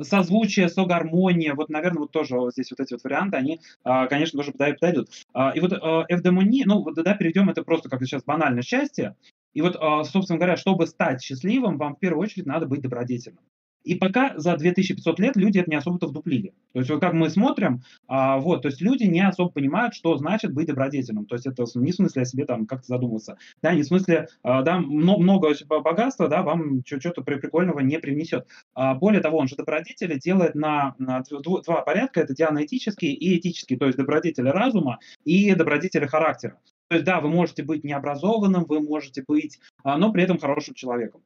Созвучие, 0.00 0.68
согармония, 0.68 1.54
вот, 1.54 1.68
наверное, 1.68 2.00
вот 2.00 2.12
тоже 2.12 2.38
вот 2.38 2.52
здесь 2.52 2.70
вот 2.70 2.80
эти 2.80 2.92
вот 2.92 3.02
варианты, 3.04 3.36
они, 3.36 3.60
а, 3.84 4.06
конечно, 4.06 4.38
тоже 4.38 4.52
подойдут. 4.52 5.08
А, 5.32 5.50
и 5.50 5.60
вот 5.60 5.72
э, 5.72 5.76
эвдемония, 6.08 6.64
ну, 6.66 6.82
вот 6.82 6.94
да, 6.94 7.14
перейдем, 7.14 7.48
это 7.50 7.62
просто 7.62 7.88
как 7.88 8.02
сейчас 8.02 8.24
банальное 8.24 8.62
счастье. 8.62 9.16
И 9.54 9.60
вот, 9.60 9.76
а, 9.80 10.04
собственно 10.04 10.38
говоря, 10.38 10.56
чтобы 10.56 10.86
стать 10.86 11.22
счастливым, 11.22 11.78
вам 11.78 11.96
в 11.96 11.98
первую 11.98 12.22
очередь 12.22 12.46
надо 12.46 12.66
быть 12.66 12.80
добродетельным. 12.80 13.44
И 13.84 13.94
пока 13.94 14.32
за 14.36 14.56
2500 14.56 15.18
лет 15.18 15.36
люди 15.36 15.58
это 15.58 15.70
не 15.70 15.76
особо-то 15.76 16.06
вдуплили. 16.06 16.54
То 16.72 16.80
есть 16.80 16.90
вот 16.90 17.00
как 17.00 17.12
мы 17.12 17.28
смотрим, 17.30 17.82
а, 18.06 18.38
вот, 18.38 18.62
то 18.62 18.68
есть 18.68 18.80
люди 18.80 19.04
не 19.04 19.26
особо 19.26 19.50
понимают, 19.50 19.94
что 19.94 20.16
значит 20.16 20.52
быть 20.52 20.66
добродетельным. 20.66 21.26
То 21.26 21.34
есть 21.34 21.46
это 21.46 21.64
не 21.74 21.92
в 21.92 21.94
смысле 21.94 22.22
о 22.22 22.24
себе 22.24 22.44
там 22.44 22.66
как-то 22.66 22.86
задумываться, 22.86 23.36
да, 23.62 23.74
не 23.74 23.82
в 23.82 23.86
смысле, 23.86 24.28
а, 24.42 24.62
да, 24.62 24.78
много 24.78 25.54
богатства, 25.66 26.28
да, 26.28 26.42
вам 26.42 26.82
что-то 26.84 27.22
прикольного 27.22 27.80
не 27.80 27.98
принесет. 27.98 28.46
А, 28.74 28.94
более 28.94 29.20
того, 29.20 29.38
он 29.38 29.48
же 29.48 29.56
добродетели 29.56 30.18
делает 30.18 30.54
на, 30.54 30.94
на 30.98 31.22
два 31.22 31.82
порядка, 31.82 32.20
это 32.20 32.34
дианоэтический 32.34 33.12
и 33.12 33.38
этический, 33.38 33.76
то 33.76 33.86
есть 33.86 33.98
добродетели 33.98 34.48
разума 34.48 34.98
и 35.24 35.54
добродетели 35.54 36.06
характера. 36.06 36.58
То 36.88 36.96
есть 36.96 37.06
да, 37.06 37.20
вы 37.20 37.30
можете 37.30 37.62
быть 37.62 37.84
необразованным, 37.84 38.64
вы 38.64 38.80
можете 38.80 39.24
быть, 39.26 39.58
а, 39.82 39.96
но 39.96 40.12
при 40.12 40.24
этом 40.24 40.38
хорошим 40.38 40.74
человеком. 40.74 41.22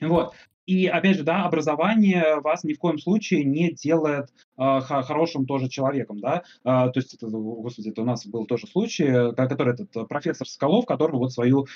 Вот. 0.00 0.34
И 0.66 0.88
опять 0.88 1.16
же, 1.16 1.22
да, 1.22 1.44
образование 1.44 2.40
вас 2.40 2.64
ни 2.64 2.72
в 2.72 2.78
коем 2.78 2.98
случае 2.98 3.44
не 3.44 3.70
делает 3.70 4.30
э, 4.58 4.80
хорошим 4.80 5.46
тоже 5.46 5.68
человеком, 5.68 6.18
да. 6.18 6.42
Э, 6.64 6.90
то 6.90 6.92
есть, 6.96 7.14
это, 7.14 7.28
господи, 7.28 7.90
это 7.90 8.02
у 8.02 8.04
нас 8.04 8.26
был 8.26 8.46
тоже 8.46 8.66
случай, 8.66 9.32
который 9.36 9.74
этот 9.74 10.08
профессор 10.08 10.48
Скалов, 10.48 10.84
который 10.84 11.16
вот 11.16 11.32
свою 11.32 11.66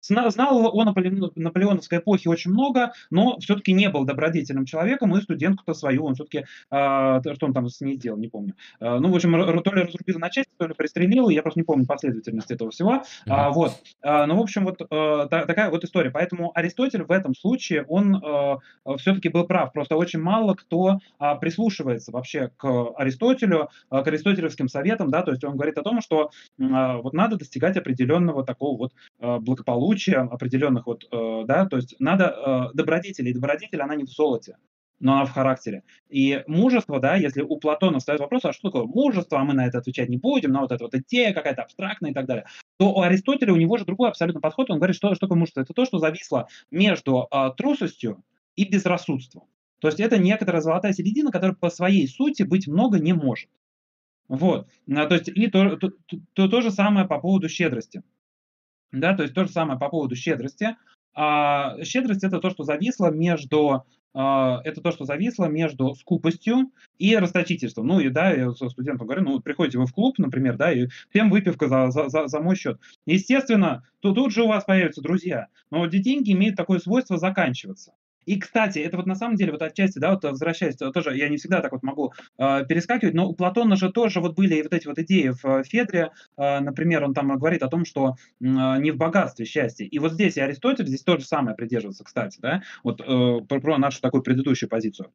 Знал 0.00 0.76
о 0.76 0.84
наполеоновской 0.84 1.98
эпохе 1.98 2.30
очень 2.30 2.50
много, 2.50 2.92
но 3.10 3.38
все-таки 3.40 3.72
не 3.72 3.88
был 3.88 4.04
добродетельным 4.04 4.64
человеком, 4.64 5.16
и 5.16 5.20
студентку-то 5.20 5.74
свою 5.74 6.04
он 6.04 6.14
все-таки, 6.14 6.38
э, 6.38 6.44
а, 6.70 7.20
что 7.34 7.46
он 7.46 7.52
там 7.52 7.68
с 7.68 7.80
ней 7.80 7.96
делал, 7.96 8.18
не 8.18 8.28
помню. 8.28 8.54
Э, 8.80 8.98
ну, 8.98 9.10
в 9.10 9.16
общем, 9.16 9.32
то 9.62 9.74
ли 9.74 9.82
разрубил 9.82 10.18
на 10.18 10.30
части, 10.30 10.50
то 10.56 10.66
ли 10.66 10.74
пристрелил, 10.74 11.28
я 11.28 11.42
просто 11.42 11.60
не 11.60 11.64
помню 11.64 11.86
последовательность 11.86 12.50
этого 12.50 12.70
всего. 12.70 12.94
Mm-hmm. 12.94 13.02
А, 13.28 13.50
вот. 13.50 13.72
А, 14.02 14.26
ну, 14.26 14.36
в 14.36 14.40
общем, 14.40 14.64
вот 14.64 14.80
а, 14.90 15.26
такая 15.26 15.70
вот 15.70 15.84
история. 15.84 16.10
Поэтому 16.10 16.52
Аристотель 16.54 17.02
в 17.02 17.10
этом 17.10 17.34
случае, 17.34 17.84
он 17.88 18.16
а, 18.16 18.58
все-таки 18.98 19.28
был 19.28 19.44
прав. 19.44 19.72
Просто 19.72 19.96
очень 19.96 20.20
мало 20.20 20.54
кто 20.54 20.98
а, 21.18 21.34
прислушивается 21.36 22.12
вообще 22.12 22.50
к 22.56 22.68
Аристотелю, 22.96 23.68
а, 23.90 24.02
к 24.02 24.08
аристотелевским 24.08 24.68
советам, 24.68 25.10
да, 25.10 25.22
то 25.22 25.30
есть 25.30 25.44
он 25.44 25.54
говорит 25.54 25.78
о 25.78 25.82
том, 25.82 26.00
что 26.00 26.30
а, 26.60 26.98
вот 26.98 27.12
надо 27.12 27.36
достигать 27.36 27.76
определенного 27.76 28.44
такого 28.44 28.78
вот 28.78 28.92
а, 29.20 29.38
благополучия, 29.38 29.87
благополучия 29.88 30.18
определенных 30.18 30.86
вот, 30.86 31.04
э, 31.10 31.44
да, 31.46 31.66
то 31.66 31.76
есть 31.76 31.96
надо 31.98 32.70
э, 32.72 32.76
добродетели, 32.76 33.30
и 33.30 33.32
добродетель, 33.32 33.80
она 33.80 33.94
не 33.94 34.04
в 34.04 34.08
золоте, 34.08 34.56
но 35.00 35.14
она 35.14 35.24
в 35.24 35.32
характере. 35.32 35.82
И 36.08 36.42
мужество, 36.46 37.00
да, 37.00 37.16
если 37.16 37.42
у 37.42 37.56
Платона 37.56 37.98
встает 37.98 38.20
вопрос, 38.20 38.44
а 38.44 38.52
что 38.52 38.70
такое 38.70 38.84
мужество, 38.84 39.40
а 39.40 39.44
мы 39.44 39.54
на 39.54 39.66
это 39.66 39.78
отвечать 39.78 40.08
не 40.08 40.16
будем, 40.16 40.52
на 40.52 40.60
вот 40.60 40.72
эта 40.72 40.84
вот 40.84 40.94
идея 40.94 41.32
какая-то 41.32 41.62
абстрактная 41.62 42.10
и 42.10 42.14
так 42.14 42.26
далее, 42.26 42.46
то 42.78 42.92
у 42.92 43.00
Аристотеля 43.00 43.52
у 43.52 43.56
него 43.56 43.76
же 43.78 43.84
другой 43.84 44.08
абсолютно 44.08 44.40
подход, 44.40 44.70
он 44.70 44.78
говорит, 44.78 44.96
что, 44.96 45.14
что 45.14 45.26
такое 45.26 45.38
мужество? 45.38 45.60
Это 45.60 45.72
то, 45.72 45.84
что 45.84 45.98
зависло 45.98 46.48
между 46.70 47.28
э, 47.30 47.50
трусостью 47.56 48.22
и 48.56 48.64
безрассудством. 48.64 49.44
То 49.80 49.88
есть 49.88 50.00
это 50.00 50.18
некоторая 50.18 50.60
золотая 50.60 50.92
середина, 50.92 51.30
которая 51.30 51.54
по 51.54 51.70
своей 51.70 52.08
сути 52.08 52.42
быть 52.42 52.66
много 52.66 52.98
не 52.98 53.12
может. 53.12 53.48
Вот. 54.28 54.68
А, 54.94 55.06
то 55.06 55.14
есть 55.14 55.28
и 55.28 55.46
то, 55.46 55.76
то, 55.76 55.92
то, 56.34 56.48
то 56.48 56.60
же 56.60 56.70
самое 56.70 57.06
по 57.06 57.18
поводу 57.18 57.48
щедрости. 57.48 58.02
Да, 58.92 59.14
то 59.14 59.22
есть 59.22 59.34
то 59.34 59.44
же 59.44 59.50
самое 59.50 59.78
по 59.78 59.88
поводу 59.88 60.16
щедрости. 60.16 60.76
А, 61.14 61.82
щедрость 61.82 62.24
это 62.24 62.38
то, 62.38 62.50
что 62.50 62.64
зависло 62.64 63.10
между 63.10 63.84
а, 64.14 64.60
это 64.64 64.80
то, 64.80 64.90
что 64.90 65.04
зависло 65.04 65.46
между 65.46 65.94
скупостью 65.94 66.72
и 66.98 67.16
расточительством. 67.16 67.86
Ну 67.86 68.00
и 68.00 68.08
да, 68.08 68.32
я 68.32 68.52
студентам 68.52 69.06
говорю, 69.06 69.22
ну 69.22 69.40
приходите 69.40 69.78
вы 69.78 69.86
в 69.86 69.92
клуб, 69.92 70.18
например, 70.18 70.56
да, 70.56 70.72
и 70.72 70.88
всем 71.10 71.30
выпивка 71.30 71.68
за, 71.68 71.90
за, 71.90 72.08
за, 72.08 72.26
за 72.26 72.40
мой 72.40 72.56
счет. 72.56 72.80
Естественно, 73.06 73.84
то 74.00 74.12
тут 74.12 74.32
же 74.32 74.42
у 74.42 74.48
вас 74.48 74.64
появятся 74.64 75.02
друзья, 75.02 75.48
но 75.70 75.80
вот 75.80 75.90
деньги 75.90 76.32
имеют 76.32 76.56
такое 76.56 76.78
свойство 76.78 77.18
заканчиваться. 77.18 77.92
И, 78.28 78.38
кстати, 78.38 78.78
это 78.80 78.98
вот 78.98 79.06
на 79.06 79.14
самом 79.14 79.36
деле, 79.36 79.52
вот 79.52 79.62
отчасти, 79.62 79.98
да, 79.98 80.10
вот 80.10 80.22
возвращаясь, 80.22 80.76
тоже 80.76 81.16
я 81.16 81.30
не 81.30 81.38
всегда 81.38 81.62
так 81.62 81.72
вот 81.72 81.82
могу 81.82 82.12
э, 82.36 82.66
перескакивать, 82.68 83.14
но 83.14 83.26
у 83.26 83.34
Платона 83.34 83.74
же 83.74 83.90
тоже 83.90 84.20
вот 84.20 84.34
были 84.34 84.60
вот 84.60 84.74
эти 84.74 84.86
вот 84.86 84.98
идеи 84.98 85.32
в 85.42 85.64
Федре, 85.64 86.10
э, 86.36 86.60
например, 86.60 87.04
он 87.04 87.14
там 87.14 87.34
говорит 87.38 87.62
о 87.62 87.68
том, 87.68 87.86
что 87.86 88.16
э, 88.38 88.44
не 88.44 88.90
в 88.90 88.98
богатстве 88.98 89.46
счастье. 89.46 89.86
И 89.86 89.98
вот 89.98 90.12
здесь 90.12 90.36
и 90.36 90.42
Аристотель 90.42 90.86
здесь 90.86 91.04
то 91.04 91.16
же 91.16 91.24
самое 91.24 91.56
придерживается, 91.56 92.04
кстати, 92.04 92.38
да, 92.42 92.62
вот 92.84 93.00
э, 93.00 93.04
про, 93.48 93.60
про 93.60 93.78
нашу 93.78 94.02
такую 94.02 94.22
предыдущую 94.22 94.68
позицию. 94.68 95.10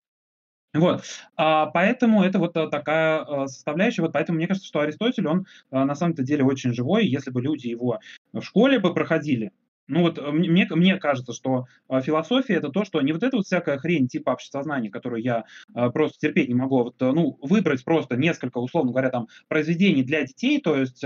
Вот, 0.74 1.04
а, 1.38 1.68
поэтому 1.68 2.24
это 2.24 2.40
вот 2.40 2.54
такая 2.54 3.46
составляющая, 3.46 4.02
вот 4.02 4.14
поэтому 4.14 4.38
мне 4.38 4.48
кажется, 4.48 4.68
что 4.68 4.80
Аристотель, 4.80 5.28
он 5.28 5.46
на 5.70 5.94
самом-то 5.94 6.24
деле 6.24 6.44
очень 6.44 6.74
живой, 6.74 7.06
если 7.06 7.30
бы 7.30 7.44
люди 7.44 7.68
его 7.68 8.00
в 8.32 8.42
школе 8.42 8.80
бы 8.80 8.92
проходили, 8.92 9.52
ну 9.88 10.02
вот 10.02 10.18
э, 10.18 10.32
мне, 10.32 10.68
мне 10.70 10.98
кажется, 10.98 11.34
что 11.34 11.66
э, 11.90 12.02
философия 12.02 12.56
это 12.56 12.70
то, 12.70 12.86
что 12.86 13.02
не 13.02 13.12
вот 13.12 13.24
эта 13.24 13.38
вот 13.38 13.46
всякая 13.46 13.78
хрень 13.78 14.08
типа 14.08 14.32
обществознания, 14.32 14.90
которую 14.90 15.22
я 15.22 15.46
э, 15.76 15.90
просто 15.92 16.20
терпеть 16.20 16.50
не 16.50 16.56
могу, 16.56 16.80
а 16.80 16.84
вот, 16.84 16.96
ну, 17.00 17.38
выбрать 17.42 17.84
просто 17.84 18.16
несколько, 18.16 18.60
условно 18.60 18.92
говоря, 18.92 19.10
там, 19.10 19.28
произведений 19.48 20.04
для 20.04 20.24
детей, 20.24 20.60
то 20.62 20.76
есть 20.76 21.04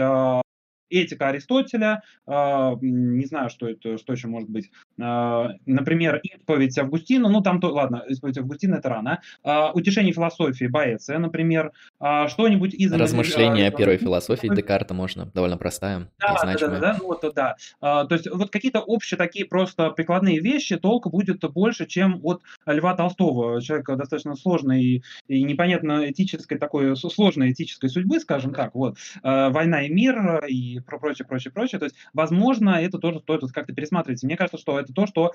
этика 0.89 1.29
Аристотеля, 1.29 2.01
э, 2.25 2.75
не 2.81 3.25
знаю, 3.25 3.49
что 3.49 3.67
это, 3.67 3.97
что 3.97 4.13
еще 4.13 4.27
может 4.27 4.49
быть, 4.49 4.71
э, 4.99 5.47
например, 5.65 6.19
исповедь 6.23 6.77
Августина, 6.77 7.29
ну 7.29 7.41
там 7.41 7.59
то, 7.59 7.73
ладно, 7.73 8.03
исповедь 8.07 8.37
Августина 8.37 8.75
это 8.75 8.89
рано, 8.89 9.21
э, 9.43 9.71
утешение 9.73 10.13
философии 10.13 10.65
Боэция, 10.65 11.19
например, 11.19 11.71
э, 11.96 11.96
что-нибудь 11.99 12.73
из... 12.73 12.91
Размышления 12.93 13.67
о 13.67 13.71
первой 13.71 13.97
философии 13.97 14.53
Декарта 14.53 14.93
можно, 14.93 15.25
довольно 15.33 15.57
простая 15.57 16.09
да, 16.19 16.35
да, 16.43 16.55
да, 16.55 16.79
да, 16.79 16.95
ну, 16.99 17.05
вот, 17.07 17.25
да. 17.33 17.55
А, 17.81 18.05
то 18.05 18.15
есть 18.15 18.29
вот 18.29 18.51
какие-то 18.51 18.81
общие 18.81 19.17
такие 19.17 19.45
просто 19.45 19.89
прикладные 19.91 20.39
вещи 20.39 20.77
толка 20.77 21.09
будет 21.09 21.39
больше, 21.51 21.85
чем 21.85 22.19
от 22.23 22.41
Льва 22.65 22.93
Толстого, 22.95 23.61
человека 23.61 23.95
достаточно 23.95 24.35
сложной 24.35 24.83
и, 24.83 25.03
и 25.27 25.43
непонятно 25.43 26.11
этической 26.11 26.57
такой, 26.57 26.95
сложной 26.95 27.51
этической 27.51 27.89
судьбы, 27.89 28.19
скажем 28.19 28.53
так, 28.53 28.75
вот, 28.75 28.97
«Война 29.23 29.83
и 29.83 29.89
мир» 29.89 30.45
и 30.45 30.57
и 30.57 30.79
про 30.79 30.99
прочее, 30.99 31.25
прочее, 31.25 31.51
прочее. 31.51 31.79
То 31.79 31.85
есть, 31.85 31.95
возможно, 32.13 32.71
это 32.71 32.97
тоже 32.97 33.19
стоит 33.19 33.41
вот 33.41 33.51
как-то 33.51 33.73
пересматривать. 33.73 34.23
мне 34.23 34.35
кажется, 34.35 34.57
что 34.57 34.79
это 34.79 34.93
то, 34.93 35.05
что 35.07 35.33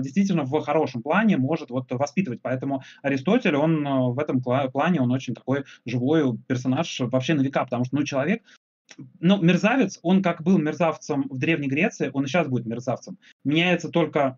действительно 0.00 0.44
в 0.44 0.60
хорошем 0.60 1.02
плане 1.02 1.36
может 1.36 1.70
вот 1.70 1.90
воспитывать. 1.90 2.40
Поэтому 2.42 2.82
Аристотель, 3.02 3.56
он 3.56 3.84
в 4.12 4.18
этом 4.18 4.40
плане, 4.40 5.00
он 5.00 5.10
очень 5.10 5.34
такой 5.34 5.64
живой 5.88 6.36
персонаж 6.46 7.00
вообще 7.00 7.34
на 7.34 7.42
века, 7.42 7.64
потому 7.64 7.84
что, 7.84 7.96
ну, 7.96 8.04
человек, 8.04 8.42
ну, 9.20 9.40
мерзавец, 9.40 9.98
он 10.02 10.22
как 10.22 10.42
был 10.42 10.58
мерзавцем 10.58 11.28
в 11.28 11.38
Древней 11.38 11.68
Греции, 11.68 12.10
он 12.12 12.24
и 12.24 12.26
сейчас 12.26 12.48
будет 12.48 12.66
мерзавцем. 12.66 13.18
Меняется 13.44 13.88
только, 13.88 14.36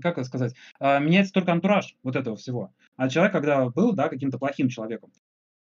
как 0.00 0.18
это 0.18 0.24
сказать, 0.24 0.54
а, 0.78 0.98
меняется 0.98 1.32
только 1.32 1.52
антураж 1.52 1.96
вот 2.02 2.16
этого 2.16 2.36
всего. 2.36 2.72
А 2.96 3.08
человек, 3.08 3.32
когда 3.32 3.68
был, 3.68 3.92
да, 3.92 4.08
каким-то 4.08 4.38
плохим 4.38 4.68
человеком, 4.68 5.12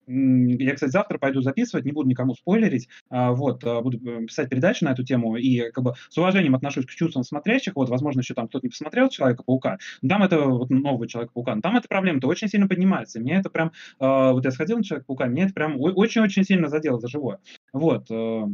я, 0.08 0.74
кстати, 0.74 0.90
завтра 0.90 1.18
пойду 1.18 1.42
записывать, 1.42 1.84
не 1.84 1.92
буду 1.92 2.08
никому 2.08 2.34
спойлерить, 2.34 2.88
а, 3.10 3.32
вот, 3.32 3.62
а, 3.64 3.80
буду 3.82 3.98
э, 3.98 4.26
писать 4.26 4.48
передачу 4.48 4.84
на 4.84 4.92
эту 4.92 5.04
тему, 5.04 5.36
и 5.36 5.70
как 5.70 5.84
бы 5.84 5.94
с 6.08 6.16
уважением 6.16 6.54
отношусь 6.54 6.86
к 6.86 6.90
чувствам 6.90 7.24
смотрящих, 7.24 7.76
вот, 7.76 7.88
возможно, 7.90 8.20
еще 8.20 8.34
там 8.34 8.48
кто-то 8.48 8.66
не 8.66 8.70
посмотрел 8.70 9.08
Человека-паука, 9.08 9.78
там 10.06 10.22
это 10.22 10.40
вот 10.40 10.70
нового 10.70 11.06
Человека-паука, 11.06 11.60
там 11.62 11.76
эта 11.76 11.88
проблема-то 11.88 12.26
очень 12.26 12.48
сильно 12.48 12.68
поднимается, 12.68 13.20
мне 13.20 13.36
это 13.36 13.50
прям, 13.50 13.72
а, 13.98 14.32
вот 14.32 14.44
я 14.44 14.50
сходил 14.50 14.78
на 14.78 14.84
Человека-паука, 14.84 15.26
мне 15.26 15.44
это 15.44 15.52
прям 15.52 15.76
очень-очень 15.78 16.44
сильно 16.44 16.68
задело 16.68 16.98
за 16.98 17.08
живое, 17.08 17.38
вот, 17.72 18.10
э, 18.10 18.46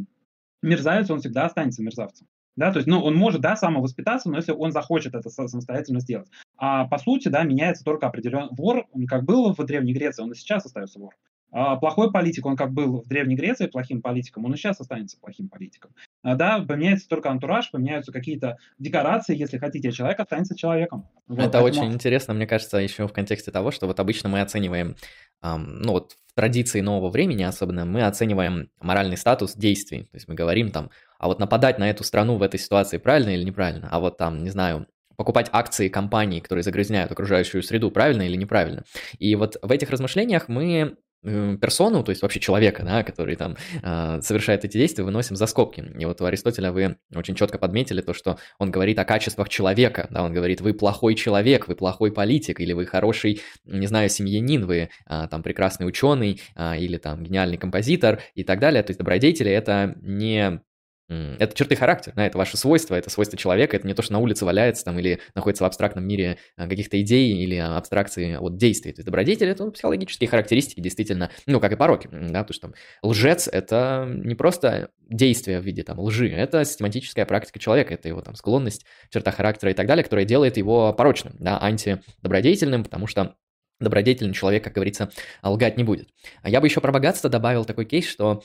мерзавец, 0.63 1.11
он 1.11 1.21
всегда 1.21 1.47
останется 1.47 1.83
мерзавцем. 1.83 2.27
Да, 2.57 2.71
то 2.71 2.79
есть, 2.79 2.87
ну, 2.87 3.01
он 3.01 3.17
может, 3.17 3.41
да, 3.41 3.57
самовоспитаться, 3.57 4.31
но 4.31 4.37
если 4.37 4.53
он 4.53 4.71
захочет 4.71 5.15
это 5.17 5.29
самостоятельно 5.29 5.99
сделать. 5.99 6.29
А 6.57 6.87
по 6.87 6.99
сути, 6.99 7.27
да, 7.27 7.43
меняется 7.43 7.83
только 7.83 8.07
определенный 8.07 8.51
вор, 8.53 8.87
он 8.93 9.07
как 9.07 9.25
был 9.25 9.53
в 9.53 9.65
Древней 9.65 9.93
Греции, 9.93 10.23
он 10.23 10.31
и 10.31 10.37
сейчас 10.37 10.65
остается 10.65 11.01
вор. 11.01 11.15
А 11.57 11.77
плохой 11.77 12.11
политик, 12.11 12.45
он 12.47 12.57
как 12.57 12.73
был 12.73 13.03
в 13.03 13.07
Древней 13.07 13.37
Греции 13.37 13.69
плохим 13.69 14.03
политиком, 14.03 14.45
он 14.45 14.55
и 14.55 14.57
сейчас 14.57 14.81
останется 14.81 15.17
плохим 15.21 15.49
политиком. 15.49 15.93
А, 16.25 16.35
да, 16.35 16.59
поменяется 16.59 17.09
только 17.09 17.31
антураж, 17.31 17.71
поменяются 17.71 18.11
какие-то 18.11 18.57
декорации, 18.81 19.39
если 19.39 19.59
хотите, 19.59 19.91
а 19.91 19.93
человек 19.93 20.19
останется 20.19 20.57
человеком. 20.57 21.09
Вот, 21.29 21.39
Это 21.39 21.61
поэтому... 21.61 21.85
очень 21.87 21.95
интересно, 21.95 22.35
мне 22.35 22.49
кажется, 22.49 22.79
еще 22.79 23.07
в 23.07 23.13
контексте 23.13 23.53
того, 23.53 23.71
что 23.71 23.87
вот 23.87 24.01
обычно 24.01 24.29
мы 24.29 24.41
оцениваем, 24.41 24.97
эм, 25.45 25.79
ну 25.81 25.93
вот 25.93 26.17
в 26.27 26.35
традиции 26.35 26.81
нового 26.81 27.09
времени 27.09 27.45
особенно, 27.45 27.85
мы 27.85 28.03
оцениваем 28.03 28.69
моральный 28.81 29.17
статус 29.17 29.55
действий. 29.55 30.03
То 30.11 30.17
есть 30.17 30.27
мы 30.27 30.35
говорим 30.35 30.73
там, 30.73 30.91
а 31.21 31.29
вот 31.29 31.39
нападать 31.39 31.79
на 31.79 31.89
эту 31.89 32.03
страну 32.03 32.37
в 32.37 32.43
этой 32.43 32.59
ситуации 32.59 32.99
правильно 32.99 33.31
или 33.31 33.45
неправильно, 33.45 33.89
а 33.93 34.01
вот 34.01 34.17
там, 34.17 34.43
не 34.43 34.51
знаю, 34.51 34.89
покупать 35.17 35.49
акции 35.53 35.89
компаний, 35.89 36.41
которые 36.41 36.65
загрязняют 36.65 37.13
окружающую 37.13 37.63
среду, 37.63 37.93
правильно 37.93 38.23
или 38.23 38.35
неправильно. 38.35 38.83
И 39.21 39.37
вот 39.37 39.57
в 39.63 39.71
этих 39.71 39.91
размышлениях 39.91 40.49
мы 40.49 40.97
персону, 41.25 42.05
то 42.05 42.11
есть 42.11 42.23
вообще 42.23 42.41
человека, 42.41 42.83
да, 42.85 43.03
который 43.03 43.37
там 43.37 43.57
э, 43.83 44.21
совершает 44.23 44.65
эти 44.65 44.77
действия, 44.77 45.05
выносим 45.05 45.37
за 45.37 45.47
скобки. 45.47 45.85
И 45.99 46.05
вот 46.05 46.21
у 46.21 46.25
Аристотеля 46.25 46.71
вы 46.71 46.97
очень 47.15 47.35
четко 47.35 47.59
подметили 47.59 48.01
то, 48.01 48.13
что 48.13 48.39
он 48.59 48.71
говорит 48.71 48.99
о 48.99 49.05
качествах 49.05 49.49
человека, 49.49 50.07
да, 50.11 50.23
он 50.23 50.33
говорит, 50.33 50.61
вы 50.61 50.75
плохой 50.75 51.15
человек, 51.15 51.67
вы 51.69 51.75
плохой 51.75 52.13
политик, 52.13 52.61
или 52.61 52.73
вы 52.73 52.87
хороший, 52.87 53.41
не 53.65 53.87
знаю, 53.87 54.09
семьянин, 54.09 54.67
вы 54.67 54.91
э, 55.09 55.29
там 55.31 55.43
прекрасный 55.43 55.87
ученый, 55.87 56.41
э, 56.57 56.79
или 56.79 56.99
там 56.99 57.23
гениальный 57.23 57.57
композитор 57.57 58.21
и 58.35 58.45
так 58.45 58.61
далее. 58.61 58.83
То 58.83 58.91
есть 58.91 58.99
добродетели 58.99 59.51
это 59.51 59.97
не 60.03 60.61
это 61.09 61.55
черты 61.55 61.77
характера, 61.77 62.15
да, 62.17 62.27
это 62.27 62.39
ваше 62.39 62.57
свойство, 62.57 62.95
это 62.95 63.11
свойство 63.11 63.37
человека, 63.37 63.77
это 63.77 63.87
не 63.87 63.95
то, 63.95 64.03
что 64.03 64.15
на 64.15 64.21
улице 64.21 64.45
валяется 64.45 64.85
там 64.85 64.99
или 64.99 65.21
находится 65.35 65.65
в 65.65 65.67
абстрактном 65.67 66.07
мире 66.07 66.39
а, 66.57 66.67
каких-то 66.67 67.01
идей 67.01 67.33
или 67.37 67.57
абстракции 67.57 68.37
от 68.37 68.57
действий. 68.57 68.93
То 68.93 69.01
есть 69.01 69.07
добродетель– 69.07 69.49
это 69.51 69.71
психологические 69.71 70.29
характеристики, 70.29 70.81
действительно, 70.81 71.31
ну, 71.47 71.61
как 71.61 71.73
и 71.73 71.77
пороки, 71.77 72.09
да, 72.11 72.43
потому 72.43 72.55
что 72.55 72.69
там 72.69 72.75
лжец– 73.03 73.49
это 73.53 74.09
не 74.09 74.35
просто 74.35 74.91
действие 75.09 75.61
в 75.61 75.65
виде 75.65 75.83
там 75.83 76.01
лжи, 76.01 76.31
это 76.31 76.65
систематическая 76.65 77.27
практика 77.27 77.59
человека, 77.59 77.93
это 77.93 78.09
его 78.09 78.23
там 78.23 78.35
склонность, 78.35 78.87
черта 79.11 79.31
характера 79.31 79.73
и 79.73 79.75
так 79.75 79.87
далее, 79.87 80.05
которая 80.05 80.25
делает 80.25 80.57
его 80.57 80.93
порочным, 80.95 81.35
да, 81.39 81.63
антидобродетельным, 81.63 82.83
потому 82.83 83.07
что 83.07 83.37
добродетельный 83.81 84.35
человек, 84.35 84.65
как 84.65 84.73
говорится, 84.73 85.11
лгать 85.43 85.77
не 85.77 85.85
будет. 85.85 86.09
А 86.43 86.49
я 86.49 86.61
бы 86.61 86.67
еще 86.67 86.81
про 86.81 86.93
богатство 86.93 87.29
добавил 87.29 87.65
такой 87.65 87.85
кейс, 87.85 88.07
что 88.07 88.43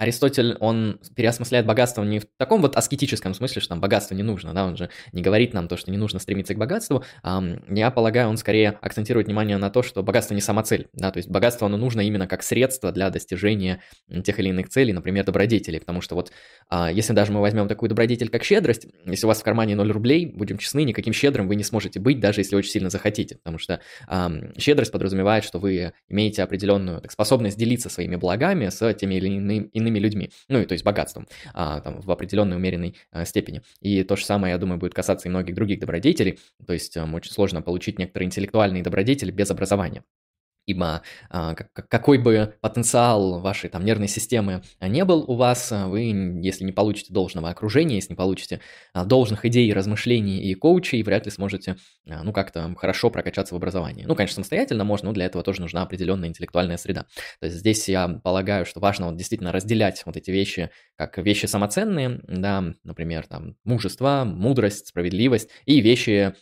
Аристотель, 0.00 0.56
он 0.60 0.98
переосмысляет 1.14 1.66
богатство 1.66 2.02
не 2.02 2.20
в 2.20 2.26
таком 2.38 2.62
вот 2.62 2.74
аскетическом 2.74 3.34
смысле, 3.34 3.60
что 3.60 3.68
там 3.68 3.82
богатство 3.82 4.14
не 4.14 4.22
нужно, 4.22 4.54
да, 4.54 4.64
он 4.64 4.74
же 4.78 4.88
не 5.12 5.20
говорит 5.20 5.52
нам 5.52 5.68
то, 5.68 5.76
что 5.76 5.90
не 5.90 5.98
нужно 5.98 6.18
стремиться 6.18 6.54
к 6.54 6.56
богатству, 6.56 7.04
а, 7.22 7.42
я 7.68 7.90
полагаю, 7.90 8.30
он 8.30 8.38
скорее 8.38 8.70
акцентирует 8.80 9.26
внимание 9.26 9.58
на 9.58 9.68
то, 9.68 9.82
что 9.82 10.02
богатство 10.02 10.32
не 10.32 10.40
сама 10.40 10.62
цель, 10.62 10.88
да, 10.94 11.10
то 11.10 11.18
есть 11.18 11.28
богатство, 11.28 11.66
оно 11.66 11.76
нужно 11.76 12.00
именно 12.00 12.26
как 12.26 12.42
средство 12.42 12.92
для 12.92 13.10
достижения 13.10 13.82
тех 14.24 14.40
или 14.40 14.48
иных 14.48 14.70
целей, 14.70 14.94
например, 14.94 15.26
добродетелей, 15.26 15.80
потому 15.80 16.00
что 16.00 16.14
вот, 16.14 16.32
а, 16.70 16.90
если 16.90 17.12
даже 17.12 17.30
мы 17.32 17.42
возьмем 17.42 17.68
такую 17.68 17.90
добродетель, 17.90 18.30
как 18.30 18.42
щедрость, 18.42 18.86
если 19.04 19.26
у 19.26 19.28
вас 19.28 19.40
в 19.40 19.44
кармане 19.44 19.76
0 19.76 19.92
рублей, 19.92 20.24
будем 20.24 20.56
честны, 20.56 20.84
никаким 20.84 21.12
щедрым 21.12 21.46
вы 21.46 21.56
не 21.56 21.64
сможете 21.64 22.00
быть, 22.00 22.20
даже 22.20 22.40
если 22.40 22.56
очень 22.56 22.70
сильно 22.70 22.88
захотите, 22.88 23.36
потому 23.36 23.58
что 23.58 23.80
а, 24.08 24.32
щедрость 24.56 24.92
подразумевает, 24.92 25.44
что 25.44 25.58
вы 25.58 25.92
имеете 26.08 26.42
определенную 26.42 27.02
так, 27.02 27.12
способность 27.12 27.58
делиться 27.58 27.90
своими 27.90 28.16
благами 28.16 28.70
с 28.70 28.94
теми 28.94 29.16
или 29.16 29.28
иными 29.74 29.89
иными 29.90 29.98
людьми, 29.98 30.30
ну 30.48 30.60
и 30.60 30.64
то 30.64 30.72
есть 30.72 30.84
богатством 30.84 31.26
а, 31.52 31.80
там, 31.80 32.00
в 32.00 32.10
определенной 32.10 32.56
умеренной 32.56 32.96
а, 33.10 33.24
степени. 33.24 33.62
И 33.80 34.02
то 34.04 34.16
же 34.16 34.24
самое, 34.24 34.52
я 34.52 34.58
думаю, 34.58 34.78
будет 34.78 34.94
касаться 34.94 35.28
и 35.28 35.30
многих 35.30 35.54
других 35.54 35.80
добродетелей, 35.80 36.38
то 36.66 36.72
есть 36.72 36.96
а, 36.96 37.04
очень 37.04 37.32
сложно 37.32 37.62
получить 37.62 37.98
некоторые 37.98 38.26
интеллектуальные 38.26 38.82
добродетели 38.82 39.30
без 39.30 39.50
образования 39.50 40.04
ибо 40.70 41.02
а, 41.28 41.54
какой 41.54 42.18
бы 42.18 42.54
потенциал 42.60 43.40
вашей 43.40 43.68
там 43.70 43.84
нервной 43.84 44.08
системы 44.08 44.62
не 44.80 45.04
был 45.04 45.24
у 45.26 45.34
вас, 45.34 45.70
вы, 45.70 46.02
если 46.42 46.64
не 46.64 46.72
получите 46.72 47.12
должного 47.12 47.50
окружения, 47.50 47.96
если 47.96 48.12
не 48.12 48.16
получите 48.16 48.60
а, 48.92 49.04
должных 49.04 49.44
идей, 49.44 49.72
размышлений 49.72 50.40
и 50.42 50.54
коучей, 50.54 51.02
вряд 51.02 51.24
ли 51.24 51.30
сможете, 51.30 51.76
а, 52.08 52.22
ну, 52.22 52.32
как-то 52.32 52.74
хорошо 52.76 53.10
прокачаться 53.10 53.54
в 53.54 53.56
образовании. 53.56 54.04
Ну, 54.04 54.14
конечно, 54.14 54.36
самостоятельно 54.36 54.84
можно, 54.84 55.08
но 55.08 55.12
для 55.12 55.26
этого 55.26 55.42
тоже 55.42 55.60
нужна 55.60 55.82
определенная 55.82 56.28
интеллектуальная 56.28 56.76
среда. 56.76 57.06
То 57.40 57.46
есть 57.46 57.58
здесь 57.58 57.88
я 57.88 58.08
полагаю, 58.08 58.64
что 58.64 58.80
важно 58.80 59.06
вот 59.06 59.16
действительно 59.16 59.52
разделять 59.52 60.02
вот 60.06 60.16
эти 60.16 60.30
вещи 60.30 60.70
как 60.96 61.18
вещи 61.18 61.46
самоценные, 61.46 62.20
да, 62.28 62.74
например, 62.84 63.26
там, 63.26 63.56
мужество, 63.64 64.24
мудрость, 64.24 64.88
справедливость, 64.88 65.48
и 65.64 65.80
вещи 65.80 66.34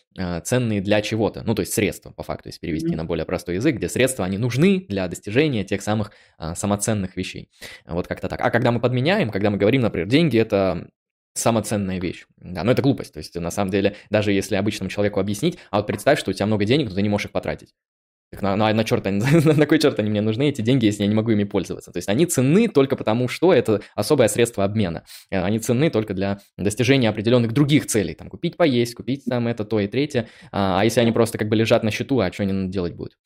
ценные 0.43 0.81
для 0.81 1.01
чего-то, 1.01 1.43
ну, 1.45 1.55
то 1.55 1.61
есть 1.61 1.73
средства, 1.73 2.11
по 2.11 2.25
факту, 2.25 2.49
если 2.49 2.59
перевести 2.59 2.89
mm-hmm. 2.89 2.97
на 2.97 3.05
более 3.05 3.25
простой 3.25 3.55
язык, 3.55 3.77
где 3.77 3.89
средства 3.89 4.18
средства, 4.19 4.25
они 4.25 4.39
нужны 4.39 4.87
для 4.89 5.09
достижения 5.09 5.65
тех 5.65 5.83
самых 5.83 6.13
а, 6.39 6.55
самоценных 6.55 7.17
вещей. 7.17 7.51
Вот 7.87 8.07
как-то 8.07 8.29
так. 8.29 8.41
А 8.41 8.51
когда 8.51 8.71
мы 8.71 8.81
подменяем, 8.81 9.31
когда 9.31 9.51
мы 9.51 9.59
говорим, 9.59 9.83
например, 9.83 10.09
деньги– 10.09 10.39
это 10.41 10.89
самоценная 11.35 12.01
вещь. 12.01 12.27
Да, 12.37 12.65
но 12.65 12.73
это 12.73 12.83
глупость. 12.83 13.15
То 13.15 13.19
есть, 13.19 13.37
на 13.37 13.51
самом 13.51 13.71
деле, 13.71 13.95
даже 14.11 14.33
если 14.33 14.57
обычному 14.57 14.91
человеку 14.91 15.21
объяснить, 15.21 15.59
а 15.71 15.77
вот 15.77 15.87
представь, 15.87 16.19
что 16.19 16.31
у 16.31 16.35
тебя 16.35 16.47
много 16.47 16.65
денег, 16.65 16.89
но 16.89 16.95
ты 16.95 17.03
не 17.03 17.09
можешь 17.09 17.27
их 17.27 17.33
потратить. 17.33 17.75
Так 18.31 18.43
на, 18.43 18.57
на, 18.57 18.75
на, 18.75 18.85
черт, 18.85 19.05
на 19.59 19.67
кой 19.67 19.79
черт 19.79 19.99
они 19.99 20.11
мне 20.11 20.21
нужны, 20.21 20.51
эти 20.51 20.61
деньги, 20.61 20.85
если 20.85 21.03
я 21.03 21.09
не 21.09 21.15
могу 21.15 21.31
ими 21.31 21.45
пользоваться? 21.45 21.93
То 21.93 21.99
есть 21.99 22.09
они 22.09 22.27
ценны 22.27 22.69
только 22.69 22.95
потому, 22.95 23.27
что 23.29 23.55
это 23.55 23.81
особое 23.95 24.29
средство 24.29 24.65
обмена. 24.65 25.05
Они 25.31 25.59
ценны 25.59 25.91
только 25.91 26.13
для 26.13 26.39
достижения 26.59 27.09
определенных 27.09 27.53
других 27.53 27.87
целей. 27.87 28.15
Там 28.15 28.29
купить 28.29 28.57
поесть, 28.57 28.95
купить 28.95 29.25
там 29.25 29.47
это, 29.49 29.65
то 29.65 29.81
и 29.81 29.87
третье. 29.87 30.29
А, 30.53 30.81
а 30.81 30.85
если 30.85 31.01
они 31.01 31.13
просто 31.13 31.39
как 31.39 31.49
бы 31.49 31.57
лежат 31.57 31.83
на 31.83 31.91
счету, 31.91 32.21
а 32.21 32.31
что 32.31 32.43
они 32.43 32.69
делать 32.69 32.95
будут? 32.95 33.17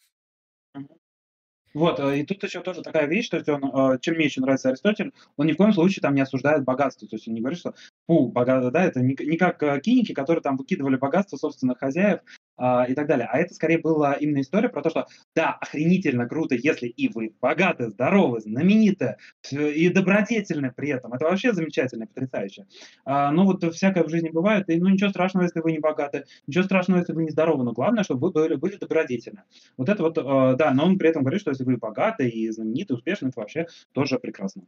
Вот, 1.75 2.01
э, 2.01 2.21
и 2.21 2.25
тут 2.25 2.43
еще 2.43 2.61
тоже 2.61 2.83
такая 2.83 3.07
вещь, 3.07 3.29
то 3.29 3.37
есть 3.37 3.49
он, 3.49 3.65
э, 3.65 3.99
чем 4.01 4.17
мне 4.17 4.27
еще 4.27 4.41
нравится 4.41 4.69
Аристотель, 4.69 5.13
он 5.37 5.47
ни 5.47 5.53
в 5.53 5.57
коем 5.57 5.73
случае 5.73 6.03
там 6.03 6.15
не 6.15 6.21
осуждает 6.21 6.65
богатство, 6.65 7.09
то 7.09 7.17
есть 7.17 7.27
он 7.27 7.35
не 7.35 7.41
говорит, 7.41 7.59
что 7.59 7.75
фу, 8.07 8.29
богатство, 8.29 8.71
да, 8.71 8.85
это 8.85 9.01
не, 9.01 9.17
не 9.19 9.37
как 9.39 9.63
э, 9.63 9.81
киники, 9.81 10.13
которые 10.13 10.43
там 10.43 10.57
выкидывали 10.57 10.97
богатство 10.97 11.37
собственных 11.37 11.79
хозяев, 11.79 12.21
и 12.59 12.95
так 12.95 13.07
далее. 13.07 13.29
А 13.31 13.39
это 13.39 13.55
скорее 13.55 13.79
была 13.79 14.15
именно 14.15 14.41
история 14.41 14.69
про 14.69 14.83
то, 14.83 14.91
что 14.91 15.07
да, 15.35 15.53
охренительно 15.61 16.29
круто, 16.29 16.55
если 16.55 16.87
и 16.87 17.09
вы 17.09 17.35
богаты, 17.41 17.89
здоровы, 17.89 18.41
знамениты 18.41 19.17
и 19.51 19.89
добродетельны 19.89 20.73
при 20.75 20.91
этом. 20.91 21.13
Это 21.13 21.25
вообще 21.25 21.53
замечательно, 21.53 22.07
потрясающе. 22.07 22.67
А, 23.05 23.31
но 23.33 23.45
вот 23.45 23.63
всякое 23.75 24.05
в 24.05 24.09
жизни 24.09 24.31
бывает, 24.31 24.69
и 24.69 24.79
ну 24.79 24.89
ничего 24.89 25.11
страшного, 25.11 25.45
если 25.45 25.61
вы 25.61 25.73
не 25.73 25.79
богаты, 25.79 26.25
ничего 26.47 26.65
страшного, 26.65 26.99
если 27.01 27.13
вы 27.13 27.25
не 27.25 27.31
здоровы, 27.31 27.65
но 27.65 27.73
главное, 27.73 28.05
чтобы 28.05 28.29
вы 28.29 28.33
были, 28.33 28.55
были 28.57 28.77
добродетельны. 28.77 29.43
Вот 29.77 29.89
это 29.89 30.03
вот, 30.03 30.19
а, 30.19 30.55
да, 30.55 30.73
но 30.73 30.87
он 30.87 30.99
при 30.99 31.09
этом 31.09 31.23
говорит, 31.23 31.41
что 31.41 31.51
если 31.51 31.65
вы 31.65 31.77
богаты 31.77 32.29
и 32.29 32.51
знамениты, 32.51 32.95
успешны, 32.95 33.29
это 33.29 33.41
вообще 33.41 33.67
тоже 33.93 34.19
прекрасно. 34.19 34.63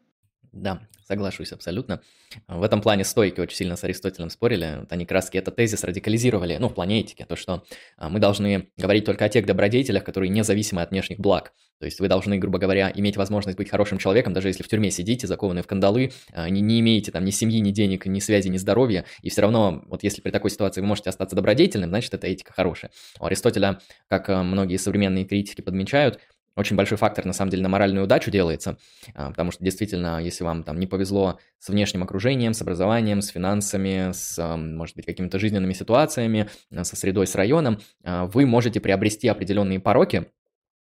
Да, 0.55 0.81
соглашусь 1.09 1.53
абсолютно. 1.53 2.01
В 2.47 2.63
этом 2.63 2.81
плане 2.81 3.03
стойки 3.05 3.41
очень 3.41 3.57
сильно 3.57 3.75
с 3.75 3.83
Аристотелем 3.83 4.31
спорили. 4.31 4.77
Вот 4.81 4.93
они 4.93 5.05
раз 5.05 5.29
этот 5.33 5.57
тезис 5.57 5.83
радикализировали, 5.83 6.59
ну, 6.59 6.69
в 6.69 6.75
плане 6.75 7.01
этики, 7.01 7.27
то, 7.29 7.35
что 7.35 7.65
а, 7.97 8.09
мы 8.09 8.21
должны 8.21 8.69
говорить 8.77 9.05
только 9.05 9.25
о 9.25 9.29
тех 9.29 9.47
добродетелях, 9.47 10.05
которые 10.05 10.31
независимы 10.31 10.83
от 10.83 10.93
внешних 10.93 11.19
благ. 11.19 11.53
То 11.81 11.87
есть 11.87 11.99
вы 11.99 12.07
должны, 12.07 12.39
грубо 12.39 12.59
говоря, 12.59 12.91
иметь 12.95 13.17
возможность 13.17 13.59
быть 13.59 13.69
хорошим 13.69 13.99
человеком, 13.99 14.33
даже 14.33 14.47
если 14.47 14.63
в 14.63 14.69
тюрьме 14.69 14.93
сидите, 14.93 15.27
закованы 15.27 15.63
в 15.63 15.67
кандалы, 15.67 16.13
а, 16.33 16.49
не, 16.49 16.61
не 16.61 16.79
имеете 16.79 17.11
там 17.11 17.25
ни 17.25 17.31
семьи, 17.31 17.59
ни 17.59 17.73
денег, 17.73 18.07
ни 18.07 18.21
связи, 18.21 18.47
ни 18.47 18.57
здоровья, 18.57 19.05
и 19.23 19.31
все 19.31 19.43
равно, 19.43 19.83
вот 19.87 20.05
если 20.05 20.23
при 20.23 20.31
такой 20.31 20.51
ситуации 20.51 20.83
вы 20.83 20.87
можете 20.87 21.11
остаться 21.11 21.35
добродетельным, 21.35 21.91
значит, 21.91 22.15
это 22.15 22.29
этика 22.29 22.53
хорошая. 22.53 22.93
У 23.19 23.25
Аристотеля, 23.25 23.81
как 24.09 24.31
а, 24.31 24.45
многие 24.45 24.77
современные 24.77 25.25
критики 25.25 25.63
подмечают, 25.63 26.21
очень 26.57 26.77
большой 26.77 26.99
фактор, 26.99 27.25
на 27.25 27.33
самом 27.33 27.51
деле, 27.51 27.63
на 27.63 27.69
моральную 27.69 28.05
удачу 28.05 28.31
делается, 28.31 28.79
а, 29.15 29.31
потому 29.31 29.51
что 29.51 29.65
действительно, 29.65 30.23
если 30.23 30.45
вам 30.45 30.63
там 30.63 30.79
не 30.79 30.87
повезло 30.87 31.39
с 31.59 31.69
внешним 31.69 32.03
окружением, 32.03 32.55
с 32.55 32.63
образованием, 32.63 33.23
с 33.23 33.29
финансами, 33.29 34.13
с, 34.13 34.57
может 34.57 34.97
быть, 34.97 35.07
какими-то 35.07 35.39
жизненными 35.39 35.73
ситуациями, 35.73 36.49
а, 36.73 36.85
со 36.85 36.97
средой, 36.97 37.27
с 37.27 37.35
районом, 37.35 37.81
а, 38.05 38.27
вы 38.27 38.47
можете 38.47 38.81
приобрести 38.81 39.29
определенные 39.29 39.81
пороки, 39.81 40.27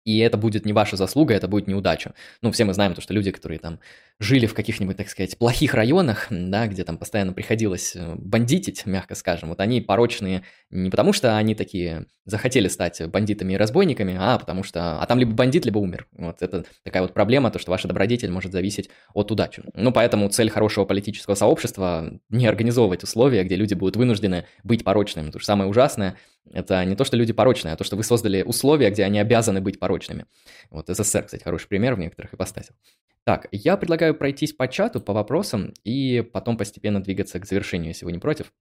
и 0.07 0.19
это 0.19 0.37
будет 0.37 0.65
не 0.65 0.71
ваша 0.71 0.95
заслуга, 0.95 1.33
это 1.33 1.49
будет 1.49 1.67
неудача. 1.67 2.13
Ну, 2.41 2.53
все 2.53 2.63
мы 2.63 2.73
знаем 2.73 2.93
то, 2.93 3.01
что 3.01 3.13
люди, 3.13 3.29
которые 3.31 3.59
там 3.59 3.81
жили 4.19 4.45
в 4.45 4.53
каких-нибудь, 4.53 4.95
так 4.95 5.09
сказать, 5.09 5.37
плохих 5.37 5.73
районах, 5.73 6.27
да, 6.29 6.67
где 6.67 6.85
там 6.85 6.97
постоянно 6.97 7.33
приходилось 7.33 7.93
э, 7.93 8.15
бандитить, 8.15 8.85
мягко 8.85 9.15
скажем, 9.15 9.49
вот 9.49 9.59
они 9.59 9.81
порочные 9.81 10.43
не 10.69 10.89
потому, 10.89 11.11
что 11.11 11.35
они 11.35 11.55
такие 11.55 12.05
захотели 12.23 12.69
стать 12.69 13.05
бандитами 13.07 13.51
и 13.51 13.57
разбойниками, 13.57 14.15
а 14.17 14.39
потому 14.39 14.63
что, 14.63 15.01
а 15.01 15.05
там 15.07 15.19
либо 15.19 15.33
бандит, 15.33 15.65
либо 15.65 15.79
умер. 15.79 16.07
Вот 16.13 16.41
это 16.41 16.63
такая 16.83 17.01
вот 17.01 17.13
проблема, 17.13 17.51
то, 17.51 17.59
что 17.59 17.71
ваша 17.71 17.89
добродетель 17.89 18.31
может 18.31 18.53
зависеть 18.53 18.89
от 19.13 19.29
удачи. 19.29 19.61
Ну, 19.73 19.91
поэтому 19.91 20.29
цель 20.29 20.49
хорошего 20.49 20.85
политического 20.85 21.35
сообщества 21.35 22.17
не 22.29 22.47
организовывать 22.47 23.03
условия, 23.03 23.43
где 23.43 23.57
люди 23.57 23.73
будут 23.73 23.97
вынуждены 23.97 24.45
быть 24.63 24.85
порочными. 24.85 25.25
Потому 25.25 25.41
что 25.41 25.47
самое 25.47 25.69
ужасное– 25.69 26.15
это 26.53 26.83
не 26.85 26.95
то, 26.95 27.03
что 27.03 27.17
люди 27.17 27.33
порочные, 27.33 27.73
а 27.73 27.77
то, 27.77 27.83
что 27.83 27.95
вы 27.95 28.03
создали 28.03 28.41
условия, 28.43 28.89
где 28.89 29.03
они 29.03 29.19
обязаны 29.19 29.61
быть 29.61 29.79
порочными. 29.79 30.25
Вот 30.69 30.87
СССР, 30.87 31.23
кстати, 31.23 31.43
хороший 31.43 31.67
пример 31.67 31.95
в 31.95 31.99
некоторых 31.99 32.33
ипостасях. 32.33 32.75
Так, 33.23 33.47
я 33.51 33.75
предлагаю 33.75 34.15
пройтись 34.15 34.53
по 34.53 34.67
чату, 34.67 35.01
по 35.01 35.13
вопросам, 35.13 35.73
и 35.83 36.21
потом 36.21 36.57
постепенно 36.57 37.03
двигаться 37.03 37.39
к 37.39 37.45
завершению, 37.45 37.89
если 37.89 38.05
вы 38.05 38.13
не 38.13 38.19
против. 38.19 38.53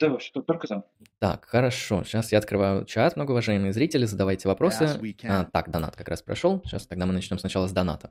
Да, 0.00 0.18
что 0.18 0.42
только 0.42 0.66
за. 0.66 0.84
Так, 1.18 1.44
хорошо. 1.46 2.02
Сейчас 2.04 2.32
я 2.32 2.38
открываю 2.38 2.84
чат, 2.84 3.16
многоуважаемые 3.16 3.72
зрители, 3.72 4.04
задавайте 4.04 4.48
вопросы. 4.48 4.88
А, 5.24 5.44
так, 5.44 5.70
донат 5.70 5.96
как 5.96 6.08
раз 6.08 6.22
прошел. 6.22 6.60
Сейчас 6.64 6.86
тогда 6.86 7.06
мы 7.06 7.12
начнем 7.12 7.38
сначала 7.38 7.68
с 7.68 7.72
доната. 7.72 8.10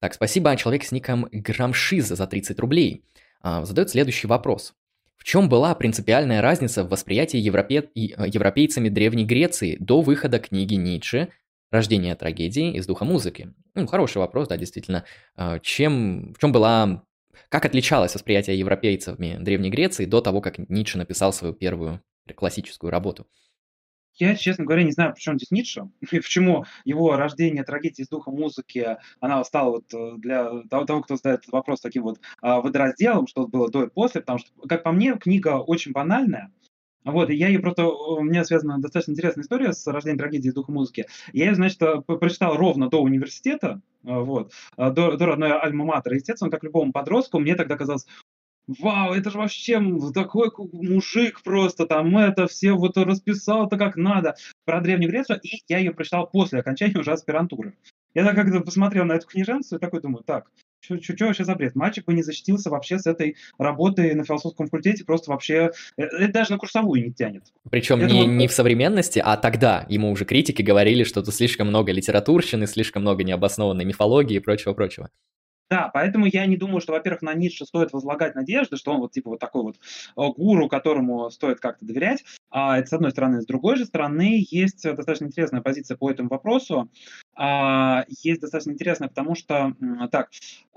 Так, 0.00 0.14
спасибо, 0.14 0.56
человек 0.56 0.84
с 0.84 0.92
ником 0.92 1.28
Грамшиз 1.30 2.08
за 2.08 2.26
30 2.26 2.58
рублей. 2.58 3.04
А, 3.42 3.64
задает 3.64 3.90
следующий 3.90 4.26
вопрос. 4.26 4.74
В 5.20 5.24
чем 5.24 5.50
была 5.50 5.74
принципиальная 5.74 6.40
разница 6.40 6.82
в 6.82 6.88
восприятии 6.88 7.36
европе... 7.36 7.90
Э, 7.94 8.26
европейцами 8.26 8.88
Древней 8.88 9.26
Греции 9.26 9.76
до 9.78 10.00
выхода 10.00 10.38
книги 10.38 10.74
Ницше 10.74 11.28
Рождение 11.70 12.16
трагедии 12.16 12.74
из 12.74 12.86
духа 12.86 13.04
музыки. 13.04 13.54
Ну, 13.76 13.86
хороший 13.86 14.18
вопрос, 14.18 14.48
да, 14.48 14.56
действительно. 14.56 15.04
А, 15.36 15.60
чем, 15.60 16.34
в 16.34 16.40
чем 16.40 16.50
была, 16.50 17.04
как 17.48 17.64
отличалось 17.64 18.12
восприятие 18.12 18.58
европейцами 18.58 19.36
Древней 19.38 19.70
Греции 19.70 20.04
до 20.04 20.20
того, 20.20 20.40
как 20.40 20.58
Ницше 20.58 20.98
написал 20.98 21.32
свою 21.32 21.54
первую 21.54 22.02
классическую 22.34 22.90
работу? 22.90 23.28
Я, 24.20 24.36
честно 24.36 24.64
говоря, 24.64 24.84
не 24.84 24.92
знаю, 24.92 25.14
почему 25.14 25.36
здесь 25.36 25.50
Ницше, 25.50 25.88
и 26.00 26.20
почему 26.20 26.64
его 26.84 27.16
рождение 27.16 27.64
трагедии 27.64 28.02
из 28.02 28.08
духа 28.08 28.30
музыки, 28.30 28.98
она 29.20 29.42
стала 29.44 29.70
вот 29.70 29.94
э, 29.94 30.12
для 30.18 30.62
того, 30.68 31.02
кто 31.02 31.16
задает 31.16 31.40
этот 31.40 31.52
вопрос 31.52 31.80
таким 31.80 32.02
вот 32.04 32.20
а, 32.42 32.60
водоразделом, 32.60 33.26
что 33.26 33.46
было 33.46 33.70
до 33.70 33.84
и 33.84 33.88
после, 33.88 34.20
потому 34.20 34.38
что, 34.38 34.50
как 34.68 34.82
по 34.82 34.92
мне, 34.92 35.16
книга 35.16 35.58
очень 35.58 35.92
банальная, 35.92 36.52
вот, 37.04 37.30
и 37.30 37.34
я 37.34 37.48
ее 37.48 37.60
просто, 37.60 37.86
у 37.86 38.22
меня 38.22 38.44
связана 38.44 38.78
достаточно 38.78 39.12
интересная 39.12 39.42
история 39.42 39.72
с 39.72 39.86
рождением 39.86 40.18
трагедии 40.18 40.50
духа 40.50 40.70
музыки. 40.70 41.06
Я 41.32 41.46
ее, 41.46 41.54
значит, 41.54 41.80
э, 41.80 42.00
прочитал 42.02 42.56
ровно 42.56 42.90
до 42.90 43.00
университета, 43.00 43.80
э, 44.04 44.18
вот, 44.18 44.52
э, 44.76 44.90
до, 44.90 45.16
до 45.16 45.26
родной 45.26 45.52
альма-матера. 45.58 46.14
Естественно, 46.14 46.50
как 46.50 46.62
любому 46.62 46.92
подростку, 46.92 47.38
мне 47.38 47.54
тогда 47.54 47.76
казалось, 47.76 48.06
вау, 48.66 49.12
это 49.12 49.30
же 49.30 49.38
вообще 49.38 49.82
такой 50.14 50.50
мужик 50.72 51.42
просто, 51.42 51.86
там 51.86 52.16
это 52.16 52.46
все 52.46 52.72
вот 52.72 52.96
расписал-то 52.96 53.76
как 53.76 53.96
надо 53.96 54.34
про 54.64 54.80
Древнюю 54.80 55.10
Грецию, 55.10 55.40
и 55.42 55.62
я 55.68 55.78
ее 55.78 55.92
прочитал 55.92 56.28
после 56.28 56.60
окончания 56.60 56.98
уже 56.98 57.12
аспирантуры. 57.12 57.74
Я 58.14 58.24
так 58.24 58.34
как-то 58.34 58.60
посмотрел 58.60 59.04
на 59.04 59.12
эту 59.12 59.26
книженцию 59.26 59.78
и 59.78 59.80
такой 59.80 60.00
думаю, 60.00 60.24
так, 60.24 60.50
что 60.80 61.26
вообще 61.26 61.44
за 61.44 61.54
бред? 61.54 61.74
Мальчик 61.74 62.06
бы 62.06 62.14
не 62.14 62.22
защитился 62.22 62.70
вообще 62.70 62.98
с 62.98 63.06
этой 63.06 63.36
работой 63.58 64.14
на 64.14 64.24
философском 64.24 64.66
факультете, 64.66 65.04
просто 65.04 65.30
вообще... 65.30 65.70
Э, 65.96 66.02
это 66.02 66.32
даже 66.32 66.52
на 66.52 66.58
курсовую 66.58 67.04
не 67.04 67.12
тянет. 67.12 67.44
Причем 67.70 68.04
не, 68.06 68.24
вот... 68.24 68.30
не 68.30 68.48
в 68.48 68.52
современности, 68.52 69.22
а 69.24 69.36
тогда 69.36 69.86
ему 69.88 70.10
уже 70.10 70.24
критики 70.24 70.62
говорили, 70.62 71.04
что 71.04 71.22
тут 71.22 71.34
слишком 71.34 71.68
много 71.68 71.92
литературщины, 71.92 72.66
слишком 72.66 73.02
много 73.02 73.24
необоснованной 73.24 73.84
мифологии 73.84 74.36
и 74.36 74.40
прочего-прочего. 74.40 75.10
Да, 75.70 75.88
поэтому 75.94 76.26
я 76.26 76.46
не 76.46 76.56
думаю, 76.56 76.80
что, 76.80 76.92
во-первых, 76.92 77.22
на 77.22 77.32
Ницше 77.32 77.64
стоит 77.64 77.92
возлагать 77.92 78.34
надежды, 78.34 78.76
что 78.76 78.92
он 78.92 79.00
вот 79.00 79.12
типа 79.12 79.30
вот 79.30 79.38
такой 79.38 79.62
вот 79.62 79.76
э, 79.76 80.32
гуру, 80.36 80.68
которому 80.68 81.30
стоит 81.30 81.60
как-то 81.60 81.86
доверять. 81.86 82.24
А, 82.50 82.76
это 82.76 82.88
с 82.88 82.92
одной 82.92 83.12
стороны. 83.12 83.40
С 83.40 83.46
другой 83.46 83.76
же 83.76 83.84
стороны, 83.84 84.44
есть 84.50 84.82
достаточно 84.82 85.26
интересная 85.26 85.60
позиция 85.60 85.96
по 85.96 86.10
этому 86.10 86.28
вопросу. 86.28 86.90
А, 87.36 88.04
есть 88.08 88.40
достаточно 88.40 88.72
интересная, 88.72 89.08
потому 89.08 89.36
что, 89.36 89.76
так, 90.10 90.30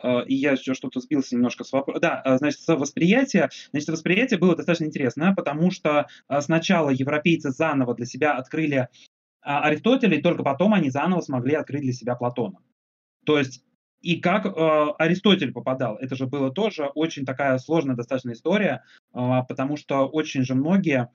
э, 0.03 0.25
и 0.27 0.35
я 0.35 0.51
еще 0.51 0.75
что-то 0.75 0.99
сбился 0.99 1.35
немножко 1.35 1.63
с 1.63 1.73
вопроса. 1.73 1.99
Да, 1.99 2.21
э, 2.23 2.37
значит, 2.37 2.59
с 2.59 2.75
восприятия. 2.75 3.49
Значит, 3.71 3.89
восприятие 3.89 4.39
было 4.39 4.55
достаточно 4.55 4.85
интересное, 4.85 5.33
потому 5.33 5.71
что 5.71 6.05
сначала 6.41 6.91
европейцы 6.91 7.49
заново 7.49 7.95
для 7.95 8.05
себя 8.05 8.37
открыли 8.37 8.89
а, 9.41 9.63
Аристотеля, 9.63 10.17
и 10.17 10.21
только 10.21 10.43
потом 10.43 10.75
они 10.75 10.91
заново 10.91 11.21
смогли 11.21 11.55
открыть 11.55 11.81
для 11.81 11.93
себя 11.93 12.15
Платона. 12.15 12.59
То 13.25 13.39
есть 13.39 13.63
и 14.03 14.17
как 14.17 14.45
э, 14.45 14.49
Аристотель 14.99 15.53
попадал, 15.53 15.95
это 15.95 16.15
же 16.15 16.27
было 16.27 16.51
тоже 16.51 16.87
очень 16.93 17.25
такая 17.25 17.57
сложная 17.57 17.95
достаточно 17.95 18.33
история, 18.33 18.83
э, 19.13 19.17
потому 19.47 19.77
что 19.77 20.07
очень 20.07 20.43
же 20.43 20.55
многие, 20.55 21.09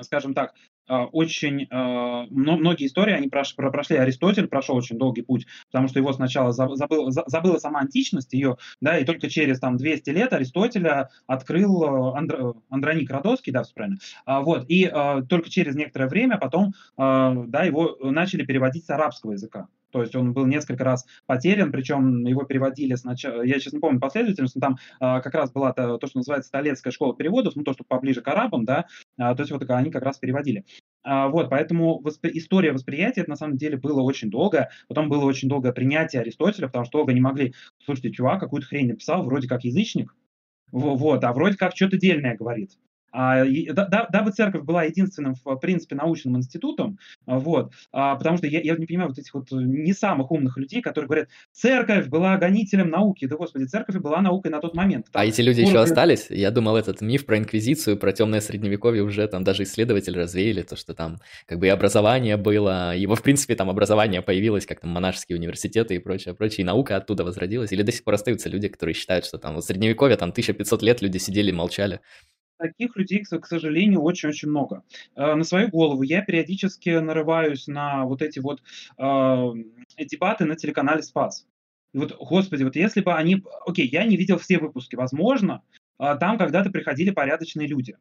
скажем 0.00 0.32
так, 0.32 0.54
э, 0.88 0.94
очень 0.94 1.64
э, 1.64 2.26
многие 2.30 2.86
истории, 2.86 3.14
они 3.14 3.26
прош, 3.26 3.56
прошли, 3.56 3.96
Аристотель 3.96 4.46
прошел 4.46 4.76
очень 4.76 4.96
долгий 4.96 5.22
путь, 5.22 5.46
потому 5.72 5.88
что 5.88 5.98
его 5.98 6.12
сначала 6.12 6.52
забыл, 6.52 7.10
забыла 7.10 7.58
сама 7.58 7.80
античность 7.80 8.32
ее, 8.32 8.56
да, 8.80 8.96
и 8.96 9.04
только 9.04 9.28
через 9.28 9.58
там 9.58 9.78
200 9.78 10.10
лет 10.10 10.32
Аристотеля 10.32 11.10
открыл 11.26 11.82
э, 11.82 12.16
Андр, 12.16 12.54
Андроник 12.70 13.10
Родоский, 13.10 13.52
да, 13.52 13.64
все 13.64 13.72
а, 14.24 14.40
вот, 14.40 14.66
и 14.68 14.84
э, 14.84 15.22
только 15.28 15.50
через 15.50 15.74
некоторое 15.74 16.06
время 16.06 16.38
потом, 16.38 16.74
э, 16.96 17.44
да, 17.48 17.64
его 17.64 17.98
начали 18.02 18.44
переводить 18.44 18.86
с 18.86 18.90
арабского 18.90 19.32
языка. 19.32 19.66
То 19.96 20.02
есть 20.02 20.14
он 20.14 20.34
был 20.34 20.44
несколько 20.44 20.84
раз 20.84 21.06
потерян, 21.24 21.72
причем 21.72 22.26
его 22.26 22.42
переводили 22.42 22.94
сначала, 22.96 23.40
я 23.40 23.58
сейчас 23.58 23.72
не 23.72 23.78
помню 23.78 23.98
последовательность, 23.98 24.54
но 24.54 24.60
там 24.60 24.76
а, 25.00 25.22
как 25.22 25.32
раз 25.32 25.50
была 25.50 25.72
то, 25.72 25.96
то, 25.96 26.06
что 26.06 26.18
называется 26.18 26.48
Столетская 26.48 26.92
школа 26.92 27.16
переводов, 27.16 27.56
ну 27.56 27.62
то, 27.62 27.72
что 27.72 27.82
поближе 27.82 28.20
к 28.20 28.28
арабам, 28.28 28.66
да, 28.66 28.84
а, 29.16 29.34
то 29.34 29.40
есть 29.40 29.52
вот 29.52 29.64
они 29.70 29.90
как 29.90 30.02
раз 30.02 30.18
переводили. 30.18 30.66
А, 31.02 31.28
вот, 31.28 31.48
поэтому 31.48 31.98
воспри- 32.02 32.32
история 32.34 32.72
восприятия, 32.72 33.22
это 33.22 33.30
на 33.30 33.36
самом 33.36 33.56
деле 33.56 33.78
было 33.78 34.02
очень 34.02 34.28
долго, 34.28 34.68
потом 34.86 35.08
было 35.08 35.24
очень 35.24 35.48
долгое 35.48 35.72
принятие 35.72 36.20
Аристотеля, 36.20 36.66
потому 36.66 36.84
что 36.84 36.98
долго 36.98 37.14
не 37.14 37.22
могли, 37.22 37.54
слушайте, 37.82 38.10
чувак 38.10 38.40
какую-то 38.40 38.66
хрень 38.66 38.88
написал, 38.88 39.24
вроде 39.24 39.48
как 39.48 39.64
язычник, 39.64 40.14
вот, 40.72 41.24
а 41.24 41.32
вроде 41.32 41.56
как 41.56 41.74
что-то 41.74 41.96
дельное 41.96 42.36
говорит. 42.36 42.72
А, 43.18 43.46
да, 43.72 44.06
дабы 44.12 44.30
церковь 44.30 44.62
была 44.62 44.84
единственным, 44.84 45.36
в 45.42 45.56
принципе, 45.56 45.94
научным 45.94 46.36
институтом, 46.36 46.98
а, 47.24 47.38
вот, 47.38 47.72
а, 47.90 48.14
потому 48.16 48.36
что 48.36 48.46
я, 48.46 48.60
я 48.60 48.76
не 48.76 48.84
понимаю 48.84 49.08
вот 49.08 49.18
этих 49.18 49.32
вот 49.32 49.50
не 49.52 49.94
самых 49.94 50.30
умных 50.30 50.58
людей, 50.58 50.82
которые 50.82 51.06
говорят, 51.06 51.28
церковь 51.50 52.08
была 52.08 52.36
гонителем 52.36 52.90
науки. 52.90 53.26
Да, 53.26 53.36
господи, 53.36 53.64
церковь 53.64 53.96
была 53.96 54.20
наукой 54.20 54.50
на 54.50 54.60
тот 54.60 54.74
момент. 54.74 55.06
А 55.14 55.24
эти 55.24 55.40
люди 55.40 55.62
еще 55.62 55.78
остались? 55.78 56.26
Я 56.28 56.50
думал, 56.50 56.76
этот 56.76 57.00
миф 57.00 57.24
про 57.24 57.38
инквизицию, 57.38 57.96
про 57.96 58.12
темное 58.12 58.42
средневековье 58.42 59.02
уже 59.02 59.26
там 59.28 59.44
даже 59.44 59.62
исследователи 59.62 60.18
развеяли, 60.18 60.60
то, 60.60 60.76
что 60.76 60.92
там 60.92 61.18
как 61.46 61.58
бы 61.58 61.68
и 61.68 61.70
образование 61.70 62.36
было, 62.36 62.94
его, 62.94 63.14
в 63.14 63.22
принципе, 63.22 63.54
там 63.54 63.70
образование 63.70 64.20
появилось, 64.20 64.66
как 64.66 64.80
там 64.80 64.90
монашеские 64.90 65.38
университеты 65.38 65.94
и 65.94 65.98
прочее, 65.98 66.34
прочее, 66.34 66.64
и 66.64 66.64
наука 66.64 66.96
оттуда 66.96 67.24
возродилась. 67.24 67.72
Или 67.72 67.80
до 67.80 67.92
сих 67.92 68.04
пор 68.04 68.14
остаются 68.14 68.50
люди, 68.50 68.68
которые 68.68 68.94
считают, 68.94 69.24
что 69.24 69.38
там 69.38 69.56
в 69.56 69.62
средневековье 69.62 70.18
там 70.18 70.30
1500 70.30 70.82
лет 70.82 71.00
люди 71.00 71.16
сидели, 71.16 71.50
молчали. 71.50 72.00
Таких 72.58 72.96
людей, 72.96 73.22
к 73.22 73.46
сожалению, 73.46 74.00
очень-очень 74.02 74.48
много. 74.48 74.82
Э, 75.14 75.34
на 75.34 75.44
свою 75.44 75.68
голову 75.68 76.02
я 76.02 76.22
периодически 76.22 76.90
нарываюсь 76.90 77.66
на 77.66 78.04
вот 78.04 78.22
эти 78.22 78.38
вот 78.38 78.62
э, 78.98 79.52
дебаты 79.98 80.44
на 80.46 80.56
телеканале 80.56 81.02
«Спас». 81.02 81.46
И 81.92 81.98
вот, 81.98 82.16
господи, 82.18 82.62
вот 82.62 82.76
если 82.76 83.00
бы 83.00 83.14
они... 83.14 83.42
Окей, 83.66 83.88
я 83.88 84.04
не 84.04 84.16
видел 84.16 84.38
все 84.38 84.58
выпуски. 84.58 84.96
Возможно, 84.96 85.62
э, 85.98 86.16
там 86.18 86.38
когда-то 86.38 86.70
приходили 86.70 87.10
порядочные 87.10 87.66
люди. 87.68 87.96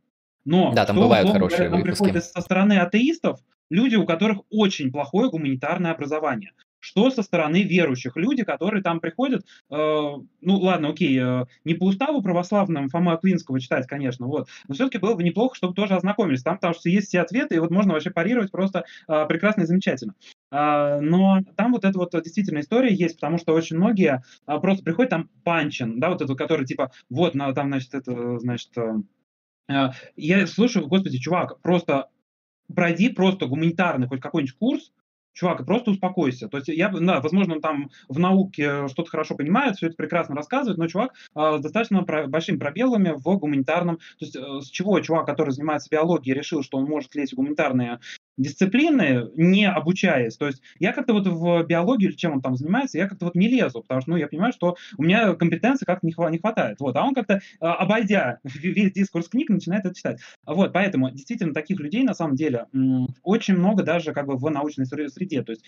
Но 0.46 0.72
да, 0.74 0.86
там 0.86 0.98
бывают 0.98 1.30
хорошие 1.30 1.68
говоря, 1.68 1.84
выпуски. 1.84 2.04
приходят 2.04 2.24
со 2.24 2.42
стороны 2.42 2.78
атеистов 2.78 3.40
люди, 3.70 3.96
у 3.96 4.06
которых 4.06 4.40
очень 4.50 4.92
плохое 4.92 5.30
гуманитарное 5.30 5.92
образование 5.92 6.54
что 6.86 7.10
со 7.10 7.24
стороны 7.24 7.64
верующих. 7.64 8.16
Люди, 8.16 8.44
которые 8.44 8.84
там 8.84 9.00
приходят, 9.00 9.44
э, 9.72 9.76
ну 9.76 10.58
ладно, 10.58 10.90
окей, 10.90 11.20
э, 11.20 11.46
не 11.64 11.74
по 11.74 11.86
уставу 11.86 12.22
православному 12.22 12.90
Фома 12.90 13.14
Аквинского 13.14 13.60
читать, 13.60 13.88
конечно, 13.88 14.28
вот, 14.28 14.48
но 14.68 14.76
все-таки 14.76 15.00
было 15.00 15.16
бы 15.16 15.24
неплохо, 15.24 15.56
чтобы 15.56 15.74
тоже 15.74 15.96
ознакомились 15.96 16.44
там, 16.44 16.58
потому 16.58 16.76
что 16.76 16.90
есть 16.90 17.08
все 17.08 17.22
ответы, 17.22 17.56
и 17.56 17.60
вот 17.60 17.72
можно 17.72 17.94
вообще 17.94 18.12
парировать 18.12 18.52
просто 18.52 18.86
э, 19.08 19.26
прекрасно 19.28 19.64
и 19.64 19.66
замечательно. 19.66 20.14
Uh, 20.54 21.02
но 21.02 21.40
там 21.58 21.74
вот 21.74 21.84
эта 21.84 21.98
вот 21.98 22.12
действительно 22.24 22.60
история 22.60 22.94
есть, 22.94 23.16
потому 23.16 23.40
что 23.40 23.54
очень 23.54 23.78
многие 23.78 24.24
uh, 24.48 24.62
просто 24.62 24.86
приходят 24.86 25.10
там 25.10 25.30
панчин, 25.44 26.00
да, 26.00 26.10
вот 26.10 26.22
этот, 26.22 26.38
который 26.38 26.66
типа, 26.66 26.92
вот, 27.10 27.34
там, 27.34 27.52
значит, 27.54 27.94
это, 27.94 28.38
значит, 28.40 28.70
uh, 28.78 29.92
я 30.16 30.48
слушаю, 30.48 30.88
господи, 30.88 31.18
чувак, 31.18 31.60
просто 31.62 32.10
пройди 32.74 33.10
просто 33.10 33.48
гуманитарный 33.48 34.08
хоть 34.08 34.22
какой-нибудь 34.22 34.58
курс, 34.58 34.94
чувак, 35.36 35.66
просто 35.66 35.92
успокойся. 35.92 36.48
То 36.48 36.58
есть 36.58 36.70
я, 36.70 36.90
да, 36.90 37.20
возможно, 37.20 37.56
он 37.56 37.62
там 37.62 37.90
в 38.08 38.18
науке 38.18 38.88
что-то 38.88 39.12
хорошо 39.12 39.36
понимает, 39.36 39.76
все 39.76 39.88
это 39.88 39.96
прекрасно 39.96 40.36
рассказывает, 40.36 40.80
но 40.80 40.88
чувак 40.88 41.14
э, 41.36 41.58
с 41.58 41.62
достаточно 41.62 42.04
про- 42.04 42.26
большими 42.28 42.58
пробелами 42.58 43.14
в 43.16 43.38
гуманитарном. 43.38 43.98
То 43.98 44.26
есть 44.26 44.36
э, 44.36 44.62
с 44.62 44.70
чего 44.70 45.00
чувак, 45.02 45.28
который 45.28 45.52
занимается 45.52 45.90
биологией, 45.92 46.36
решил, 46.36 46.64
что 46.64 46.78
он 46.78 46.86
может 46.86 47.14
лезть 47.16 47.34
в 47.34 47.36
гуманитарные 47.36 48.00
дисциплины, 48.38 49.30
не 49.36 49.70
обучаясь. 49.70 50.38
То 50.38 50.48
есть 50.48 50.62
я 50.80 50.94
как-то 50.94 51.14
вот 51.14 51.28
в 51.28 51.64
биологию 51.64 52.10
или 52.10 52.18
чем 52.18 52.34
он 52.34 52.42
там 52.42 52.56
занимается, 52.56 52.98
я 52.98 53.08
как-то 53.08 53.26
вот 53.26 53.36
не 53.36 53.48
лезу, 53.48 53.82
потому 53.82 54.02
что, 54.02 54.12
ну, 54.12 54.18
я 54.18 54.28
понимаю, 54.28 54.54
что 54.54 54.76
у 54.98 55.04
меня 55.04 55.34
компетенции 55.34 55.86
как-то 55.86 56.06
не, 56.06 56.14
хва- 56.14 56.32
не 56.32 56.40
хватает. 56.40 56.80
Вот, 56.80 56.96
а 56.96 57.04
он 57.04 57.14
как-то, 57.14 57.42
а, 57.60 57.76
обойдя 57.76 58.40
весь 58.44 58.92
дискурс 58.92 59.30
книг, 59.30 59.50
начинает 59.50 59.86
это 59.86 59.96
читать. 59.96 60.20
Вот, 60.46 60.74
поэтому 60.74 61.12
действительно 61.12 61.54
таких 61.54 61.80
людей 61.80 62.04
на 62.04 62.14
самом 62.14 62.36
деле 62.36 62.68
очень 63.24 63.56
много 63.56 63.84
даже 63.84 64.14
как 64.14 64.28
бы 64.28 64.38
в 64.38 64.50
научной 64.50 64.86
среде. 64.86 65.44
То 65.44 65.52
есть 65.52 65.64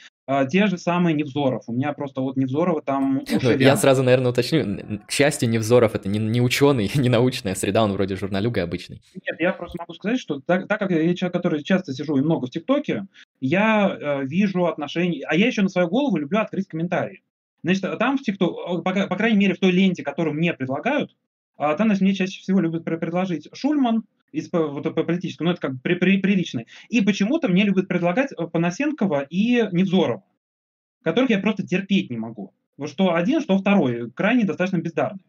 те 0.50 0.68
же 0.68 0.78
самые 0.78 1.14
Невзоров. 1.14 1.64
У 1.68 1.74
меня 1.74 1.94
просто 1.94 2.22
вот 2.22 2.36
Невзорова 2.36 2.82
там... 2.82 3.24
Ну, 3.42 3.52
я 3.52 3.78
сразу, 3.78 4.04
наверное, 4.04 4.32
уточню. 4.32 5.00
К 5.08 5.12
счастью, 5.12 5.50
Невзоров 5.50 5.96
это 5.96 6.10
не, 6.10 6.20
не 6.20 6.42
ученый, 6.42 6.92
не 6.96 7.10
научная 7.10 7.56
среда, 7.56 7.84
он 7.84 7.94
вроде 7.94 8.16
журналюга 8.16 8.64
обычный. 8.64 9.02
Нет, 9.14 9.40
я 9.40 9.54
просто 9.54 9.78
могу 9.80 9.94
сказать, 9.94 10.20
что 10.20 10.40
так, 10.40 10.68
так 10.68 10.80
как 10.80 10.92
я 10.92 11.16
человек, 11.16 11.34
который 11.34 11.64
часто 11.64 11.94
сижу 11.94 12.18
и 12.18 12.22
много 12.22 12.48
в 12.48 12.50
ТикТоке, 12.50 13.06
я 13.40 13.90
э, 13.90 14.26
вижу 14.26 14.66
отношения... 14.66 15.24
А 15.28 15.36
я 15.36 15.48
еще 15.48 15.62
на 15.62 15.70
свою 15.70 15.88
голову 15.88 16.18
люблю 16.18 16.40
открыть 16.40 16.68
комментарии. 16.68 17.24
Значит, 17.64 17.98
там 17.98 18.18
в 18.18 18.28
TikTok, 18.28 18.84
по, 18.84 19.08
по 19.08 19.16
крайней 19.16 19.38
мере, 19.38 19.54
в 19.54 19.60
той 19.60 19.72
ленте, 19.72 20.04
которую 20.04 20.36
мне 20.36 20.54
предлагают, 20.54 21.16
а, 21.58 21.74
там, 21.76 21.88
значит, 21.88 22.02
мне 22.02 22.14
чаще 22.14 22.42
всего 22.42 22.60
любят 22.60 22.84
предложить 22.84 23.50
Шульман, 23.54 24.04
из 24.32 24.52
вот, 24.52 24.84
по 24.84 25.04
политическому, 25.04 25.48
ну, 25.48 25.54
это 25.54 25.62
как 25.62 25.74
бы 25.74 25.80
при, 25.82 25.96
при, 25.96 26.18
приличный. 26.18 26.68
И 26.90 27.02
почему-то 27.02 27.48
мне 27.48 27.64
любят 27.64 27.88
предлагать 27.88 28.32
э, 28.32 28.48
Панасенкова 28.48 29.22
и 29.30 29.68
Невзорова, 29.72 30.24
которых 31.04 31.30
я 31.30 31.40
просто 31.40 31.66
терпеть 31.66 32.10
не 32.10 32.18
могу. 32.18 32.54
Что 32.86 33.16
один, 33.16 33.42
что 33.42 33.58
второй, 33.58 34.12
крайне 34.12 34.44
достаточно 34.44 34.78
бездарные. 34.78 35.24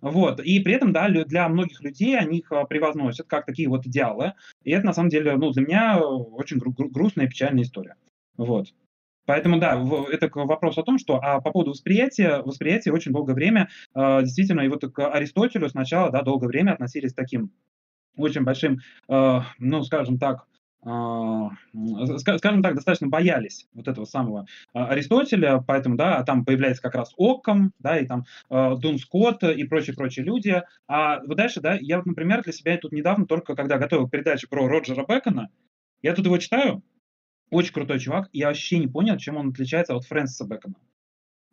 Вот. 0.00 0.40
И 0.40 0.58
при 0.60 0.74
этом, 0.74 0.92
да, 0.92 1.08
для 1.08 1.48
многих 1.48 1.80
людей 1.82 2.18
они 2.18 2.38
их 2.38 2.50
а, 2.50 2.64
превозносят 2.64 3.28
как 3.28 3.46
такие 3.46 3.68
вот 3.68 3.86
идеалы. 3.86 4.34
И 4.64 4.72
это, 4.72 4.86
на 4.86 4.92
самом 4.92 5.10
деле, 5.10 5.36
ну, 5.36 5.52
для 5.52 5.62
меня 5.62 6.00
очень 6.00 6.58
гру- 6.58 6.74
грустная 6.74 7.26
и 7.26 7.28
печальная 7.28 7.62
история. 7.62 7.94
Вот. 8.36 8.74
Поэтому, 9.26 9.60
да, 9.60 9.80
это 10.10 10.28
вопрос 10.34 10.76
о 10.78 10.82
том, 10.82 10.98
что 10.98 11.20
а 11.22 11.40
по 11.40 11.52
поводу 11.52 11.70
восприятия, 11.70 12.42
восприятие 12.42 12.92
очень 12.92 13.12
долгое 13.12 13.34
время, 13.34 13.68
э, 13.94 14.22
действительно, 14.22 14.62
и 14.62 14.68
вот 14.68 14.84
к 14.92 15.08
Аристотелю 15.08 15.68
сначала, 15.68 16.10
да, 16.10 16.22
долгое 16.22 16.48
время 16.48 16.72
относились 16.72 17.14
таким 17.14 17.52
очень 18.16 18.42
большим, 18.42 18.80
э, 19.08 19.40
ну, 19.58 19.82
скажем 19.82 20.18
так, 20.18 20.46
а, 20.84 21.50
скажем 22.18 22.60
так, 22.60 22.74
достаточно 22.74 23.06
боялись 23.06 23.68
вот 23.72 23.86
этого 23.86 24.04
самого 24.04 24.46
а, 24.74 24.88
Аристотеля, 24.88 25.62
поэтому, 25.64 25.96
да, 25.96 26.24
там 26.24 26.44
появляется 26.44 26.82
как 26.82 26.96
раз 26.96 27.12
Оккам, 27.16 27.72
да, 27.78 27.98
и 27.98 28.06
там 28.06 28.24
а, 28.50 28.74
Дун 28.74 28.98
Скотт 28.98 29.44
и 29.44 29.62
прочие-прочие 29.64 30.24
люди. 30.24 30.60
А 30.88 31.20
вот 31.20 31.36
дальше, 31.36 31.60
да, 31.60 31.78
я 31.80 31.98
вот, 31.98 32.06
например, 32.06 32.42
для 32.42 32.52
себя 32.52 32.76
тут 32.78 32.90
недавно, 32.90 33.26
только 33.26 33.54
когда 33.54 33.78
готовил 33.78 34.08
передачу 34.08 34.48
про 34.48 34.66
Роджера 34.66 35.06
Бекона, 35.06 35.50
я 36.02 36.14
тут 36.14 36.26
его 36.26 36.38
читаю, 36.38 36.82
очень 37.50 37.72
крутой 37.72 38.00
чувак, 38.00 38.28
я 38.32 38.48
вообще 38.48 38.78
не 38.78 38.88
понял, 38.88 39.16
чем 39.18 39.36
он 39.36 39.50
отличается 39.50 39.94
от 39.94 40.04
Фрэнсиса 40.04 40.44
Бекона. 40.44 40.74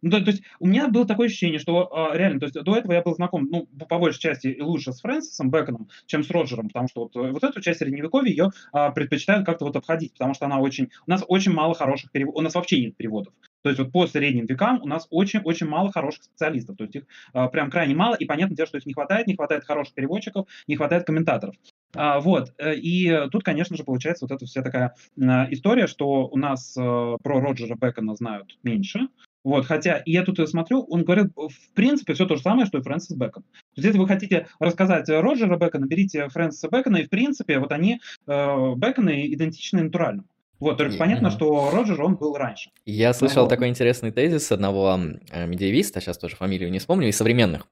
Ну, 0.02 0.12
то, 0.12 0.22
то 0.22 0.32
есть 0.32 0.44
у 0.60 0.68
меня 0.68 0.88
было 0.88 1.06
такое 1.06 1.28
ощущение, 1.28 1.60
что 1.60 1.94
а, 1.94 2.16
реально, 2.16 2.40
то 2.40 2.46
есть 2.46 2.62
до 2.62 2.76
этого 2.76 2.94
я 2.94 3.02
был 3.02 3.16
знаком, 3.16 3.48
ну, 3.50 3.68
по 3.88 4.00
большей 4.00 4.20
части 4.20 4.48
и 4.48 4.62
лучше 4.62 4.94
с 4.94 5.02
Фрэнсисом 5.02 5.50
Бэконом, 5.50 5.90
чем 6.06 6.24
с 6.24 6.30
Роджером, 6.30 6.68
потому 6.68 6.88
что 6.88 7.04
вот, 7.04 7.16
э, 7.16 7.32
вот 7.32 7.44
эту 7.44 7.62
часть 7.62 7.80
Средневековья 7.80 8.30
ее 8.30 8.50
а, 8.72 8.92
предпочитают 8.92 9.46
как-то 9.46 9.66
вот 9.66 9.76
обходить, 9.76 10.14
потому 10.14 10.34
что 10.34 10.46
она 10.46 10.60
очень... 10.60 10.90
У 11.06 11.10
нас 11.10 11.24
очень 11.28 11.52
мало 11.52 11.74
хороших 11.74 12.12
переводов, 12.12 12.40
у 12.40 12.42
нас 12.42 12.56
вообще 12.56 12.82
нет 12.82 12.96
переводов. 12.96 13.34
То 13.62 13.70
есть 13.70 13.80
вот 13.80 13.92
по 13.92 14.08
средним 14.08 14.46
векам 14.46 14.82
у 14.82 14.88
нас 14.88 15.08
очень-очень 15.10 15.68
мало 15.68 15.92
хороших 15.92 16.24
специалистов, 16.24 16.78
то 16.78 16.84
есть 16.86 16.96
их 16.96 17.04
а, 17.34 17.48
прям 17.48 17.70
крайне 17.70 17.96
мало, 17.96 18.16
и 18.16 18.26
понятно 18.26 18.56
дело, 18.56 18.68
что 18.68 18.78
их 18.78 18.86
не 18.86 18.94
хватает, 18.94 19.28
не 19.28 19.36
хватает 19.36 19.66
хороших 19.66 19.94
переводчиков, 19.94 20.48
не 20.68 20.76
хватает 20.76 21.06
комментаторов. 21.06 21.56
А, 21.96 22.20
вот, 22.20 22.54
э, 22.58 22.76
и 22.76 23.28
тут, 23.32 23.44
конечно 23.44 23.76
же, 23.76 23.84
получается 23.84 24.26
вот 24.26 24.32
эта 24.32 24.46
вся 24.46 24.62
такая 24.62 24.96
а, 25.22 25.48
история, 25.52 25.88
что 25.88 26.28
у 26.28 26.38
нас 26.38 26.76
а, 26.78 27.18
про 27.22 27.40
Роджера 27.42 27.76
Бекона 27.76 28.16
знают 28.16 28.58
меньше, 28.64 29.08
вот, 29.44 29.66
хотя 29.66 30.02
я 30.06 30.24
тут 30.24 30.48
смотрю, 30.50 30.84
он 30.90 31.04
говорит, 31.04 31.28
в 31.36 31.74
принципе, 31.74 32.14
все 32.14 32.26
то 32.26 32.36
же 32.36 32.42
самое, 32.42 32.66
что 32.66 32.78
и 32.78 32.82
Фрэнсис 32.82 33.16
Бэкон. 33.16 33.44
То 33.44 33.50
есть, 33.78 33.86
если 33.86 33.98
вы 33.98 34.08
хотите 34.08 34.48
рассказать 34.60 35.08
Роджера 35.10 35.58
Бэкона, 35.58 35.86
берите 35.86 36.28
Фрэнсиса 36.28 36.70
Бэкона, 36.70 36.98
и, 36.98 37.06
в 37.06 37.10
принципе, 37.10 37.60
вот 37.60 37.72
они, 37.72 38.02
э, 38.28 38.74
Бэконы, 38.76 39.34
идентичны 39.34 39.84
натуральному. 39.84 40.28
Вот, 40.60 40.78
только 40.78 40.96
yeah. 40.96 40.98
понятно, 40.98 41.32
что 41.32 41.72
Роджер, 41.72 42.02
он 42.02 42.18
был 42.18 42.36
раньше. 42.36 42.70
Я 42.86 43.14
слышал 43.14 43.44
ну, 43.44 43.50
такой 43.50 43.70
интересный 43.70 44.12
тезис 44.12 44.52
одного 44.52 45.00
э, 45.32 45.48
медиевиста, 45.48 46.02
сейчас 46.02 46.18
тоже 46.18 46.36
фамилию 46.36 46.70
не 46.70 46.80
вспомню, 46.80 47.08
из 47.08 47.16
современных. 47.16 47.66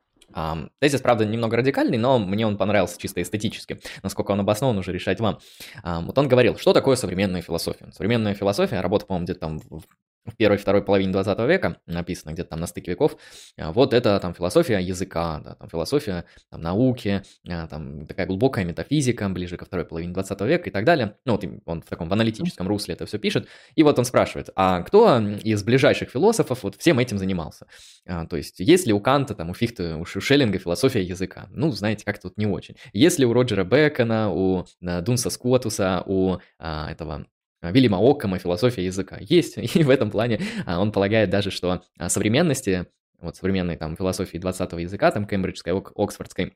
Тезис, 0.80 1.02
правда, 1.02 1.26
немного 1.26 1.58
радикальный, 1.58 1.98
но 1.98 2.20
мне 2.20 2.46
он 2.46 2.58
понравился 2.58 3.00
чисто 3.00 3.22
эстетически. 3.22 3.80
Насколько 4.04 4.32
он 4.32 4.42
обоснован, 4.42 4.78
уже 4.78 4.92
решать 4.92 5.20
вам. 5.20 5.40
Вот 5.84 6.18
он 6.18 6.28
говорил, 6.28 6.58
что 6.58 6.74
такое 6.74 6.96
современная 6.96 7.42
философия. 7.42 7.90
Современная 7.92 8.36
философия, 8.36 8.82
работа, 8.82 9.06
по-моему, 9.06 9.24
где-то 9.24 9.40
там 9.40 9.60
в 9.60 9.84
в 10.28 10.36
первой 10.36 10.58
второй 10.58 10.84
половине 10.84 11.12
20 11.12 11.40
века, 11.40 11.78
написано 11.86 12.34
где-то 12.34 12.52
там 12.52 12.60
на 12.60 12.68
стыке 12.68 12.92
веков, 12.92 13.18
а, 13.58 13.72
вот 13.72 13.94
это 13.94 14.20
там 14.20 14.34
философия 14.34 14.80
языка, 14.80 15.42
да, 15.44 15.56
там 15.56 15.70
философия 15.70 16.26
там, 16.50 16.62
науки, 16.62 17.24
а, 17.48 17.68
там 17.68 18.06
такая 18.06 18.28
глубокая 18.28 18.66
метафизика, 18.66 19.30
ближе 19.30 19.58
ко 19.58 19.66
второй 19.66 19.86
половине 19.86 20.14
20 20.14 20.42
века 20.42 20.70
и 20.70 20.72
так 20.72 20.86
далее. 20.86 21.16
Ну 21.26 21.34
вот 21.34 21.46
он 21.66 21.82
в 21.82 21.86
таком 21.86 22.10
в 22.10 22.14
аналитическом 22.14 22.68
русле 22.68 22.94
это 22.94 23.06
все 23.06 23.18
пишет. 23.18 23.48
И 23.76 23.84
вот 23.84 23.98
он 24.00 24.06
спрашивает, 24.06 24.50
а 24.56 24.82
кто 24.82 25.20
из 25.20 25.64
ближайших 25.64 26.10
философов 26.10 26.64
вот 26.64 26.76
всем 26.76 27.00
этим 27.00 27.18
занимался? 27.18 27.68
А, 28.06 28.26
то 28.26 28.38
есть, 28.38 28.60
есть 28.60 28.88
ли 28.88 28.94
у 28.94 29.00
Канта, 29.00 29.36
там, 29.36 29.50
у 29.50 29.54
Фихта, 29.54 29.98
у 29.98 30.06
Шеллинга 30.06 30.60
философия 30.60 31.04
языка? 31.04 31.48
Ну, 31.52 31.72
знаете, 31.72 32.06
как 32.06 32.20
тут 32.20 32.38
не 32.38 32.46
очень. 32.46 32.76
Есть 32.94 33.20
ли 33.20 33.26
у 33.26 33.34
Роджера 33.34 33.64
Бекона, 33.64 34.32
у 34.32 34.66
Дунса 34.82 35.30
Скотуса, 35.30 36.04
у 36.06 36.38
этого 36.60 37.28
Вильяма 37.62 37.98
Оккама 37.98 38.38
«Философия 38.38 38.86
языка». 38.86 39.18
Есть, 39.20 39.58
и 39.76 39.84
в 39.84 39.90
этом 39.90 40.12
плане 40.12 40.40
а, 40.66 40.80
он 40.80 40.92
полагает 40.92 41.30
даже, 41.30 41.52
что 41.52 41.82
современности, 42.08 42.88
вот 43.20 43.36
современной 43.36 43.78
там 43.78 43.96
философии 43.96 44.38
20 44.38 44.74
языка, 44.74 45.12
там 45.12 45.26
кембриджской, 45.26 45.74
оксфордской, 45.74 46.54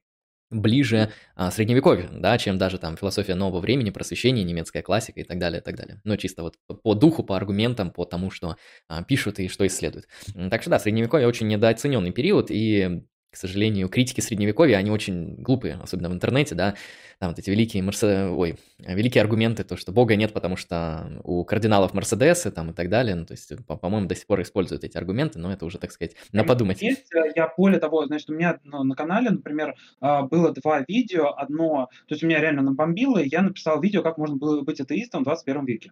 ближе 0.51 1.11
а, 1.35 1.49
средневековью, 1.49 2.09
да, 2.11 2.37
чем 2.37 2.57
даже 2.57 2.77
там 2.77 2.97
философия 2.97 3.35
нового 3.35 3.59
времени, 3.59 3.89
просвещение, 3.89 4.43
немецкая 4.43 4.81
классика 4.81 5.21
и 5.21 5.23
так 5.23 5.39
далее, 5.39 5.61
и 5.61 5.63
так 5.63 5.75
далее. 5.75 6.01
Но 6.03 6.17
чисто 6.17 6.43
вот 6.43 6.57
по 6.83 6.93
духу, 6.93 7.23
по 7.23 7.37
аргументам, 7.37 7.89
по 7.89 8.05
тому, 8.05 8.29
что 8.29 8.57
а, 8.87 9.03
пишут 9.03 9.39
и 9.39 9.47
что 9.47 9.65
исследуют. 9.65 10.07
Так 10.49 10.61
что 10.61 10.69
да, 10.69 10.79
средневековье 10.79 11.27
очень 11.27 11.47
недооцененный 11.47 12.11
период, 12.11 12.51
и 12.51 13.03
к 13.31 13.37
сожалению, 13.37 13.87
критики 13.87 14.19
средневековья, 14.19 14.77
они 14.77 14.91
очень 14.91 15.35
глупые, 15.35 15.79
особенно 15.81 16.09
в 16.09 16.13
интернете, 16.13 16.53
да, 16.53 16.75
там 17.17 17.29
вот 17.29 17.39
эти 17.39 17.49
великие, 17.49 17.81
мерсе... 17.81 18.25
Ой, 18.25 18.57
великие 18.79 19.21
аргументы, 19.21 19.63
то, 19.63 19.77
что 19.77 19.91
Бога 19.91 20.15
нет, 20.15 20.33
потому 20.33 20.57
что 20.57 21.21
у 21.23 21.45
кардиналов 21.45 21.93
Мерседесы 21.93 22.51
там 22.51 22.71
и 22.71 22.73
так 22.73 22.89
далее, 22.89 23.15
ну, 23.15 23.25
то 23.25 23.33
есть, 23.33 23.53
по-моему, 23.65 24.07
до 24.07 24.15
сих 24.15 24.27
пор 24.27 24.41
используют 24.41 24.83
эти 24.83 24.97
аргументы, 24.97 25.39
но 25.39 25.53
это 25.53 25.65
уже, 25.65 25.77
так 25.77 25.91
сказать, 25.91 26.15
на 26.33 26.43
подумать. 26.43 26.81
Есть, 26.81 27.13
э, 27.13 27.31
я 27.35 27.53
более 27.55 27.79
того, 27.79 28.05
значит, 28.05 28.29
у 28.29 28.33
меня 28.33 28.59
на, 28.63 28.83
на 28.83 28.95
канале, 28.95 29.29
например, 29.29 29.75
а, 30.01 30.23
было 30.23 30.51
два 30.51 30.83
видео, 30.85 31.33
одно, 31.37 31.87
то 32.07 32.13
есть 32.13 32.23
у 32.23 32.27
меня 32.27 32.41
реально 32.41 32.63
набомбило, 32.63 33.19
и 33.19 33.29
я 33.29 33.43
написал 33.43 33.79
видео, 33.79 34.03
как 34.03 34.17
можно 34.17 34.35
было 34.35 34.61
быть 34.61 34.81
атеистом 34.81 35.21
в 35.21 35.25
21 35.25 35.65
веке. 35.65 35.91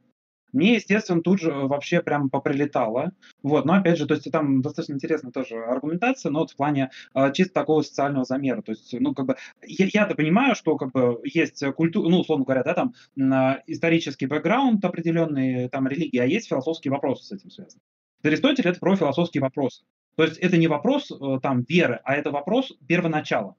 Мне, 0.52 0.76
естественно, 0.76 1.22
тут 1.22 1.40
же 1.40 1.52
вообще 1.52 2.02
прям 2.02 2.30
поприлетало. 2.30 3.12
Вот, 3.44 3.66
но 3.66 3.74
опять 3.74 3.98
же, 3.98 4.06
то 4.06 4.14
есть 4.14 4.30
там 4.32 4.62
достаточно 4.62 4.94
интересная 4.94 5.32
тоже 5.32 5.58
аргументация, 5.58 6.32
но 6.32 6.40
вот 6.40 6.52
в 6.52 6.56
плане 6.56 6.92
э, 7.14 7.32
чисто 7.34 7.54
такого 7.54 7.82
социального 7.82 8.26
замера. 8.26 8.62
То 8.62 8.72
есть, 8.72 8.94
ну, 9.00 9.14
как 9.14 9.26
бы, 9.26 9.36
я-то 9.66 10.16
понимаю, 10.16 10.56
что 10.56 10.78
как 10.78 10.92
бы 10.92 11.20
есть 11.24 11.64
культура, 11.76 12.10
ну, 12.10 12.20
условно 12.20 12.46
говоря, 12.46 12.64
да, 12.64 12.74
там 12.74 12.94
э, 13.18 13.62
исторический 13.68 14.26
бэкграунд 14.26 14.84
определенный, 14.84 15.70
там 15.70 15.88
религия, 15.88 16.24
а 16.24 16.26
есть 16.26 16.50
философские 16.50 16.92
вопросы 16.92 17.26
с 17.26 17.32
этим 17.32 17.50
связаны. 17.50 17.82
Аристотель 18.24 18.68
это 18.68 18.80
про 18.80 18.96
философские 18.96 19.42
вопросы. 19.42 19.84
То 20.16 20.24
есть 20.24 20.38
это 20.38 20.58
не 20.58 20.68
вопрос 20.68 21.12
э, 21.12 21.40
там 21.42 21.62
веры, 21.62 22.02
а 22.04 22.16
это 22.16 22.32
вопрос 22.32 22.74
первоначала. 22.88 23.56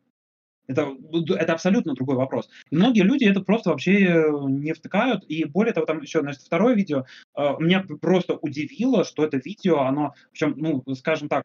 Это, 0.70 0.94
это 1.34 1.52
абсолютно 1.52 1.94
другой 1.94 2.14
вопрос. 2.14 2.48
И 2.70 2.76
многие 2.76 3.02
люди 3.02 3.24
это 3.24 3.40
просто 3.40 3.70
вообще 3.70 4.05
э, 4.05 4.30
не 4.48 4.72
втыкают. 4.72 5.24
И 5.24 5.44
более 5.44 5.72
того, 5.72 5.84
там 5.84 6.01
еще, 6.01 6.20
значит, 6.20 6.42
второе 6.42 6.76
видео, 6.76 7.06
э, 7.36 7.56
меня 7.59 7.84
просто 8.01 8.36
удивило, 8.36 9.05
что 9.05 9.24
это 9.24 9.38
видео, 9.38 9.80
оно, 9.80 10.14
причем, 10.30 10.55
ну, 10.56 10.84
скажем 10.94 11.28
так, 11.28 11.44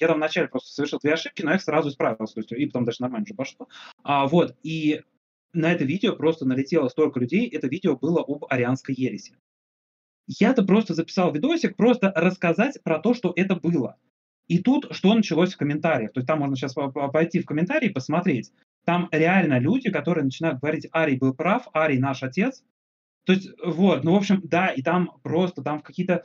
я 0.00 0.08
там 0.08 0.16
вначале 0.16 0.48
просто 0.48 0.72
совершил 0.72 0.98
две 1.00 1.14
ошибки, 1.14 1.42
но 1.42 1.50
я 1.50 1.56
их 1.56 1.62
сразу 1.62 1.90
исправился, 1.90 2.34
то 2.34 2.40
есть, 2.40 2.52
и 2.52 2.66
потом 2.66 2.84
даже 2.84 3.00
нормально 3.00 3.24
уже 3.24 3.34
пошло. 3.34 3.68
А, 4.02 4.26
вот, 4.26 4.56
и 4.64 5.02
на 5.52 5.72
это 5.72 5.84
видео 5.84 6.16
просто 6.16 6.44
налетело 6.44 6.88
столько 6.88 7.20
людей, 7.20 7.48
это 7.48 7.68
видео 7.68 7.96
было 7.96 8.22
об 8.26 8.44
арианской 8.48 8.94
ереси. 8.96 9.36
Я-то 10.26 10.64
просто 10.64 10.94
записал 10.94 11.32
видосик, 11.32 11.76
просто 11.76 12.12
рассказать 12.16 12.82
про 12.82 12.98
то, 12.98 13.14
что 13.14 13.32
это 13.36 13.54
было. 13.54 13.98
И 14.48 14.58
тут 14.58 14.88
что 14.90 15.14
началось 15.14 15.54
в 15.54 15.56
комментариях? 15.56 16.12
То 16.12 16.20
есть 16.20 16.28
там 16.28 16.40
можно 16.40 16.56
сейчас 16.56 16.74
пойти 16.74 17.40
в 17.40 17.46
комментарии 17.46 17.88
посмотреть. 17.88 18.52
Там 18.84 19.08
реально 19.10 19.58
люди, 19.58 19.90
которые 19.90 20.24
начинают 20.24 20.60
говорить, 20.60 20.86
Арий 20.92 21.16
был 21.16 21.34
прав, 21.34 21.68
Арий 21.72 21.98
наш 21.98 22.22
отец. 22.22 22.62
То 23.24 23.32
есть, 23.32 23.50
вот, 23.64 24.04
ну, 24.04 24.12
в 24.12 24.16
общем, 24.16 24.42
да, 24.44 24.68
и 24.68 24.82
там 24.82 25.12
просто, 25.22 25.62
там 25.62 25.80
какие-то 25.80 26.24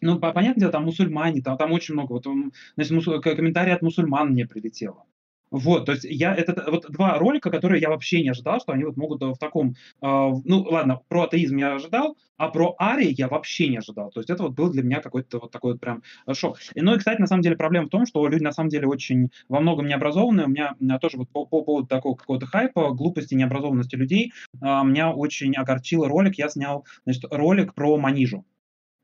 ну, 0.00 0.18
понятное 0.18 0.60
дело, 0.60 0.72
там 0.72 0.84
мусульмане, 0.84 1.40
там, 1.40 1.56
там 1.56 1.72
очень 1.72 1.94
много, 1.94 2.12
вот, 2.12 2.26
значит, 2.74 2.92
мусу, 2.92 3.20
комментарий 3.22 3.72
от 3.72 3.82
мусульман 3.82 4.30
мне 4.30 4.46
прилетело. 4.46 5.06
Вот, 5.54 5.86
то 5.86 5.92
есть 5.92 6.04
я 6.04 6.34
это 6.34 6.68
вот 6.68 6.86
два 6.88 7.16
ролика, 7.16 7.48
которые 7.48 7.80
я 7.80 7.88
вообще 7.88 8.24
не 8.24 8.30
ожидал, 8.30 8.58
что 8.58 8.72
они 8.72 8.82
вот 8.82 8.96
могут 8.96 9.22
в 9.22 9.36
таком, 9.38 9.70
э, 9.70 9.74
ну 10.02 10.62
ладно, 10.62 11.00
про 11.06 11.22
атеизм 11.22 11.56
я 11.58 11.76
ожидал, 11.76 12.16
а 12.36 12.48
про 12.48 12.74
Ари 12.76 13.14
я 13.16 13.28
вообще 13.28 13.68
не 13.68 13.76
ожидал. 13.76 14.10
То 14.10 14.18
есть 14.18 14.30
это 14.30 14.42
вот 14.42 14.54
был 14.54 14.72
для 14.72 14.82
меня 14.82 15.00
какой-то 15.00 15.38
вот 15.38 15.52
такой 15.52 15.74
вот 15.74 15.80
прям 15.80 16.02
шок. 16.32 16.58
И, 16.74 16.80
ну 16.80 16.96
и, 16.96 16.98
кстати, 16.98 17.20
на 17.20 17.28
самом 17.28 17.42
деле 17.42 17.54
проблема 17.54 17.86
в 17.86 17.90
том, 17.90 18.04
что 18.04 18.26
люди 18.26 18.42
на 18.42 18.50
самом 18.50 18.68
деле 18.68 18.88
очень 18.88 19.30
во 19.48 19.60
многом 19.60 19.86
необразованные. 19.86 20.46
У 20.46 20.48
меня, 20.48 20.74
у 20.80 20.84
меня 20.84 20.98
тоже 20.98 21.18
вот 21.18 21.28
по, 21.30 21.46
по 21.46 21.62
поводу 21.62 21.86
такого 21.86 22.16
какого-то 22.16 22.46
хайпа, 22.46 22.90
глупости, 22.90 23.34
необразованности 23.34 23.94
людей, 23.94 24.32
э, 24.54 24.58
меня 24.64 25.12
очень 25.12 25.54
огорчил 25.54 26.04
ролик. 26.04 26.34
Я 26.34 26.48
снял, 26.48 26.84
значит, 27.04 27.26
ролик 27.30 27.74
про 27.74 27.96
Манижу 27.96 28.44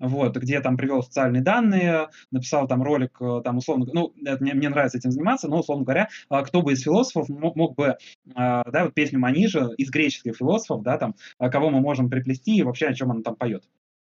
вот, 0.00 0.36
где 0.36 0.60
там 0.60 0.76
привел 0.76 1.02
социальные 1.02 1.42
данные, 1.42 2.08
написал 2.30 2.66
там 2.66 2.82
ролик, 2.82 3.16
э, 3.20 3.42
там 3.44 3.58
условно, 3.58 3.86
ну, 3.92 4.12
это, 4.24 4.42
мне, 4.42 4.54
мне 4.54 4.68
нравится 4.68 4.98
этим 4.98 5.10
заниматься, 5.12 5.48
но, 5.48 5.60
условно 5.60 5.84
говоря, 5.84 6.08
а, 6.28 6.42
кто 6.42 6.62
бы 6.62 6.72
из 6.72 6.82
философов 6.82 7.28
мог, 7.28 7.54
мог 7.54 7.76
бы, 7.76 7.96
а, 8.34 8.68
да, 8.70 8.84
вот 8.84 8.94
песню 8.94 9.18
Манижа 9.18 9.70
из 9.76 9.90
греческих 9.90 10.36
философов, 10.36 10.82
да, 10.82 10.98
там, 10.98 11.14
а, 11.38 11.50
кого 11.50 11.70
мы 11.70 11.80
можем 11.80 12.10
приплести 12.10 12.56
и 12.56 12.62
вообще 12.62 12.86
о 12.86 12.94
чем 12.94 13.12
она 13.12 13.22
там 13.22 13.36
поет. 13.36 13.64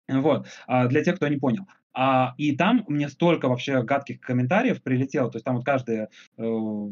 Вот, 0.09 0.49
для 0.67 1.05
тех, 1.05 1.17
кто 1.17 1.29
не 1.29 1.37
понял. 1.37 1.67
А, 1.93 2.35
и 2.39 2.57
там 2.57 2.85
мне 2.89 3.09
столько 3.09 3.49
вообще 3.49 3.83
гадких 3.83 4.21
комментариев 4.21 4.83
прилетело, 4.83 5.31
то 5.31 5.37
есть 5.37 5.45
там 5.45 5.57
вот 5.57 5.65
каждый 5.65 6.07
э, 6.37 6.89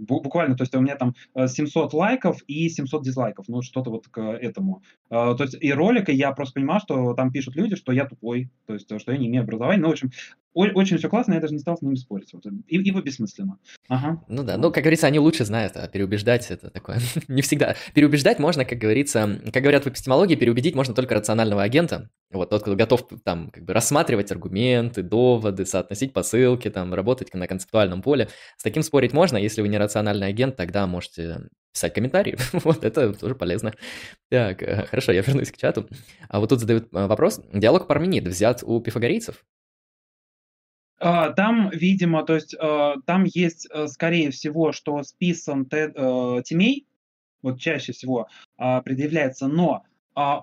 буквально, 0.00 0.56
то 0.56 0.62
есть 0.62 0.74
у 0.74 0.80
меня 0.80 0.96
там 0.96 1.14
700 1.36 1.92
э, 1.92 1.96
лайков 1.96 2.42
и 2.46 2.68
700 2.68 3.04
дизлайков, 3.04 3.46
ну 3.48 3.62
что-то 3.62 3.90
вот 3.90 4.08
к 4.08 4.20
этому. 4.20 4.82
А, 5.10 5.34
то 5.34 5.44
есть 5.44 5.56
и 5.60 5.72
ролика 5.72 6.12
я 6.12 6.32
просто 6.32 6.54
понимал, 6.54 6.80
что 6.80 7.14
там 7.14 7.30
пишут 7.30 7.56
люди, 7.56 7.76
что 7.76 7.92
я 7.92 8.06
тупой, 8.06 8.50
то 8.66 8.74
есть 8.74 8.86
что 9.00 9.12
я 9.12 9.18
не 9.18 9.28
имею 9.28 9.42
образования. 9.44 9.82
Ну, 9.82 9.88
в 9.88 9.92
общем, 9.92 10.10
очень 10.52 10.98
все 10.98 11.08
классно, 11.08 11.34
я 11.34 11.40
даже 11.40 11.54
не 11.54 11.60
стал 11.60 11.76
с 11.76 11.82
ними 11.82 11.94
спорить. 11.94 12.32
Вот, 12.32 12.44
и, 12.46 12.76
ибо 12.76 13.02
бессмысленно. 13.02 13.58
Ага. 13.88 14.22
Ну 14.28 14.42
да, 14.42 14.56
ну, 14.56 14.72
как 14.72 14.82
говорится, 14.82 15.06
они 15.06 15.18
лучше 15.18 15.44
знают, 15.44 15.76
а 15.76 15.86
переубеждать 15.88 16.50
это 16.50 16.70
такое 16.70 17.00
не 17.28 17.42
всегда. 17.42 17.76
Переубеждать 17.94 18.38
можно, 18.38 18.64
как 18.64 18.78
говорится, 18.78 19.40
как 19.52 19.62
говорят 19.62 19.84
в 19.84 19.88
эпистемологии, 19.88 20.34
переубедить 20.34 20.74
можно 20.74 20.94
только 20.94 21.14
рационального 21.14 21.62
агента. 21.62 22.10
Вот 22.32 22.50
тот, 22.50 22.62
кто 22.62 22.76
готов 22.76 23.08
там 23.24 23.50
как 23.50 23.64
бы 23.64 23.72
рассматривать 23.72 24.30
аргументы, 24.30 25.02
доводы, 25.02 25.66
соотносить 25.66 26.12
посылки, 26.12 26.70
там, 26.70 26.94
работать 26.94 27.32
на 27.34 27.46
концептуальном 27.46 28.02
поле. 28.02 28.28
С 28.56 28.62
таким 28.62 28.82
спорить 28.82 29.12
можно, 29.12 29.36
если 29.36 29.62
вы 29.62 29.68
не 29.68 29.78
рациональный 29.78 30.28
агент, 30.28 30.56
тогда 30.56 30.86
можете 30.86 31.48
писать 31.72 31.94
комментарии. 31.94 32.36
вот 32.52 32.84
это 32.84 33.12
тоже 33.12 33.34
полезно. 33.34 33.72
Так, 34.28 34.62
э, 34.62 34.86
хорошо, 34.86 35.12
я 35.12 35.22
вернусь 35.22 35.50
к 35.50 35.56
чату. 35.56 35.88
А 36.28 36.40
вот 36.40 36.48
тут 36.48 36.60
задают 36.60 36.84
э, 36.92 37.06
вопрос. 37.06 37.40
Диалог 37.52 37.86
Парменид 37.86 38.26
взят 38.26 38.62
у 38.64 38.80
пифагорейцев? 38.80 39.44
А, 41.00 41.30
там, 41.30 41.70
видимо, 41.70 42.24
то 42.24 42.34
есть 42.34 42.54
а, 42.60 42.96
там 43.06 43.24
есть, 43.24 43.66
э, 43.72 43.86
скорее 43.88 44.30
всего, 44.30 44.72
что 44.72 45.02
списан 45.02 45.66
э, 45.72 46.42
Тимей, 46.44 46.86
вот 47.42 47.58
чаще 47.58 47.92
всего 47.92 48.28
а, 48.58 48.82
предъявляется, 48.82 49.48
но 49.48 49.84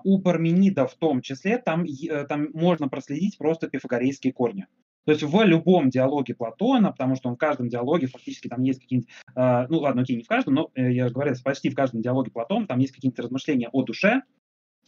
у 0.02 0.18
Парменида 0.20 0.88
в 0.88 0.94
том 0.94 1.20
числе 1.20 1.58
там, 1.58 1.84
э, 1.84 2.24
там 2.24 2.48
можно 2.54 2.88
проследить 2.88 3.38
просто 3.38 3.68
пифагорейские 3.68 4.32
корни. 4.32 4.66
То 5.04 5.12
есть 5.12 5.22
в 5.22 5.42
любом 5.44 5.90
диалоге 5.90 6.34
Платона, 6.34 6.90
потому 6.90 7.14
что 7.14 7.28
он 7.28 7.36
в 7.36 7.38
каждом 7.38 7.68
диалоге 7.68 8.08
фактически 8.08 8.48
там 8.48 8.62
есть 8.62 8.80
какие-нибудь, 8.80 9.10
ну 9.34 9.78
ладно, 9.78 10.02
окей, 10.02 10.16
не 10.16 10.24
в 10.24 10.26
каждом, 10.26 10.54
но 10.54 10.70
я 10.74 11.08
говорю, 11.08 11.34
почти 11.42 11.70
в 11.70 11.74
каждом 11.74 12.02
диалоге 12.02 12.30
Платона 12.30 12.66
там 12.66 12.78
есть 12.78 12.92
какие-то 12.92 13.22
размышления 13.22 13.70
о 13.72 13.82
душе, 13.82 14.22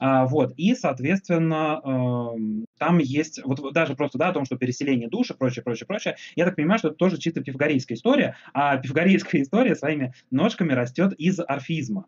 вот, 0.00 0.54
и, 0.56 0.74
соответственно, 0.74 1.80
э, 1.84 2.64
там 2.78 2.98
есть, 2.98 3.42
вот 3.44 3.72
даже 3.74 3.94
просто, 3.94 4.16
да, 4.18 4.30
о 4.30 4.32
том, 4.32 4.46
что 4.46 4.56
переселение 4.56 5.08
души, 5.08 5.34
прочее, 5.34 5.62
прочее, 5.62 5.86
прочее, 5.86 6.16
я 6.36 6.46
так 6.46 6.56
понимаю, 6.56 6.78
что 6.78 6.88
это 6.88 6.96
тоже 6.96 7.18
чисто 7.18 7.42
пифагорейская 7.42 7.96
история, 7.96 8.36
а 8.54 8.78
пифагорейская 8.78 9.42
история 9.42 9.74
своими 9.74 10.14
ножками 10.30 10.72
растет 10.72 11.12
из 11.18 11.38
орфизма. 11.40 12.06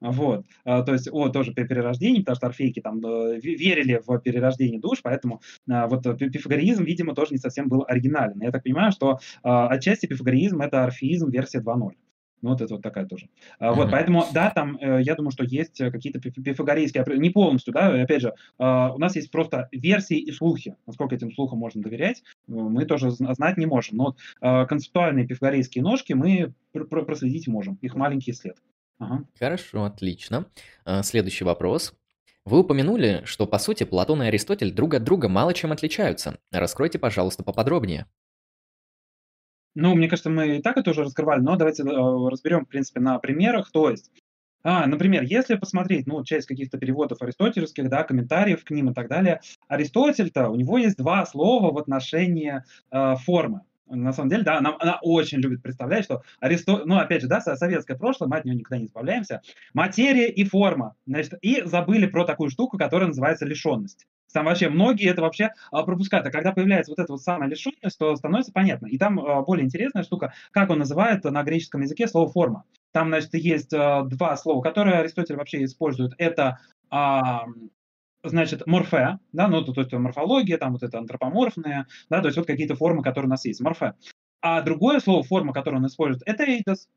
Вот, 0.00 0.44
а, 0.64 0.82
то 0.82 0.92
есть, 0.92 1.08
о, 1.10 1.28
тоже 1.30 1.54
перерождение, 1.54 2.20
потому 2.20 2.36
что 2.36 2.46
орфейки 2.48 2.80
там 2.80 2.98
э, 3.06 3.38
верили 3.40 4.02
в 4.06 4.18
перерождение 4.18 4.78
душ, 4.78 5.00
поэтому 5.02 5.40
а, 5.70 5.86
вот 5.86 6.02
пифагоризм, 6.18 6.84
видимо, 6.84 7.14
тоже 7.14 7.32
не 7.32 7.38
совсем 7.38 7.68
был 7.68 7.84
оригинален. 7.88 8.38
Я 8.42 8.50
так 8.50 8.64
понимаю, 8.64 8.92
что 8.92 9.18
а, 9.42 9.68
отчасти 9.68 10.06
пифагоризм 10.06 10.60
это 10.60 10.84
орфизм 10.84 11.30
версия 11.30 11.60
2.0. 11.60 11.92
Ну, 12.44 12.50
вот 12.50 12.60
это 12.60 12.74
вот 12.74 12.82
такая 12.82 13.06
тоже. 13.06 13.30
Uh-huh. 13.58 13.72
Вот, 13.72 13.90
поэтому, 13.90 14.26
да, 14.34 14.50
там, 14.50 14.76
э, 14.78 15.00
я 15.00 15.14
думаю, 15.14 15.30
что 15.30 15.44
есть 15.44 15.80
э, 15.80 15.90
какие-то 15.90 16.20
пифагорейские, 16.20 17.02
не 17.16 17.30
полностью, 17.30 17.72
да, 17.72 18.02
опять 18.02 18.20
же, 18.20 18.34
а, 18.58 18.92
у 18.92 18.98
нас 18.98 19.16
есть 19.16 19.30
просто 19.30 19.70
версии 19.72 20.18
и 20.18 20.30
слухи. 20.30 20.76
Насколько 20.86 21.14
этим 21.14 21.32
слухам 21.32 21.58
можно 21.58 21.80
доверять, 21.80 22.22
э, 22.46 22.52
мы 22.52 22.84
тоже 22.84 23.12
знать 23.12 23.56
не 23.56 23.64
можем. 23.64 23.96
Но 23.96 24.04
вот 24.04 24.18
а, 24.42 24.66
концептуальные 24.66 25.26
пифагорейские 25.26 25.82
ножки 25.82 26.12
мы 26.12 26.52
проследить 26.74 27.48
можем, 27.48 27.78
их 27.80 27.94
маленький 27.94 28.34
след. 28.34 28.58
Ага. 28.98 29.24
Хорошо, 29.38 29.84
отлично. 29.84 30.44
Следующий 31.02 31.44
вопрос. 31.44 31.94
Вы 32.44 32.58
упомянули, 32.58 33.22
что, 33.24 33.46
по 33.46 33.58
сути, 33.58 33.84
Платон 33.84 34.22
и 34.22 34.26
Аристотель 34.26 34.70
друг 34.70 34.92
от 34.92 35.02
друга 35.02 35.30
мало 35.30 35.54
чем 35.54 35.72
отличаются. 35.72 36.36
Раскройте, 36.52 36.98
пожалуйста, 36.98 37.42
поподробнее. 37.42 38.06
Ну, 39.74 39.94
мне 39.94 40.08
кажется, 40.08 40.30
мы 40.30 40.58
и 40.58 40.62
так 40.62 40.76
это 40.76 40.90
уже 40.90 41.02
раскрывали, 41.02 41.40
но 41.40 41.56
давайте 41.56 41.82
э, 41.82 41.86
разберем, 41.86 42.64
в 42.64 42.68
принципе, 42.68 43.00
на 43.00 43.18
примерах. 43.18 43.72
То 43.72 43.90
есть, 43.90 44.10
а, 44.62 44.86
например, 44.86 45.22
если 45.24 45.56
посмотреть, 45.56 46.06
ну, 46.06 46.24
часть 46.24 46.46
каких-то 46.46 46.78
переводов 46.78 47.20
аристотельских, 47.20 47.90
да, 47.90 48.04
комментариев 48.04 48.64
к 48.64 48.70
ним 48.70 48.90
и 48.90 48.94
так 48.94 49.08
далее, 49.08 49.40
Аристотель-то, 49.68 50.48
у 50.48 50.56
него 50.56 50.78
есть 50.78 50.96
два 50.96 51.26
слова 51.26 51.72
в 51.72 51.78
отношении 51.78 52.62
э, 52.90 53.14
формы. 53.16 53.62
На 53.86 54.12
самом 54.12 54.30
деле, 54.30 54.44
да, 54.44 54.58
она, 54.58 54.74
она 54.78 54.98
очень 55.02 55.38
любит 55.38 55.62
представлять, 55.62 56.04
что 56.04 56.22
Аристотель, 56.40 56.86
ну, 56.86 56.96
опять 56.96 57.20
же, 57.20 57.28
да, 57.28 57.40
советское 57.40 57.96
прошлое, 57.96 58.28
мы 58.28 58.38
от 58.38 58.44
него 58.44 58.56
никогда 58.56 58.78
не 58.78 58.86
избавляемся, 58.86 59.42
материя 59.74 60.30
и 60.30 60.44
форма, 60.44 60.96
значит, 61.06 61.34
и 61.42 61.62
забыли 61.64 62.06
про 62.06 62.24
такую 62.24 62.48
штуку, 62.48 62.78
которая 62.78 63.08
называется 63.08 63.44
лишенность. 63.44 64.06
Там 64.34 64.46
вообще 64.46 64.68
многие 64.68 65.08
это 65.08 65.22
вообще 65.22 65.52
а, 65.70 65.84
пропускают. 65.84 66.26
А 66.26 66.30
когда 66.30 66.52
появляется 66.52 66.90
вот 66.90 66.98
эта 66.98 67.12
вот 67.12 67.22
самая 67.22 67.48
лишенность, 67.48 67.96
то 67.96 68.16
становится 68.16 68.52
понятно. 68.52 68.86
И 68.88 68.98
там 68.98 69.20
а, 69.20 69.42
более 69.42 69.64
интересная 69.64 70.02
штука, 70.02 70.34
как 70.50 70.70
он 70.70 70.80
называет 70.80 71.22
на 71.22 71.42
греческом 71.44 71.82
языке 71.82 72.08
слово 72.08 72.30
«форма». 72.30 72.64
Там, 72.92 73.08
значит, 73.08 73.32
есть 73.34 73.72
а, 73.72 74.02
два 74.02 74.36
слова, 74.36 74.60
которые 74.60 74.98
Аристотель 74.98 75.36
вообще 75.36 75.64
использует. 75.64 76.12
Это 76.18 76.58
значит, 78.22 78.66
морфе, 78.66 79.18
да, 79.32 79.48
ну, 79.48 79.64
то, 79.64 79.72
то 79.72 79.80
есть 79.80 79.92
морфология, 79.92 80.58
там 80.58 80.72
вот 80.72 80.82
это 80.82 80.98
антропоморфные, 80.98 81.86
да, 82.08 82.20
то 82.20 82.26
есть 82.28 82.38
вот 82.38 82.46
какие-то 82.46 82.74
формы, 82.76 83.02
которые 83.02 83.26
у 83.26 83.30
нас 83.30 83.44
есть, 83.44 83.60
морфе. 83.60 83.94
А 84.40 84.62
другое 84.62 85.00
слово, 85.00 85.22
форма, 85.22 85.52
которое 85.52 85.78
он 85.78 85.86
использует, 85.86 86.22
это 86.26 86.44
эйдос. 86.44 86.88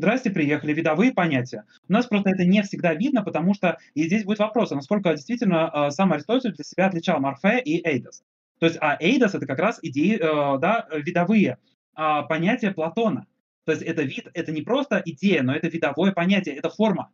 Здрасте, 0.00 0.30
приехали, 0.30 0.72
видовые 0.72 1.12
понятия. 1.12 1.66
У 1.86 1.92
нас 1.92 2.06
просто 2.06 2.30
это 2.30 2.46
не 2.46 2.62
всегда 2.62 2.94
видно, 2.94 3.22
потому 3.22 3.52
что 3.52 3.76
и 3.92 4.04
здесь 4.04 4.24
будет 4.24 4.38
вопрос, 4.38 4.72
а 4.72 4.74
насколько 4.74 5.12
действительно 5.12 5.70
э, 5.70 5.90
сам 5.90 6.14
Аристотель 6.14 6.54
для 6.54 6.64
себя 6.64 6.86
отличал 6.86 7.20
морфе 7.20 7.60
и 7.60 7.86
эйдос. 7.86 8.22
То 8.60 8.64
есть, 8.64 8.78
а 8.80 8.96
эйдос 8.98 9.34
это 9.34 9.46
как 9.46 9.58
раз 9.58 9.78
идеи, 9.82 10.14
э, 10.14 10.58
да, 10.58 10.88
видовые 10.90 11.58
э, 11.98 12.22
понятия 12.30 12.70
Платона. 12.70 13.26
То 13.66 13.72
есть 13.72 13.84
это 13.84 14.02
вид, 14.02 14.26
это 14.32 14.52
не 14.52 14.62
просто 14.62 15.02
идея, 15.04 15.42
но 15.42 15.54
это 15.54 15.68
видовое 15.68 16.12
понятие, 16.12 16.56
это 16.56 16.70
форма. 16.70 17.10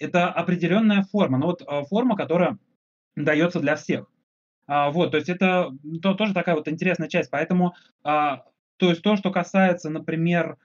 Это 0.00 0.26
определенная 0.26 1.04
форма, 1.04 1.38
но 1.38 1.46
вот 1.46 1.62
э, 1.62 1.84
форма, 1.84 2.16
которая 2.16 2.58
дается 3.14 3.60
для 3.60 3.76
всех. 3.76 4.10
А, 4.66 4.90
вот, 4.90 5.12
то 5.12 5.18
есть 5.18 5.28
это 5.28 5.70
то, 6.02 6.14
тоже 6.14 6.34
такая 6.34 6.56
вот 6.56 6.66
интересная 6.66 7.08
часть. 7.08 7.30
Поэтому, 7.30 7.76
а, 8.02 8.42
то 8.76 8.90
есть 8.90 9.02
то, 9.02 9.14
что 9.14 9.30
касается, 9.30 9.88
например, 9.88 10.56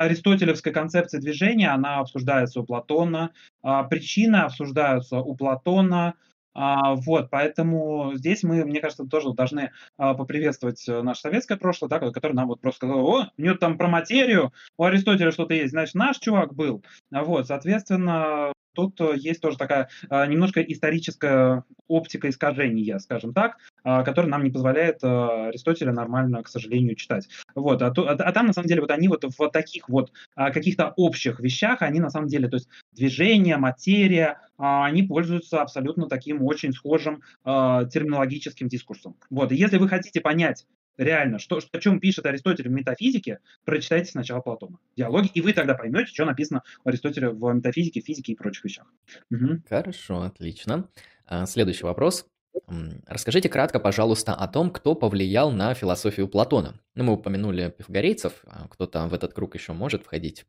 а, 0.00 0.04
аристотелевской 0.04 0.72
концепции 0.72 1.18
движения, 1.18 1.68
она 1.68 1.98
обсуждается 1.98 2.60
у 2.60 2.64
Платона, 2.64 3.30
а, 3.62 3.84
причины 3.84 4.36
обсуждаются 4.36 5.18
у 5.18 5.34
Платона, 5.36 6.14
а, 6.52 6.94
вот, 6.94 7.30
поэтому 7.30 8.12
здесь 8.14 8.42
мы, 8.42 8.64
мне 8.64 8.80
кажется, 8.80 9.04
тоже 9.04 9.32
должны 9.32 9.70
а, 9.96 10.14
поприветствовать 10.14 10.86
э, 10.88 11.00
наше 11.02 11.20
советское 11.20 11.56
прошлое, 11.56 11.88
да, 11.88 12.00
которое 12.00 12.34
нам 12.34 12.48
вот 12.48 12.60
просто 12.60 12.78
сказало, 12.78 13.02
о, 13.02 13.30
у 13.36 13.42
него 13.42 13.54
там 13.54 13.78
про 13.78 13.88
материю, 13.88 14.52
у 14.76 14.84
Аристотеля 14.84 15.30
что-то 15.30 15.54
есть, 15.54 15.70
значит, 15.70 15.94
наш 15.94 16.18
чувак 16.18 16.54
был. 16.54 16.82
Вот, 17.10 17.46
соответственно, 17.46 18.52
тут 18.74 19.00
э, 19.00 19.14
есть 19.16 19.40
тоже 19.40 19.56
такая 19.56 19.88
а, 20.08 20.26
немножко 20.26 20.60
историческая 20.60 21.64
оптика 21.88 22.28
искажения, 22.28 22.98
скажем 22.98 23.32
так, 23.32 23.58
а, 23.82 24.02
которая 24.02 24.30
нам 24.30 24.44
не 24.44 24.50
позволяет 24.50 24.98
а, 25.02 25.48
Аристотеля 25.48 25.92
нормально, 25.92 26.42
к 26.42 26.48
сожалению, 26.48 26.96
читать. 26.96 27.28
Вот, 27.54 27.82
а, 27.82 27.88
а, 27.88 28.12
а 28.12 28.32
там, 28.32 28.46
на 28.46 28.52
самом 28.52 28.68
деле, 28.68 28.80
вот 28.80 28.90
они 28.90 29.08
вот 29.08 29.24
в 29.24 29.50
таких 29.50 29.88
вот 29.88 30.12
каких-то 30.34 30.92
общих 30.96 31.40
вещах, 31.40 31.82
они 31.82 32.00
на 32.00 32.10
самом 32.10 32.28
деле, 32.28 32.48
то 32.48 32.56
есть 32.56 32.68
движение, 32.92 33.56
материя, 33.56 34.40
они 34.56 35.02
пользуются 35.02 35.62
абсолютно 35.62 36.06
таким 36.08 36.42
очень 36.42 36.72
схожим 36.72 37.22
терминологическим 37.44 38.68
дискурсом. 38.68 39.16
Вот, 39.30 39.52
и 39.52 39.56
если 39.56 39.78
вы 39.78 39.88
хотите 39.88 40.20
понять, 40.20 40.66
реально, 41.00 41.38
что, 41.38 41.58
о 41.58 41.78
чем 41.78 41.98
пишет 41.98 42.26
Аристотель 42.26 42.68
в 42.68 42.72
метафизике, 42.72 43.40
прочитайте 43.64 44.10
сначала 44.10 44.40
Платона. 44.40 44.78
Диалоги, 44.96 45.30
и 45.34 45.40
вы 45.40 45.52
тогда 45.52 45.74
поймете, 45.74 46.12
что 46.12 46.24
написано 46.24 46.62
у 46.84 46.88
Аристотеля 46.88 47.30
в 47.30 47.52
метафизике, 47.52 48.00
физике 48.00 48.32
и 48.32 48.36
прочих 48.36 48.64
вещах. 48.64 48.86
Угу. 49.30 49.62
Хорошо, 49.68 50.22
отлично. 50.22 50.88
А, 51.26 51.46
следующий 51.46 51.84
вопрос. 51.84 52.26
Расскажите 53.06 53.48
кратко, 53.48 53.78
пожалуйста, 53.78 54.34
о 54.34 54.46
том, 54.48 54.70
кто 54.70 54.94
повлиял 54.94 55.52
на 55.52 55.72
философию 55.74 56.28
Платона. 56.28 56.80
Ну, 56.94 57.04
мы 57.04 57.12
упомянули 57.14 57.74
пифагорейцев, 57.76 58.42
а 58.46 58.68
кто-то 58.68 59.06
в 59.06 59.14
этот 59.14 59.32
круг 59.32 59.54
еще 59.54 59.72
может 59.72 60.02
входить? 60.02 60.44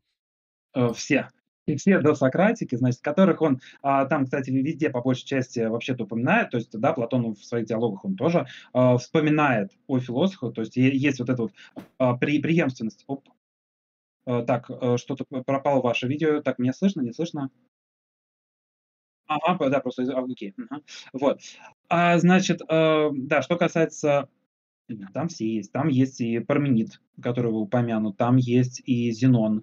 Э, 0.74 0.92
все 0.94 1.30
и 1.68 1.76
все 1.76 2.00
досократики, 2.00 2.76
значит, 2.76 3.02
которых 3.02 3.42
он 3.42 3.62
а, 3.82 4.06
там, 4.06 4.26
кстати, 4.26 4.50
везде 4.50 4.90
по 4.90 5.02
большей 5.02 5.26
части 5.26 5.60
вообще-то 5.60 6.04
упоминает, 6.06 6.50
то 6.50 6.58
есть, 6.58 6.72
да, 6.78 6.94
Платон 6.94 7.36
в 7.36 7.44
своих 7.44 7.66
диалогах 7.66 8.06
он 8.06 8.16
тоже 8.16 8.48
а, 8.74 8.98
вспоминает 8.98 9.72
о 9.88 10.00
философах, 10.00 10.54
то 10.54 10.62
есть 10.62 10.76
есть 10.76 11.20
вот 11.20 11.30
эта 11.30 11.44
вот 11.44 11.54
а, 11.98 12.16
при, 12.16 12.40
преемственность. 12.42 13.04
Оп. 13.08 13.28
А, 14.26 14.44
так, 14.44 14.70
а, 14.70 14.98
что-то 14.98 15.26
пропало 15.26 15.82
ваше 15.82 16.08
видео, 16.08 16.42
так, 16.42 16.60
меня 16.60 16.74
слышно, 16.74 17.02
не 17.02 17.14
слышно? 17.14 17.50
Ага, 19.28 19.70
да, 19.70 19.80
просто, 19.80 20.04
а, 20.14 20.24
окей, 20.24 20.54
ага. 20.58 20.82
вот. 21.14 21.40
А, 21.90 22.18
значит, 22.18 22.62
а, 22.68 23.10
да, 23.14 23.42
что 23.42 23.56
касается 23.56 24.28
там 25.14 25.30
все 25.30 25.48
есть. 25.48 25.72
Там 25.72 25.88
есть 25.88 26.20
и 26.22 26.40
Парменид, 26.40 27.02
который 27.22 27.52
был 27.52 27.62
упомянут, 27.62 28.18
там 28.18 28.36
есть 28.36 28.82
и 28.86 29.12
Зенон, 29.12 29.62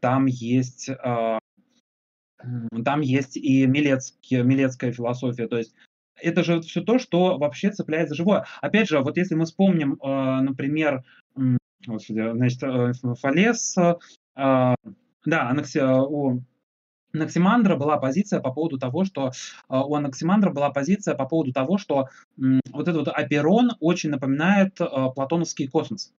там 0.00 0.26
есть 0.26 0.90
а, 0.90 1.38
там 2.84 3.00
есть 3.00 3.36
и 3.36 3.66
Милецкий, 3.66 4.42
Милецкая 4.42 4.92
философия, 4.92 5.48
то 5.48 5.56
есть 5.56 5.74
это 6.16 6.44
же 6.44 6.60
все 6.60 6.82
то, 6.82 6.98
что 6.98 7.38
вообще 7.38 7.70
цепляет 7.70 8.08
за 8.08 8.14
живое. 8.14 8.44
Опять 8.60 8.88
же, 8.88 9.00
вот 9.00 9.16
если 9.16 9.34
мы 9.34 9.46
вспомним, 9.46 9.94
э, 9.94 10.40
например, 10.42 11.02
значит, 11.84 12.62
э, 12.62 12.92
Фалес, 13.20 13.74
да, 14.36 14.76
анакси, 15.26 15.80
у 15.80 16.42
Анаксимандра 17.12 17.76
была 17.76 17.96
позиция 17.98 18.40
по 18.40 18.52
поводу 18.52 18.78
того, 18.78 19.04
что 19.04 19.30
у 19.68 19.94
Анаксимандра 19.94 20.50
была 20.50 20.70
позиция 20.70 21.14
по 21.14 21.26
поводу 21.26 21.52
того, 21.52 21.78
что 21.78 22.08
вот 22.36 22.88
этот 22.88 23.06
вот 23.06 23.08
Аперон 23.08 23.70
очень 23.80 24.10
напоминает 24.10 24.76
платоновский 24.76 25.68
космос 25.68 26.12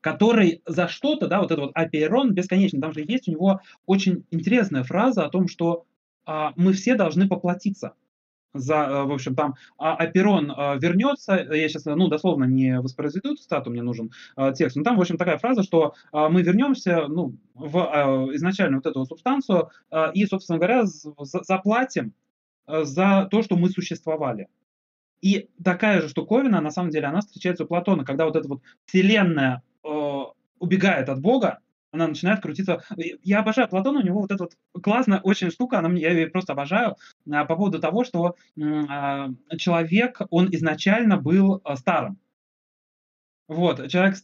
который 0.00 0.62
за 0.66 0.88
что-то, 0.88 1.26
да, 1.26 1.40
вот 1.40 1.50
этот 1.50 1.66
вот 1.66 1.70
Аперон 1.74 2.32
бесконечный, 2.32 2.80
там 2.80 2.92
же 2.92 3.00
есть 3.00 3.28
у 3.28 3.32
него 3.32 3.60
очень 3.86 4.24
интересная 4.30 4.82
фраза 4.82 5.24
о 5.24 5.30
том, 5.30 5.48
что 5.48 5.84
а, 6.24 6.52
мы 6.56 6.72
все 6.72 6.94
должны 6.94 7.28
поплатиться 7.28 7.94
за, 8.52 8.74
э, 8.74 9.02
в 9.04 9.12
общем, 9.12 9.34
там 9.34 9.54
Аперон 9.78 10.52
а, 10.56 10.76
вернется, 10.76 11.34
я 11.34 11.68
сейчас, 11.68 11.84
ну, 11.84 12.08
дословно 12.08 12.44
не 12.44 12.80
воспроизведу 12.80 13.36
стату, 13.36 13.70
мне 13.70 13.82
нужен 13.82 14.10
а, 14.36 14.52
текст, 14.52 14.76
но 14.76 14.82
там, 14.82 14.96
в 14.96 15.00
общем, 15.00 15.16
такая 15.16 15.38
фраза, 15.38 15.62
что 15.62 15.94
а, 16.12 16.28
мы 16.28 16.42
вернемся, 16.42 17.06
ну, 17.08 17.36
в 17.54 17.78
а, 17.78 18.34
изначально 18.34 18.78
вот 18.78 18.86
эту 18.86 19.04
субстанцию 19.04 19.70
и, 20.14 20.26
собственно 20.26 20.58
говоря, 20.58 20.84
за, 20.84 21.12
заплатим 21.42 22.12
за 22.66 23.28
то, 23.30 23.42
что 23.42 23.56
мы 23.56 23.68
существовали. 23.70 24.48
И 25.20 25.48
такая 25.62 26.00
же 26.00 26.08
штуковина, 26.08 26.60
на 26.60 26.70
самом 26.70 26.90
деле, 26.90 27.06
она 27.06 27.20
встречается 27.20 27.64
у 27.64 27.66
Платона, 27.66 28.04
когда 28.04 28.24
вот 28.24 28.36
эта 28.36 28.48
вот 28.48 28.62
вселенная 28.86 29.56
э, 29.56 29.69
убегает 29.82 31.08
от 31.08 31.20
Бога, 31.20 31.60
она 31.92 32.06
начинает 32.06 32.40
крутиться. 32.40 32.82
Я 33.22 33.40
обожаю 33.40 33.68
Платона, 33.68 34.00
у 34.00 34.02
него 34.02 34.20
вот 34.20 34.30
эта 34.30 34.44
вот 34.44 34.82
классная 34.82 35.20
очень 35.20 35.50
штука, 35.50 35.78
она, 35.78 35.90
я 35.98 36.12
ее 36.12 36.28
просто 36.28 36.52
обожаю, 36.52 36.96
а, 37.30 37.44
по 37.44 37.56
поводу 37.56 37.80
того, 37.80 38.04
что 38.04 38.36
а, 38.58 39.30
человек, 39.58 40.20
он 40.30 40.48
изначально 40.52 41.16
был 41.16 41.60
а, 41.64 41.76
старым. 41.76 42.18
Вот, 43.48 43.88
человек 43.88 44.16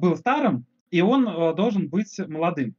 был 0.00 0.16
старым, 0.16 0.64
и 0.90 1.02
он 1.02 1.54
должен 1.54 1.88
быть 1.88 2.18
молодым. 2.26 2.74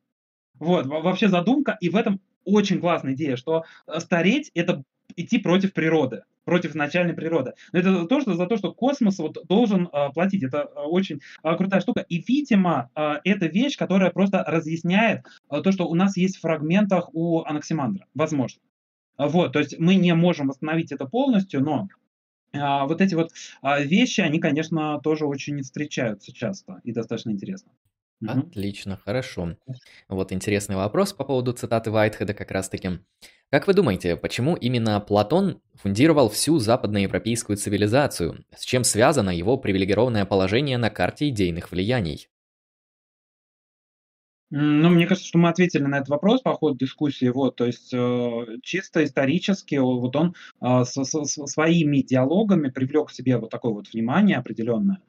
Вот, 0.55 0.87
вообще 0.87 1.27
задумка, 1.27 1.77
и 1.79 1.89
в 1.89 1.95
этом 1.95 2.19
очень 2.43 2.79
классная 2.79 3.13
идея, 3.13 3.35
что 3.35 3.65
стареть– 3.99 4.49
это 4.55 4.83
идти 5.15 5.37
против 5.37 5.73
природы 5.73 6.23
против 6.45 6.71
изначальной 6.71 7.13
природы. 7.13 7.53
Но 7.71 7.79
это 7.79 8.05
то, 8.05 8.21
что 8.21 8.35
за 8.35 8.47
то, 8.47 8.57
что 8.57 8.73
космос 8.73 9.19
вот 9.19 9.37
должен 9.47 9.87
э, 9.87 10.09
платить. 10.13 10.43
Это 10.43 10.69
э, 10.75 10.79
очень 10.79 11.21
э, 11.43 11.55
крутая 11.55 11.81
штука. 11.81 12.05
И, 12.07 12.23
видимо, 12.27 12.89
э, 12.95 13.15
это 13.23 13.47
вещь, 13.47 13.77
которая 13.77 14.11
просто 14.11 14.43
разъясняет 14.45 15.25
э, 15.49 15.61
то, 15.61 15.71
что 15.71 15.87
у 15.87 15.95
нас 15.95 16.17
есть 16.17 16.37
в 16.37 16.41
фрагментах 16.41 17.09
у 17.13 17.41
Анаксимандра. 17.43 18.05
Возможно. 18.13 18.61
Вот, 19.17 19.53
то 19.53 19.59
есть 19.59 19.77
мы 19.77 19.95
не 19.95 20.15
можем 20.15 20.47
восстановить 20.47 20.91
это 20.91 21.05
полностью, 21.05 21.61
но 21.61 21.89
а, 22.53 22.85
вот 22.85 23.01
эти 23.01 23.15
вот 23.15 23.31
а, 23.61 23.79
вещи, 23.79 24.21
они, 24.21 24.39
конечно, 24.39 24.99
тоже 25.01 25.25
очень 25.25 25.61
встречаются 25.61 26.33
часто 26.33 26.81
и 26.83 26.91
достаточно 26.91 27.31
интересно. 27.31 27.71
Отлично, 28.27 28.97
хорошо. 29.03 29.57
Вот 30.07 30.31
интересный 30.31 30.75
вопрос 30.75 31.13
по 31.13 31.23
поводу 31.23 31.53
цитаты 31.53 31.91
Вайтхеда 31.91 32.33
как 32.33 32.51
раз-таки. 32.51 32.99
Как 33.49 33.67
вы 33.67 33.73
думаете, 33.73 34.15
почему 34.15 34.55
именно 34.55 34.99
Платон 35.01 35.61
фундировал 35.75 36.29
всю 36.29 36.59
западноевропейскую 36.59 37.57
цивилизацию? 37.57 38.45
С 38.55 38.63
чем 38.63 38.83
связано 38.83 39.29
его 39.29 39.57
привилегированное 39.57 40.25
положение 40.25 40.77
на 40.77 40.89
карте 40.89 41.27
идейных 41.27 41.71
влияний? 41.71 42.29
Ну, 44.53 44.89
мне 44.89 45.07
кажется, 45.07 45.29
что 45.29 45.37
мы 45.37 45.47
ответили 45.47 45.83
на 45.83 45.97
этот 45.97 46.09
вопрос 46.09 46.41
по 46.41 46.53
ходу 46.53 46.77
дискуссии. 46.77 47.29
Вот, 47.29 47.55
то 47.55 47.65
есть 47.65 47.93
э, 47.93 48.57
чисто 48.63 49.03
исторически 49.05 49.75
вот 49.75 50.13
он 50.17 50.35
э, 50.61 50.83
со, 50.83 51.05
со, 51.05 51.23
своими 51.23 52.01
диалогами 52.01 52.69
привлек 52.69 53.07
к 53.07 53.11
себе 53.11 53.37
вот 53.37 53.49
такое 53.49 53.71
вот 53.71 53.87
внимание 53.93 54.37
определенное, 54.37 55.01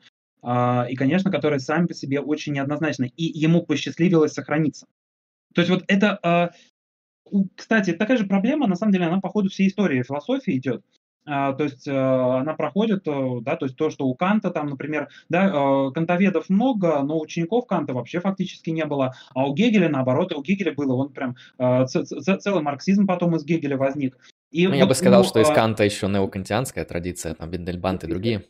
и, 0.45 0.97
конечно, 0.97 1.31
которое 1.31 1.61
сами 1.61 1.87
по 1.87 1.95
себе 1.95 2.21
очень 2.21 2.55
неоднозначно, 2.55 3.05
и 3.05 3.25
ему 3.25 3.63
посчастливилось 3.63 4.33
сохраниться. 4.33 4.87
То 5.55 5.61
есть 5.61 5.71
вот 5.71 5.85
это 5.87 6.19
э, 6.23 6.49
кстати, 7.57 7.93
такая 7.93 8.17
же 8.17 8.27
проблема, 8.27 8.67
на 8.67 8.77
самом 8.77 8.93
деле, 8.93 9.07
она 9.07 9.21
по 9.21 9.29
ходу 9.29 9.49
всей 9.49 9.69
истории 9.69 10.03
философии 10.03 10.57
идет. 10.57 10.83
А, 11.25 11.53
то 11.53 11.63
есть 11.63 11.87
она 11.87 12.55
проходит, 12.55 13.05
да, 13.05 13.57
то 13.57 13.67
есть 13.67 13.77
то, 13.77 13.91
что 13.91 14.07
у 14.07 14.15
Канта 14.15 14.51
там, 14.51 14.67
например, 14.67 15.09
да, 15.29 15.91
кантоведов 15.95 16.49
много, 16.49 17.01
но 17.03 17.21
учеников 17.21 17.67
Канта 17.67 17.95
вообще 17.95 18.19
фактически 18.19 18.71
не 18.71 18.85
было, 18.85 19.15
а 19.33 19.47
у 19.47 19.55
Гегеля 19.55 19.89
наоборот, 19.89 20.33
у 20.33 20.43
Гегеля 20.43 20.73
было, 20.73 20.95
он 20.95 21.13
прям 21.13 21.37
целый 21.87 22.63
марксизм 22.63 23.07
потом 23.07 23.37
из 23.37 23.45
Гегеля 23.45 23.77
возник. 23.77 24.19
И 24.51 24.65
ну, 24.65 24.73
вот, 24.73 24.79
я 24.79 24.87
бы 24.87 24.95
сказал, 24.97 25.23
ну, 25.23 25.29
что 25.29 25.41
из 25.41 25.49
Канта 25.49 25.85
еще 25.85 26.09
неокантианская 26.09 26.85
традиция, 26.85 27.35
там 27.35 27.49
Бендельбант 27.49 28.03
и 28.03 28.09
другие. 28.09 28.45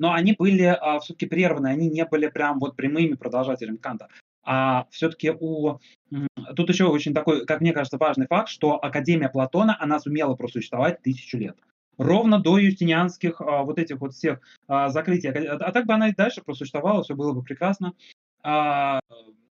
Но 0.00 0.12
они 0.12 0.32
были 0.32 0.76
все-таки 1.02 1.26
прерваны, 1.26 1.68
они 1.68 1.88
не 1.88 2.04
были 2.04 2.26
прям 2.26 2.58
вот 2.58 2.74
прямыми 2.74 3.14
продолжателями 3.14 3.76
Канта. 3.76 4.08
А 4.42 4.86
все-таки 4.90 5.30
у... 5.30 5.78
Тут 6.56 6.70
еще 6.70 6.86
очень 6.86 7.14
такой, 7.14 7.44
как 7.46 7.60
мне 7.60 7.72
кажется, 7.72 7.98
важный 7.98 8.26
факт, 8.26 8.48
что 8.48 8.82
Академия 8.82 9.28
Платона, 9.28 9.76
она 9.78 10.00
сумела 10.00 10.34
просуществовать 10.34 11.02
тысячу 11.02 11.36
лет. 11.36 11.56
Ровно 11.98 12.38
до 12.40 12.56
юстинианских 12.56 13.42
а, 13.42 13.62
вот 13.62 13.78
этих 13.78 14.00
вот 14.00 14.14
всех 14.14 14.40
а, 14.66 14.88
закрытий. 14.88 15.28
А, 15.28 15.56
а 15.56 15.70
так 15.70 15.84
бы 15.84 15.92
она 15.92 16.08
и 16.08 16.14
дальше 16.14 16.40
просуществовала, 16.42 17.02
все 17.02 17.14
было 17.14 17.34
бы 17.34 17.42
прекрасно. 17.42 17.92
А, 18.42 19.00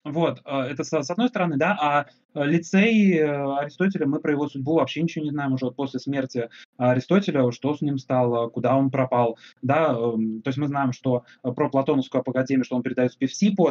вот, 0.03 0.41
а, 0.45 0.65
это 0.65 0.83
с, 0.83 1.09
одной 1.09 1.29
стороны, 1.29 1.57
да, 1.57 1.77
а 1.79 2.05
Э, 2.33 2.45
лицей 2.45 3.17
э, 3.17 3.57
Аристотеля, 3.59 4.07
мы 4.07 4.19
про 4.19 4.31
его 4.31 4.47
судьбу 4.47 4.75
вообще 4.75 5.01
ничего 5.01 5.25
не 5.25 5.31
знаем 5.31 5.53
уже 5.53 5.69
после 5.71 5.99
смерти 5.99 6.49
Аристотеля, 6.77 7.51
что 7.51 7.75
с 7.75 7.81
ним 7.81 7.97
стало, 7.97 8.47
куда 8.49 8.77
он 8.77 8.89
пропал, 8.89 9.37
да, 9.61 9.93
эм, 9.93 10.41
то 10.41 10.49
есть 10.49 10.57
мы 10.57 10.67
знаем, 10.67 10.93
что 10.93 11.23
э, 11.43 11.51
про 11.51 11.69
Платоновскую 11.69 12.23
академию, 12.25 12.63
что 12.63 12.75
он 12.75 12.83
передает 12.83 13.13
в 13.13 13.17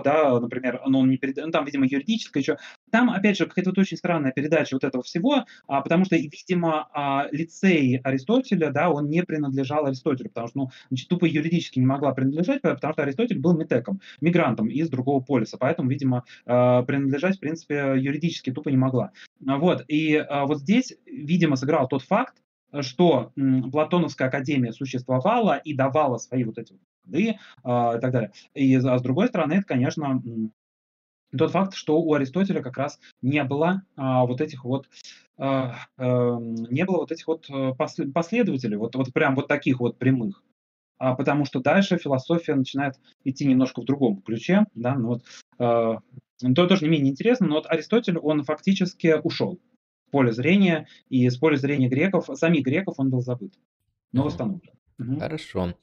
да, 0.03 0.39
например, 0.39 0.83
но 0.87 1.01
он 1.01 1.11
не 1.11 1.17
передает, 1.17 1.47
ну, 1.47 1.53
там, 1.53 1.65
видимо, 1.65 1.87
юридическое 1.87 2.43
еще, 2.43 2.59
там, 2.91 3.11
опять 3.11 3.37
же, 3.37 3.47
какая-то 3.47 3.71
вот 3.71 3.79
очень 3.79 3.97
странная 3.97 4.33
передача 4.33 4.75
вот 4.75 4.85
этого 4.85 5.03
всего, 5.03 5.45
а, 5.67 5.81
потому 5.81 6.05
что, 6.05 6.17
видимо, 6.17 6.89
а, 6.93 7.29
лицей 7.33 8.01
Аристотеля, 8.03 8.71
да, 8.71 8.91
он 8.91 9.09
не 9.09 9.23
принадлежал 9.23 9.87
Аристотелю, 9.87 10.29
потому 10.29 10.49
что, 10.49 10.59
ну, 10.59 10.71
значит, 10.89 11.09
тупо 11.09 11.25
юридически 11.25 11.79
не 11.79 11.87
могла 11.87 12.13
принадлежать, 12.13 12.63
потому 12.63 12.93
что 12.93 13.03
Аристотель 13.03 13.39
был 13.39 13.57
метеком, 13.57 14.01
мигрантом 14.21 14.69
из 14.69 14.89
другого 14.89 15.21
полиса, 15.21 15.57
поэтому, 15.59 15.89
видимо, 15.91 16.25
принадлежать, 16.45 17.37
в 17.37 17.41
принципе, 17.41 17.95
юридически 17.97 18.51
тупо 18.53 18.69
не 18.69 18.77
могла. 18.77 19.13
А, 19.47 19.59
вот, 19.59 19.85
и 19.89 20.17
а, 20.17 20.47
вот 20.47 20.61
здесь, 20.61 20.95
видимо, 21.07 21.57
сыграл 21.57 21.89
тот 21.89 22.03
факт, 22.03 22.37
что 22.81 23.33
Платоновская 23.73 24.29
академия 24.29 24.73
существовала 24.73 25.57
и 25.57 25.75
давала 25.75 26.19
свои 26.19 26.45
вот 26.45 26.59
эти 26.59 26.75
ходы 27.05 27.39
а, 27.65 27.97
и 27.97 28.01
так 28.01 28.13
далее. 28.13 28.33
И 28.55 28.75
а 28.77 28.99
с 28.99 29.03
другой 29.03 29.29
стороны, 29.29 29.55
это, 29.55 29.65
конечно, 29.65 30.23
тот 31.37 31.53
факт, 31.53 31.75
что 31.75 32.01
у 32.01 32.15
Аристотеля 32.15 32.63
как 32.63 32.77
раз 32.77 32.99
не 33.23 33.43
было 33.45 33.83
а, 33.97 34.25
вот 34.27 34.41
этих 34.41 34.65
вот 34.65 34.89
а, 35.37 35.77
а, 35.97 36.37
не 36.39 36.85
было 36.85 36.99
вот 36.99 37.13
этих 37.13 37.27
вот 37.27 37.49
э, 37.49 37.73
последователей, 37.75 38.77
вот, 38.77 38.95
вот 38.95 39.13
прям 39.13 39.35
вот 39.37 39.49
таких 39.49 39.81
вот 39.81 39.97
прямых. 39.97 40.43
А, 40.99 41.15
потому 41.15 41.47
что 41.47 41.61
дальше 41.61 41.97
философия 41.97 42.55
начинает 42.55 43.01
идти 43.25 43.47
немножко 43.47 43.81
в 43.81 43.87
другом 43.87 44.21
ключе, 44.21 44.67
да, 44.75 44.95
ну 44.95 45.09
вот 45.09 45.25
а, 45.59 46.01
то 46.55 46.67
тоже 46.67 46.85
не 46.85 46.91
менее 46.91 47.13
интересно, 47.13 47.47
но 47.47 47.55
вот 47.55 47.67
Аристотель, 47.71 48.19
он 48.19 48.45
фактически 48.45 49.19
ушел 49.23 49.59
в 50.09 50.11
поле 50.11 50.31
зрения, 50.31 50.89
и 51.09 51.29
с 51.29 51.39
поля 51.39 51.57
зрения 51.57 51.89
греков, 51.89 52.29
самих 52.35 52.65
греков 52.65 52.97
он 52.99 53.09
был 53.09 53.23
забыт, 53.23 53.55
но 54.13 54.25
восстановлен. 54.25 54.75
Хорошо. 55.19 55.75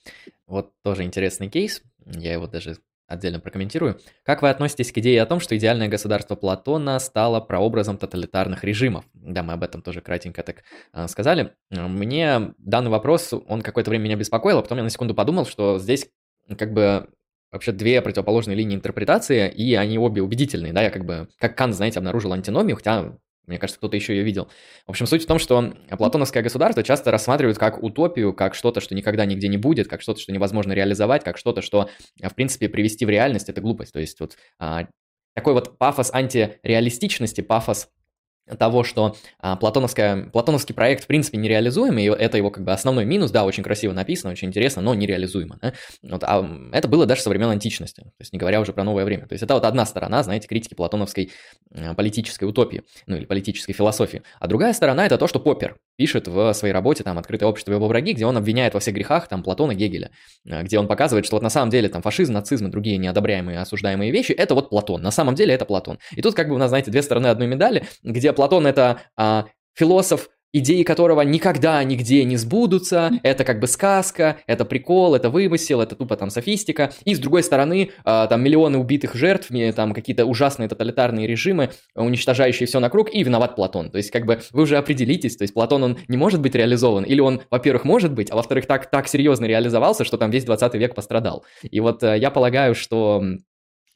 Вот 0.46 0.72
тоже 0.84 1.04
интересный 1.04 1.50
кейс, 1.50 1.82
я 2.06 2.34
его 2.34 2.46
даже 2.46 2.78
отдельно 3.08 3.40
прокомментирую. 3.40 4.00
Как 4.24 4.42
вы 4.42 4.50
относитесь 4.50 4.92
к 4.92 4.98
идее 4.98 5.22
о 5.22 5.26
том, 5.26 5.40
что 5.40 5.58
идеальное 5.58 5.88
государство 5.88 6.36
Платона 6.36 7.00
стало 7.00 7.40
прообразом 7.40 7.98
тоталитарных 7.98 8.64
режимов? 8.64 9.06
Да, 9.14 9.44
мы 9.44 9.54
об 9.54 9.64
этом 9.64 9.82
тоже 9.82 10.02
кратенько 10.02 10.44
так 10.44 10.64
э, 10.94 11.08
сказали. 11.08 11.54
Мне 11.70 12.54
данный 12.58 12.90
вопрос, 12.90 13.34
он 13.34 13.62
какое-то 13.62 13.90
время 13.90 14.04
меня 14.04 14.16
беспокоил, 14.16 14.60
а 14.60 14.62
потом 14.62 14.78
я 14.78 14.84
на 14.84 14.90
секунду 14.90 15.16
подумал, 15.16 15.46
что 15.46 15.80
здесь 15.80 16.10
как 16.58 16.74
бы 16.74 17.08
вообще 17.52 17.72
две 17.72 18.02
противоположные 18.02 18.56
линии 18.56 18.76
интерпретации, 18.76 19.50
и 19.50 19.74
они 19.76 19.98
обе 19.98 20.22
убедительные, 20.22 20.74
да, 20.74 20.82
я 20.82 20.90
как 20.90 21.06
бы, 21.06 21.30
как 21.40 21.58
Кант, 21.58 21.76
знаете, 21.76 22.00
обнаружил 22.00 22.34
антиномию, 22.34 22.76
хотя, 22.76 23.18
мне 23.48 23.58
кажется, 23.58 23.80
кто-то 23.80 23.96
еще 23.96 24.16
ее 24.16 24.24
видел. 24.24 24.50
В 24.86 24.92
общем, 24.92 25.08
суть 25.08 25.24
в 25.24 25.28
том, 25.28 25.40
что 25.40 25.74
платоновское 25.98 26.44
государство 26.44 26.84
часто 26.84 27.12
рассматривают 27.12 27.58
как 27.58 27.82
утопию, 27.82 28.34
как 28.34 28.54
что-то, 28.54 28.82
что 28.82 28.94
никогда 28.94 29.26
нигде 29.26 29.48
не 29.48 29.58
будет, 29.58 29.88
как 29.88 30.02
что-то, 30.02 30.20
что 30.20 30.32
невозможно 30.34 30.74
реализовать, 30.74 31.24
как 31.24 31.38
что-то, 31.38 31.62
что, 31.62 31.90
в 32.22 32.36
принципе, 32.36 32.70
привести 32.70 33.06
в 33.06 33.10
реальность– 33.10 33.50
это 33.50 33.62
глупость. 33.62 33.94
То 33.94 34.00
есть 34.00 34.20
вот 34.20 34.38
а, 34.60 34.88
такой 35.34 35.54
вот 35.54 35.78
пафос 35.78 36.14
антиреалистичности, 36.14 37.42
пафос 37.42 37.90
того, 38.56 38.84
что 38.84 39.16
а, 39.40 39.56
платоновская, 39.56 40.30
платоновский 40.30 40.74
проект 40.74 41.04
в 41.04 41.08
принципе 41.08 41.38
нереализуемый, 41.38 42.06
и 42.06 42.10
это 42.10 42.38
его 42.38 42.50
как 42.50 42.64
бы 42.64 42.72
основной 42.72 43.06
минус, 43.06 43.32
да, 43.32 43.46
очень 43.46 43.64
красиво 43.64 43.94
написано, 43.94 44.32
очень 44.32 44.48
интересно, 44.48 44.82
но 44.82 44.94
нереализуемо. 44.96 45.58
Да? 45.62 45.74
Вот, 46.04 46.24
а 46.24 46.48
это 46.72 46.88
было 46.88 47.06
даже 47.06 47.22
со 47.22 47.30
времен 47.30 47.50
античности, 47.50 48.02
то 48.02 48.12
есть 48.20 48.32
не 48.34 48.40
говоря 48.40 48.62
уже 48.62 48.74
про 48.74 48.84
новое 48.84 49.06
время. 49.06 49.28
То 49.28 49.34
есть 49.34 49.44
это 49.44 49.54
вот 49.54 49.66
одна 49.66 49.86
сторона, 49.86 50.24
знаете, 50.24 50.48
критики 50.48 50.74
платоновской 50.76 51.32
э, 51.74 51.94
политической 51.94 52.46
утопии, 52.46 52.84
ну 53.06 53.16
или 53.16 53.26
политической 53.26 53.74
философии. 53.74 54.24
А 54.40 54.48
другая 54.48 54.74
сторона 54.74 55.06
это 55.06 55.18
то, 55.18 55.28
что 55.28 55.40
Поппер 55.40 55.78
пишет 55.98 56.28
в 56.28 56.54
своей 56.54 56.74
работе 56.74 57.04
там 57.04 57.18
«Открытое 57.18 57.46
общество 57.48 57.72
и 57.72 57.76
его 57.76 57.88
враги», 57.88 58.14
где 58.14 58.26
он 58.26 58.38
обвиняет 58.38 58.74
во 58.74 58.80
всех 58.80 58.96
грехах 58.96 59.28
там 59.28 59.44
Платона 59.44 59.74
Гегеля, 59.74 60.12
э, 60.46 60.64
где 60.64 60.80
он 60.80 60.88
показывает, 60.88 61.26
что 61.26 61.36
вот 61.36 61.44
на 61.44 61.50
самом 61.50 61.70
деле 61.70 61.90
там 61.90 62.02
фашизм, 62.02 62.34
нацизм 62.34 62.68
и 62.68 62.70
другие 62.70 62.98
неодобряемые, 62.98 63.60
осуждаемые 63.60 64.12
вещи, 64.12 64.32
это 64.32 64.56
вот 64.56 64.70
Платон, 64.70 65.02
на 65.02 65.12
самом 65.12 65.36
деле 65.36 65.54
это 65.54 65.66
Платон. 65.66 66.00
И 66.16 66.22
тут 66.22 66.36
как 66.36 66.48
бы 66.48 66.56
у 66.56 66.58
нас, 66.58 66.70
знаете, 66.70 66.92
две 66.92 67.02
стороны 67.02 67.28
одной 67.28 67.48
медали, 67.48 67.84
где 68.04 68.32
Платон 68.38 68.68
это 68.68 69.02
а, 69.18 69.48
философ, 69.74 70.30
идеи 70.54 70.84
которого 70.84 71.22
никогда 71.22 71.84
нигде 71.84 72.24
не 72.24 72.38
сбудутся, 72.38 73.12
это 73.24 73.44
как 73.44 73.60
бы 73.60 73.68
сказка, 73.68 74.38
это 74.48 74.64
прикол, 74.64 75.16
это 75.16 75.30
вымысел, 75.30 75.82
это 75.82 75.96
тупо 75.96 76.16
там 76.16 76.30
софистика, 76.30 76.92
и 77.04 77.16
с 77.16 77.20
другой 77.20 77.44
стороны, 77.44 77.92
э, 78.06 78.28
там 78.30 78.44
миллионы 78.44 78.78
убитых 78.78 79.16
жертв, 79.16 79.50
там 79.76 79.94
какие-то 79.94 80.26
ужасные 80.26 80.70
тоталитарные 80.70 81.28
режимы, 81.28 81.72
уничтожающие 81.96 82.68
все 82.68 82.80
на 82.80 82.90
круг, 82.90 83.14
и 83.14 83.24
виноват 83.24 83.56
Платон. 83.56 83.90
То 83.90 83.98
есть 83.98 84.12
как 84.12 84.26
бы 84.26 84.40
вы 84.52 84.64
уже 84.64 84.78
определитесь, 84.78 85.36
то 85.36 85.44
есть 85.44 85.54
Платон, 85.54 85.84
он 85.84 85.98
не 86.08 86.18
может 86.18 86.42
быть 86.42 86.56
реализован, 86.56 87.04
или 87.04 87.20
он, 87.20 87.42
во-первых, 87.50 87.84
может 87.84 88.14
быть, 88.14 88.32
а 88.32 88.36
во-вторых, 88.36 88.68
так, 88.68 88.90
так 88.90 89.08
серьезно 89.08 89.46
реализовался, 89.46 90.06
что 90.06 90.18
там 90.18 90.32
весь 90.32 90.46
20 90.46 90.74
век 90.76 90.96
пострадал. 90.96 91.44
И 91.64 91.80
вот 91.80 92.04
э, 92.04 92.18
я 92.18 92.32
полагаю, 92.32 92.74
что 92.76 93.24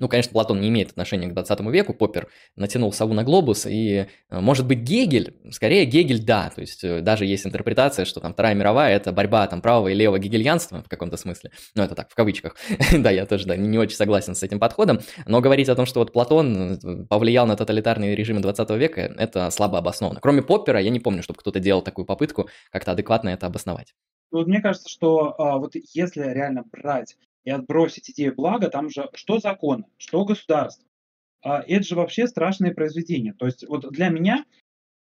ну, 0.01 0.09
конечно, 0.09 0.33
Платон 0.33 0.59
не 0.59 0.69
имеет 0.69 0.89
отношения 0.89 1.27
к 1.27 1.33
20 1.33 1.59
веку, 1.71 1.93
Поппер 1.93 2.27
натянул 2.55 2.91
сову 2.91 3.13
на 3.13 3.23
глобус, 3.23 3.67
и, 3.67 4.07
э, 4.29 4.39
может 4.39 4.65
быть, 4.65 4.79
Гегель, 4.79 5.35
скорее 5.51 5.85
Гегель, 5.85 6.23
да, 6.23 6.49
то 6.49 6.61
есть 6.61 6.83
э, 6.83 7.01
даже 7.01 7.25
есть 7.25 7.45
интерпретация, 7.45 8.05
что 8.05 8.19
там 8.19 8.33
Вторая 8.33 8.55
мировая– 8.55 8.95
это 8.97 9.11
борьба 9.11 9.45
там 9.45 9.61
правого 9.61 9.89
и 9.89 9.93
левого 9.93 10.17
гегельянства 10.17 10.83
в 10.83 10.89
каком-то 10.89 11.17
смысле, 11.17 11.51
ну, 11.75 11.83
это 11.83 11.93
так, 11.93 12.09
в 12.09 12.15
кавычках, 12.15 12.55
да, 12.97 13.11
я 13.11 13.27
тоже, 13.27 13.45
да, 13.45 13.55
не, 13.55 13.77
очень 13.77 13.95
согласен 13.95 14.33
с 14.33 14.41
этим 14.41 14.59
подходом, 14.59 15.01
но 15.27 15.39
говорить 15.39 15.69
о 15.69 15.75
том, 15.75 15.85
что 15.85 15.99
вот 15.99 16.11
Платон 16.11 16.79
э, 16.83 17.05
повлиял 17.07 17.45
на 17.45 17.55
тоталитарные 17.55 18.15
режимы 18.15 18.41
20 18.41 18.69
века, 18.71 19.01
это 19.01 19.51
слабо 19.51 19.77
обосновано. 19.77 20.19
Кроме 20.19 20.41
Поппера, 20.41 20.79
я 20.79 20.89
не 20.89 20.99
помню, 20.99 21.21
чтобы 21.21 21.39
кто-то 21.39 21.59
делал 21.59 21.83
такую 21.83 22.05
попытку 22.05 22.49
как-то 22.71 22.93
адекватно 22.93 23.29
это 23.29 23.45
обосновать. 23.45 23.93
Вот 24.31 24.47
мне 24.47 24.61
кажется, 24.61 24.89
что 24.89 25.35
а, 25.37 25.57
вот 25.57 25.73
если 25.75 26.21
реально 26.21 26.63
брать 26.71 27.17
и 27.43 27.49
отбросить 27.49 28.09
идею 28.11 28.35
блага, 28.35 28.69
там 28.69 28.89
же 28.89 29.09
что 29.13 29.39
законы, 29.39 29.85
что 29.97 30.25
государство. 30.25 30.85
А, 31.43 31.63
это 31.67 31.83
же 31.83 31.95
вообще 31.95 32.27
страшные 32.27 32.73
произведения. 32.73 33.33
То 33.33 33.45
есть 33.45 33.67
вот 33.67 33.89
для 33.91 34.09
меня 34.09 34.45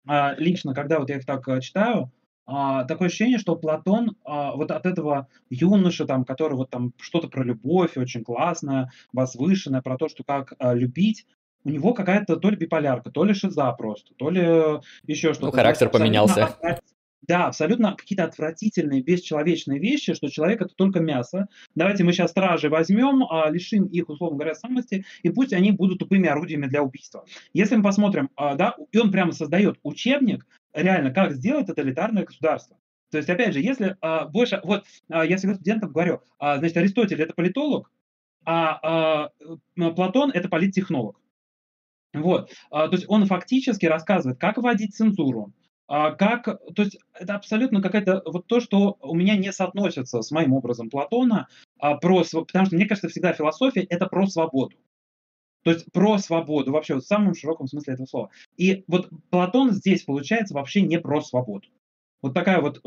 а, 0.06 0.34
лично, 0.36 0.74
когда 0.74 0.98
вот 0.98 1.10
я 1.10 1.16
их 1.16 1.26
так 1.26 1.46
а, 1.48 1.60
читаю, 1.60 2.10
такое 2.46 3.06
ощущение, 3.06 3.38
что 3.38 3.54
Платон 3.54 4.16
вот 4.24 4.72
от 4.72 4.84
этого 4.84 5.28
юноши, 5.50 6.04
там, 6.04 6.24
который 6.24 6.54
вот 6.54 6.68
там 6.68 6.92
что-то 6.98 7.28
про 7.28 7.44
любовь 7.44 7.96
очень 7.96 8.24
классное, 8.24 8.90
возвышенное, 9.12 9.82
про 9.82 9.96
то, 9.96 10.08
что 10.08 10.24
как 10.24 10.54
любить, 10.60 11.26
у 11.62 11.70
него 11.70 11.94
какая-то 11.94 12.38
то 12.38 12.50
ли 12.50 12.56
биполярка, 12.56 13.12
то 13.12 13.22
ли 13.22 13.34
шиза 13.34 13.70
просто, 13.70 14.14
то 14.14 14.30
ли 14.30 14.42
еще 15.06 15.28
ну, 15.28 15.34
что-то. 15.34 15.46
Ну, 15.46 15.52
характер 15.52 15.90
поменялся. 15.90 16.56
Да, 17.22 17.48
абсолютно 17.48 17.94
какие-то 17.94 18.24
отвратительные, 18.24 19.02
бесчеловечные 19.02 19.78
вещи, 19.78 20.14
что 20.14 20.28
человек 20.28 20.62
это 20.62 20.74
только 20.74 21.00
мясо. 21.00 21.48
Давайте 21.74 22.02
мы 22.02 22.12
сейчас 22.12 22.30
стражи 22.30 22.68
возьмем, 22.70 23.24
а, 23.30 23.50
лишим 23.50 23.84
их, 23.84 24.08
условно 24.08 24.38
говоря, 24.38 24.54
самости, 24.54 25.04
и 25.22 25.30
пусть 25.30 25.52
они 25.52 25.70
будут 25.70 25.98
тупыми 25.98 26.28
орудиями 26.28 26.66
для 26.66 26.82
убийства. 26.82 27.24
Если 27.52 27.76
мы 27.76 27.82
посмотрим, 27.82 28.30
а, 28.36 28.54
да, 28.54 28.74
и 28.90 28.98
он 28.98 29.12
прямо 29.12 29.32
создает 29.32 29.78
учебник, 29.82 30.46
реально, 30.72 31.10
как 31.10 31.32
сделать 31.32 31.66
тоталитарное 31.66 32.24
государство. 32.24 32.76
То 33.10 33.18
есть, 33.18 33.28
опять 33.28 33.52
же, 33.52 33.60
если 33.60 33.96
а, 34.00 34.26
больше, 34.26 34.60
вот 34.64 34.84
а, 35.08 35.24
я 35.24 35.36
всегда 35.36 35.54
студентам 35.54 35.92
говорю, 35.92 36.20
значит, 36.38 36.76
Аристотель 36.76 37.20
это 37.20 37.34
политолог, 37.34 37.90
а, 38.44 39.30
Платон 39.76 40.30
это 40.30 40.48
политтехнолог. 40.48 41.20
Вот, 42.12 42.50
то 42.70 42.90
есть 42.90 43.04
он 43.06 43.24
фактически 43.26 43.86
рассказывает, 43.86 44.40
как 44.40 44.56
вводить 44.56 44.96
цензуру, 44.96 45.52
а 45.92 46.12
как, 46.12 46.44
то 46.44 46.82
есть 46.82 47.00
это 47.14 47.34
абсолютно 47.34 47.82
какая-то 47.82 48.22
вот 48.24 48.46
то, 48.46 48.60
что 48.60 48.96
у 49.00 49.12
меня 49.12 49.36
не 49.36 49.52
соотносится 49.52 50.22
с 50.22 50.30
моим 50.30 50.52
образом 50.52 50.88
Платона, 50.88 51.48
а 51.80 51.96
про, 51.96 52.22
потому 52.22 52.66
что 52.66 52.76
мне 52.76 52.86
кажется 52.86 53.08
всегда 53.08 53.32
философия 53.32 53.82
это 53.82 54.06
про 54.06 54.28
свободу. 54.28 54.76
То 55.64 55.72
есть 55.72 55.90
про 55.92 56.18
свободу 56.18 56.70
вообще 56.70 56.94
в 56.94 57.00
самом 57.00 57.34
широком 57.34 57.66
смысле 57.66 57.94
этого 57.94 58.06
слова. 58.06 58.30
И 58.56 58.84
вот 58.86 59.10
Платон 59.30 59.72
здесь 59.72 60.04
получается 60.04 60.54
вообще 60.54 60.82
не 60.82 61.00
про 61.00 61.22
свободу. 61.22 61.66
Вот 62.22 62.34
такая 62.34 62.60
вот 62.60 62.80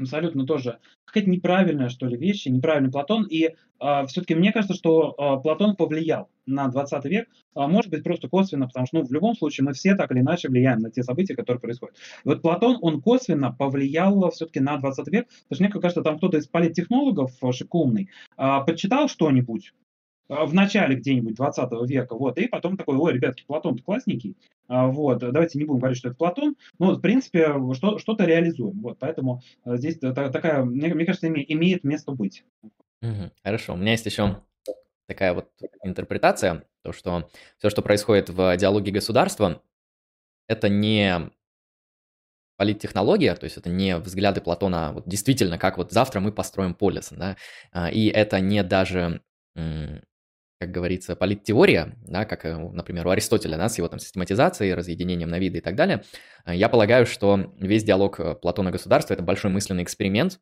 абсолютно 0.00 0.46
тоже 0.46 0.78
какая-то 1.04 1.30
неправильная, 1.30 1.88
что 1.88 2.06
ли, 2.06 2.16
вещь, 2.16 2.46
неправильный 2.46 2.90
Платон. 2.90 3.24
И 3.24 3.44
э, 3.44 3.54
а, 3.78 4.06
все-таки 4.06 4.34
мне 4.34 4.52
кажется, 4.52 4.74
что 4.74 5.14
э, 5.16 5.42
Платон 5.42 5.76
повлиял 5.76 6.28
на 6.46 6.68
20 6.68 7.04
век, 7.06 7.28
а 7.54 7.66
может 7.68 7.90
быть, 7.90 8.04
просто 8.04 8.28
косвенно, 8.28 8.66
потому 8.66 8.86
что, 8.86 8.98
ну, 8.98 9.04
в 9.04 9.12
любом 9.12 9.34
случае 9.34 9.64
мы 9.64 9.72
все 9.72 9.94
так 9.94 10.10
или 10.12 10.20
иначе 10.20 10.48
влияем 10.48 10.80
на 10.80 10.90
те 10.90 11.02
события, 11.02 11.34
которые 11.34 11.60
происходят. 11.60 11.96
И 12.24 12.28
вот 12.28 12.42
Платон, 12.42 12.78
он 12.80 13.00
косвенно 13.00 13.52
повлиял 13.52 14.30
все-таки 14.30 14.60
на 14.60 14.76
20 14.76 15.08
век, 15.08 15.26
потому 15.48 15.54
что 15.54 15.64
мне 15.64 15.72
кажется, 15.72 16.02
там 16.02 16.18
кто-то 16.18 16.38
из 16.38 16.46
политтехнологов 16.46 17.32
шикумный 17.52 18.10
э, 18.36 18.58
подчитал 18.66 19.08
что-нибудь, 19.08 19.72
а, 19.72 19.74
в 20.30 20.54
начале 20.54 20.94
где-нибудь 20.94 21.34
20 21.34 21.72
века, 21.88 22.14
вот, 22.14 22.38
и 22.38 22.46
потом 22.46 22.76
такой, 22.76 22.96
ой, 22.96 23.14
ребятки, 23.14 23.44
Платон-то 23.46 23.82
классненький, 23.82 24.36
а, 24.68 24.86
вот, 24.86 25.18
давайте 25.18 25.58
не 25.58 25.64
будем 25.64 25.80
говорить, 25.80 25.98
что 25.98 26.08
это 26.08 26.16
Платон, 26.16 26.54
но, 26.78 26.94
в 26.94 27.00
принципе, 27.00 27.56
что, 27.74 27.98
что-то 27.98 28.24
реализуем, 28.24 28.80
вот, 28.80 28.98
поэтому 29.00 29.42
а, 29.64 29.76
здесь 29.76 29.98
такая, 29.98 30.62
мне, 30.62 30.94
мне 30.94 31.04
кажется, 31.04 31.26
имеет 31.26 31.82
место 31.82 32.12
быть. 32.12 32.44
Хорошо, 33.42 33.74
у 33.74 33.76
меня 33.76 33.92
есть 33.92 34.06
еще 34.06 34.40
такая 35.08 35.34
вот 35.34 35.50
интерпретация, 35.82 36.64
то, 36.82 36.92
что 36.92 37.28
все, 37.58 37.68
что 37.68 37.82
происходит 37.82 38.30
в 38.30 38.56
диалоге 38.56 38.92
государства, 38.92 39.60
это 40.46 40.68
не 40.68 41.30
политтехнология, 42.56 43.34
то 43.34 43.44
есть 43.44 43.56
это 43.56 43.68
не 43.68 43.96
взгляды 43.96 44.40
Платона, 44.40 44.92
вот 44.92 45.08
действительно, 45.08 45.58
как 45.58 45.76
вот 45.76 45.90
завтра 45.90 46.20
мы 46.20 46.30
построим 46.30 46.74
полис, 46.74 47.10
да, 47.10 47.36
и 47.88 48.06
это 48.06 48.38
не 48.38 48.62
даже 48.62 49.22
как 50.60 50.72
говорится, 50.72 51.16
политтеория, 51.16 51.96
да, 52.06 52.26
как, 52.26 52.44
э, 52.44 52.54
например, 52.54 53.06
у 53.06 53.10
Аристотеля, 53.10 53.56
да, 53.56 53.70
с 53.70 53.78
его 53.78 53.88
там 53.88 53.98
систематизацией, 53.98 54.74
разъединением 54.74 55.30
на 55.30 55.38
виды 55.38 55.58
и 55.58 55.60
так 55.62 55.74
далее, 55.74 56.04
э, 56.44 56.54
я 56.54 56.68
полагаю, 56.68 57.06
что 57.06 57.54
весь 57.58 57.82
диалог 57.82 58.20
э, 58.20 58.34
Платона 58.34 58.70
государства– 58.70 59.14
это 59.14 59.22
большой 59.22 59.50
мысленный 59.50 59.82
эксперимент, 59.82 60.38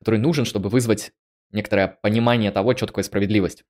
который 0.00 0.18
нужен, 0.18 0.44
чтобы 0.44 0.70
вызвать 0.70 1.12
некоторое 1.52 1.86
понимание 1.86 2.50
того, 2.50 2.76
что 2.76 2.86
такое 2.86 3.04
справедливость. 3.04 3.64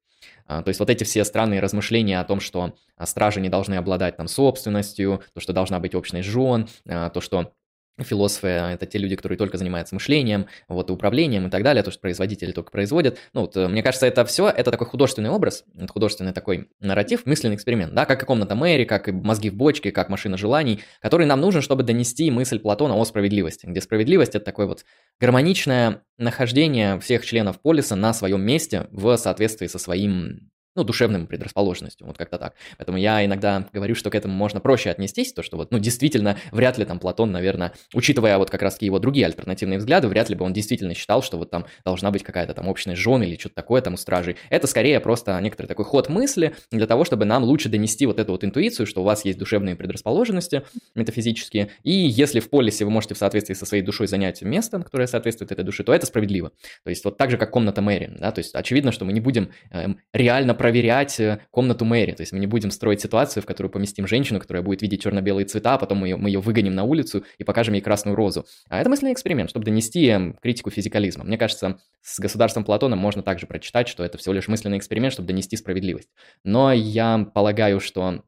То 0.47 0.65
есть 0.67 0.81
вот 0.81 0.91
эти 0.91 1.05
все 1.05 1.25
странные 1.25 1.61
размышления 1.61 2.21
о 2.21 2.25
том, 2.25 2.41
что 2.41 2.75
стражи 3.03 3.41
не 3.41 3.49
должны 3.49 3.77
обладать 3.77 4.19
там 4.19 4.29
собственностью, 4.29 5.23
то, 5.33 5.41
что 5.41 5.55
должна 5.55 5.81
быть 5.81 5.95
общность 5.95 6.29
жен, 6.29 6.69
то, 6.85 7.21
что 7.21 7.55
философы– 7.99 8.47
это 8.49 8.87
те 8.87 8.99
люди, 8.99 9.17
которые 9.17 9.39
только 9.39 9.59
занимаются 9.59 9.95
мышлением, 9.95 10.47
вот, 10.69 10.91
и 10.91 10.93
управлением 10.93 11.47
и 11.47 11.51
так 11.51 11.63
далее, 11.63 11.83
то, 11.83 11.91
что 11.91 12.01
производители 12.01 12.53
только 12.53 12.71
производят. 12.71 13.19
Ну, 13.33 13.43
вот, 13.43 13.57
э, 13.57 13.69
мне 13.69 13.83
кажется, 13.83 14.07
это 14.07 14.25
все, 14.25 14.49
это 14.49 14.71
такой 14.71 14.87
художественный 14.87 15.31
образ, 15.31 15.65
художественный 15.89 16.33
такой 16.33 16.69
нарратив, 16.81 17.27
мысленный 17.27 17.57
эксперимент, 17.57 17.95
да, 17.95 18.07
как 18.07 18.23
и 18.23 18.27
комната 18.27 18.55
Мэри, 18.55 18.85
как 18.85 19.09
и 19.09 19.13
мозги 19.13 19.51
в 19.51 19.55
бочке, 19.55 19.93
как 19.93 20.09
машина 20.09 20.37
желаний, 20.37 20.81
который 21.01 21.27
нам 21.27 21.41
нужен, 21.41 21.63
чтобы 21.63 21.83
донести 21.83 22.31
мысль 22.31 22.59
Платона 22.59 22.97
о 22.97 23.05
справедливости, 23.05 23.67
где 23.67 23.81
справедливость– 23.81 24.35
это 24.35 24.45
такое 24.45 24.67
вот 24.67 24.85
гармоничное 25.21 26.03
нахождение 26.19 26.99
всех 27.01 27.25
членов 27.25 27.61
полиса 27.61 27.97
на 27.97 28.13
своем 28.13 28.43
месте 28.43 28.87
в 28.91 29.17
соответствии 29.17 29.67
со 29.67 29.79
своим 29.79 30.51
ну, 30.75 30.85
душевным 30.85 31.27
предрасположенностью, 31.27 32.07
вот 32.07 32.17
как-то 32.17 32.39
так. 32.39 32.55
Поэтому 32.79 32.99
я 32.99 33.25
иногда 33.25 33.67
говорю, 33.73 33.95
что 33.95 34.11
к 34.11 34.15
этому 34.15 34.35
можно 34.35 34.61
проще 34.61 34.91
отнестись, 34.91 35.33
то, 35.33 35.43
что 35.43 35.57
вот, 35.57 35.71
ну, 35.73 35.79
действительно, 35.79 36.37
вряд 36.53 36.79
ли 36.79 36.85
там 36.85 36.99
Платон, 36.99 37.33
наверное, 37.33 37.73
учитывая 37.95 38.39
вот 38.39 38.51
как 38.51 38.63
раз-таки 38.63 38.87
его 38.87 38.99
другие 38.99 39.27
альтернативные 39.27 39.79
взгляды, 39.79 40.09
вряд 40.09 40.29
ли 40.29 40.37
бы 40.37 40.45
он 40.45 40.53
действительно 40.53 40.95
считал, 40.95 41.23
что 41.23 41.39
вот 41.39 41.51
там 41.51 41.67
должна 41.85 42.11
быть 42.11 42.23
какая-то 42.23 42.55
там 42.55 42.69
общность 42.69 43.01
жен 43.01 43.23
или 43.23 43.37
что-то 43.37 43.57
такое 43.57 43.83
там 43.83 43.95
у 43.95 43.97
стражей. 43.97 44.37
Это 44.49 44.67
скорее 44.67 45.01
просто 45.01 45.39
некоторый 45.41 45.67
такой 45.67 45.85
ход 45.85 46.09
мысли 46.09 46.55
для 46.71 46.87
того, 46.87 47.05
чтобы 47.05 47.25
нам 47.25 47.43
лучше 47.45 47.69
донести 47.69 48.07
вот 48.07 48.19
эту 48.19 48.33
вот 48.33 48.45
интуицию, 48.45 48.87
что 48.87 49.01
у 49.01 49.05
вас 49.05 49.25
есть 49.25 49.39
душевные 49.39 49.77
предрасположенности 49.77 50.63
метафизические, 50.95 51.71
и 51.83 51.93
если 51.93 52.41
в 52.41 52.51
полисе 52.51 52.85
вы 52.85 52.91
можете 52.91 53.15
в 53.15 53.19
соответствии 53.19 53.55
со 53.55 53.67
своей 53.67 53.83
душой 53.83 54.07
занять 54.07 54.43
место, 54.43 54.81
которое 54.81 55.07
соответствует 55.07 55.53
этой 55.53 55.65
душе, 55.65 55.83
то 55.83 55.93
это 55.93 56.07
справедливо. 56.07 56.53
То 56.85 56.91
есть 56.91 57.05
вот 57.05 57.17
так 57.17 57.31
же, 57.31 57.37
как 57.37 57.51
комната 57.51 57.83
Мэри, 57.83 58.13
да, 58.19 58.33
то 58.33 58.39
есть 58.41 58.55
очевидно, 58.55 58.93
что 58.93 59.05
мы 59.05 59.13
не 59.13 59.21
будем 59.21 59.51
эм, 59.71 59.99
реально 60.13 60.55
проверять 60.61 61.19
э, 61.19 61.41
комнату 61.51 61.87
Мэри. 61.87 62.13
То 62.13 62.21
есть 62.21 62.33
мы 62.35 62.39
не 62.39 62.47
будем 62.47 62.71
строить 62.71 63.01
ситуацию, 63.01 63.43
в 63.43 63.47
которую 63.47 63.73
поместим 63.73 64.07
женщину, 64.07 64.41
которая 64.41 64.63
будет 64.63 64.83
видеть 64.83 65.01
черно-белые 65.01 65.47
цвета, 65.47 65.73
а 65.73 65.79
потом 65.79 65.97
мы 65.97 66.09
ее, 66.09 66.17
мы 66.17 66.29
ее 66.29 66.41
выгоним 66.41 66.75
на 66.75 66.85
улицу 66.85 67.25
и 67.39 67.45
покажем 67.45 67.73
ей 67.73 67.81
красную 67.81 68.15
розу. 68.15 68.45
А 68.69 68.79
это 68.79 68.91
мысленный 68.91 69.15
эксперимент, 69.15 69.49
чтобы 69.49 69.65
донести 69.65 70.07
эм, 70.09 70.35
критику 70.43 70.69
физикализма. 70.69 71.25
Мне 71.25 71.39
кажется, 71.39 71.79
с 72.03 72.21
государством 72.21 72.65
Платона 72.65 72.95
можно 72.95 73.23
также 73.23 73.47
прочитать, 73.47 73.89
что 73.89 74.05
это 74.05 74.19
всего 74.19 74.35
лишь 74.35 74.49
мысленный 74.49 74.77
эксперимент, 74.77 75.15
чтобы 75.15 75.29
донести 75.29 75.57
справедливость. 75.57 76.11
Но 76.45 76.75
я 76.75 77.27
полагаю, 77.33 77.81
что 77.81 78.23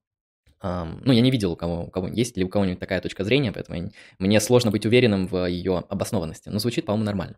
ну, 0.63 1.13
я 1.13 1.21
не 1.21 1.31
видел, 1.31 1.53
у 1.53 1.57
кого, 1.57 1.85
у 1.85 1.91
кого 1.91 2.09
есть 2.09 2.39
ли 2.39 2.45
у 2.45 2.49
кого-нибудь 2.49 2.79
такая 2.79 3.03
точка 3.03 3.25
зрения, 3.25 3.53
поэтому 3.53 3.77
я, 3.77 3.89
мне 4.19 4.41
сложно 4.41 4.71
быть 4.71 4.87
уверенным 4.87 5.27
в 5.27 5.45
ее 5.49 5.85
обоснованности. 5.89 6.49
Но 6.49 6.61
звучит, 6.61 6.87
по-моему, 6.87 7.05
нормально. 7.05 7.37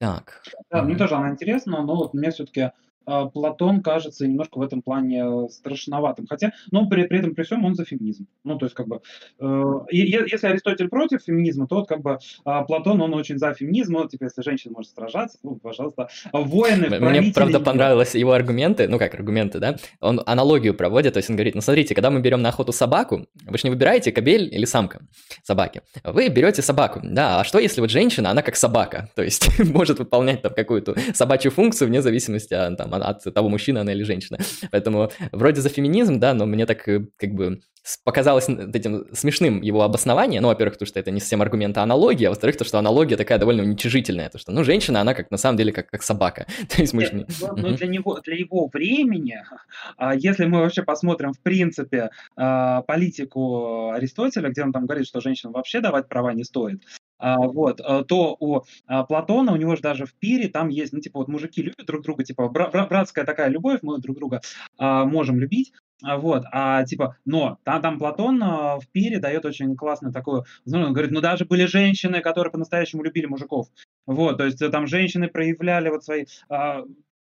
Так. 0.00 0.42
Да, 0.70 0.82
мне 0.82 0.96
тоже 0.96 1.14
она 1.14 1.30
интересна, 1.30 1.82
но 1.82 1.94
вот 1.94 2.12
мне 2.12 2.30
все-таки 2.30 2.72
Платон 3.04 3.82
кажется 3.82 4.26
немножко 4.26 4.58
в 4.58 4.62
этом 4.62 4.82
плане 4.82 5.24
э, 5.24 5.48
страшноватым. 5.50 6.26
Хотя, 6.28 6.52
но 6.70 6.88
при, 6.88 7.04
при 7.04 7.18
этом, 7.18 7.34
при 7.34 7.42
всем, 7.42 7.64
он 7.64 7.74
за 7.74 7.84
феминизм. 7.84 8.26
Ну, 8.44 8.58
то 8.58 8.66
есть, 8.66 8.74
как 8.74 8.88
бы, 8.88 9.00
э, 9.40 9.72
если 9.90 10.46
Аристотель 10.46 10.88
против 10.88 11.22
феминизма, 11.22 11.66
то 11.66 11.76
вот, 11.76 11.88
как 11.88 12.02
бы, 12.02 12.18
э, 12.44 12.64
Платон, 12.66 13.00
он 13.00 13.14
очень 13.14 13.38
за 13.38 13.52
феминизм. 13.54 13.94
Вот, 13.94 14.10
типа, 14.10 14.24
если 14.24 14.42
женщина 14.42 14.74
может 14.74 14.92
сражаться, 14.92 15.38
ну, 15.42 15.56
пожалуйста. 15.56 16.08
Воины, 16.32 16.88
Мне, 16.98 17.32
правда, 17.32 17.60
понравились 17.60 18.14
его 18.14 18.32
аргументы, 18.32 18.88
ну, 18.88 18.98
как 18.98 19.14
аргументы, 19.14 19.58
да? 19.58 19.76
Он 20.00 20.22
аналогию 20.26 20.74
проводит, 20.74 21.14
то 21.14 21.18
есть 21.18 21.30
он 21.30 21.36
говорит, 21.36 21.54
ну, 21.54 21.60
смотрите, 21.60 21.94
когда 21.94 22.10
мы 22.10 22.20
берем 22.20 22.42
на 22.42 22.48
охоту 22.48 22.72
собаку, 22.72 23.26
вы 23.46 23.58
же 23.58 23.64
не 23.64 23.70
выбираете, 23.70 24.12
кобель 24.12 24.48
или 24.52 24.64
самка 24.64 25.00
собаки. 25.42 25.82
Вы 26.04 26.28
берете 26.28 26.62
собаку, 26.62 27.00
да, 27.02 27.40
а 27.40 27.44
что 27.44 27.58
если 27.58 27.80
вот 27.80 27.90
женщина, 27.90 28.30
она 28.30 28.42
как 28.42 28.56
собака, 28.56 29.10
то 29.14 29.22
есть 29.22 29.58
может 29.72 29.98
выполнять 29.98 30.42
там 30.42 30.54
какую-то 30.54 30.94
собачью 31.12 31.50
функцию 31.50 31.88
вне 31.88 32.02
зависимости 32.02 32.54
от, 32.54 32.76
там, 32.76 32.93
от 32.96 33.24
того, 33.34 33.48
мужчина 33.48 33.82
она 33.82 33.92
или 33.92 34.02
женщина. 34.02 34.38
Поэтому 34.70 35.10
вроде 35.32 35.60
за 35.60 35.68
феминизм, 35.68 36.18
да, 36.18 36.34
но 36.34 36.46
мне 36.46 36.66
так 36.66 36.88
э, 36.88 37.06
как 37.16 37.34
бы 37.34 37.60
показалось 38.02 38.48
этим 38.48 39.06
смешным 39.12 39.60
его 39.60 39.82
обоснование. 39.82 40.40
Ну, 40.40 40.48
во-первых, 40.48 40.78
то, 40.78 40.86
что 40.86 40.98
это 40.98 41.10
не 41.10 41.20
совсем 41.20 41.42
аргумент, 41.42 41.76
а 41.76 41.82
аналогия, 41.82 42.28
а 42.28 42.30
во-вторых, 42.30 42.56
то, 42.56 42.64
что 42.64 42.78
аналогия 42.78 43.16
такая 43.16 43.38
довольно 43.38 43.62
уничижительная, 43.62 44.30
то, 44.30 44.38
что, 44.38 44.52
ну, 44.52 44.64
женщина, 44.64 45.00
она 45.00 45.14
как 45.14 45.30
на 45.30 45.36
самом 45.36 45.58
деле 45.58 45.72
как, 45.72 45.90
как 45.90 46.02
собака. 46.02 46.46
то 46.68 46.80
есть 46.80 46.94
мы 46.94 47.02
Нет, 47.02 47.28
ну, 47.40 47.56
ну, 47.56 47.76
для, 47.76 47.86
него, 47.86 48.20
для 48.24 48.36
его 48.36 48.70
времени, 48.72 49.42
а, 49.96 50.14
если 50.14 50.46
мы 50.46 50.60
вообще 50.60 50.82
посмотрим, 50.82 51.32
в 51.32 51.40
принципе, 51.40 52.10
а, 52.36 52.82
политику 52.82 53.90
Аристотеля, 53.90 54.48
где 54.50 54.62
он 54.62 54.72
там 54.72 54.86
говорит, 54.86 55.06
что 55.06 55.20
женщинам 55.20 55.52
вообще 55.52 55.80
давать 55.80 56.08
права 56.08 56.32
не 56.32 56.44
стоит, 56.44 56.82
вот, 57.18 57.80
э, 57.80 58.04
то 58.06 58.36
у 58.40 58.62
а, 58.86 59.04
Платона, 59.04 59.52
у 59.52 59.56
него 59.56 59.76
же 59.76 59.82
даже 59.82 60.06
в 60.06 60.14
пире 60.14 60.48
там 60.48 60.68
есть, 60.68 60.92
ну, 60.92 61.00
типа, 61.00 61.20
вот 61.20 61.28
мужики 61.28 61.62
любят 61.62 61.86
друг 61.86 62.02
друга, 62.02 62.24
типа, 62.24 62.48
бра- 62.48 62.70
братская 62.70 63.24
такая 63.24 63.48
любовь, 63.48 63.80
мы 63.82 63.98
друг 63.98 64.16
друга 64.16 64.40
а, 64.78 65.04
можем 65.04 65.38
любить, 65.38 65.72
а, 66.02 66.18
вот, 66.18 66.44
а 66.52 66.84
типа, 66.84 67.16
но 67.24 67.58
там, 67.64 67.80
там 67.80 67.98
Платон 67.98 68.42
а, 68.42 68.78
в 68.78 68.88
пире 68.88 69.18
дает 69.20 69.44
очень 69.44 69.76
классную 69.76 70.12
такую, 70.12 70.44
ну, 70.66 70.80
он 70.80 70.92
говорит, 70.92 71.12
ну 71.12 71.20
даже 71.20 71.44
были 71.44 71.66
женщины, 71.66 72.20
которые 72.20 72.50
по-настоящему 72.50 73.02
любили 73.02 73.26
мужиков. 73.26 73.68
Вот, 74.06 74.36
то 74.36 74.44
есть 74.44 74.60
э, 74.60 74.68
там 74.68 74.86
женщины 74.86 75.28
проявляли 75.28 75.88
вот 75.88 76.04
свои 76.04 76.26
а, 76.48 76.82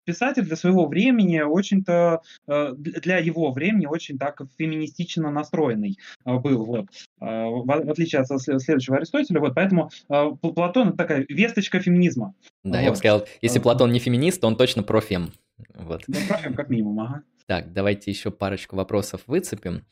писатель 0.09 0.41
для 0.41 0.55
своего 0.55 0.87
времени 0.87 1.39
очень-то, 1.41 2.21
э, 2.47 2.73
для 2.75 3.19
его 3.19 3.51
времени 3.51 3.85
очень 3.85 4.17
так 4.17 4.41
феминистично 4.57 5.29
настроенный 5.29 5.99
э, 6.25 6.33
был, 6.33 6.65
вот, 6.65 6.85
э, 7.21 7.25
в 7.25 7.91
отличие 7.91 8.21
от 8.21 8.41
следующего 8.41 8.97
Аристотеля, 8.97 9.39
вот, 9.39 9.53
поэтому 9.53 9.91
Платон 10.07 10.89
это 10.89 10.97
такая 10.97 11.25
весточка 11.29 11.79
феминизма. 11.79 12.33
Да, 12.63 12.79
вот. 12.79 12.83
я 12.85 12.89
бы 12.89 12.95
сказал, 12.95 13.27
если 13.43 13.59
Платон 13.59 13.91
не 13.91 13.99
феминист, 13.99 14.41
то 14.41 14.47
он 14.47 14.55
точно 14.55 14.81
профем. 14.81 15.31
Вот. 15.75 16.01
Да, 16.07 16.17
профем 16.27 16.55
как 16.55 16.69
минимум, 16.69 16.99
ага. 17.01 17.21
Так, 17.45 17.71
давайте 17.71 18.09
еще 18.09 18.31
парочку 18.31 18.75
вопросов 18.75 19.21
выцепим. 19.27 19.85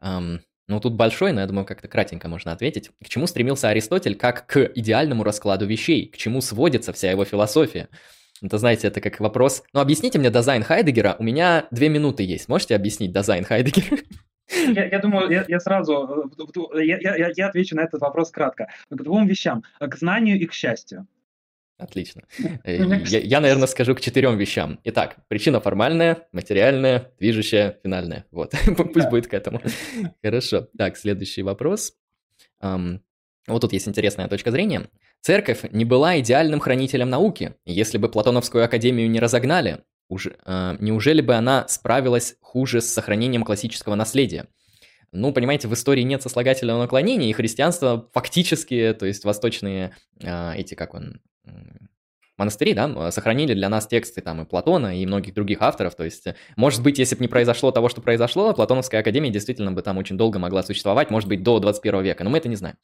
Ну, 0.00 0.80
тут 0.80 0.94
большой, 0.94 1.32
но 1.32 1.40
я 1.40 1.46
думаю, 1.46 1.64
как-то 1.64 1.88
кратенько 1.88 2.28
можно 2.28 2.52
ответить. 2.52 2.90
К 3.02 3.08
чему 3.08 3.26
стремился 3.26 3.68
Аристотель 3.68 4.16
как 4.16 4.46
к 4.46 4.70
идеальному 4.74 5.24
раскладу 5.24 5.66
вещей? 5.66 6.08
К 6.08 6.16
чему 6.18 6.40
сводится 6.40 6.92
вся 6.92 7.10
его 7.10 7.24
философия? 7.24 7.88
Это, 8.42 8.58
знаете, 8.58 8.88
это 8.88 9.00
как 9.00 9.20
вопрос... 9.20 9.62
Ну, 9.72 9.80
объясните 9.80 10.18
мне 10.18 10.30
дизайн 10.30 10.62
Хайдегера, 10.62 11.16
у 11.18 11.22
меня 11.22 11.66
две 11.70 11.88
минуты 11.88 12.24
есть. 12.24 12.48
Можете 12.48 12.74
объяснить 12.74 13.12
дизайн 13.12 13.44
Хайдегера? 13.44 13.98
Я, 14.74 14.86
я 14.86 14.98
думаю, 14.98 15.30
я, 15.30 15.44
я 15.48 15.60
сразу, 15.60 16.30
э, 16.74 16.84
я, 16.84 16.98
я, 16.98 17.30
я 17.34 17.46
отвечу 17.46 17.76
на 17.76 17.82
этот 17.82 18.00
вопрос 18.00 18.30
кратко. 18.30 18.68
К 18.90 19.02
двум 19.02 19.26
вещам. 19.26 19.62
К 19.78 19.96
знанию 19.96 20.38
и 20.38 20.46
к 20.46 20.52
счастью. 20.52 21.06
Отлично. 21.78 22.22
Э, 22.64 22.76
я, 23.06 23.20
я, 23.20 23.40
наверное, 23.40 23.66
скажу 23.66 23.94
к 23.94 24.00
четырем 24.00 24.36
вещам. 24.36 24.78
Итак, 24.84 25.16
причина 25.28 25.60
формальная, 25.60 26.28
материальная, 26.32 27.12
движущая, 27.18 27.78
финальная. 27.82 28.24
Вот, 28.30 28.52
пусть 28.94 29.08
будет 29.08 29.28
к 29.28 29.34
этому. 29.34 29.60
Хорошо. 30.22 30.68
Так, 30.76 30.96
следующий 30.96 31.42
вопрос. 31.42 31.94
Вот 33.48 33.60
тут 33.60 33.72
есть 33.72 33.88
интересная 33.88 34.28
точка 34.28 34.50
зрения. 34.50 34.88
Церковь 35.20 35.64
не 35.72 35.84
была 35.84 36.20
идеальным 36.20 36.60
хранителем 36.60 37.10
науки. 37.10 37.54
Если 37.64 37.98
бы 37.98 38.08
Платоновскую 38.08 38.64
академию 38.64 39.10
не 39.10 39.20
разогнали, 39.20 39.84
уже, 40.08 40.36
э, 40.44 40.76
неужели 40.78 41.20
бы 41.20 41.34
она 41.34 41.66
справилась 41.68 42.36
хуже 42.40 42.80
с 42.80 42.92
сохранением 42.92 43.44
классического 43.44 43.94
наследия? 43.94 44.46
Ну, 45.10 45.32
понимаете, 45.32 45.68
в 45.68 45.74
истории 45.74 46.02
нет 46.02 46.22
сослагательного 46.22 46.80
наклонения, 46.80 47.28
и 47.28 47.32
христианство 47.32 48.08
фактически, 48.12 48.96
то 48.98 49.06
есть 49.06 49.24
восточные 49.24 49.94
э, 50.20 50.54
эти, 50.56 50.74
как 50.74 50.94
он, 50.94 51.20
монастыри, 52.38 52.74
да, 52.74 53.10
сохранили 53.10 53.54
для 53.54 53.68
нас 53.68 53.86
тексты 53.86 54.20
там 54.20 54.42
и 54.42 54.44
Платона, 54.44 54.98
и 54.98 55.04
многих 55.06 55.34
других 55.34 55.60
авторов, 55.60 55.94
то 55.94 56.04
есть, 56.04 56.26
может 56.56 56.82
быть, 56.82 56.98
если 56.98 57.14
бы 57.14 57.22
не 57.22 57.28
произошло 57.28 57.70
того, 57.70 57.88
что 57.88 58.00
произошло, 58.00 58.52
Платоновская 58.54 59.00
академия 59.00 59.30
действительно 59.30 59.72
бы 59.72 59.82
там 59.82 59.98
очень 59.98 60.16
долго 60.16 60.38
могла 60.38 60.62
существовать, 60.62 61.10
может 61.10 61.28
быть, 61.28 61.42
до 61.42 61.58
21 61.58 62.02
века, 62.02 62.24
но 62.24 62.30
мы 62.30 62.38
это 62.38 62.48
не 62.48 62.56
знаем. 62.56 62.76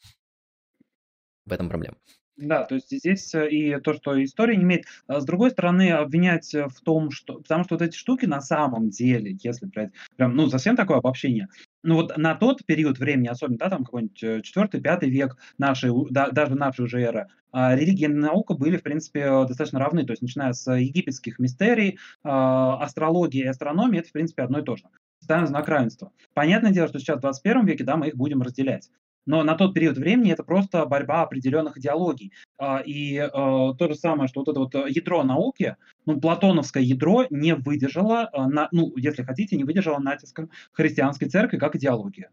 В 1.49 1.53
этом 1.53 1.69
проблема. 1.69 1.97
Да, 2.37 2.65
то 2.65 2.77
есть 2.77 2.91
здесь 2.91 3.35
э, 3.35 3.51
и 3.51 3.81
то, 3.81 3.95
что 3.95 4.23
история 4.23 4.57
не 4.57 4.63
имеет. 4.63 4.85
А 5.09 5.21
с 5.21 5.25
другой 5.25 5.51
стороны, 5.51 5.91
обвинять 5.91 6.55
э, 6.55 6.69
в 6.69 6.81
том, 6.83 7.11
что... 7.11 7.41
Потому 7.41 7.65
что 7.65 7.75
вот 7.75 7.83
эти 7.83 7.97
штуки 7.97 8.27
на 8.27 8.41
самом 8.41 8.91
деле, 8.91 9.37
если 9.43 9.67
брать 9.67 9.91
прям, 10.17 10.37
ну, 10.37 10.49
совсем 10.49 10.77
такое 10.77 10.99
обобщение, 10.99 11.49
ну 11.83 11.97
вот 11.97 12.17
на 12.17 12.37
тот 12.37 12.65
период 12.65 12.99
времени, 13.01 13.27
особенно, 13.27 13.59
да, 13.59 13.71
там 13.71 13.85
какой-нибудь 13.85 14.23
4-5 14.23 14.99
э, 15.03 15.07
век 15.09 15.37
нашей, 15.59 15.91
да, 16.11 16.31
даже 16.31 16.55
нашей 16.55 16.85
уже 16.85 17.01
эры, 17.01 17.27
а 17.51 17.75
религия 17.75 18.07
и 18.07 18.09
наука 18.09 18.55
были, 18.55 18.77
в 18.77 18.83
принципе, 18.85 19.25
достаточно 19.47 19.81
равны. 19.81 20.05
То 20.05 20.13
есть 20.13 20.23
начиная 20.23 20.53
с 20.53 20.73
египетских 20.73 21.41
мистерий, 21.41 21.99
а, 22.23 22.81
астрология 22.83 23.45
и 23.45 23.49
астрономия, 23.49 24.01
это, 24.01 24.11
в 24.11 24.13
принципе, 24.13 24.43
одно 24.43 24.59
и 24.61 24.63
то 24.63 24.77
же. 24.77 24.85
Ставим 25.21 25.47
знак 25.47 25.67
равенства. 25.67 26.13
Понятное 26.35 26.73
дело, 26.73 26.89
что 26.89 26.99
сейчас 26.99 27.17
в 27.17 27.23
21 27.23 27.65
веке, 27.65 27.85
да, 27.85 27.97
мы 27.97 28.09
их 28.09 28.17
будем 28.17 28.43
разделять 28.43 28.91
но 29.29 29.43
на 29.45 29.55
тот 29.55 29.75
период 29.75 29.99
времени 29.99 30.33
это 30.33 30.43
просто 30.43 30.87
борьба 30.87 31.21
определенных 31.23 31.77
идеологий. 31.77 32.33
А, 32.57 32.79
и 32.79 33.19
э, 33.19 33.29
то 33.29 33.77
же 33.87 33.95
самое, 33.95 34.27
что 34.27 34.41
вот 34.41 34.49
это 34.49 34.59
вот 34.59 34.75
э, 34.75 34.87
ядро 34.89 35.23
науки, 35.23 35.77
ну, 36.07 36.19
платоновское 36.19 36.83
ядро 36.83 37.27
не 37.29 37.55
выдержало, 37.55 38.31
э, 38.33 38.47
на, 38.47 38.69
ну, 38.73 38.91
если 38.97 39.23
хотите, 39.23 39.57
не 39.57 39.65
выдержало 39.65 39.99
натиском 39.99 40.51
христианской 40.73 41.29
церкви 41.29 41.59
как 41.59 41.77
идеология. 41.77 42.31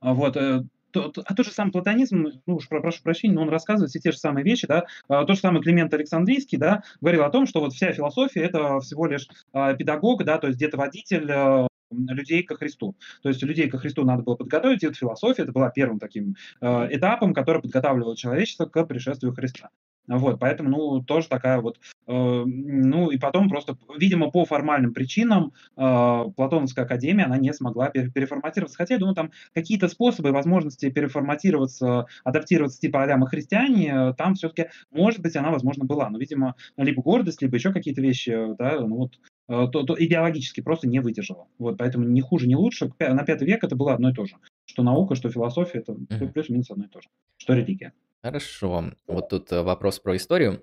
А 0.00 0.14
вот, 0.14 0.38
а 0.38 0.64
тот 0.94 1.44
же 1.44 1.52
самый 1.52 1.70
платонизм, 1.70 2.26
ну 2.46 2.56
уж 2.56 2.66
прошу 2.68 3.02
прощения, 3.02 3.34
но 3.34 3.42
он 3.42 3.50
рассказывает 3.50 3.90
все 3.90 4.00
те 4.00 4.10
же 4.10 4.16
самые 4.16 4.42
вещи, 4.42 4.66
да, 4.66 4.86
а, 5.08 5.26
тот 5.26 5.36
же 5.36 5.42
самый 5.42 5.60
Климент 5.60 5.92
Александрийский, 5.92 6.56
да, 6.56 6.82
говорил 7.02 7.24
о 7.24 7.30
том, 7.30 7.46
что 7.46 7.60
вот 7.60 7.74
вся 7.74 7.92
философия 7.92 8.40
это 8.40 8.80
всего 8.80 9.06
лишь 9.06 9.28
педагог, 9.52 10.24
да, 10.24 10.38
то 10.38 10.46
есть 10.46 10.56
где-то 10.56 10.78
водитель 10.78 11.68
людей 11.92 12.42
ко 12.42 12.56
Христу. 12.56 12.96
То 13.22 13.28
есть 13.28 13.42
людей 13.42 13.68
ко 13.68 13.78
Христу 13.78 14.04
надо 14.04 14.22
было 14.22 14.36
подготовить, 14.36 14.82
и 14.82 14.86
вот 14.86 14.96
философия 14.96 15.42
это 15.42 15.52
была 15.52 15.70
первым 15.70 15.98
таким 15.98 16.36
э, 16.60 16.88
этапом, 16.90 17.34
который 17.34 17.62
подготавливал 17.62 18.14
человечество 18.16 18.66
к 18.66 18.84
пришествию 18.84 19.34
Христа. 19.34 19.70
Вот, 20.08 20.40
поэтому, 20.40 20.68
ну, 20.70 21.00
тоже 21.02 21.28
такая 21.28 21.60
вот, 21.60 21.78
э, 22.08 22.12
ну, 22.12 23.10
и 23.10 23.18
потом 23.18 23.48
просто, 23.48 23.76
видимо, 23.96 24.30
по 24.30 24.44
формальным 24.44 24.92
причинам 24.92 25.52
э, 25.76 26.24
Платоновская 26.36 26.84
академия, 26.84 27.24
она 27.24 27.36
не 27.38 27.52
смогла 27.52 27.88
переформатироваться. 27.88 28.76
Хотя, 28.76 28.94
я 28.94 29.00
думаю, 29.00 29.14
там 29.14 29.30
какие-то 29.54 29.88
способы, 29.88 30.32
возможности 30.32 30.90
переформатироваться, 30.90 32.06
адаптироваться 32.24 32.80
типа 32.80 33.04
а 33.04 33.26
христиане, 33.26 33.92
э, 33.94 34.14
там 34.14 34.34
все-таки, 34.34 34.70
может 34.90 35.20
быть, 35.20 35.36
она, 35.36 35.50
возможно, 35.50 35.84
была. 35.84 36.10
Но, 36.10 36.18
видимо, 36.18 36.56
либо 36.76 37.00
гордость, 37.00 37.40
либо 37.40 37.56
еще 37.56 37.72
какие-то 37.72 38.00
вещи, 38.00 38.36
да, 38.58 38.80
ну 38.80 38.96
вот, 38.96 39.18
Э, 39.22 39.31
то, 39.52 39.82
то 39.82 39.96
идеологически 39.98 40.60
просто 40.60 40.88
не 40.88 41.00
выдержала. 41.00 41.46
Вот, 41.58 41.76
поэтому 41.76 42.06
ни 42.08 42.20
хуже, 42.20 42.46
ни 42.46 42.54
лучше. 42.54 42.90
На 42.98 43.24
пятый 43.24 43.46
век 43.46 43.62
это 43.64 43.76
было 43.76 43.94
одно 43.94 44.10
и 44.10 44.14
то 44.14 44.24
же. 44.24 44.36
Что 44.64 44.82
наука, 44.82 45.14
что 45.14 45.30
философия, 45.30 45.80
это 45.80 45.92
uh-huh. 45.92 46.32
плюс-минус 46.32 46.70
одно 46.70 46.84
и 46.84 46.88
то 46.88 47.00
же. 47.00 47.08
Что 47.36 47.54
религия. 47.54 47.92
Хорошо. 48.22 48.92
Вот 49.06 49.28
тут 49.28 49.52
э, 49.52 49.62
вопрос 49.62 49.98
про 49.98 50.16
историю. 50.16 50.62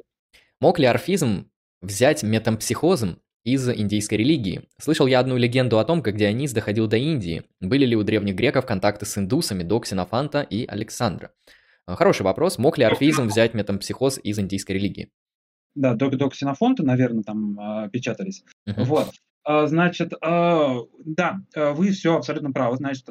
Мог 0.62 0.80
ли 0.80 0.86
орфизм 0.86 1.50
взять 1.82 2.24
метампсихозом 2.24 3.20
из 3.44 3.70
индийской 3.70 4.18
религии? 4.18 4.64
Слышал 4.80 5.08
я 5.08 5.20
одну 5.20 5.38
легенду 5.38 5.78
о 5.78 5.86
том, 5.86 6.02
как 6.02 6.16
Дионис 6.16 6.54
доходил 6.54 6.88
до 6.88 6.98
Индии. 6.98 7.44
Были 7.60 7.86
ли 7.86 7.96
у 7.96 8.04
древних 8.04 8.36
греков 8.36 8.66
контакты 8.66 9.06
с 9.06 9.18
индусами 9.18 9.64
до 9.64 9.80
Ксенофанта 9.80 10.42
и 10.42 10.66
Александра? 10.66 11.32
Э, 11.86 11.96
хороший 11.96 12.24
вопрос. 12.24 12.58
Мог 12.58 12.78
ли 12.78 12.86
орфизм 12.86 13.28
взять 13.28 13.54
метампсихоз 13.54 14.20
из 14.24 14.40
индийской 14.40 14.78
религии? 14.78 15.12
Да, 15.76 15.94
до, 15.94 16.10
до 16.10 16.30
Ксенофонта, 16.30 16.84
наверное, 16.84 17.24
там 17.24 17.60
э, 17.60 17.90
печатались. 17.90 18.44
Uh-huh. 18.68 18.84
Вот. 18.86 19.12
А, 19.44 19.68
значит, 19.68 20.14
а, 20.22 20.80
да, 21.06 21.40
а, 21.56 21.72
вы 21.74 21.92
все 21.92 22.16
абсолютно 22.16 22.52
правы. 22.52 22.78
Значит, 22.78 23.10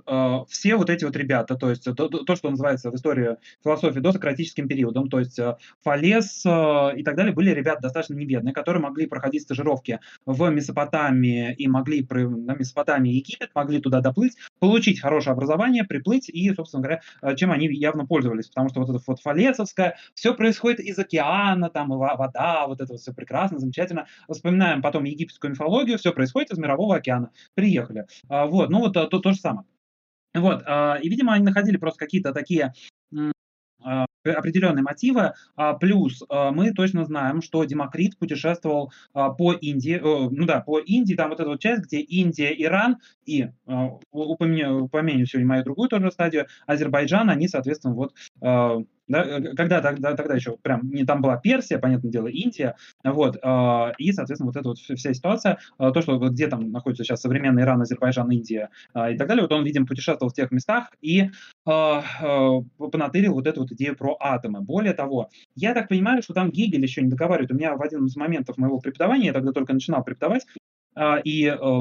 все 0.48 0.76
вот 0.76 0.90
эти 0.90 1.04
вот 1.04 1.16
ребята, 1.16 1.56
то 1.56 1.70
есть 1.70 1.84
то, 1.84 2.08
то, 2.08 2.36
что 2.36 2.50
называется 2.50 2.90
в 2.90 2.94
истории 2.94 3.36
философии 3.64 4.00
досократическим 4.00 4.68
периодом, 4.68 5.08
то 5.08 5.18
есть 5.18 5.38
Фалес 5.82 6.44
и 6.44 7.02
так 7.02 7.16
далее, 7.16 7.32
были 7.32 7.50
ребята 7.50 7.82
достаточно 7.82 8.14
небедные, 8.14 8.52
которые 8.52 8.82
могли 8.82 9.06
проходить 9.06 9.42
стажировки 9.42 10.00
в 10.26 10.48
Месопотамии 10.50 11.54
и 11.54 11.66
могли 11.66 12.06
на 12.08 12.54
Месопотамии 12.54 13.14
Египет, 13.14 13.50
могли 13.54 13.80
туда 13.80 14.00
доплыть, 14.00 14.36
получить 14.58 15.00
хорошее 15.00 15.32
образование, 15.32 15.84
приплыть 15.84 16.28
и, 16.28 16.52
собственно 16.54 16.82
говоря, 16.82 17.36
чем 17.36 17.50
они 17.50 17.68
явно 17.68 18.06
пользовались, 18.06 18.48
потому 18.48 18.68
что 18.68 18.80
вот 18.80 18.90
это 18.90 19.02
вот 19.06 19.20
фалесовское, 19.20 19.96
все 20.14 20.34
происходит 20.34 20.80
из 20.80 20.98
океана, 20.98 21.70
там 21.70 21.88
вода, 21.88 22.66
вот 22.66 22.80
это 22.80 22.92
вот 22.92 23.00
все 23.00 23.12
прекрасно, 23.12 23.58
замечательно. 23.58 24.06
Вспоминаем 24.30 24.82
потом 24.82 25.04
египетскую 25.04 25.50
мифологию, 25.50 25.98
все 25.98 26.12
происходит 26.12 26.27
из 26.50 26.58
Мирового 26.58 26.96
океана. 26.96 27.30
Приехали. 27.54 28.06
А, 28.28 28.46
вот, 28.46 28.70
ну 28.70 28.80
вот 28.80 28.94
то, 28.94 29.06
то, 29.06 29.18
то 29.18 29.32
же 29.32 29.38
самое. 29.38 29.66
Вот, 30.34 30.62
а, 30.66 30.98
и, 31.02 31.08
видимо, 31.08 31.32
они 31.34 31.44
находили 31.44 31.76
просто 31.76 31.98
какие-то 31.98 32.32
такие 32.32 32.72
а, 33.82 34.06
определенные 34.24 34.82
мотивы. 34.82 35.32
Плюс 35.80 36.22
мы 36.28 36.72
точно 36.72 37.06
знаем, 37.06 37.40
что 37.40 37.64
Демокрит 37.64 38.18
путешествовал 38.18 38.92
по 39.14 39.52
Индии, 39.54 39.98
ну 40.02 40.44
да, 40.44 40.60
по 40.60 40.80
Индии, 40.80 41.14
там 41.14 41.30
вот 41.30 41.40
эта 41.40 41.48
вот 41.48 41.60
часть, 41.60 41.84
где 41.84 42.00
Индия, 42.00 42.52
Иран 42.52 42.98
и, 43.24 43.48
упомяну, 44.10 44.84
упомяну 44.84 45.24
сегодня 45.24 45.48
мою 45.48 45.64
другую 45.64 45.88
тоже 45.88 46.10
стадию, 46.10 46.46
Азербайджан, 46.66 47.30
они, 47.30 47.48
соответственно, 47.48 47.94
вот 47.94 48.12
да, 49.08 49.22
э, 49.24 49.54
когда 49.54 49.80
тогда, 49.80 50.14
тогда 50.14 50.34
еще 50.34 50.56
прям 50.56 50.90
не 50.90 51.04
там 51.04 51.20
была 51.22 51.36
Персия, 51.36 51.78
понятное 51.78 52.10
дело, 52.10 52.28
Индия, 52.28 52.76
вот, 53.04 53.36
э, 53.42 53.92
и, 53.98 54.12
соответственно, 54.12 54.50
вот 54.50 54.56
эта 54.56 54.68
вот 54.68 54.78
вся 54.78 55.14
ситуация, 55.14 55.58
э, 55.78 55.90
то, 55.92 56.02
что 56.02 56.18
где 56.18 56.46
там 56.48 56.70
находится 56.70 57.04
сейчас 57.04 57.20
современный 57.20 57.62
Иран, 57.62 57.80
Азербайджан, 57.80 58.30
Индия 58.30 58.70
э, 58.94 59.14
и 59.14 59.16
так 59.18 59.28
далее, 59.28 59.42
вот 59.42 59.52
он, 59.52 59.64
видимо, 59.64 59.86
путешествовал 59.86 60.30
в 60.30 60.34
тех 60.34 60.50
местах 60.50 60.90
и 61.00 61.22
э, 61.22 61.30
э, 61.66 62.60
понатырил 62.76 63.34
вот 63.34 63.46
эту 63.46 63.60
вот 63.60 63.72
идею 63.72 63.96
про 63.96 64.16
атомы. 64.20 64.60
Более 64.60 64.92
того, 64.92 65.30
я 65.54 65.74
так 65.74 65.88
понимаю, 65.88 66.22
что 66.22 66.34
там 66.34 66.50
Гегель 66.50 66.82
еще 66.82 67.02
не 67.02 67.08
договаривает. 67.08 67.50
У 67.50 67.54
меня 67.54 67.76
в 67.76 67.82
один 67.82 68.06
из 68.06 68.16
моментов 68.16 68.58
моего 68.58 68.78
преподавания, 68.78 69.26
я 69.26 69.32
тогда 69.32 69.52
только 69.52 69.72
начинал 69.72 70.04
преподавать, 70.04 70.46
э, 70.96 71.20
и 71.24 71.46
э, 71.46 71.80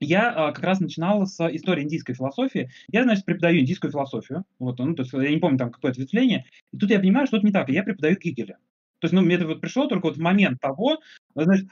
я 0.00 0.30
а, 0.30 0.52
как 0.52 0.64
раз 0.64 0.80
начинал 0.80 1.26
с 1.26 1.38
истории 1.54 1.84
индийской 1.84 2.14
философии. 2.14 2.70
Я, 2.88 3.04
значит, 3.04 3.24
преподаю 3.24 3.60
индийскую 3.60 3.90
философию. 3.90 4.44
Вот, 4.58 4.78
ну, 4.78 4.94
то 4.94 5.02
есть 5.02 5.12
я 5.12 5.30
не 5.30 5.38
помню 5.38 5.58
там 5.58 5.70
какое 5.70 5.92
ответвление. 5.92 6.46
И 6.72 6.78
тут 6.78 6.90
я 6.90 6.98
понимаю, 6.98 7.26
что 7.26 7.36
это 7.36 7.46
не 7.46 7.52
так. 7.52 7.68
Я 7.68 7.82
преподаю 7.82 8.16
Гегеля. 8.18 8.58
То 8.98 9.06
есть, 9.06 9.14
ну, 9.14 9.20
мне 9.22 9.36
это 9.36 9.46
вот 9.46 9.60
пришло 9.60 9.86
только 9.86 10.06
вот 10.06 10.16
в 10.16 10.20
момент 10.20 10.60
того, 10.60 10.98
значит, 11.34 11.68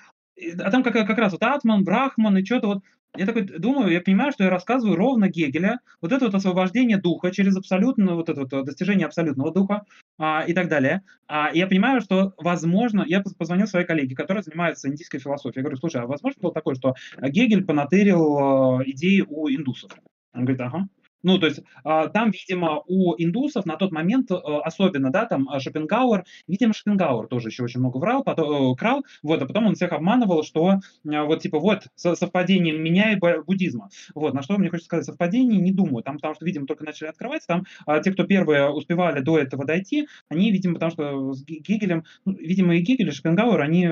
а 0.59 0.71
там 0.71 0.83
как, 0.83 0.95
как 0.95 1.19
раз 1.19 1.33
вот 1.33 1.43
Атман, 1.43 1.85
Брахман 1.85 2.39
и 2.39 2.45
что-то 2.45 2.67
вот 2.69 2.83
я 3.17 3.27
такой 3.27 3.43
думаю, 3.43 3.91
я 3.91 4.01
понимаю, 4.01 4.33
что 4.33 4.45
я 4.45 4.51
рассказываю 4.51 4.97
ровно 4.97 5.29
Гегеля, 5.29 5.81
вот 6.01 6.13
это 6.13 6.27
вот 6.27 6.35
освобождение 6.35 6.99
духа 6.99 7.31
через 7.31 7.57
абсолютно, 7.57 8.15
вот 8.15 8.29
это 8.29 8.41
вот 8.43 8.65
достижение 8.65 9.07
абсолютного 9.07 9.53
духа 9.53 9.85
а, 10.19 10.45
и 10.47 10.53
так 10.53 10.69
далее. 10.69 11.03
А, 11.27 11.51
я 11.53 11.67
понимаю, 11.67 12.01
что, 12.01 12.35
возможно, 12.37 13.05
я 13.07 13.23
позвонил 13.23 13.67
своей 13.67 13.87
коллеге, 13.87 14.15
которая 14.15 14.43
занимается 14.43 14.89
индийской 14.89 15.21
философией. 15.21 15.61
Я 15.61 15.63
говорю, 15.63 15.79
слушай, 15.79 16.01
а 16.01 16.07
возможно 16.07 16.41
было 16.43 16.53
такое, 16.53 16.75
что 16.75 16.95
Гегель 17.21 17.65
понатырил 17.65 18.81
э, 18.81 18.85
идеи 18.87 19.25
у 19.27 19.49
индусов? 19.49 19.93
Он 20.35 20.45
говорит, 20.45 20.61
ага. 20.61 20.89
Ну, 21.23 21.39
то 21.39 21.47
есть 21.47 21.61
а, 21.85 22.09
там, 22.09 22.31
видимо, 22.31 22.82
у 22.86 23.15
индусов 23.19 23.66
на 23.66 23.77
тот 23.77 23.93
момент, 23.93 24.31
э, 24.31 24.35
особенно, 24.35 25.11
да, 25.11 25.24
там 25.27 25.49
а, 25.49 25.59
Шопенгауэр, 25.59 26.24
видимо, 26.47 26.73
Шопенгауэр 26.73 27.27
тоже 27.27 27.49
еще 27.49 27.65
очень 27.65 27.81
много 27.81 27.99
врал, 27.99 28.23
потом, 28.23 28.73
э, 28.73 28.77
крал, 28.77 29.05
вот, 29.23 29.43
а 29.43 29.47
потом 29.47 29.66
он 29.66 29.74
всех 29.74 29.93
обманывал, 29.93 30.45
что 30.45 30.74
э, 30.74 31.23
вот, 31.23 31.43
типа, 31.43 31.59
вот, 31.59 31.86
совпадение 31.97 32.78
меня 32.78 33.12
и 33.12 33.16
буддизма. 33.16 33.90
Вот, 34.15 34.35
на 34.35 34.43
что 34.43 34.59
мне 34.59 34.70
хочется 34.70 34.86
сказать, 34.86 35.07
совпадение 35.07 35.61
не 35.61 35.73
думаю, 35.73 36.05
там, 36.05 36.16
потому 36.16 36.35
что, 36.35 36.45
видимо, 36.45 36.66
только 36.66 36.85
начали 36.85 37.09
открывать, 37.09 37.45
там 37.47 37.65
а, 37.86 38.01
те, 38.01 38.12
кто 38.12 38.24
первые 38.24 38.70
успевали 38.70 39.20
до 39.20 39.39
этого 39.39 39.65
дойти, 39.65 40.07
они, 40.28 40.53
видимо, 40.53 40.74
потому 40.74 40.93
что 40.93 41.32
с 41.32 41.45
Гегелем, 41.45 42.05
ну, 42.24 42.32
видимо, 42.35 42.77
и 42.77 42.81
Гегель, 42.81 43.09
и 43.09 43.12
Шопенгауэр, 43.12 43.61
они 43.61 43.89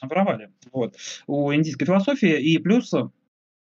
воровали, 0.00 0.50
вот, 0.72 0.96
у 1.26 1.52
индийской 1.52 1.86
философии, 1.86 2.40
и 2.40 2.58
плюс 2.58 2.92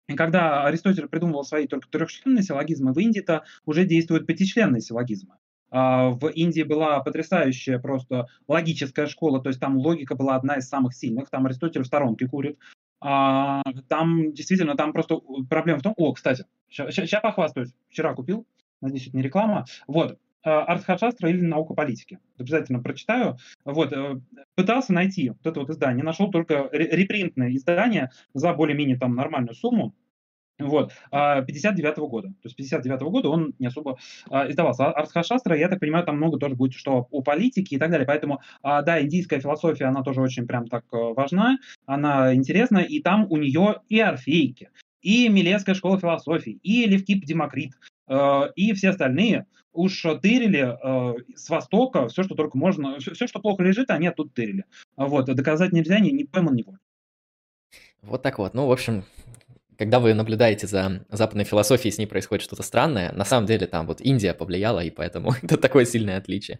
и 0.07 0.15
когда 0.15 0.65
Аристотель 0.65 1.07
придумывал 1.07 1.43
свои 1.43 1.67
только 1.67 1.89
трехчленные 1.89 2.43
силлогизмы, 2.43 2.93
в 2.93 2.99
Индии-то 2.99 3.43
уже 3.65 3.85
действуют 3.85 4.25
пятичленные 4.25 4.81
силлогизмы. 4.81 5.35
А, 5.69 6.09
в 6.09 6.27
Индии 6.27 6.63
была 6.63 7.01
потрясающая 7.01 7.77
просто 7.77 8.27
логическая 8.47 9.07
школа, 9.07 9.41
то 9.41 9.49
есть 9.49 9.59
там 9.59 9.77
логика 9.77 10.15
была 10.15 10.35
одна 10.35 10.55
из 10.55 10.69
самых 10.69 10.95
сильных, 10.95 11.29
там 11.29 11.45
Аристотель 11.45 11.83
в 11.83 11.87
сторонке 11.87 12.27
курит. 12.27 12.57
А, 13.01 13.61
там 13.89 14.33
действительно, 14.33 14.75
там 14.75 14.93
просто 14.93 15.19
проблема 15.49 15.79
в 15.79 15.83
том... 15.83 15.93
О, 15.97 16.13
кстати, 16.13 16.45
сейчас 16.69 17.21
похвастаюсь, 17.21 17.73
вчера 17.89 18.13
купил, 18.15 18.47
надеюсь, 18.81 19.07
это 19.07 19.17
не 19.17 19.23
реклама. 19.23 19.65
Вот, 19.87 20.17
а, 20.47 20.63
Артхашастра 20.63 21.29
или 21.29 21.41
наука 21.41 21.73
политики. 21.73 22.19
Обязательно 22.37 22.81
прочитаю. 22.81 23.37
Вот, 23.65 23.91
э, 23.91 24.21
пытался 24.55 24.93
найти 24.93 25.31
вот 25.31 25.45
это 25.45 25.59
вот 25.59 25.69
издание, 25.69 26.05
нашел 26.05 26.31
только 26.31 26.69
репринтное 26.71 27.53
издание 27.53 28.11
за 28.33 28.53
более-менее 28.53 28.97
там 28.97 29.13
нормальную 29.13 29.55
сумму. 29.55 29.93
Вот, 30.57 30.91
59 31.11 31.97
-го 31.97 32.07
года. 32.07 32.29
То 32.29 32.45
есть 32.45 32.55
59 32.55 33.01
-го 33.01 33.11
года 33.11 33.29
он 33.29 33.53
не 33.59 33.67
особо 33.67 33.97
а, 34.29 34.49
издавался. 34.49 34.85
А 34.85 34.91
Артхашастра, 34.91 35.55
я 35.57 35.67
так 35.67 35.81
понимаю, 35.81 36.05
там 36.05 36.15
много 36.15 36.39
тоже 36.39 36.55
будет, 36.55 36.73
что 36.73 37.07
о 37.11 37.21
политике 37.21 37.75
и 37.75 37.79
так 37.79 37.91
далее. 37.91 38.07
Поэтому, 38.07 38.39
а, 38.63 38.81
да, 38.83 39.01
индийская 39.01 39.41
философия, 39.41 39.85
она 39.85 40.01
тоже 40.01 40.21
очень 40.21 40.47
прям 40.47 40.67
так 40.67 40.85
э, 40.93 40.97
важна, 41.13 41.57
она 41.85 42.33
интересна, 42.33 42.79
и 42.79 43.01
там 43.01 43.27
у 43.29 43.37
нее 43.37 43.81
и 43.89 43.99
орфейки, 43.99 44.69
и 45.01 45.29
Милецкая 45.29 45.75
школа 45.75 45.99
философии, 45.99 46.59
и 46.63 46.85
Левкип 46.85 47.23
Демокрит, 47.23 47.73
э, 47.73 47.96
и 48.09 48.73
все 48.73 48.89
остальные 48.89 49.45
уж 49.77 50.01
тырили 50.21 50.75
э, 50.81 51.15
с 51.35 51.49
Востока 51.49 52.07
все, 52.07 52.23
что 52.23 52.35
только 52.35 52.57
можно, 52.57 52.99
все, 52.99 53.27
что 53.27 53.39
плохо 53.39 53.63
лежит, 53.63 53.91
они 53.91 54.07
оттуда 54.07 54.31
тырили. 54.31 54.65
Вот, 54.95 55.25
доказать 55.25 55.71
нельзя, 55.71 55.99
не, 55.99 56.25
пойман 56.25 56.55
не 56.55 56.63
воль. 56.63 56.79
Вот 58.01 58.23
так 58.23 58.39
вот. 58.39 58.53
Ну, 58.53 58.67
в 58.67 58.71
общем, 58.71 59.03
когда 59.77 59.99
вы 59.99 60.13
наблюдаете 60.13 60.67
за 60.67 61.05
западной 61.09 61.43
философией, 61.43 61.91
с 61.91 61.97
ней 61.97 62.07
происходит 62.07 62.43
что-то 62.43 62.63
странное, 62.63 63.11
на 63.13 63.25
самом 63.25 63.45
деле 63.45 63.67
там 63.67 63.87
вот 63.87 64.01
Индия 64.01 64.33
повлияла, 64.33 64.81
и 64.81 64.89
поэтому 64.89 65.33
это 65.41 65.57
такое 65.57 65.85
сильное 65.85 66.17
отличие. 66.17 66.59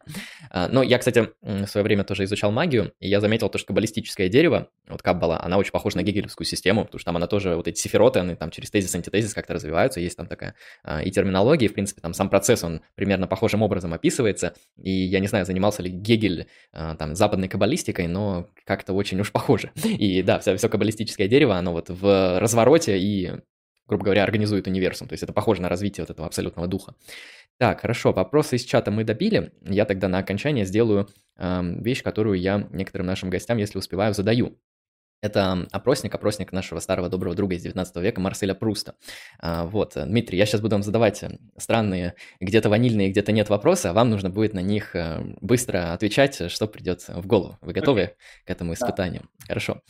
А, 0.49 0.67
но 0.67 0.83
я, 0.83 0.97
кстати, 0.97 1.29
в 1.41 1.67
свое 1.67 1.83
время 1.83 2.03
тоже 2.03 2.23
изучал 2.25 2.51
магию, 2.51 2.93
и 2.99 3.09
я 3.09 3.19
заметил 3.19 3.49
то, 3.49 3.57
что 3.57 3.67
каббалистическое 3.67 4.29
дерево, 4.29 4.69
вот 4.87 5.01
Каббала, 5.01 5.41
она 5.41 5.57
очень 5.57 5.71
похожа 5.71 5.97
на 5.97 6.03
гегелевскую 6.03 6.45
систему, 6.45 6.85
потому 6.85 6.99
что 6.99 7.05
там 7.05 7.17
она 7.17 7.27
тоже, 7.27 7.55
вот 7.55 7.67
эти 7.67 7.79
сифироты, 7.79 8.19
они 8.19 8.35
там 8.35 8.51
через 8.51 8.69
тезис, 8.71 8.93
антитезис 8.95 9.33
как-то 9.33 9.53
развиваются, 9.53 9.99
есть 9.99 10.17
там 10.17 10.27
такая 10.27 10.55
а, 10.83 11.01
и 11.01 11.11
терминология, 11.11 11.67
в 11.67 11.73
принципе, 11.73 12.01
там 12.01 12.13
сам 12.13 12.29
процесс, 12.29 12.63
он 12.63 12.81
примерно 12.95 13.27
похожим 13.27 13.61
образом 13.61 13.93
описывается, 13.93 14.53
и 14.81 14.91
я 14.91 15.19
не 15.19 15.27
знаю, 15.27 15.45
занимался 15.45 15.81
ли 15.81 15.89
Гегель 15.89 16.47
а, 16.71 16.95
там 16.95 17.15
западной 17.15 17.47
каббалистикой, 17.47 18.07
но 18.07 18.47
как-то 18.65 18.93
очень 18.93 19.19
уж 19.19 19.31
похоже. 19.31 19.71
И 19.83 20.21
да, 20.21 20.39
все, 20.39 20.55
все 20.57 20.69
каббалистическое 20.69 21.27
дерево, 21.27 21.55
оно 21.55 21.73
вот 21.73 21.89
в 21.89 22.39
развороте 22.39 22.97
и, 23.07 23.31
грубо 23.87 24.05
говоря, 24.05 24.23
организует 24.23 24.67
универсум. 24.67 25.07
То 25.07 25.13
есть 25.13 25.23
это 25.23 25.33
похоже 25.33 25.61
на 25.61 25.69
развитие 25.69 26.03
вот 26.03 26.09
этого 26.09 26.27
абсолютного 26.27 26.67
духа. 26.67 26.95
Так, 27.57 27.81
хорошо, 27.81 28.11
вопросы 28.11 28.57
из 28.57 28.63
чата 28.63 28.91
мы 28.91 29.03
добили. 29.03 29.51
Я 29.61 29.85
тогда 29.85 30.07
на 30.07 30.19
окончание 30.19 30.65
сделаю 30.65 31.07
э, 31.37 31.61
вещь, 31.81 32.03
которую 32.03 32.39
я 32.39 32.67
некоторым 32.71 33.07
нашим 33.07 33.29
гостям, 33.29 33.57
если 33.57 33.77
успеваю, 33.77 34.13
задаю. 34.13 34.57
Это 35.21 35.67
опросник, 35.71 36.13
опросник 36.13 36.51
нашего 36.51 36.79
старого 36.79 37.09
доброго 37.09 37.35
друга 37.35 37.55
из 37.55 37.63
19 37.63 37.95
века 37.97 38.21
Марселя 38.21 38.53
Пруста. 38.53 38.95
А, 39.39 39.65
вот, 39.65 39.93
Дмитрий, 39.95 40.37
я 40.37 40.45
сейчас 40.45 40.61
буду 40.61 40.75
вам 40.75 40.83
задавать 40.83 41.23
э, 41.23 41.39
странные, 41.57 42.13
где-то 42.39 42.69
ванильные, 42.69 43.09
где-то 43.09 43.31
нет 43.31 43.49
вопросы, 43.49 43.87
а 43.87 43.93
вам 43.93 44.11
нужно 44.11 44.29
будет 44.29 44.53
на 44.53 44.61
них 44.61 44.95
э, 44.95 45.23
быстро 45.41 45.93
отвечать, 45.93 46.51
что 46.51 46.67
придет 46.67 47.07
в 47.07 47.25
голову. 47.25 47.57
Вы 47.61 47.73
готовы 47.73 48.01
okay. 48.01 48.09
к 48.45 48.51
этому 48.51 48.73
испытанию? 48.73 49.23
Да. 49.39 49.45
Хорошо. 49.47 49.81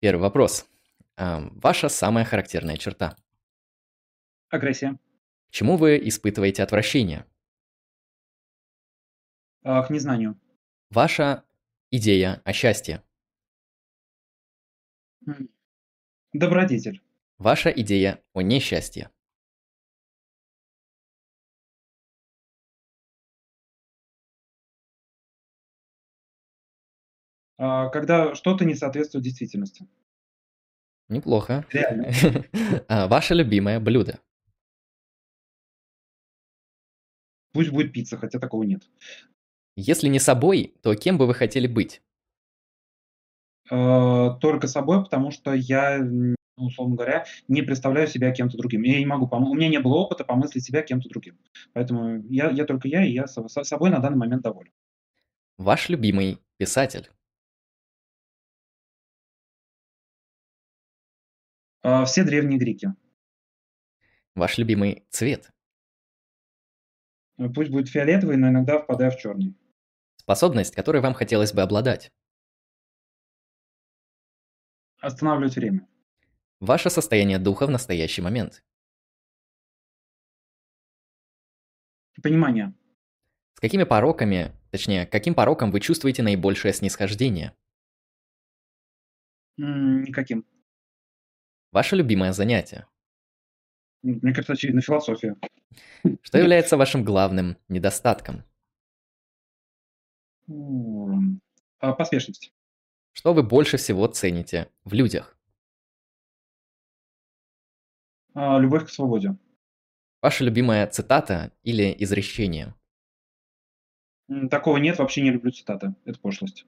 Первый 0.00 0.22
вопрос. 0.22 0.66
Ваша 1.22 1.88
самая 1.88 2.24
характерная 2.24 2.76
черта? 2.76 3.16
Агрессия. 4.48 4.98
К 5.48 5.52
чему 5.52 5.76
вы 5.76 5.96
испытываете 6.08 6.64
отвращение? 6.64 7.26
А, 9.62 9.82
к 9.84 9.90
незнанию. 9.90 10.36
Ваша 10.90 11.44
идея 11.92 12.42
о 12.44 12.52
счастье? 12.52 13.04
Добродетель. 16.32 17.00
Ваша 17.38 17.70
идея 17.70 18.20
о 18.32 18.40
несчастье? 18.40 19.10
А, 27.58 27.90
когда 27.90 28.34
что-то 28.34 28.64
не 28.64 28.74
соответствует 28.74 29.22
действительности. 29.22 29.86
Неплохо. 31.12 31.64
Реально. 31.70 32.10
А, 32.88 33.06
ваше 33.06 33.34
любимое 33.34 33.78
блюдо? 33.80 34.18
Пусть 37.52 37.70
будет 37.70 37.92
пицца, 37.92 38.16
хотя 38.16 38.38
такого 38.38 38.62
нет. 38.62 38.82
Если 39.76 40.08
не 40.08 40.18
собой, 40.18 40.74
то 40.82 40.94
кем 40.94 41.18
бы 41.18 41.26
вы 41.26 41.34
хотели 41.34 41.66
быть? 41.66 42.02
Э, 43.70 44.30
только 44.40 44.68
собой, 44.68 45.04
потому 45.04 45.30
что 45.30 45.52
я 45.52 45.98
ну, 45.98 46.66
условно 46.66 46.96
говоря, 46.96 47.24
не 47.48 47.62
представляю 47.62 48.06
себя 48.08 48.32
кем-то 48.32 48.56
другим. 48.56 48.82
Я 48.82 48.98
не 48.98 49.06
могу, 49.06 49.28
у 49.30 49.54
меня 49.54 49.68
не 49.68 49.80
было 49.80 49.94
опыта 49.94 50.24
помыслить 50.24 50.64
себя 50.64 50.82
кем-то 50.82 51.08
другим. 51.08 51.38
Поэтому 51.74 52.22
я, 52.30 52.50
я 52.50 52.64
только 52.64 52.88
я, 52.88 53.04
и 53.04 53.12
я 53.12 53.26
собой 53.26 53.90
на 53.90 53.98
данный 53.98 54.18
момент 54.18 54.42
доволен. 54.42 54.72
Ваш 55.58 55.88
любимый 55.88 56.38
писатель? 56.58 57.10
Все 61.82 62.24
древние 62.24 62.58
греки. 62.58 62.94
Ваш 64.34 64.58
любимый 64.58 65.06
цвет? 65.10 65.52
Э, 67.38 67.48
пусть 67.48 67.70
будет 67.70 67.88
фиолетовый, 67.88 68.36
но 68.36 68.48
иногда 68.48 68.78
впадаю 68.78 69.10
в 69.10 69.18
черный. 69.18 69.54
Способность, 70.16 70.74
которой 70.74 71.02
вам 71.02 71.14
хотелось 71.14 71.52
бы 71.52 71.62
обладать? 71.62 72.12
Останавливать 75.00 75.56
время. 75.56 75.88
Ваше 76.60 76.90
состояние 76.90 77.38
духа 77.38 77.66
в 77.66 77.70
настоящий 77.70 78.22
момент? 78.22 78.64
Понимание. 82.22 82.72
С 83.54 83.60
какими 83.60 83.82
пороками, 83.82 84.52
точнее, 84.70 85.06
каким 85.06 85.34
пороком 85.34 85.72
вы 85.72 85.80
чувствуете 85.80 86.22
наибольшее 86.22 86.72
снисхождение? 86.72 87.56
Никаким. 89.56 90.46
Ваше 91.72 91.96
любимое 91.96 92.32
занятие? 92.32 92.86
Мне 94.02 94.32
кажется, 94.34 94.52
очевидно, 94.52 94.82
философия. 94.82 95.36
Что 96.20 96.38
является 96.38 96.76
вашим 96.76 97.02
главным 97.02 97.56
недостатком? 97.68 98.44
А, 101.78 101.92
поспешность. 101.94 102.52
Что 103.12 103.32
вы 103.32 103.42
больше 103.42 103.78
всего 103.78 104.06
цените 104.06 104.70
в 104.84 104.92
людях? 104.92 105.38
А, 108.34 108.58
любовь 108.58 108.86
к 108.86 108.90
свободе. 108.90 109.36
Ваша 110.20 110.44
любимая 110.44 110.86
цитата 110.88 111.52
или 111.62 111.94
изречение? 111.98 112.74
Такого 114.50 114.76
нет, 114.76 114.98
вообще 114.98 115.22
не 115.22 115.30
люблю 115.30 115.50
цитаты. 115.50 115.94
Это 116.04 116.18
пошлость. 116.20 116.66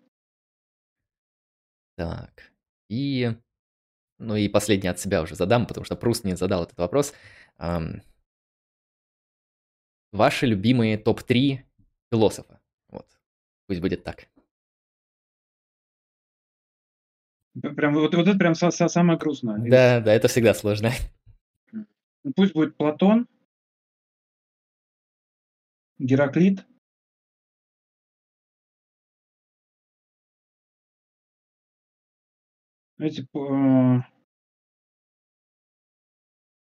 Так, 1.96 2.52
и... 2.88 3.36
Ну 4.18 4.36
и 4.36 4.48
последний 4.48 4.88
от 4.88 5.00
себя 5.00 5.22
уже 5.22 5.34
задам, 5.34 5.66
потому 5.66 5.84
что 5.84 5.96
Пруст 5.96 6.24
не 6.24 6.36
задал 6.36 6.62
этот 6.64 6.78
вопрос. 6.78 7.14
Ваши 10.12 10.46
любимые 10.46 10.96
топ-3 10.96 11.58
философа. 12.12 12.60
Вот. 12.88 13.06
Пусть 13.66 13.80
будет 13.80 14.04
так. 14.04 14.28
Прям 17.60 17.94
вот, 17.94 18.14
вот 18.14 18.28
это 18.28 18.38
прям 18.38 18.52
са- 18.52 18.70
са- 18.70 18.88
самое 18.88 19.18
грустное. 19.18 19.58
Да, 19.58 20.00
да, 20.00 20.12
это 20.12 20.28
всегда 20.28 20.54
сложно. 20.54 20.90
Пусть 22.36 22.52
будет 22.52 22.76
Платон, 22.76 23.28
Гераклит, 25.98 26.64
Знаете, 32.96 33.26
э, 33.34 34.00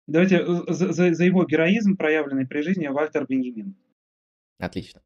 давайте 0.06 0.36
э, 0.36 0.72
за, 0.72 0.92
за, 0.92 1.14
за 1.14 1.24
его 1.24 1.44
героизм, 1.44 1.96
проявленный 1.96 2.46
при 2.46 2.62
жизни, 2.62 2.86
Вальтер 2.86 3.24
Бенjamin. 3.24 3.74
Отлично. 4.58 5.02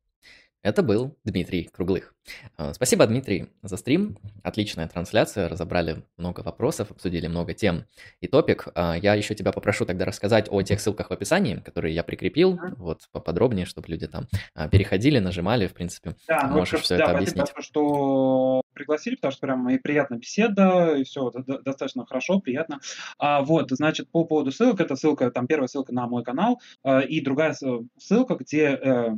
Это 0.63 0.83
был 0.83 1.17
Дмитрий 1.25 1.71
Круглых. 1.73 2.15
А, 2.59 2.75
спасибо, 2.75 3.07
Дмитрий, 3.07 3.47
за 3.63 3.79
стрим. 3.79 4.19
Отличная 4.43 4.87
трансляция. 4.89 5.49
Разобрали 5.49 6.05
много 6.19 6.41
вопросов, 6.41 6.91
обсудили 6.91 7.29
много 7.29 7.55
тем 7.55 7.87
и 8.21 8.27
топик. 8.27 8.69
А, 8.75 8.95
я 8.95 9.15
еще 9.15 9.35
тебя 9.35 9.53
попрошу 9.53 9.87
тогда 9.87 10.05
рассказать 10.05 10.49
о 10.51 10.61
тех 10.61 10.79
ссылках 10.81 11.09
в 11.09 11.13
описании, 11.15 11.57
которые 11.57 11.95
я 11.95 12.05
прикрепил, 12.05 12.61
вот 12.77 13.09
поподробнее, 13.11 13.65
чтобы 13.65 13.89
люди 13.89 14.07
там 14.07 14.29
а, 14.55 14.69
переходили, 14.69 15.19
нажимали, 15.19 15.67
в 15.67 15.73
принципе. 15.73 16.15
Да, 16.29 16.47
ну, 16.49 16.59
можешь 16.59 16.83
все 16.83 16.99
да, 16.99 17.05
это 17.05 17.17
объяснить. 17.17 17.47
Спасибо, 17.47 17.63
что 17.63 18.63
пригласили, 18.75 19.15
потому 19.15 19.33
что 19.33 19.41
прям 19.41 19.71
и 19.71 19.79
приятная 19.79 20.19
беседа, 20.19 20.95
и 20.95 21.05
все 21.05 21.31
достаточно 21.31 22.05
хорошо, 22.05 22.39
приятно. 22.39 22.81
А, 23.19 23.41
вот, 23.41 23.71
значит, 23.71 24.11
по 24.11 24.25
поводу 24.25 24.53
ссылок, 24.53 24.79
это 24.83 24.95
ссылка, 24.95 25.31
там 25.31 25.47
первая 25.47 25.69
ссылка 25.69 25.95
на 25.95 26.07
мой 26.07 26.23
канал, 26.23 26.61
и 27.09 27.23
другая 27.23 27.57
ссылка, 27.99 28.35
где 28.35 28.79
э, 28.83 29.17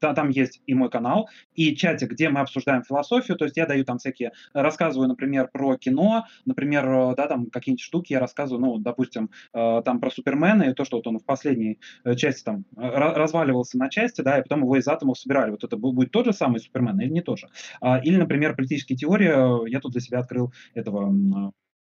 да, 0.00 0.14
там 0.14 0.30
есть 0.30 0.62
и 0.66 0.74
мой 0.74 0.90
канал, 0.90 1.28
и 1.54 1.74
чатик, 1.76 2.12
где 2.12 2.28
мы 2.28 2.40
обсуждаем 2.40 2.82
философию, 2.82 3.36
то 3.36 3.44
есть 3.44 3.56
я 3.56 3.66
даю 3.66 3.84
там 3.84 3.98
всякие, 3.98 4.32
рассказываю, 4.52 5.08
например, 5.08 5.48
про 5.52 5.76
кино, 5.76 6.26
например, 6.44 6.88
э, 6.88 7.14
да, 7.16 7.26
там 7.26 7.46
какие-нибудь 7.46 7.82
штуки 7.82 8.12
я 8.12 8.20
рассказываю, 8.20 8.60
ну, 8.60 8.78
допустим, 8.78 9.30
э, 9.52 9.82
там 9.84 10.00
про 10.00 10.10
Супермена, 10.10 10.64
и 10.64 10.74
то, 10.74 10.84
что 10.84 10.96
вот 10.96 11.06
он 11.06 11.18
в 11.18 11.24
последней 11.24 11.78
э, 12.04 12.14
части 12.14 12.44
там 12.44 12.64
разваливался 12.76 13.78
на 13.78 13.88
части, 13.88 14.20
да, 14.20 14.38
и 14.38 14.42
потом 14.42 14.60
его 14.60 14.76
из 14.76 14.86
атомов 14.88 15.18
собирали. 15.18 15.50
Вот 15.50 15.64
это 15.64 15.76
будет 15.76 16.10
тот 16.10 16.26
же 16.26 16.32
самый 16.32 16.60
Супермен 16.60 17.00
или 17.00 17.10
не 17.10 17.22
тот 17.22 17.38
же? 17.38 17.48
А, 17.80 17.98
или, 17.98 18.16
например, 18.16 18.54
политические 18.56 18.96
теории, 18.96 19.70
я 19.70 19.80
тут 19.80 19.92
для 19.92 20.00
себя 20.00 20.20
открыл 20.20 20.52
этого 20.74 21.52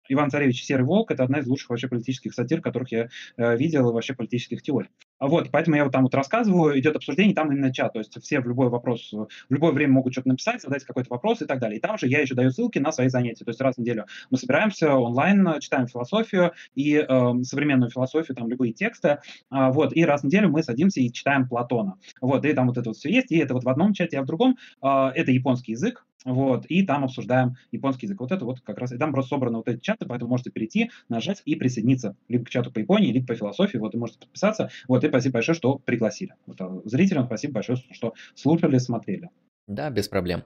Иван 0.08 0.30
Царевич 0.30 0.64
Серый 0.64 0.84
Волк– 0.84 1.10
это 1.12 1.24
одна 1.24 1.40
из 1.40 1.46
лучших 1.46 1.70
вообще 1.70 1.88
политических 1.88 2.34
сатир, 2.34 2.60
которых 2.60 2.90
я 2.92 3.08
э, 3.36 3.56
видел, 3.56 3.92
вообще 3.92 4.14
политических 4.14 4.62
теорий. 4.62 4.88
А 5.18 5.26
вот, 5.26 5.50
поэтому 5.50 5.76
я 5.76 5.84
вот 5.84 5.92
там 5.92 6.04
вот 6.04 6.14
рассказываю, 6.14 6.78
идет 6.78 6.96
обсуждение, 6.96 7.34
там 7.34 7.52
именно 7.52 7.72
чат, 7.72 7.92
то 7.92 7.98
есть 7.98 8.20
все 8.22 8.40
в 8.40 8.46
любой 8.46 8.68
вопрос, 8.68 9.12
в 9.12 9.28
любое 9.48 9.72
время 9.72 9.94
могут 9.94 10.12
что-то 10.12 10.28
написать, 10.28 10.62
задать 10.62 10.84
какой-то 10.84 11.10
вопрос 11.10 11.42
и 11.42 11.46
так 11.46 11.58
далее. 11.58 11.78
И 11.78 11.80
там 11.80 11.98
же 11.98 12.06
я 12.06 12.20
еще 12.20 12.34
даю 12.34 12.50
ссылки 12.50 12.78
на 12.78 12.92
свои 12.92 13.08
занятия, 13.08 13.44
то 13.44 13.50
есть 13.50 13.60
раз 13.60 13.76
в 13.76 13.78
неделю 13.78 14.06
мы 14.30 14.38
собираемся 14.38 14.94
онлайн, 14.94 15.46
читаем 15.60 15.88
философию 15.88 16.52
и 16.74 16.96
э, 16.96 17.42
современную 17.42 17.90
философию, 17.90 18.36
там 18.36 18.48
любые 18.48 18.72
тексты, 18.72 19.08
э, 19.08 19.18
вот, 19.50 19.94
и 19.96 20.04
раз 20.04 20.22
в 20.22 20.24
неделю 20.24 20.50
мы 20.50 20.62
садимся 20.62 21.00
и 21.00 21.12
читаем 21.12 21.48
Платона. 21.48 21.98
Вот, 22.20 22.44
и 22.44 22.52
там 22.52 22.68
вот 22.68 22.78
это 22.78 22.90
вот 22.90 22.96
все 22.96 23.10
есть, 23.10 23.32
и 23.32 23.38
это 23.38 23.54
вот 23.54 23.64
в 23.64 23.68
одном 23.68 23.92
чате, 23.94 24.18
а 24.18 24.22
в 24.22 24.26
другом 24.26 24.56
э, 24.82 24.86
это 25.14 25.32
японский 25.32 25.72
язык, 25.72 26.04
вот, 26.32 26.66
и 26.66 26.82
там 26.82 27.04
обсуждаем 27.04 27.56
японский 27.72 28.06
язык. 28.06 28.20
Вот 28.20 28.32
это 28.32 28.44
вот 28.44 28.60
как 28.60 28.78
раз, 28.78 28.92
и 28.92 28.98
там 28.98 29.12
просто 29.12 29.30
собраны 29.30 29.58
вот 29.58 29.68
эти 29.68 29.80
чаты, 29.80 30.06
поэтому 30.06 30.30
можете 30.30 30.50
перейти, 30.50 30.90
нажать 31.08 31.42
и 31.44 31.54
присоединиться 31.56 32.16
либо 32.28 32.44
к 32.44 32.50
чату 32.50 32.70
по 32.70 32.78
Японии, 32.78 33.12
либо 33.12 33.26
по 33.26 33.34
философии, 33.34 33.78
вот, 33.78 33.94
и 33.94 33.98
можете 33.98 34.20
подписаться, 34.20 34.70
вот, 34.86 35.04
и 35.04 35.08
спасибо 35.08 35.34
большое, 35.34 35.56
что 35.56 35.78
пригласили. 35.78 36.34
Вот, 36.46 36.60
а 36.60 36.80
зрителям 36.84 37.26
спасибо 37.26 37.54
большое, 37.54 37.78
что 37.92 38.14
слушали, 38.34 38.78
смотрели. 38.78 39.30
Да, 39.66 39.90
без 39.90 40.08
проблем. 40.08 40.44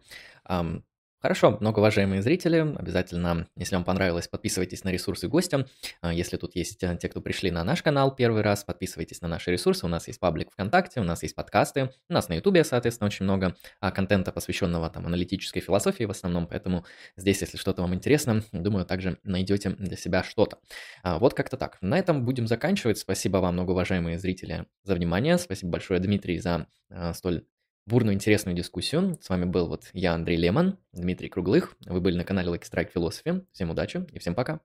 Хорошо, 1.22 1.56
многоуважаемые 1.60 2.20
зрители, 2.20 2.74
обязательно, 2.76 3.46
если 3.54 3.76
вам 3.76 3.84
понравилось, 3.84 4.26
подписывайтесь 4.26 4.82
на 4.82 4.88
ресурсы 4.88 5.28
гостя. 5.28 5.68
А, 6.00 6.12
если 6.12 6.36
тут 6.36 6.56
есть 6.56 6.82
э, 6.82 6.98
те, 7.00 7.08
кто 7.08 7.20
пришли 7.20 7.52
на 7.52 7.62
наш 7.62 7.80
канал 7.80 8.12
первый 8.12 8.42
раз, 8.42 8.64
подписывайтесь 8.64 9.20
на 9.20 9.28
наши 9.28 9.52
ресурсы. 9.52 9.86
У 9.86 9.88
нас 9.88 10.08
есть 10.08 10.18
паблик 10.18 10.50
ВКонтакте, 10.50 10.98
у 11.00 11.04
нас 11.04 11.22
есть 11.22 11.36
подкасты, 11.36 11.92
у 12.08 12.12
нас 12.12 12.28
на 12.28 12.32
Ютубе, 12.34 12.64
соответственно, 12.64 13.06
очень 13.06 13.22
много 13.22 13.54
а, 13.78 13.92
контента, 13.92 14.32
посвященного 14.32 14.90
там 14.90 15.06
аналитической 15.06 15.60
философии 15.60 16.02
в 16.02 16.10
основном, 16.10 16.48
поэтому 16.48 16.84
здесь, 17.16 17.40
если 17.40 17.56
что-то 17.56 17.82
вам 17.82 17.94
интересно, 17.94 18.42
думаю, 18.50 18.84
также 18.84 19.20
найдете 19.22 19.70
для 19.70 19.96
себя 19.96 20.24
что-то. 20.24 20.58
А, 21.04 21.20
вот 21.20 21.34
как-то 21.34 21.56
так. 21.56 21.78
На 21.82 22.00
этом 22.00 22.24
будем 22.24 22.48
заканчивать. 22.48 22.98
Спасибо 22.98 23.36
вам, 23.36 23.54
многоуважаемые 23.54 24.18
зрители, 24.18 24.66
за 24.82 24.96
внимание. 24.96 25.38
Спасибо 25.38 25.70
большое, 25.70 26.00
Дмитрий, 26.00 26.40
за 26.40 26.66
столь 27.14 27.44
бурную 27.86 28.14
интересную 28.14 28.56
дискуссию. 28.56 29.18
С 29.20 29.28
вами 29.28 29.44
был 29.44 29.68
вот 29.68 29.90
я, 29.92 30.14
Андрей 30.14 30.36
Лемон, 30.36 30.78
Дмитрий 30.92 31.28
Круглых. 31.28 31.76
Вы 31.86 32.00
были 32.00 32.16
на 32.16 32.24
канале 32.24 32.50
Lucky 32.50 32.62
Strike 32.62 32.92
Philosophy. 32.94 33.44
Всем 33.52 33.70
удачи 33.70 34.06
и 34.12 34.18
всем 34.18 34.34
пока. 34.34 34.60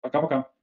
Пока-пока. 0.00 0.55